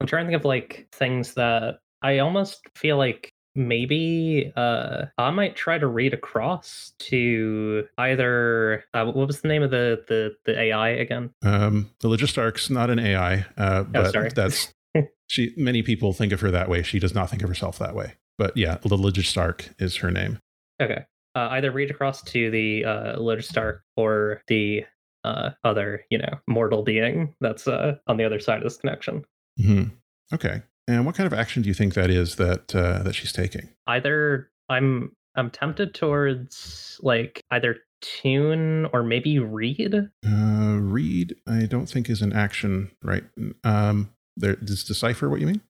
I'm 0.00 0.06
trying 0.06 0.26
to 0.26 0.32
think 0.32 0.40
of 0.40 0.44
like 0.44 0.88
things 0.92 1.34
that 1.34 1.78
I 2.02 2.18
almost 2.18 2.60
feel 2.76 2.96
like 2.96 3.30
maybe 3.54 4.52
uh 4.56 5.06
I 5.18 5.30
might 5.30 5.56
try 5.56 5.78
to 5.78 5.86
read 5.86 6.12
across 6.14 6.92
to 7.00 7.86
either 7.98 8.84
uh, 8.94 9.04
what 9.06 9.26
was 9.26 9.40
the 9.40 9.48
name 9.48 9.62
of 9.62 9.70
the 9.70 10.04
the 10.08 10.36
the 10.44 10.58
AI 10.60 10.88
again? 10.90 11.30
Um, 11.42 11.90
the 12.00 12.08
Logistark's 12.08 12.70
not 12.70 12.90
an 12.90 12.98
AI, 12.98 13.44
uh, 13.56 13.84
but 13.84 14.06
Oh, 14.06 14.10
sorry. 14.10 14.30
that's 14.34 14.72
she. 15.28 15.52
Many 15.56 15.82
people 15.82 16.12
think 16.12 16.32
of 16.32 16.40
her 16.40 16.50
that 16.50 16.68
way. 16.68 16.82
She 16.82 16.98
does 16.98 17.14
not 17.14 17.30
think 17.30 17.42
of 17.42 17.48
herself 17.48 17.78
that 17.78 17.94
way. 17.94 18.14
But 18.38 18.56
yeah, 18.56 18.78
the 18.82 18.96
Logistark 18.96 19.74
is 19.78 19.96
her 19.96 20.10
name. 20.10 20.38
Okay. 20.82 21.04
Uh, 21.36 21.48
either 21.52 21.70
read 21.72 21.90
across 21.90 22.22
to 22.22 22.50
the 22.50 22.84
uh 22.84 23.16
Logistark 23.18 23.80
or 23.96 24.42
the 24.48 24.84
uh 25.24 25.50
other, 25.64 26.04
you 26.10 26.18
know, 26.18 26.38
mortal 26.48 26.82
being 26.82 27.34
that's 27.40 27.66
uh 27.68 27.96
on 28.06 28.16
the 28.16 28.24
other 28.24 28.40
side 28.40 28.58
of 28.58 28.64
this 28.64 28.76
connection. 28.76 29.24
Mm-hmm. 29.60 29.94
Okay. 30.34 30.62
And 30.86 31.06
what 31.06 31.14
kind 31.14 31.26
of 31.26 31.32
action 31.32 31.62
do 31.62 31.68
you 31.68 31.74
think 31.74 31.94
that 31.94 32.10
is 32.10 32.36
that 32.36 32.74
uh, 32.74 33.02
that 33.02 33.14
she's 33.14 33.32
taking? 33.32 33.70
Either 33.86 34.50
I'm 34.68 35.12
I'm 35.34 35.50
tempted 35.50 35.94
towards 35.94 37.00
like 37.02 37.42
either 37.50 37.76
tune 38.00 38.86
or 38.92 39.02
maybe 39.02 39.38
read. 39.38 40.10
Uh, 40.26 40.76
read, 40.78 41.34
I 41.46 41.66
don't 41.66 41.88
think 41.88 42.10
is 42.10 42.22
an 42.22 42.32
action, 42.32 42.90
right? 43.02 43.24
Um, 43.64 44.10
there 44.36 44.56
does 44.56 44.84
decipher 44.84 45.28
what 45.28 45.40
you 45.40 45.46
mean? 45.46 45.62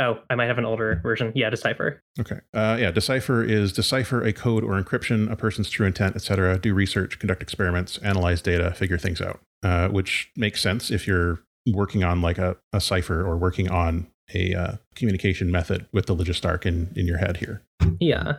Oh, 0.00 0.18
I 0.28 0.34
might 0.34 0.46
have 0.46 0.58
an 0.58 0.64
older 0.64 1.00
version. 1.02 1.30
Yeah, 1.36 1.50
decipher. 1.50 2.02
Okay. 2.18 2.40
Uh, 2.52 2.76
yeah, 2.80 2.90
decipher 2.90 3.44
is 3.44 3.72
decipher 3.72 4.24
a 4.24 4.32
code 4.32 4.64
or 4.64 4.80
encryption, 4.80 5.30
a 5.30 5.36
person's 5.36 5.70
true 5.70 5.86
intent, 5.86 6.16
etc. 6.16 6.58
Do 6.58 6.74
research, 6.74 7.20
conduct 7.20 7.42
experiments, 7.42 7.98
analyze 7.98 8.42
data, 8.42 8.72
figure 8.72 8.98
things 8.98 9.20
out. 9.20 9.40
Uh, 9.62 9.88
which 9.88 10.30
makes 10.36 10.60
sense 10.60 10.90
if 10.90 11.06
you're 11.06 11.40
working 11.72 12.04
on 12.04 12.20
like 12.20 12.38
a, 12.38 12.56
a 12.72 12.80
cipher 12.80 13.24
or 13.24 13.36
working 13.38 13.70
on 13.70 14.06
a 14.32 14.54
uh, 14.54 14.76
communication 14.94 15.50
method 15.50 15.86
with 15.92 16.06
the 16.06 16.14
Logistark 16.16 16.64
in, 16.66 16.90
in 16.96 17.06
your 17.06 17.18
head 17.18 17.36
here. 17.38 17.62
Yeah. 18.00 18.34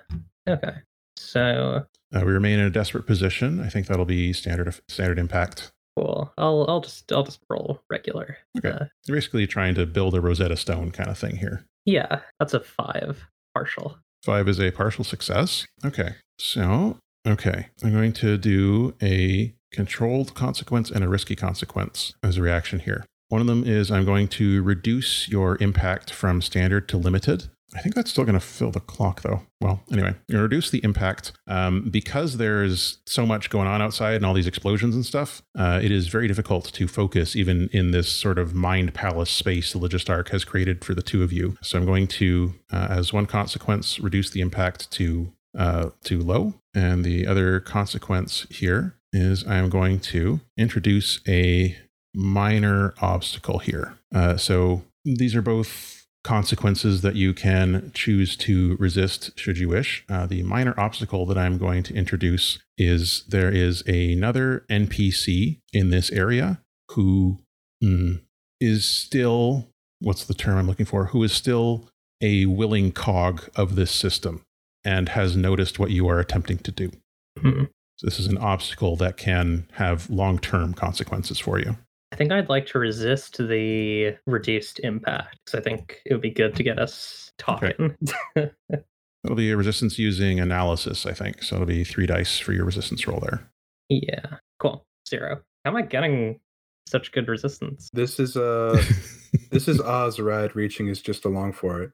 Okay. 0.47 0.73
So 1.17 1.85
Uh, 2.13 2.19
we 2.25 2.31
remain 2.31 2.59
in 2.59 2.65
a 2.65 2.69
desperate 2.69 3.05
position. 3.05 3.59
I 3.61 3.69
think 3.69 3.87
that'll 3.87 4.05
be 4.05 4.33
standard 4.33 4.73
standard 4.87 5.19
impact. 5.19 5.71
cool. 5.97 6.33
I'll 6.37 6.65
I'll 6.67 6.81
just 6.81 7.11
I'll 7.11 7.23
just 7.23 7.39
roll 7.49 7.81
regular. 7.89 8.37
Okay. 8.57 8.69
Uh, 8.69 8.85
You're 9.05 9.17
basically 9.17 9.47
trying 9.47 9.75
to 9.75 9.85
build 9.85 10.13
a 10.15 10.21
Rosetta 10.21 10.57
Stone 10.57 10.91
kind 10.91 11.09
of 11.09 11.17
thing 11.17 11.37
here. 11.37 11.65
yeah, 11.85 12.21
that's 12.39 12.53
a 12.53 12.59
five 12.59 13.27
partial. 13.53 13.97
Five 14.23 14.47
is 14.49 14.59
a 14.59 14.71
partial 14.71 15.03
success. 15.03 15.67
Okay. 15.85 16.15
So, 16.39 16.97
okay. 17.27 17.67
I'm 17.83 17.91
going 17.93 18.11
to 18.13 18.37
do 18.37 18.95
a 19.01 19.53
controlled 19.71 20.33
consequence 20.33 20.89
and 20.89 21.03
a 21.03 21.07
risky 21.09 21.35
consequence 21.35 22.13
as 22.23 22.37
a 22.37 22.41
reaction 22.41 22.79
here. 22.79 23.05
One 23.29 23.41
of 23.41 23.47
them 23.47 23.63
is 23.65 23.91
I'm 23.91 24.05
going 24.05 24.27
to 24.29 24.61
reduce 24.63 25.27
your 25.29 25.57
impact 25.61 26.11
from 26.13 26.41
standard 26.41 26.87
to 26.89 26.97
limited. 26.97 27.49
I 27.75 27.81
think 27.81 27.95
that's 27.95 28.11
still 28.11 28.23
going 28.23 28.39
to 28.39 28.45
fill 28.45 28.71
the 28.71 28.79
clock 28.79 29.21
though. 29.21 29.41
Well, 29.59 29.81
anyway, 29.91 30.15
to 30.29 30.37
reduce 30.37 30.69
the 30.69 30.83
impact 30.83 31.33
um, 31.47 31.89
because 31.89 32.37
there's 32.37 32.99
so 33.05 33.25
much 33.25 33.49
going 33.49 33.67
on 33.67 33.81
outside 33.81 34.15
and 34.15 34.25
all 34.25 34.33
these 34.33 34.47
explosions 34.47 34.95
and 34.95 35.05
stuff. 35.05 35.41
Uh, 35.57 35.79
it 35.83 35.91
is 35.91 36.07
very 36.07 36.27
difficult 36.27 36.65
to 36.73 36.87
focus 36.87 37.35
even 37.35 37.69
in 37.73 37.91
this 37.91 38.09
sort 38.09 38.39
of 38.39 38.53
mind 38.53 38.93
palace 38.93 39.31
space 39.31 39.73
the 39.73 39.79
Logistark 39.79 40.29
has 40.29 40.45
created 40.45 40.85
for 40.85 40.93
the 40.93 41.01
two 41.01 41.23
of 41.23 41.33
you. 41.33 41.57
So 41.61 41.77
I'm 41.77 41.85
going 41.85 42.07
to, 42.07 42.53
uh, 42.71 42.87
as 42.89 43.11
one 43.11 43.25
consequence, 43.25 43.99
reduce 43.99 44.29
the 44.29 44.41
impact 44.41 44.91
to 44.91 45.33
uh, 45.57 45.91
to 46.03 46.21
low, 46.21 46.53
and 46.73 47.05
the 47.05 47.25
other 47.25 47.61
consequence 47.61 48.45
here 48.49 48.97
is 49.13 49.45
I 49.45 49.55
am 49.55 49.69
going 49.69 50.01
to 50.01 50.41
introduce 50.57 51.21
a 51.25 51.77
minor 52.15 52.93
obstacle 53.01 53.59
here. 53.59 53.97
Uh, 54.13 54.37
so 54.37 54.83
these 55.03 55.35
are 55.35 55.41
both 55.41 56.07
consequences 56.23 57.01
that 57.01 57.15
you 57.15 57.33
can 57.33 57.91
choose 57.93 58.35
to 58.35 58.75
resist 58.77 59.37
should 59.37 59.59
you 59.59 59.69
wish. 59.69 60.03
Uh, 60.09 60.25
the 60.25 60.41
minor 60.41 60.73
obstacle 60.79 61.25
that 61.27 61.37
I'm 61.37 61.59
going 61.59 61.83
to 61.83 61.93
introduce 61.93 62.57
is 62.77 63.23
there 63.27 63.51
is 63.51 63.83
another 63.87 64.65
NPC 64.69 65.59
in 65.71 65.91
this 65.91 66.09
area 66.11 66.61
who 66.91 67.39
mm, 67.83 68.21
is 68.59 68.85
still, 68.85 69.67
what's 69.99 70.25
the 70.25 70.33
term 70.33 70.57
I'm 70.57 70.67
looking 70.67 70.87
for? 70.87 71.05
Who 71.07 71.23
is 71.23 71.31
still 71.31 71.89
a 72.21 72.45
willing 72.45 72.91
cog 72.91 73.49
of 73.55 73.75
this 73.75 73.91
system 73.91 74.41
and 74.83 75.09
has 75.09 75.35
noticed 75.35 75.79
what 75.79 75.91
you 75.91 76.07
are 76.07 76.19
attempting 76.19 76.59
to 76.59 76.71
do. 76.71 76.91
Hmm. 77.39 77.65
So 77.97 78.07
this 78.07 78.19
is 78.19 78.27
an 78.27 78.37
obstacle 78.37 78.95
that 78.97 79.17
can 79.17 79.67
have 79.73 80.09
long 80.09 80.39
term 80.39 80.73
consequences 80.73 81.39
for 81.39 81.59
you. 81.59 81.77
I 82.15 82.17
think 82.17 82.31
I'd 82.31 82.47
like 82.47 82.65
to 82.67 82.79
resist 82.79 83.39
the 83.39 84.15
reduced 84.25 84.79
impact 84.79 85.37
because 85.43 85.59
I 85.59 85.61
think 85.61 86.01
it 86.05 86.13
would 86.13 86.21
be 86.21 86.29
good 86.29 86.55
to 86.55 86.63
get 86.63 86.79
us 86.79 87.33
talking. 87.37 87.93
It'll 88.37 89.35
be 89.35 89.51
a 89.51 89.57
resistance 89.57 89.99
using 89.99 90.39
analysis, 90.39 91.05
I 91.05 91.11
think. 91.11 91.43
So 91.43 91.55
it'll 91.55 91.67
be 91.67 91.83
three 91.83 92.05
dice 92.05 92.39
for 92.39 92.53
your 92.53 92.63
resistance 92.63 93.05
roll 93.05 93.19
there. 93.19 93.45
yeah. 93.89 94.37
Cool. 94.59 94.85
Zero. 95.09 95.41
How 95.65 95.71
am 95.71 95.75
I 95.75 95.81
getting 95.81 96.39
such 96.87 97.11
good 97.11 97.27
resistance? 97.27 97.89
This 97.91 98.17
is 98.17 98.37
uh 98.37 98.81
this 99.51 99.67
is 99.67 99.81
Oz, 99.81 100.17
right? 100.17 100.55
Reaching 100.55 100.87
is 100.87 101.01
just 101.01 101.25
along 101.25 101.51
for 101.51 101.81
it. 101.81 101.91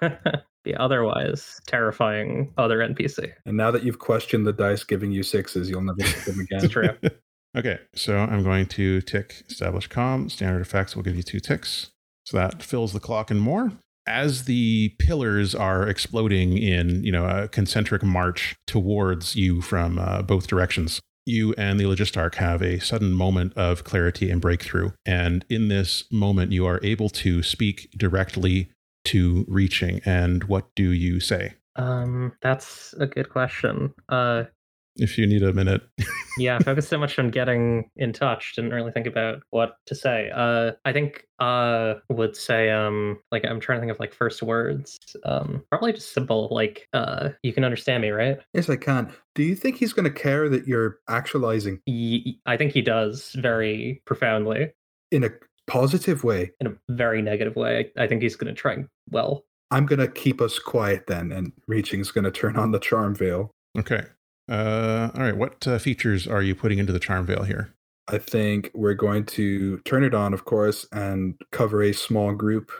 the 0.62 0.76
otherwise 0.76 1.58
terrifying 1.66 2.52
other 2.58 2.78
NPC. 2.78 3.32
And 3.44 3.56
now 3.56 3.72
that 3.72 3.82
you've 3.82 3.98
questioned 3.98 4.46
the 4.46 4.52
dice 4.52 4.84
giving 4.84 5.10
you 5.10 5.24
sixes, 5.24 5.68
you'll 5.68 5.80
never 5.80 5.98
get 5.98 6.26
them 6.26 6.38
again. 6.38 6.64
It's 6.64 6.72
true. 6.72 6.90
Okay, 7.56 7.78
so 7.94 8.18
I'm 8.18 8.42
going 8.42 8.66
to 8.66 9.00
tick 9.00 9.44
establish 9.48 9.86
com. 9.86 10.28
Standard 10.28 10.60
effects 10.60 10.94
will 10.94 11.02
give 11.02 11.16
you 11.16 11.22
two 11.22 11.40
ticks. 11.40 11.90
So 12.24 12.36
that 12.36 12.62
fills 12.62 12.92
the 12.92 13.00
clock 13.00 13.30
and 13.30 13.40
more. 13.40 13.72
As 14.06 14.44
the 14.44 14.94
pillars 14.98 15.54
are 15.54 15.86
exploding 15.86 16.56
in, 16.56 17.04
you 17.04 17.12
know, 17.12 17.26
a 17.26 17.48
concentric 17.48 18.02
march 18.02 18.56
towards 18.66 19.36
you 19.36 19.60
from 19.60 19.98
uh, 19.98 20.22
both 20.22 20.46
directions, 20.46 21.00
you 21.26 21.54
and 21.58 21.78
the 21.78 21.84
Logistark 21.84 22.36
have 22.36 22.62
a 22.62 22.78
sudden 22.78 23.12
moment 23.12 23.52
of 23.54 23.84
clarity 23.84 24.30
and 24.30 24.40
breakthrough. 24.40 24.92
And 25.04 25.44
in 25.50 25.68
this 25.68 26.04
moment, 26.10 26.52
you 26.52 26.64
are 26.64 26.80
able 26.82 27.10
to 27.10 27.42
speak 27.42 27.90
directly 27.96 28.70
to 29.06 29.44
reaching. 29.46 30.00
And 30.04 30.44
what 30.44 30.74
do 30.74 30.90
you 30.90 31.20
say? 31.20 31.54
Um, 31.76 32.32
that's 32.40 32.94
a 32.98 33.06
good 33.06 33.28
question. 33.28 33.94
Uh, 34.08 34.44
If 34.98 35.16
you 35.16 35.26
need 35.26 35.42
a 35.42 35.52
minute. 35.52 35.82
yeah, 36.38 36.56
I 36.56 36.62
focused 36.62 36.88
so 36.88 36.98
much 36.98 37.18
on 37.18 37.30
getting 37.30 37.90
in 37.96 38.12
touch, 38.12 38.54
didn't 38.56 38.72
really 38.72 38.92
think 38.92 39.06
about 39.06 39.42
what 39.50 39.76
to 39.86 39.94
say. 39.94 40.30
Uh, 40.34 40.72
I 40.84 40.92
think 40.92 41.24
uh 41.38 41.94
would 42.10 42.34
say 42.34 42.70
um 42.70 43.18
like 43.30 43.44
I'm 43.44 43.60
trying 43.60 43.78
to 43.78 43.80
think 43.82 43.92
of 43.92 44.00
like 44.00 44.12
first 44.12 44.42
words. 44.42 44.98
Um, 45.24 45.64
probably 45.70 45.92
just 45.92 46.12
simple 46.12 46.48
like 46.50 46.88
uh 46.92 47.30
you 47.42 47.52
can 47.52 47.64
understand 47.64 48.02
me, 48.02 48.10
right? 48.10 48.38
Yes, 48.54 48.68
I 48.68 48.76
can. 48.76 49.12
Do 49.34 49.42
you 49.42 49.54
think 49.54 49.76
he's 49.76 49.92
going 49.92 50.04
to 50.04 50.10
care 50.10 50.48
that 50.48 50.66
you're 50.66 50.98
actualizing 51.08 51.80
Y- 51.86 52.34
I 52.46 52.56
think 52.56 52.72
he 52.72 52.82
does 52.82 53.32
very 53.38 54.02
profoundly 54.04 54.72
in 55.12 55.22
a 55.24 55.30
positive 55.68 56.24
way? 56.24 56.50
in 56.60 56.66
a 56.66 56.74
very 56.88 57.22
negative 57.22 57.54
way. 57.54 57.92
I 57.96 58.06
think 58.08 58.22
he's 58.22 58.36
going 58.36 58.52
to 58.52 58.60
try 58.60 58.78
well. 59.10 59.44
I'm 59.70 59.86
going 59.86 59.98
to 60.00 60.08
keep 60.08 60.40
us 60.40 60.58
quiet 60.58 61.06
then, 61.08 61.30
and 61.30 61.52
Reaching's 61.70 62.10
going 62.10 62.24
to 62.24 62.30
turn 62.30 62.56
on 62.56 62.72
the 62.72 62.78
charm 62.80 63.14
veil. 63.14 63.50
Okay. 63.78 64.02
Uh, 64.48 65.10
all 65.14 65.22
right. 65.22 65.36
What 65.36 65.66
uh, 65.66 65.78
features 65.78 66.26
are 66.26 66.42
you 66.42 66.54
putting 66.54 66.78
into 66.78 66.92
the 66.92 66.98
charm 66.98 67.26
veil 67.26 67.42
here? 67.42 67.74
I 68.08 68.18
think 68.18 68.70
we're 68.74 68.94
going 68.94 69.24
to 69.26 69.78
turn 69.80 70.02
it 70.02 70.14
on, 70.14 70.32
of 70.32 70.44
course, 70.44 70.86
and 70.92 71.34
cover 71.52 71.82
a 71.82 71.92
small 71.92 72.32
group. 72.32 72.70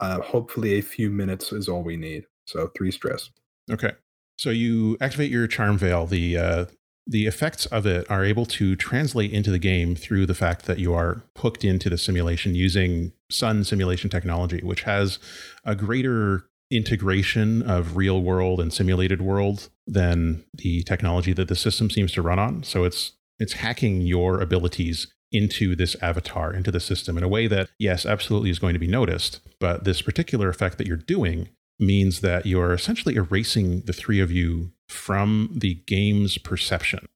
Uh, 0.00 0.20
hopefully, 0.20 0.74
a 0.74 0.82
few 0.82 1.10
minutes 1.10 1.52
is 1.52 1.68
all 1.68 1.82
we 1.82 1.96
need. 1.96 2.26
So 2.46 2.70
three 2.76 2.90
stress. 2.90 3.30
Okay. 3.70 3.92
So 4.38 4.50
you 4.50 4.98
activate 5.00 5.30
your 5.30 5.46
charm 5.46 5.78
veil. 5.78 6.06
The 6.06 6.36
uh, 6.36 6.64
the 7.06 7.26
effects 7.26 7.66
of 7.66 7.86
it 7.86 8.08
are 8.10 8.24
able 8.24 8.44
to 8.46 8.76
translate 8.76 9.32
into 9.32 9.50
the 9.50 9.58
game 9.58 9.94
through 9.94 10.26
the 10.26 10.34
fact 10.34 10.66
that 10.66 10.78
you 10.78 10.92
are 10.92 11.22
hooked 11.38 11.64
into 11.64 11.88
the 11.88 11.96
simulation 11.96 12.54
using 12.54 13.12
Sun 13.30 13.64
simulation 13.64 14.10
technology, 14.10 14.60
which 14.62 14.82
has 14.82 15.18
a 15.64 15.74
greater 15.74 16.48
integration 16.70 17.62
of 17.62 17.96
real 17.96 18.20
world 18.20 18.60
and 18.60 18.72
simulated 18.72 19.22
world 19.22 19.68
than 19.86 20.44
the 20.54 20.82
technology 20.82 21.32
that 21.32 21.48
the 21.48 21.56
system 21.56 21.90
seems 21.90 22.12
to 22.12 22.22
run 22.22 22.38
on. 22.38 22.62
So 22.62 22.84
it's 22.84 23.12
it's 23.38 23.54
hacking 23.54 24.00
your 24.02 24.40
abilities 24.40 25.08
into 25.32 25.76
this 25.76 25.96
avatar, 26.00 26.54
into 26.54 26.70
the 26.70 26.80
system 26.80 27.18
in 27.18 27.22
a 27.22 27.28
way 27.28 27.46
that, 27.46 27.68
yes, 27.78 28.06
absolutely 28.06 28.48
is 28.50 28.58
going 28.58 28.72
to 28.72 28.78
be 28.78 28.86
noticed. 28.86 29.40
But 29.60 29.84
this 29.84 30.00
particular 30.00 30.48
effect 30.48 30.78
that 30.78 30.86
you're 30.86 30.96
doing 30.96 31.48
means 31.78 32.20
that 32.20 32.46
you're 32.46 32.72
essentially 32.72 33.16
erasing 33.16 33.82
the 33.82 33.92
three 33.92 34.20
of 34.20 34.30
you 34.30 34.72
from 34.88 35.50
the 35.54 35.74
game's 35.86 36.38
perception. 36.38 37.06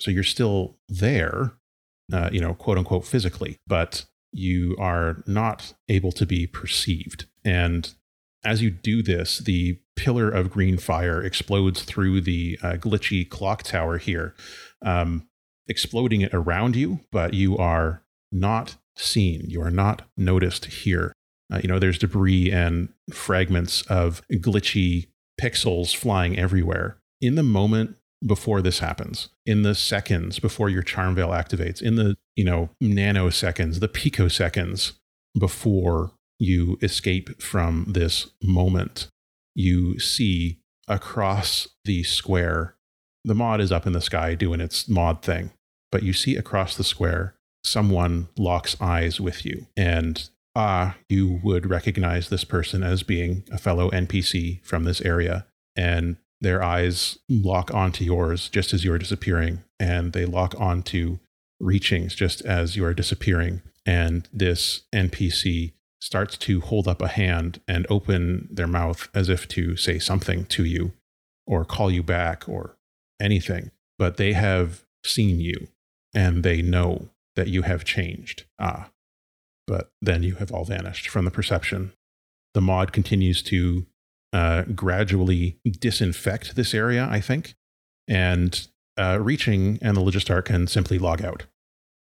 So 0.00 0.10
you're 0.10 0.24
still 0.24 0.76
there, 0.88 1.52
uh, 2.12 2.30
you 2.32 2.40
know, 2.40 2.54
quote 2.54 2.78
unquote, 2.78 3.06
physically, 3.06 3.58
but 3.66 4.06
you 4.32 4.74
are 4.80 5.22
not 5.26 5.74
able 5.88 6.10
to 6.12 6.26
be 6.26 6.46
perceived. 6.46 7.26
And 7.44 7.94
as 8.44 8.62
you 8.62 8.70
do 8.70 9.02
this, 9.02 9.38
the 9.38 9.78
pillar 9.96 10.30
of 10.30 10.50
green 10.50 10.76
fire 10.76 11.22
explodes 11.22 11.82
through 11.82 12.20
the 12.20 12.58
uh, 12.62 12.72
glitchy 12.72 13.28
clock 13.28 13.62
tower 13.62 13.98
here, 13.98 14.34
um, 14.82 15.26
exploding 15.68 16.20
it 16.20 16.34
around 16.34 16.76
you, 16.76 17.00
but 17.10 17.34
you 17.34 17.56
are 17.56 18.02
not 18.32 18.76
seen. 18.96 19.44
You 19.48 19.62
are 19.62 19.70
not 19.70 20.02
noticed 20.16 20.66
here. 20.66 21.12
Uh, 21.52 21.60
you 21.62 21.68
know, 21.68 21.78
there's 21.78 21.98
debris 21.98 22.50
and 22.50 22.88
fragments 23.12 23.82
of 23.82 24.22
glitchy 24.32 25.08
pixels 25.40 25.94
flying 25.94 26.38
everywhere. 26.38 26.98
In 27.20 27.34
the 27.34 27.42
moment 27.42 27.96
before 28.26 28.62
this 28.62 28.78
happens, 28.78 29.28
in 29.44 29.62
the 29.62 29.74
seconds 29.74 30.38
before 30.38 30.68
your 30.68 30.82
charm 30.82 31.14
veil 31.14 31.28
activates, 31.28 31.82
in 31.82 31.96
the, 31.96 32.16
you 32.36 32.44
know, 32.44 32.70
nanoseconds, 32.82 33.80
the 33.80 33.88
picoseconds 33.88 34.92
before 35.38 36.12
you 36.38 36.78
escape 36.82 37.40
from 37.40 37.86
this 37.88 38.28
moment, 38.42 39.08
you 39.54 39.98
see 39.98 40.60
across 40.88 41.68
the 41.84 42.02
square, 42.02 42.76
the 43.24 43.34
mod 43.34 43.60
is 43.60 43.72
up 43.72 43.86
in 43.86 43.92
the 43.92 44.00
sky 44.00 44.34
doing 44.34 44.60
its 44.60 44.88
mod 44.88 45.22
thing, 45.22 45.50
but 45.90 46.02
you 46.02 46.12
see 46.12 46.36
across 46.36 46.76
the 46.76 46.84
square, 46.84 47.34
someone 47.62 48.28
locks 48.36 48.76
eyes 48.80 49.20
with 49.20 49.46
you. 49.46 49.66
And 49.76 50.28
ah, 50.54 50.96
you 51.08 51.40
would 51.42 51.66
recognize 51.66 52.28
this 52.28 52.44
person 52.44 52.82
as 52.82 53.02
being 53.02 53.44
a 53.50 53.58
fellow 53.58 53.90
NPC 53.90 54.64
from 54.64 54.84
this 54.84 55.00
area. 55.00 55.46
And 55.76 56.16
their 56.40 56.62
eyes 56.62 57.18
lock 57.28 57.72
onto 57.72 58.04
yours 58.04 58.48
just 58.48 58.74
as 58.74 58.84
you 58.84 58.92
are 58.92 58.98
disappearing, 58.98 59.64
and 59.80 60.12
they 60.12 60.26
lock 60.26 60.54
onto 60.60 61.18
reachings 61.60 62.14
just 62.14 62.42
as 62.42 62.76
you 62.76 62.84
are 62.84 62.94
disappearing. 62.94 63.62
And 63.86 64.28
this 64.32 64.82
NPC 64.94 65.72
starts 66.04 66.36
to 66.36 66.60
hold 66.60 66.86
up 66.86 67.00
a 67.00 67.08
hand 67.08 67.62
and 67.66 67.86
open 67.88 68.46
their 68.50 68.66
mouth 68.66 69.08
as 69.14 69.30
if 69.30 69.48
to 69.48 69.74
say 69.74 69.98
something 69.98 70.44
to 70.44 70.62
you 70.62 70.92
or 71.46 71.64
call 71.64 71.90
you 71.90 72.02
back 72.02 72.46
or 72.46 72.76
anything. 73.18 73.70
But 73.98 74.18
they 74.18 74.34
have 74.34 74.84
seen 75.02 75.40
you 75.40 75.68
and 76.12 76.42
they 76.42 76.60
know 76.60 77.08
that 77.36 77.48
you 77.48 77.62
have 77.62 77.86
changed. 77.86 78.44
Ah, 78.58 78.90
but 79.66 79.92
then 80.02 80.22
you 80.22 80.34
have 80.34 80.52
all 80.52 80.66
vanished 80.66 81.08
from 81.08 81.24
the 81.24 81.30
perception. 81.30 81.94
The 82.52 82.60
mod 82.60 82.92
continues 82.92 83.42
to 83.44 83.86
uh, 84.34 84.64
gradually 84.74 85.56
disinfect 85.64 86.54
this 86.54 86.74
area, 86.74 87.08
I 87.10 87.20
think, 87.20 87.54
and 88.06 88.68
uh, 88.98 89.18
reaching 89.22 89.78
and 89.80 89.96
the 89.96 90.02
Logistar 90.02 90.44
can 90.44 90.66
simply 90.66 90.98
log 90.98 91.24
out. 91.24 91.44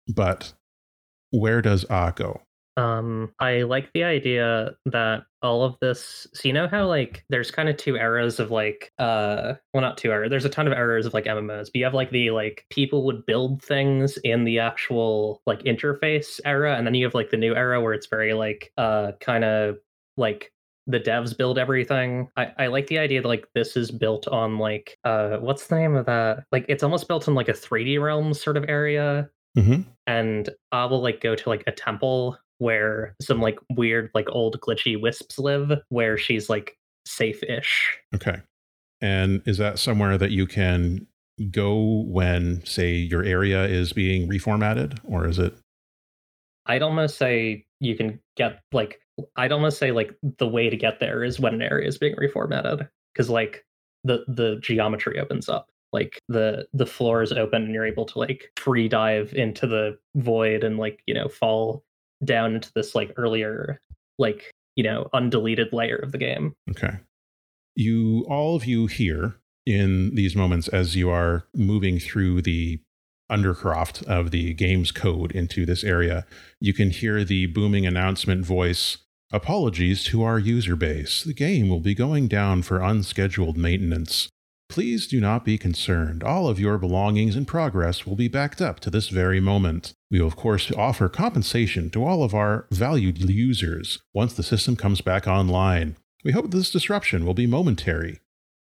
But 0.07 0.53
where 1.29 1.61
does 1.61 1.85
Ah 1.91 2.09
go? 2.09 2.41
Um, 2.75 3.33
I 3.39 3.61
like 3.63 3.91
the 3.93 4.03
idea 4.03 4.71
that 4.85 5.25
all 5.41 5.63
of 5.63 5.75
this. 5.79 6.25
So 6.33 6.47
you 6.47 6.53
know 6.53 6.67
how 6.67 6.87
like 6.87 7.23
there's 7.29 7.51
kind 7.51 7.69
of 7.69 7.77
two 7.77 7.95
eras 7.97 8.39
of 8.39 8.49
like, 8.49 8.91
uh, 8.97 9.53
well, 9.73 9.81
not 9.81 9.97
two 9.97 10.11
eras. 10.11 10.29
There's 10.29 10.45
a 10.45 10.49
ton 10.49 10.67
of 10.67 10.73
eras 10.73 11.05
of 11.05 11.13
like 11.13 11.25
MMOs, 11.25 11.65
but 11.65 11.75
you 11.75 11.83
have 11.83 11.93
like 11.93 12.09
the 12.09 12.31
like 12.31 12.65
people 12.69 13.05
would 13.05 13.25
build 13.25 13.61
things 13.61 14.17
in 14.23 14.43
the 14.43 14.59
actual 14.59 15.41
like 15.45 15.61
interface 15.63 16.39
era, 16.45 16.75
and 16.75 16.87
then 16.87 16.95
you 16.95 17.05
have 17.05 17.13
like 17.13 17.29
the 17.29 17.37
new 17.37 17.55
era 17.55 17.81
where 17.81 17.93
it's 17.93 18.07
very 18.07 18.33
like, 18.33 18.71
uh, 18.77 19.11
kind 19.19 19.43
of 19.43 19.77
like 20.17 20.51
the 20.87 20.99
devs 20.99 21.37
build 21.37 21.57
everything. 21.57 22.27
I, 22.35 22.51
I 22.57 22.67
like 22.67 22.87
the 22.87 22.99
idea 22.99 23.21
that 23.21 23.27
like 23.27 23.47
this 23.53 23.77
is 23.77 23.91
built 23.91 24.27
on 24.27 24.57
like 24.57 24.97
uh 25.05 25.37
what's 25.37 25.67
the 25.67 25.75
name 25.75 25.95
of 25.95 26.05
that? 26.07 26.43
Like 26.51 26.65
it's 26.67 26.83
almost 26.83 27.07
built 27.07 27.27
in 27.27 27.35
like 27.35 27.47
a 27.47 27.53
3D 27.53 28.01
realm 28.01 28.33
sort 28.33 28.57
of 28.57 28.65
area. 28.67 29.29
Mm-hmm. 29.57 29.83
And 30.07 30.49
I 30.71 30.85
will 30.85 31.01
like 31.01 31.21
go 31.21 31.35
to 31.35 31.49
like 31.49 31.63
a 31.67 31.71
temple 31.71 32.37
where 32.63 33.13
some 33.21 33.41
like 33.41 33.59
weird 33.75 34.09
like 34.13 34.27
old 34.29 34.57
glitchy 34.61 34.99
wisps 34.99 35.37
live 35.37 35.73
where 35.89 36.17
she's 36.17 36.49
like 36.49 36.77
safe-ish. 37.05 37.97
Okay. 38.15 38.41
And 39.01 39.41
is 39.45 39.57
that 39.57 39.79
somewhere 39.79 40.17
that 40.17 40.31
you 40.31 40.47
can 40.47 41.05
go 41.51 42.05
when, 42.07 42.65
say, 42.65 42.93
your 42.93 43.21
area 43.23 43.65
is 43.65 43.91
being 43.91 44.29
reformatted, 44.29 44.97
or 45.03 45.27
is 45.27 45.39
it? 45.39 45.53
I'd 46.65 46.81
almost 46.81 47.17
say 47.17 47.65
you 47.81 47.97
can 47.97 48.21
get 48.37 48.61
like 48.71 49.01
I'd 49.35 49.51
almost 49.51 49.77
say 49.77 49.91
like 49.91 50.15
the 50.37 50.47
way 50.47 50.69
to 50.69 50.77
get 50.77 51.01
there 51.01 51.21
is 51.21 51.41
when 51.41 51.55
an 51.55 51.61
area 51.61 51.87
is 51.87 51.97
being 51.97 52.15
reformatted 52.15 52.87
because 53.13 53.29
like 53.29 53.65
the 54.05 54.23
the 54.29 54.57
geometry 54.61 55.19
opens 55.19 55.49
up 55.49 55.67
like 55.91 56.19
the 56.29 56.65
the 56.73 56.85
floor 56.85 57.21
is 57.21 57.33
open 57.33 57.63
and 57.63 57.73
you're 57.73 57.85
able 57.85 58.05
to 58.05 58.17
like 58.17 58.49
free 58.55 58.87
dive 58.87 59.33
into 59.33 59.67
the 59.67 59.97
void 60.15 60.63
and 60.63 60.77
like 60.77 61.01
you 61.05 61.13
know 61.13 61.27
fall 61.27 61.83
down 62.25 62.55
into 62.55 62.71
this 62.75 62.95
like 62.95 63.13
earlier 63.17 63.79
like 64.17 64.51
you 64.75 64.83
know 64.83 65.09
undeleted 65.13 65.71
layer 65.73 65.97
of 65.97 66.11
the 66.11 66.17
game 66.17 66.53
Okay. 66.69 66.97
You, 67.75 68.23
all 68.29 68.55
of 68.55 68.65
you 68.65 68.85
here 68.85 69.35
in 69.65 70.13
these 70.13 70.35
moments 70.35 70.67
as 70.67 70.95
you 70.95 71.09
are 71.09 71.47
moving 71.55 71.97
through 71.97 72.43
the 72.43 72.79
undercroft 73.31 74.03
of 74.05 74.29
the 74.29 74.53
game's 74.53 74.91
code 74.91 75.31
into 75.31 75.65
this 75.65 75.83
area, 75.83 76.25
you 76.59 76.71
can 76.71 76.91
hear 76.91 77.23
the 77.23 77.47
booming 77.47 77.87
announcement 77.87 78.45
voice 78.45 78.97
Apologies 79.33 80.03
to 80.03 80.21
our 80.21 80.37
user 80.37 80.75
base. 80.75 81.23
The 81.23 81.33
game 81.33 81.67
will 81.67 81.79
be 81.79 81.95
going 81.95 82.27
down 82.27 82.61
for 82.61 82.83
unscheduled 82.83 83.57
maintenance. 83.57 84.29
Please 84.73 85.05
do 85.05 85.21
not 85.21 85.45
be 85.45 85.59
concerned. 85.59 86.23
All 86.23 86.47
of 86.47 86.59
your 86.59 86.79
belongings 86.79 87.35
and 87.35 87.47
progress 87.47 88.07
will 88.07 88.15
be 88.15 88.27
backed 88.27 88.59
up 88.59 88.79
to 88.79 88.89
this 88.89 89.09
very 89.09 89.39
moment. 89.39 89.93
We 90.09 90.19
will, 90.19 90.25
of 90.25 90.35
course, 90.35 90.71
offer 90.71 91.09
compensation 91.09 91.91
to 91.91 92.03
all 92.03 92.23
of 92.23 92.33
our 92.33 92.65
valued 92.71 93.19
users 93.19 93.99
once 94.15 94.33
the 94.33 94.41
system 94.41 94.75
comes 94.75 94.99
back 94.99 95.27
online. 95.27 95.95
We 96.23 96.31
hope 96.31 96.49
this 96.49 96.71
disruption 96.71 97.23
will 97.23 97.35
be 97.35 97.45
momentary. 97.45 98.19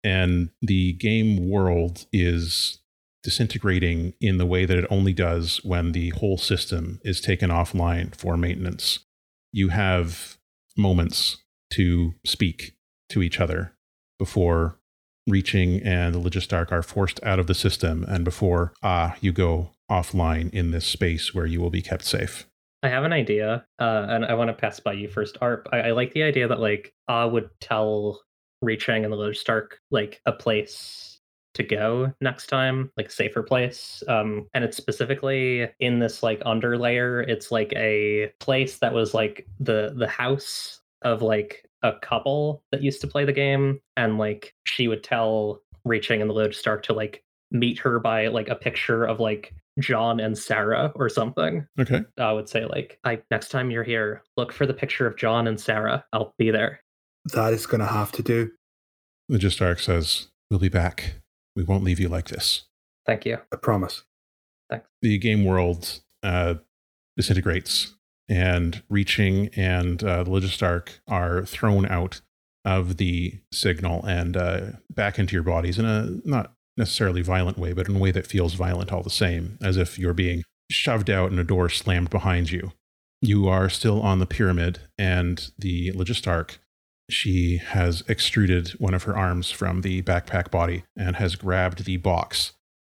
And 0.03 0.49
the 0.59 0.93
game 0.93 1.47
world 1.47 2.07
is 2.11 2.79
disintegrating 3.21 4.15
in 4.19 4.39
the 4.39 4.47
way 4.47 4.65
that 4.65 4.79
it 4.79 4.87
only 4.89 5.13
does 5.13 5.63
when 5.63 5.91
the 5.91 6.09
whole 6.09 6.39
system 6.39 6.99
is 7.03 7.21
taken 7.21 7.51
offline 7.51 8.15
for 8.15 8.37
maintenance. 8.37 9.05
You 9.51 9.69
have 9.69 10.39
moments 10.75 11.37
to 11.73 12.15
speak 12.25 12.73
to 13.09 13.21
each 13.21 13.39
other 13.39 13.75
before 14.17 14.79
reaching 15.27 15.81
and 15.83 16.15
the 16.15 16.19
Logistarch 16.19 16.71
are 16.71 16.81
forced 16.81 17.21
out 17.23 17.39
of 17.39 17.47
the 17.47 17.53
system 17.53 18.05
and 18.07 18.25
before 18.25 18.73
ah 18.81 19.15
you 19.21 19.31
go 19.31 19.71
offline 19.89 20.49
in 20.53 20.71
this 20.71 20.85
space 20.85 21.33
where 21.33 21.45
you 21.45 21.61
will 21.61 21.69
be 21.69 21.81
kept 21.81 22.05
safe. 22.05 22.47
i 22.83 22.89
have 22.89 23.03
an 23.03 23.13
idea 23.13 23.65
uh 23.79 24.05
and 24.09 24.25
i 24.25 24.33
want 24.33 24.47
to 24.47 24.53
pass 24.53 24.79
by 24.79 24.93
you 24.93 25.07
first 25.07 25.37
arp 25.41 25.67
I, 25.71 25.79
I 25.79 25.91
like 25.91 26.13
the 26.13 26.23
idea 26.23 26.47
that 26.47 26.59
like 26.59 26.93
ah 27.07 27.27
would 27.27 27.49
tell 27.59 28.21
reaching 28.61 29.03
and 29.03 29.11
the 29.11 29.17
Lotus 29.17 29.41
Stark 29.41 29.79
like 29.89 30.21
a 30.25 30.31
place 30.31 31.19
to 31.53 31.63
go 31.63 32.13
next 32.21 32.47
time 32.47 32.91
like 32.95 33.07
a 33.07 33.11
safer 33.11 33.43
place 33.43 34.03
um 34.07 34.47
and 34.53 34.63
it's 34.63 34.77
specifically 34.77 35.69
in 35.79 35.99
this 35.99 36.23
like 36.23 36.39
underlayer 36.41 37.27
it's 37.27 37.51
like 37.51 37.73
a 37.75 38.31
place 38.39 38.77
that 38.77 38.93
was 38.93 39.13
like 39.13 39.45
the 39.59 39.93
the 39.97 40.07
house 40.07 40.79
of 41.01 41.21
like 41.21 41.65
a 41.83 41.93
couple 42.01 42.63
that 42.71 42.81
used 42.81 43.01
to 43.01 43.07
play 43.07 43.25
the 43.25 43.33
game 43.33 43.79
and 43.97 44.17
like 44.17 44.53
she 44.65 44.87
would 44.87 45.03
tell 45.03 45.61
reaching 45.85 46.21
and 46.21 46.29
the 46.29 46.33
Lotus 46.33 46.57
Stark 46.57 46.83
to 46.83 46.93
like 46.93 47.23
meet 47.51 47.79
her 47.79 47.99
by 47.99 48.27
like 48.27 48.49
a 48.49 48.55
picture 48.55 49.05
of 49.05 49.19
like 49.19 49.53
John 49.79 50.19
and 50.19 50.37
Sarah 50.37 50.91
or 50.95 51.09
something. 51.09 51.65
Okay. 51.79 52.01
I 52.17 52.31
would 52.31 52.49
say 52.49 52.65
like 52.65 52.99
I 53.03 53.21
next 53.31 53.49
time 53.49 53.71
you're 53.71 53.83
here, 53.83 54.23
look 54.37 54.51
for 54.53 54.65
the 54.65 54.73
picture 54.73 55.07
of 55.07 55.17
John 55.17 55.47
and 55.47 55.59
Sarah. 55.59 56.05
I'll 56.13 56.33
be 56.37 56.51
there. 56.51 56.81
That 57.33 57.53
is 57.53 57.65
going 57.65 57.81
to 57.81 57.87
have 57.87 58.11
to 58.13 58.23
do. 58.23 58.51
The 59.29 59.37
Logistarch 59.37 59.81
says, 59.81 60.27
We'll 60.49 60.59
be 60.59 60.69
back. 60.69 61.15
We 61.55 61.63
won't 61.63 61.83
leave 61.83 61.99
you 61.99 62.09
like 62.09 62.27
this. 62.27 62.63
Thank 63.05 63.25
you. 63.25 63.37
I 63.53 63.55
promise. 63.55 64.03
Thanks. 64.69 64.87
The 65.01 65.17
game 65.17 65.45
world 65.45 66.01
uh, 66.23 66.55
disintegrates, 67.15 67.95
and 68.31 68.81
Reaching 68.89 69.49
and 69.57 70.01
uh, 70.01 70.23
the 70.23 70.31
Logistarch 70.31 70.99
are 71.07 71.45
thrown 71.45 71.85
out 71.85 72.21
of 72.63 72.95
the 72.95 73.39
signal 73.51 74.05
and 74.05 74.37
uh, 74.37 74.61
back 74.89 75.19
into 75.19 75.33
your 75.33 75.43
bodies 75.43 75.77
in 75.77 75.85
a 75.85 76.17
not 76.23 76.53
necessarily 76.77 77.21
violent 77.21 77.57
way, 77.57 77.73
but 77.73 77.89
in 77.89 77.97
a 77.97 77.99
way 77.99 78.11
that 78.11 78.25
feels 78.25 78.53
violent 78.53 78.93
all 78.93 79.03
the 79.03 79.09
same, 79.09 79.57
as 79.61 79.75
if 79.75 79.99
you're 79.99 80.13
being 80.13 80.43
shoved 80.71 81.09
out 81.09 81.29
and 81.29 81.39
a 81.39 81.43
door 81.43 81.67
slammed 81.67 82.09
behind 82.09 82.51
you. 82.51 82.71
You 83.21 83.49
are 83.49 83.69
still 83.69 84.01
on 84.01 84.19
the 84.19 84.25
pyramid, 84.25 84.79
and 84.97 85.51
the 85.59 85.91
Logistarch 85.91 86.57
she 87.09 87.57
has 87.57 88.03
extruded 88.07 88.69
one 88.79 88.93
of 88.93 89.03
her 89.03 89.17
arms 89.17 89.51
from 89.51 89.81
the 89.81 90.01
backpack 90.03 90.49
body 90.49 90.85
and 90.95 91.17
has 91.17 91.35
grabbed 91.35 91.83
the 91.83 91.97
box 91.97 92.53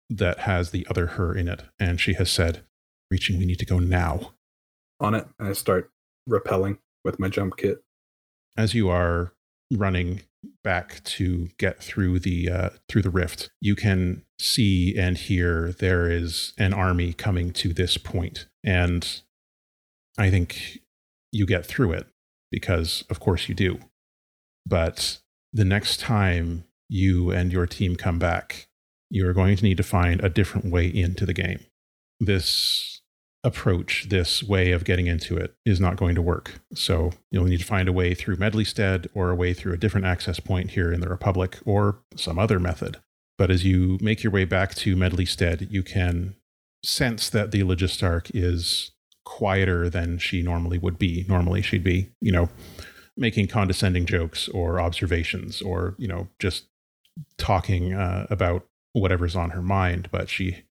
that 0.09 0.39
has 0.39 0.71
the 0.71 0.87
other 0.89 1.05
her 1.07 1.35
in 1.35 1.47
it. 1.47 1.61
And 1.79 2.01
she 2.01 2.13
has 2.13 2.31
said, 2.31 2.63
Reaching, 3.11 3.37
we 3.37 3.45
need 3.45 3.59
to 3.59 3.65
go 3.65 3.77
now. 3.77 4.33
On 4.99 5.13
it, 5.13 5.27
and 5.39 5.49
I 5.49 5.53
start 5.53 5.91
repelling 6.25 6.79
with 7.03 7.19
my 7.19 7.29
jump 7.29 7.57
kit. 7.57 7.83
As 8.57 8.73
you 8.73 8.89
are 8.89 9.33
running 9.71 10.21
back 10.63 11.03
to 11.03 11.49
get 11.57 11.81
through 11.81 12.19
the 12.19 12.49
uh, 12.49 12.69
through 12.89 13.03
the 13.03 13.09
rift, 13.09 13.49
you 13.61 13.75
can 13.75 14.23
see 14.39 14.95
and 14.97 15.17
hear 15.17 15.71
there 15.71 16.09
is 16.09 16.53
an 16.57 16.73
army 16.73 17.13
coming 17.13 17.51
to 17.53 17.73
this 17.73 17.97
point, 17.97 18.47
and 18.63 19.21
I 20.17 20.29
think 20.29 20.79
you 21.31 21.45
get 21.45 21.65
through 21.65 21.93
it 21.93 22.07
because, 22.51 23.03
of 23.09 23.19
course, 23.19 23.47
you 23.47 23.55
do. 23.55 23.79
But 24.65 25.19
the 25.53 25.65
next 25.65 25.99
time 25.99 26.65
you 26.89 27.31
and 27.31 27.51
your 27.51 27.67
team 27.67 27.95
come 27.95 28.19
back, 28.19 28.67
you 29.09 29.27
are 29.27 29.33
going 29.33 29.57
to 29.57 29.63
need 29.63 29.77
to 29.77 29.83
find 29.83 30.23
a 30.23 30.29
different 30.29 30.71
way 30.71 30.87
into 30.87 31.25
the 31.25 31.33
game. 31.33 31.59
This 32.19 32.96
approach, 33.43 34.07
this 34.09 34.43
way 34.43 34.71
of 34.71 34.83
getting 34.83 35.07
into 35.07 35.37
it, 35.37 35.55
is 35.65 35.79
not 35.79 35.95
going 35.95 36.15
to 36.15 36.21
work. 36.21 36.59
So 36.73 37.11
you'll 37.31 37.45
need 37.45 37.59
to 37.59 37.65
find 37.65 37.87
a 37.87 37.93
way 37.93 38.13
through 38.13 38.37
Medleystead 38.37 39.07
or 39.13 39.29
a 39.29 39.35
way 39.35 39.53
through 39.53 39.73
a 39.73 39.77
different 39.77 40.07
access 40.07 40.39
point 40.39 40.71
here 40.71 40.91
in 40.91 41.01
the 41.01 41.09
Republic 41.09 41.57
or 41.65 41.99
some 42.15 42.39
other 42.39 42.59
method. 42.59 42.97
But 43.37 43.51
as 43.51 43.63
you 43.63 43.97
make 44.01 44.23
your 44.23 44.31
way 44.31 44.45
back 44.45 44.73
to 44.75 44.95
Medleystead, 44.95 45.71
you 45.71 45.83
can 45.83 46.35
sense 46.83 47.29
that 47.29 47.51
the 47.51 47.61
Logistarch 47.61 48.31
is 48.33 48.91
quieter 49.25 49.89
than 49.89 50.17
she 50.17 50.41
normally 50.41 50.77
would 50.77 50.97
be. 50.97 51.25
Normally, 51.27 51.61
she'd 51.61 51.83
be, 51.83 52.09
you 52.21 52.31
know, 52.31 52.49
making 53.15 53.47
condescending 53.47 54.05
jokes 54.05 54.47
or 54.49 54.79
observations 54.79 55.61
or, 55.61 55.95
you 55.97 56.07
know, 56.07 56.27
just 56.39 56.65
talking 57.37 57.93
uh, 57.93 58.25
about 58.29 58.65
whatever's 58.93 59.35
on 59.35 59.51
her 59.51 59.61
mind. 59.61 60.09
But 60.11 60.29
she 60.29 60.63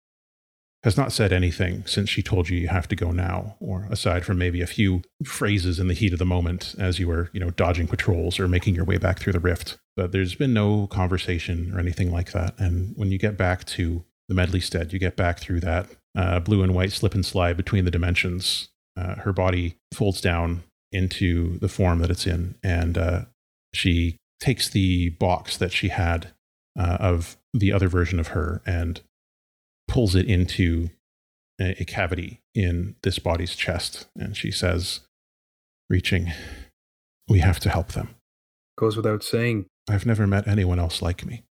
has 0.86 0.96
not 0.96 1.10
said 1.10 1.32
anything 1.32 1.84
since 1.84 2.08
she 2.08 2.22
told 2.22 2.48
you 2.48 2.56
you 2.56 2.68
have 2.68 2.86
to 2.86 2.94
go 2.94 3.10
now, 3.10 3.56
or 3.58 3.88
aside 3.90 4.24
from 4.24 4.38
maybe 4.38 4.60
a 4.60 4.68
few 4.68 5.02
phrases 5.24 5.80
in 5.80 5.88
the 5.88 5.94
heat 5.94 6.12
of 6.12 6.20
the 6.20 6.24
moment 6.24 6.76
as 6.78 7.00
you 7.00 7.08
were, 7.08 7.28
you 7.32 7.40
know, 7.40 7.50
dodging 7.50 7.88
patrols 7.88 8.38
or 8.38 8.46
making 8.46 8.76
your 8.76 8.84
way 8.84 8.96
back 8.96 9.18
through 9.18 9.32
the 9.32 9.40
rift. 9.40 9.76
But 9.96 10.12
there's 10.12 10.36
been 10.36 10.54
no 10.54 10.86
conversation 10.86 11.72
or 11.74 11.80
anything 11.80 12.12
like 12.12 12.30
that. 12.30 12.54
And 12.56 12.92
when 12.96 13.10
you 13.10 13.18
get 13.18 13.36
back 13.36 13.64
to 13.64 14.04
the 14.28 14.36
Medleystead, 14.36 14.92
you 14.92 15.00
get 15.00 15.16
back 15.16 15.40
through 15.40 15.58
that 15.60 15.88
uh, 16.16 16.38
blue 16.38 16.62
and 16.62 16.72
white 16.72 16.92
slip 16.92 17.14
and 17.14 17.26
slide 17.26 17.56
between 17.56 17.84
the 17.84 17.90
dimensions. 17.90 18.68
Uh, 18.96 19.16
her 19.16 19.32
body 19.32 19.74
folds 19.92 20.20
down 20.20 20.62
into 20.92 21.58
the 21.58 21.68
form 21.68 21.98
that 21.98 22.10
it's 22.10 22.28
in, 22.28 22.54
and 22.62 22.96
uh, 22.96 23.22
she 23.74 24.18
takes 24.38 24.68
the 24.68 25.08
box 25.10 25.56
that 25.56 25.72
she 25.72 25.88
had 25.88 26.32
uh, 26.78 26.98
of 27.00 27.36
the 27.52 27.72
other 27.72 27.88
version 27.88 28.20
of 28.20 28.28
her 28.28 28.62
and 28.64 29.00
pulls 29.96 30.14
it 30.14 30.26
into 30.26 30.90
a, 31.58 31.80
a 31.80 31.84
cavity 31.86 32.42
in 32.54 32.96
this 33.02 33.18
body's 33.18 33.56
chest. 33.56 34.06
And 34.14 34.36
she 34.36 34.50
says, 34.50 35.00
reaching, 35.88 36.32
We 37.30 37.38
have 37.38 37.58
to 37.60 37.70
help 37.70 37.92
them. 37.92 38.14
Goes 38.76 38.94
without 38.94 39.22
saying. 39.22 39.64
I've 39.88 40.04
never 40.04 40.26
met 40.26 40.46
anyone 40.46 40.78
else 40.78 41.00
like 41.00 41.24
me. 41.24 41.44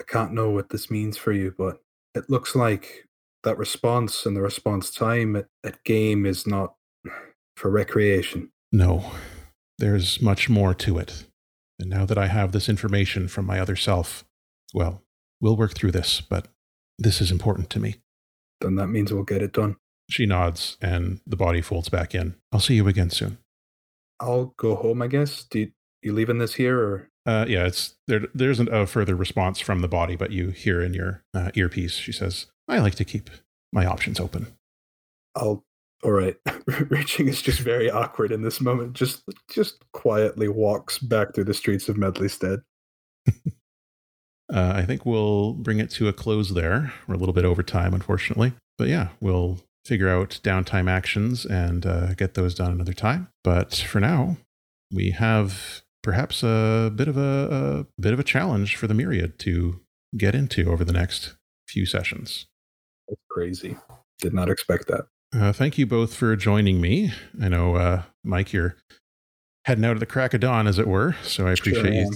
I 0.00 0.02
can't 0.02 0.32
know 0.32 0.50
what 0.50 0.70
this 0.70 0.90
means 0.90 1.16
for 1.16 1.30
you, 1.30 1.54
but 1.56 1.82
it 2.16 2.28
looks 2.28 2.56
like 2.56 3.06
that 3.44 3.58
response 3.58 4.26
and 4.26 4.36
the 4.36 4.42
response 4.42 4.90
time 4.90 5.36
at, 5.36 5.46
at 5.62 5.84
game 5.84 6.26
is 6.26 6.48
not 6.48 6.74
for 7.56 7.70
recreation. 7.70 8.50
No, 8.72 9.12
there's 9.78 10.20
much 10.20 10.48
more 10.48 10.74
to 10.74 10.98
it. 10.98 11.26
And 11.78 11.90
now 11.90 12.06
that 12.06 12.18
I 12.18 12.26
have 12.26 12.50
this 12.50 12.68
information 12.68 13.28
from 13.28 13.46
my 13.46 13.60
other 13.60 13.76
self, 13.76 14.24
well, 14.72 15.02
we'll 15.40 15.56
work 15.56 15.74
through 15.74 15.92
this, 15.92 16.20
but 16.20 16.48
this 16.98 17.20
is 17.20 17.30
important 17.30 17.70
to 17.70 17.80
me. 17.80 17.96
Then 18.60 18.76
that 18.76 18.88
means 18.88 19.12
we'll 19.12 19.24
get 19.24 19.42
it 19.42 19.52
done. 19.52 19.76
She 20.10 20.26
nods 20.26 20.76
and 20.80 21.20
the 21.26 21.36
body 21.36 21.60
folds 21.60 21.88
back 21.88 22.14
in. 22.14 22.34
I'll 22.52 22.60
see 22.60 22.74
you 22.74 22.86
again 22.88 23.10
soon. 23.10 23.38
I'll 24.20 24.54
go 24.56 24.76
home, 24.76 25.02
I 25.02 25.06
guess. 25.06 25.44
Do 25.44 25.60
you, 25.60 25.72
you 26.02 26.12
leaving 26.12 26.38
this 26.38 26.54
here 26.54 26.78
or? 26.78 27.10
Uh, 27.26 27.46
yeah, 27.48 27.66
it's 27.66 27.94
there. 28.06 28.20
There 28.34 28.50
isn't 28.50 28.68
a 28.68 28.86
further 28.86 29.16
response 29.16 29.58
from 29.58 29.80
the 29.80 29.88
body, 29.88 30.14
but 30.14 30.30
you 30.30 30.50
hear 30.50 30.82
in 30.82 30.92
your 30.92 31.24
uh, 31.32 31.50
earpiece. 31.54 31.94
She 31.94 32.12
says, 32.12 32.46
"I 32.68 32.78
like 32.80 32.96
to 32.96 33.04
keep 33.04 33.30
my 33.72 33.86
options 33.86 34.20
open." 34.20 34.48
I'll. 35.34 35.64
All 36.02 36.12
right. 36.12 36.36
Reaching 36.90 37.28
is 37.28 37.40
just 37.40 37.60
very 37.60 37.90
awkward 37.90 38.30
in 38.30 38.42
this 38.42 38.60
moment. 38.60 38.92
Just, 38.92 39.22
just 39.50 39.82
quietly 39.94 40.48
walks 40.48 40.98
back 40.98 41.34
through 41.34 41.44
the 41.44 41.54
streets 41.54 41.88
of 41.88 41.96
Medleystead. 41.96 42.62
Uh, 44.52 44.72
I 44.76 44.84
think 44.84 45.06
we'll 45.06 45.54
bring 45.54 45.80
it 45.80 45.90
to 45.90 46.08
a 46.08 46.12
close 46.12 46.50
there. 46.50 46.92
We're 47.06 47.14
a 47.14 47.18
little 47.18 47.32
bit 47.32 47.44
over 47.44 47.62
time, 47.62 47.94
unfortunately. 47.94 48.52
But 48.76 48.88
yeah, 48.88 49.08
we'll 49.20 49.60
figure 49.84 50.08
out 50.08 50.40
downtime 50.42 50.90
actions 50.90 51.44
and 51.44 51.86
uh, 51.86 52.14
get 52.14 52.34
those 52.34 52.54
done 52.54 52.72
another 52.72 52.92
time. 52.92 53.28
But 53.42 53.74
for 53.74 54.00
now, 54.00 54.36
we 54.92 55.10
have 55.10 55.82
perhaps 56.02 56.42
a 56.42 56.92
bit 56.94 57.08
of 57.08 57.16
a, 57.16 57.86
a 57.96 58.00
bit 58.00 58.12
of 58.12 58.20
a 58.20 58.24
challenge 58.24 58.76
for 58.76 58.86
the 58.86 58.94
myriad 58.94 59.38
to 59.40 59.80
get 60.16 60.34
into 60.34 60.70
over 60.70 60.84
the 60.84 60.92
next 60.92 61.34
few 61.66 61.86
sessions. 61.86 62.46
That's 63.08 63.20
crazy. 63.30 63.76
Did 64.20 64.34
not 64.34 64.48
expect 64.50 64.88
that. 64.88 65.06
Uh, 65.34 65.52
thank 65.52 65.78
you 65.78 65.86
both 65.86 66.14
for 66.14 66.36
joining 66.36 66.80
me. 66.80 67.12
I 67.42 67.48
know, 67.48 67.74
uh, 67.74 68.02
Mike, 68.22 68.52
you're 68.52 68.76
heading 69.64 69.84
out 69.84 69.96
at 69.96 70.00
the 70.00 70.06
crack 70.06 70.34
of 70.34 70.40
dawn, 70.40 70.66
as 70.66 70.78
it 70.78 70.86
were. 70.86 71.16
So 71.22 71.46
I 71.46 71.52
appreciate 71.52 71.82
sure 71.82 71.92
you 71.92 72.10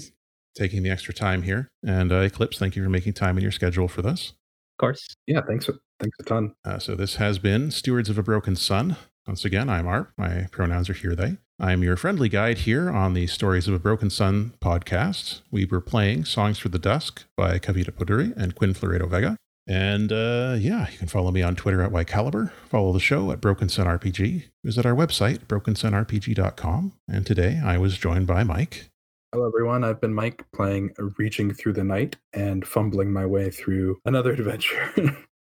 taking 0.59 0.82
the 0.82 0.90
extra 0.90 1.14
time 1.14 1.43
here. 1.43 1.68
And 1.86 2.12
uh, 2.12 2.16
Eclipse, 2.16 2.59
thank 2.59 2.76
you 2.76 2.82
for 2.82 2.90
making 2.90 3.14
time 3.14 3.39
in 3.39 3.43
your 3.43 3.52
schedule 3.52 3.89
for 3.89 4.02
this. 4.02 4.32
Of 4.76 4.80
course. 4.80 5.06
Yeah, 5.26 5.40
thanks. 5.47 5.70
Thanks 6.01 6.16
a 6.20 6.22
ton. 6.24 6.55
Uh, 6.64 6.78
so 6.78 6.94
this 6.94 7.16
has 7.16 7.39
been 7.39 7.70
Stewards 7.70 8.09
of 8.09 8.18
a 8.18 8.22
Broken 8.22 8.56
Sun. 8.56 8.97
Once 9.26 9.44
again, 9.44 9.68
I'm 9.68 9.86
Arp. 9.86 10.12
My 10.16 10.47
pronouns 10.51 10.89
are 10.89 10.94
here, 10.94 11.14
they. 11.14 11.39
I'm 11.60 11.82
your 11.82 11.97
friendly 11.97 12.28
guide 12.28 12.59
here 12.59 12.89
on 12.89 13.14
the 13.14 13.26
Stories 13.26 13.66
of 13.66 13.74
a 13.74 13.78
Broken 13.78 14.10
Sun 14.10 14.55
podcast. 14.60 15.40
We 15.51 15.64
were 15.64 15.80
playing 15.80 16.24
Songs 16.24 16.59
for 16.59 16.68
the 16.68 16.78
Dusk 16.78 17.24
by 17.36 17.59
Kavita 17.59 17.90
Poduri 17.90 18.36
and 18.36 18.55
Quinn 18.55 18.74
Floredo 18.74 19.09
Vega. 19.09 19.36
And 19.66 20.12
uh, 20.12 20.56
yeah, 20.59 20.89
you 20.90 20.97
can 20.97 21.09
follow 21.09 21.30
me 21.30 21.43
on 21.43 21.56
Twitter 21.56 21.82
at 21.82 21.90
Ycaliber. 21.90 22.52
Follow 22.70 22.93
the 22.93 23.01
show 23.01 23.30
at 23.32 23.40
Broken 23.40 23.68
Sun 23.68 23.86
RPG. 23.86 24.44
Visit 24.64 24.86
our 24.86 24.94
website, 24.94 25.40
brokensunrpg.com. 25.47 26.93
And 27.06 27.26
today 27.26 27.60
I 27.62 27.76
was 27.76 27.98
joined 27.98 28.26
by 28.26 28.44
Mike. 28.44 28.89
Hello, 29.32 29.46
everyone. 29.46 29.84
I've 29.84 30.00
been 30.00 30.14
Mike 30.14 30.42
playing 30.55 30.94
Reaching 31.18 31.52
Through 31.52 31.74
the 31.74 31.84
Night 31.84 32.16
and 32.32 32.66
fumbling 32.66 33.12
my 33.12 33.26
way 33.26 33.50
through 33.50 34.00
another 34.06 34.32
adventure. 34.32 34.90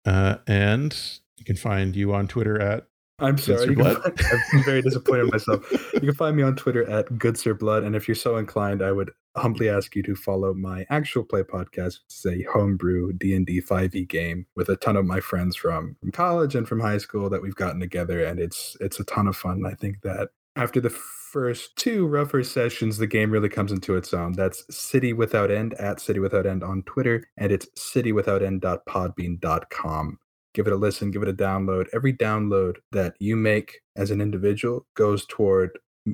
uh, 0.05 0.37
and 0.47 0.95
you 1.39 1.45
can 1.47 1.57
find 1.57 1.97
you 1.97 2.13
on 2.13 2.29
Twitter 2.29 2.61
at 2.61 2.87
I'm 3.19 3.39
sorry. 3.39 3.75
Find, 3.75 3.97
I'm 3.97 4.63
very 4.65 4.83
disappointed 4.83 5.23
in 5.23 5.29
myself. 5.29 5.71
You 5.95 6.01
can 6.01 6.15
find 6.15 6.37
me 6.37 6.43
on 6.43 6.55
Twitter 6.55 6.89
at 6.91 7.07
GoodSirBlood. 7.13 7.87
And 7.87 7.97
if 7.97 8.07
you're 8.07 8.15
so 8.15 8.37
inclined, 8.37 8.83
I 8.83 8.93
would 8.93 9.11
humbly 9.39 9.71
ask 9.71 9.97
you 9.97 10.03
to 10.03 10.17
follow 10.17 10.53
my 10.53 10.85
actual 10.91 11.25
play 11.25 11.43
podcast. 11.43 12.01
It's 12.07 12.27
a 12.27 12.43
homebrew 12.53 13.15
D&D 13.15 13.63
5e 13.63 14.07
game 14.07 14.45
with 14.55 14.69
a 14.69 14.77
ton 14.77 14.97
of 14.97 15.07
my 15.07 15.21
friends 15.21 15.57
from, 15.57 15.97
from 16.01 16.13
college 16.13 16.55
and 16.55 16.69
from 16.69 16.81
high 16.81 16.99
school 16.99 17.31
that 17.31 17.41
we've 17.41 17.55
gotten 17.55 17.81
together. 17.81 18.23
And 18.23 18.39
it's 18.39 18.77
it's 18.81 19.01
a 19.01 19.05
ton 19.05 19.29
of 19.29 19.37
fun. 19.37 19.65
I 19.65 19.73
think 19.73 20.03
that 20.03 20.29
after 20.57 20.81
the 20.81 20.91
first 20.91 21.75
two 21.77 22.07
rougher 22.07 22.43
sessions, 22.45 22.99
the 22.99 23.07
game 23.07 23.31
really 23.31 23.49
comes 23.49 23.73
into 23.73 23.97
its 23.97 24.13
own. 24.13 24.33
That's 24.33 24.65
City 24.75 25.13
Without 25.13 25.51
End 25.51 25.75
at 25.75 26.01
City 26.01 26.21
Without 26.21 26.47
End 26.47 26.63
on 26.63 26.83
Twitter, 26.83 27.25
and 27.39 27.51
it's 27.51 27.69
city 27.75 28.13
without 28.13 28.43
citywithoutend.podbean.com. 28.43 30.19
Give 30.55 30.67
it 30.67 30.73
a 30.73 30.77
listen, 30.77 31.11
give 31.11 31.23
it 31.23 31.29
a 31.29 31.33
download. 31.33 31.87
Every 31.95 32.13
download 32.13 32.77
that 32.93 33.15
you 33.19 33.37
make 33.37 33.81
as 33.97 34.11
an 34.11 34.21
individual 34.21 34.87
goes 34.95 35.25
toward 35.25 35.71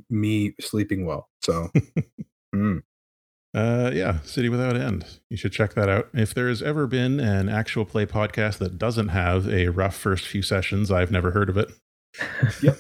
me 0.08 0.54
sleeping 0.60 1.04
well. 1.04 1.28
So, 1.42 1.70
mm. 2.54 2.82
Uh, 3.54 3.90
yeah, 3.92 4.20
City 4.20 4.48
Without 4.48 4.76
End. 4.76 5.04
You 5.30 5.36
should 5.36 5.52
check 5.52 5.74
that 5.74 5.88
out. 5.88 6.08
If 6.14 6.34
there's 6.34 6.62
ever 6.62 6.86
been 6.86 7.18
an 7.18 7.48
actual 7.48 7.84
play 7.84 8.06
podcast 8.06 8.58
that 8.58 8.78
doesn't 8.78 9.08
have 9.08 9.48
a 9.48 9.68
rough 9.68 9.96
first 9.96 10.26
few 10.26 10.42
sessions, 10.42 10.92
I've 10.92 11.10
never 11.10 11.32
heard 11.32 11.48
of 11.48 11.56
it. 11.56 11.72
Yep. 12.62 12.78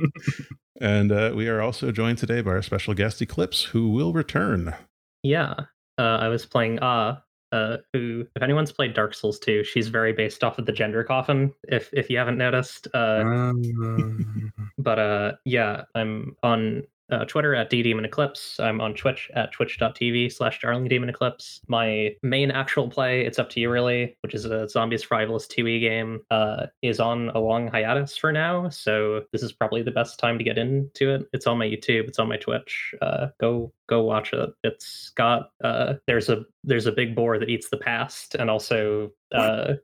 and 0.80 1.12
uh, 1.12 1.32
we 1.34 1.48
are 1.48 1.60
also 1.60 1.92
joined 1.92 2.18
today 2.18 2.40
by 2.40 2.52
our 2.52 2.62
special 2.62 2.94
guest 2.94 3.22
Eclipse, 3.22 3.64
who 3.64 3.90
will 3.90 4.12
return. 4.12 4.74
Yeah, 5.22 5.54
uh, 5.98 6.18
I 6.20 6.28
was 6.28 6.46
playing 6.46 6.78
Ah, 6.80 7.22
uh, 7.52 7.78
who, 7.92 8.26
if 8.36 8.42
anyone's 8.42 8.72
played 8.72 8.94
Dark 8.94 9.14
Souls 9.14 9.38
2, 9.40 9.64
she's 9.64 9.88
very 9.88 10.12
based 10.12 10.44
off 10.44 10.58
of 10.58 10.66
the 10.66 10.72
gender 10.72 11.02
coffin. 11.04 11.52
If 11.64 11.90
if 11.92 12.08
you 12.08 12.18
haven't 12.18 12.38
noticed, 12.38 12.86
uh, 12.94 13.22
um... 13.24 14.52
but 14.78 14.98
uh, 14.98 15.32
yeah, 15.44 15.82
I'm 15.94 16.36
on 16.42 16.84
uh, 17.10 17.24
Twitter 17.24 17.54
at 17.54 17.70
ddemon 17.70 18.04
eclipse. 18.04 18.58
I'm 18.60 18.80
on 18.80 18.94
Twitch 18.94 19.30
at 19.34 19.52
twitch.tv 19.52 20.32
slash 20.32 20.60
darling 20.60 20.88
demon 20.88 21.08
eclipse. 21.08 21.60
My 21.68 22.14
main 22.22 22.50
actual 22.50 22.88
play, 22.88 23.24
it's 23.26 23.38
up 23.38 23.50
to 23.50 23.60
you 23.60 23.70
really, 23.70 24.16
which 24.22 24.34
is 24.34 24.44
a 24.44 24.68
Zombies 24.68 25.04
survivalist 25.04 25.48
2e 25.56 25.80
game, 25.80 26.20
uh, 26.30 26.66
is 26.82 27.00
on 27.00 27.30
a 27.30 27.38
long 27.38 27.68
hiatus 27.68 28.16
for 28.16 28.32
now. 28.32 28.68
So 28.68 29.22
this 29.32 29.42
is 29.42 29.52
probably 29.52 29.82
the 29.82 29.90
best 29.90 30.18
time 30.18 30.38
to 30.38 30.44
get 30.44 30.58
into 30.58 31.14
it. 31.14 31.26
It's 31.32 31.46
on 31.46 31.58
my 31.58 31.66
YouTube, 31.66 32.08
it's 32.08 32.18
on 32.18 32.28
my 32.28 32.36
Twitch. 32.36 32.94
Uh, 33.00 33.28
go 33.40 33.72
go 33.88 34.02
watch 34.02 34.32
it. 34.32 34.50
It's 34.62 35.10
got 35.10 35.50
uh, 35.64 35.94
there's 36.06 36.28
a 36.28 36.44
there's 36.64 36.86
a 36.86 36.92
big 36.92 37.14
boar 37.14 37.38
that 37.38 37.48
eats 37.48 37.68
the 37.68 37.76
past, 37.76 38.34
and 38.36 38.48
also 38.48 39.10
uh, 39.34 39.74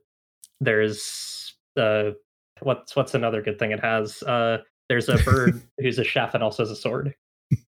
there's 0.61 1.55
uh, 1.75 2.11
what's 2.61 2.95
what's 2.95 3.13
another 3.13 3.41
good 3.41 3.59
thing 3.59 3.71
it 3.71 3.79
has 3.79 4.23
uh 4.23 4.57
there's 4.89 5.09
a 5.09 5.17
bird 5.17 5.61
who's 5.79 5.99
a 5.99 6.03
chef 6.03 6.33
and 6.33 6.43
also 6.43 6.63
has 6.63 6.71
a 6.71 6.75
sword. 6.75 7.15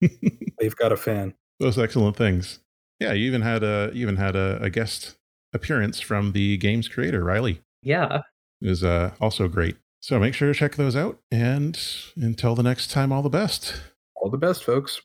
They've 0.58 0.76
got 0.76 0.92
a 0.92 0.96
fan. 0.96 1.34
Those 1.58 1.78
excellent 1.78 2.16
things. 2.16 2.60
Yeah, 2.98 3.12
you 3.12 3.26
even 3.26 3.42
had 3.42 3.62
a 3.62 3.90
you 3.94 4.02
even 4.02 4.16
had 4.16 4.36
a, 4.36 4.58
a 4.62 4.70
guest 4.70 5.16
appearance 5.52 6.00
from 6.00 6.32
the 6.32 6.56
game's 6.58 6.88
creator, 6.88 7.24
Riley. 7.24 7.62
Yeah, 7.82 8.22
it 8.60 8.68
was 8.68 8.84
uh, 8.84 9.12
also 9.20 9.48
great. 9.48 9.76
So 10.00 10.18
make 10.18 10.34
sure 10.34 10.52
to 10.52 10.58
check 10.58 10.76
those 10.76 10.96
out. 10.96 11.18
And 11.30 11.78
until 12.16 12.54
the 12.54 12.62
next 12.62 12.90
time, 12.90 13.12
all 13.12 13.22
the 13.22 13.28
best. 13.28 13.80
All 14.16 14.30
the 14.30 14.38
best, 14.38 14.64
folks. 14.64 15.00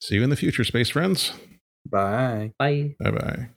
See 0.00 0.16
you 0.16 0.22
in 0.22 0.30
the 0.30 0.36
future, 0.36 0.64
space 0.64 0.90
friends. 0.90 1.32
Bye. 1.88 2.52
Bye. 2.58 2.96
Bye 3.00 3.10
bye. 3.10 3.48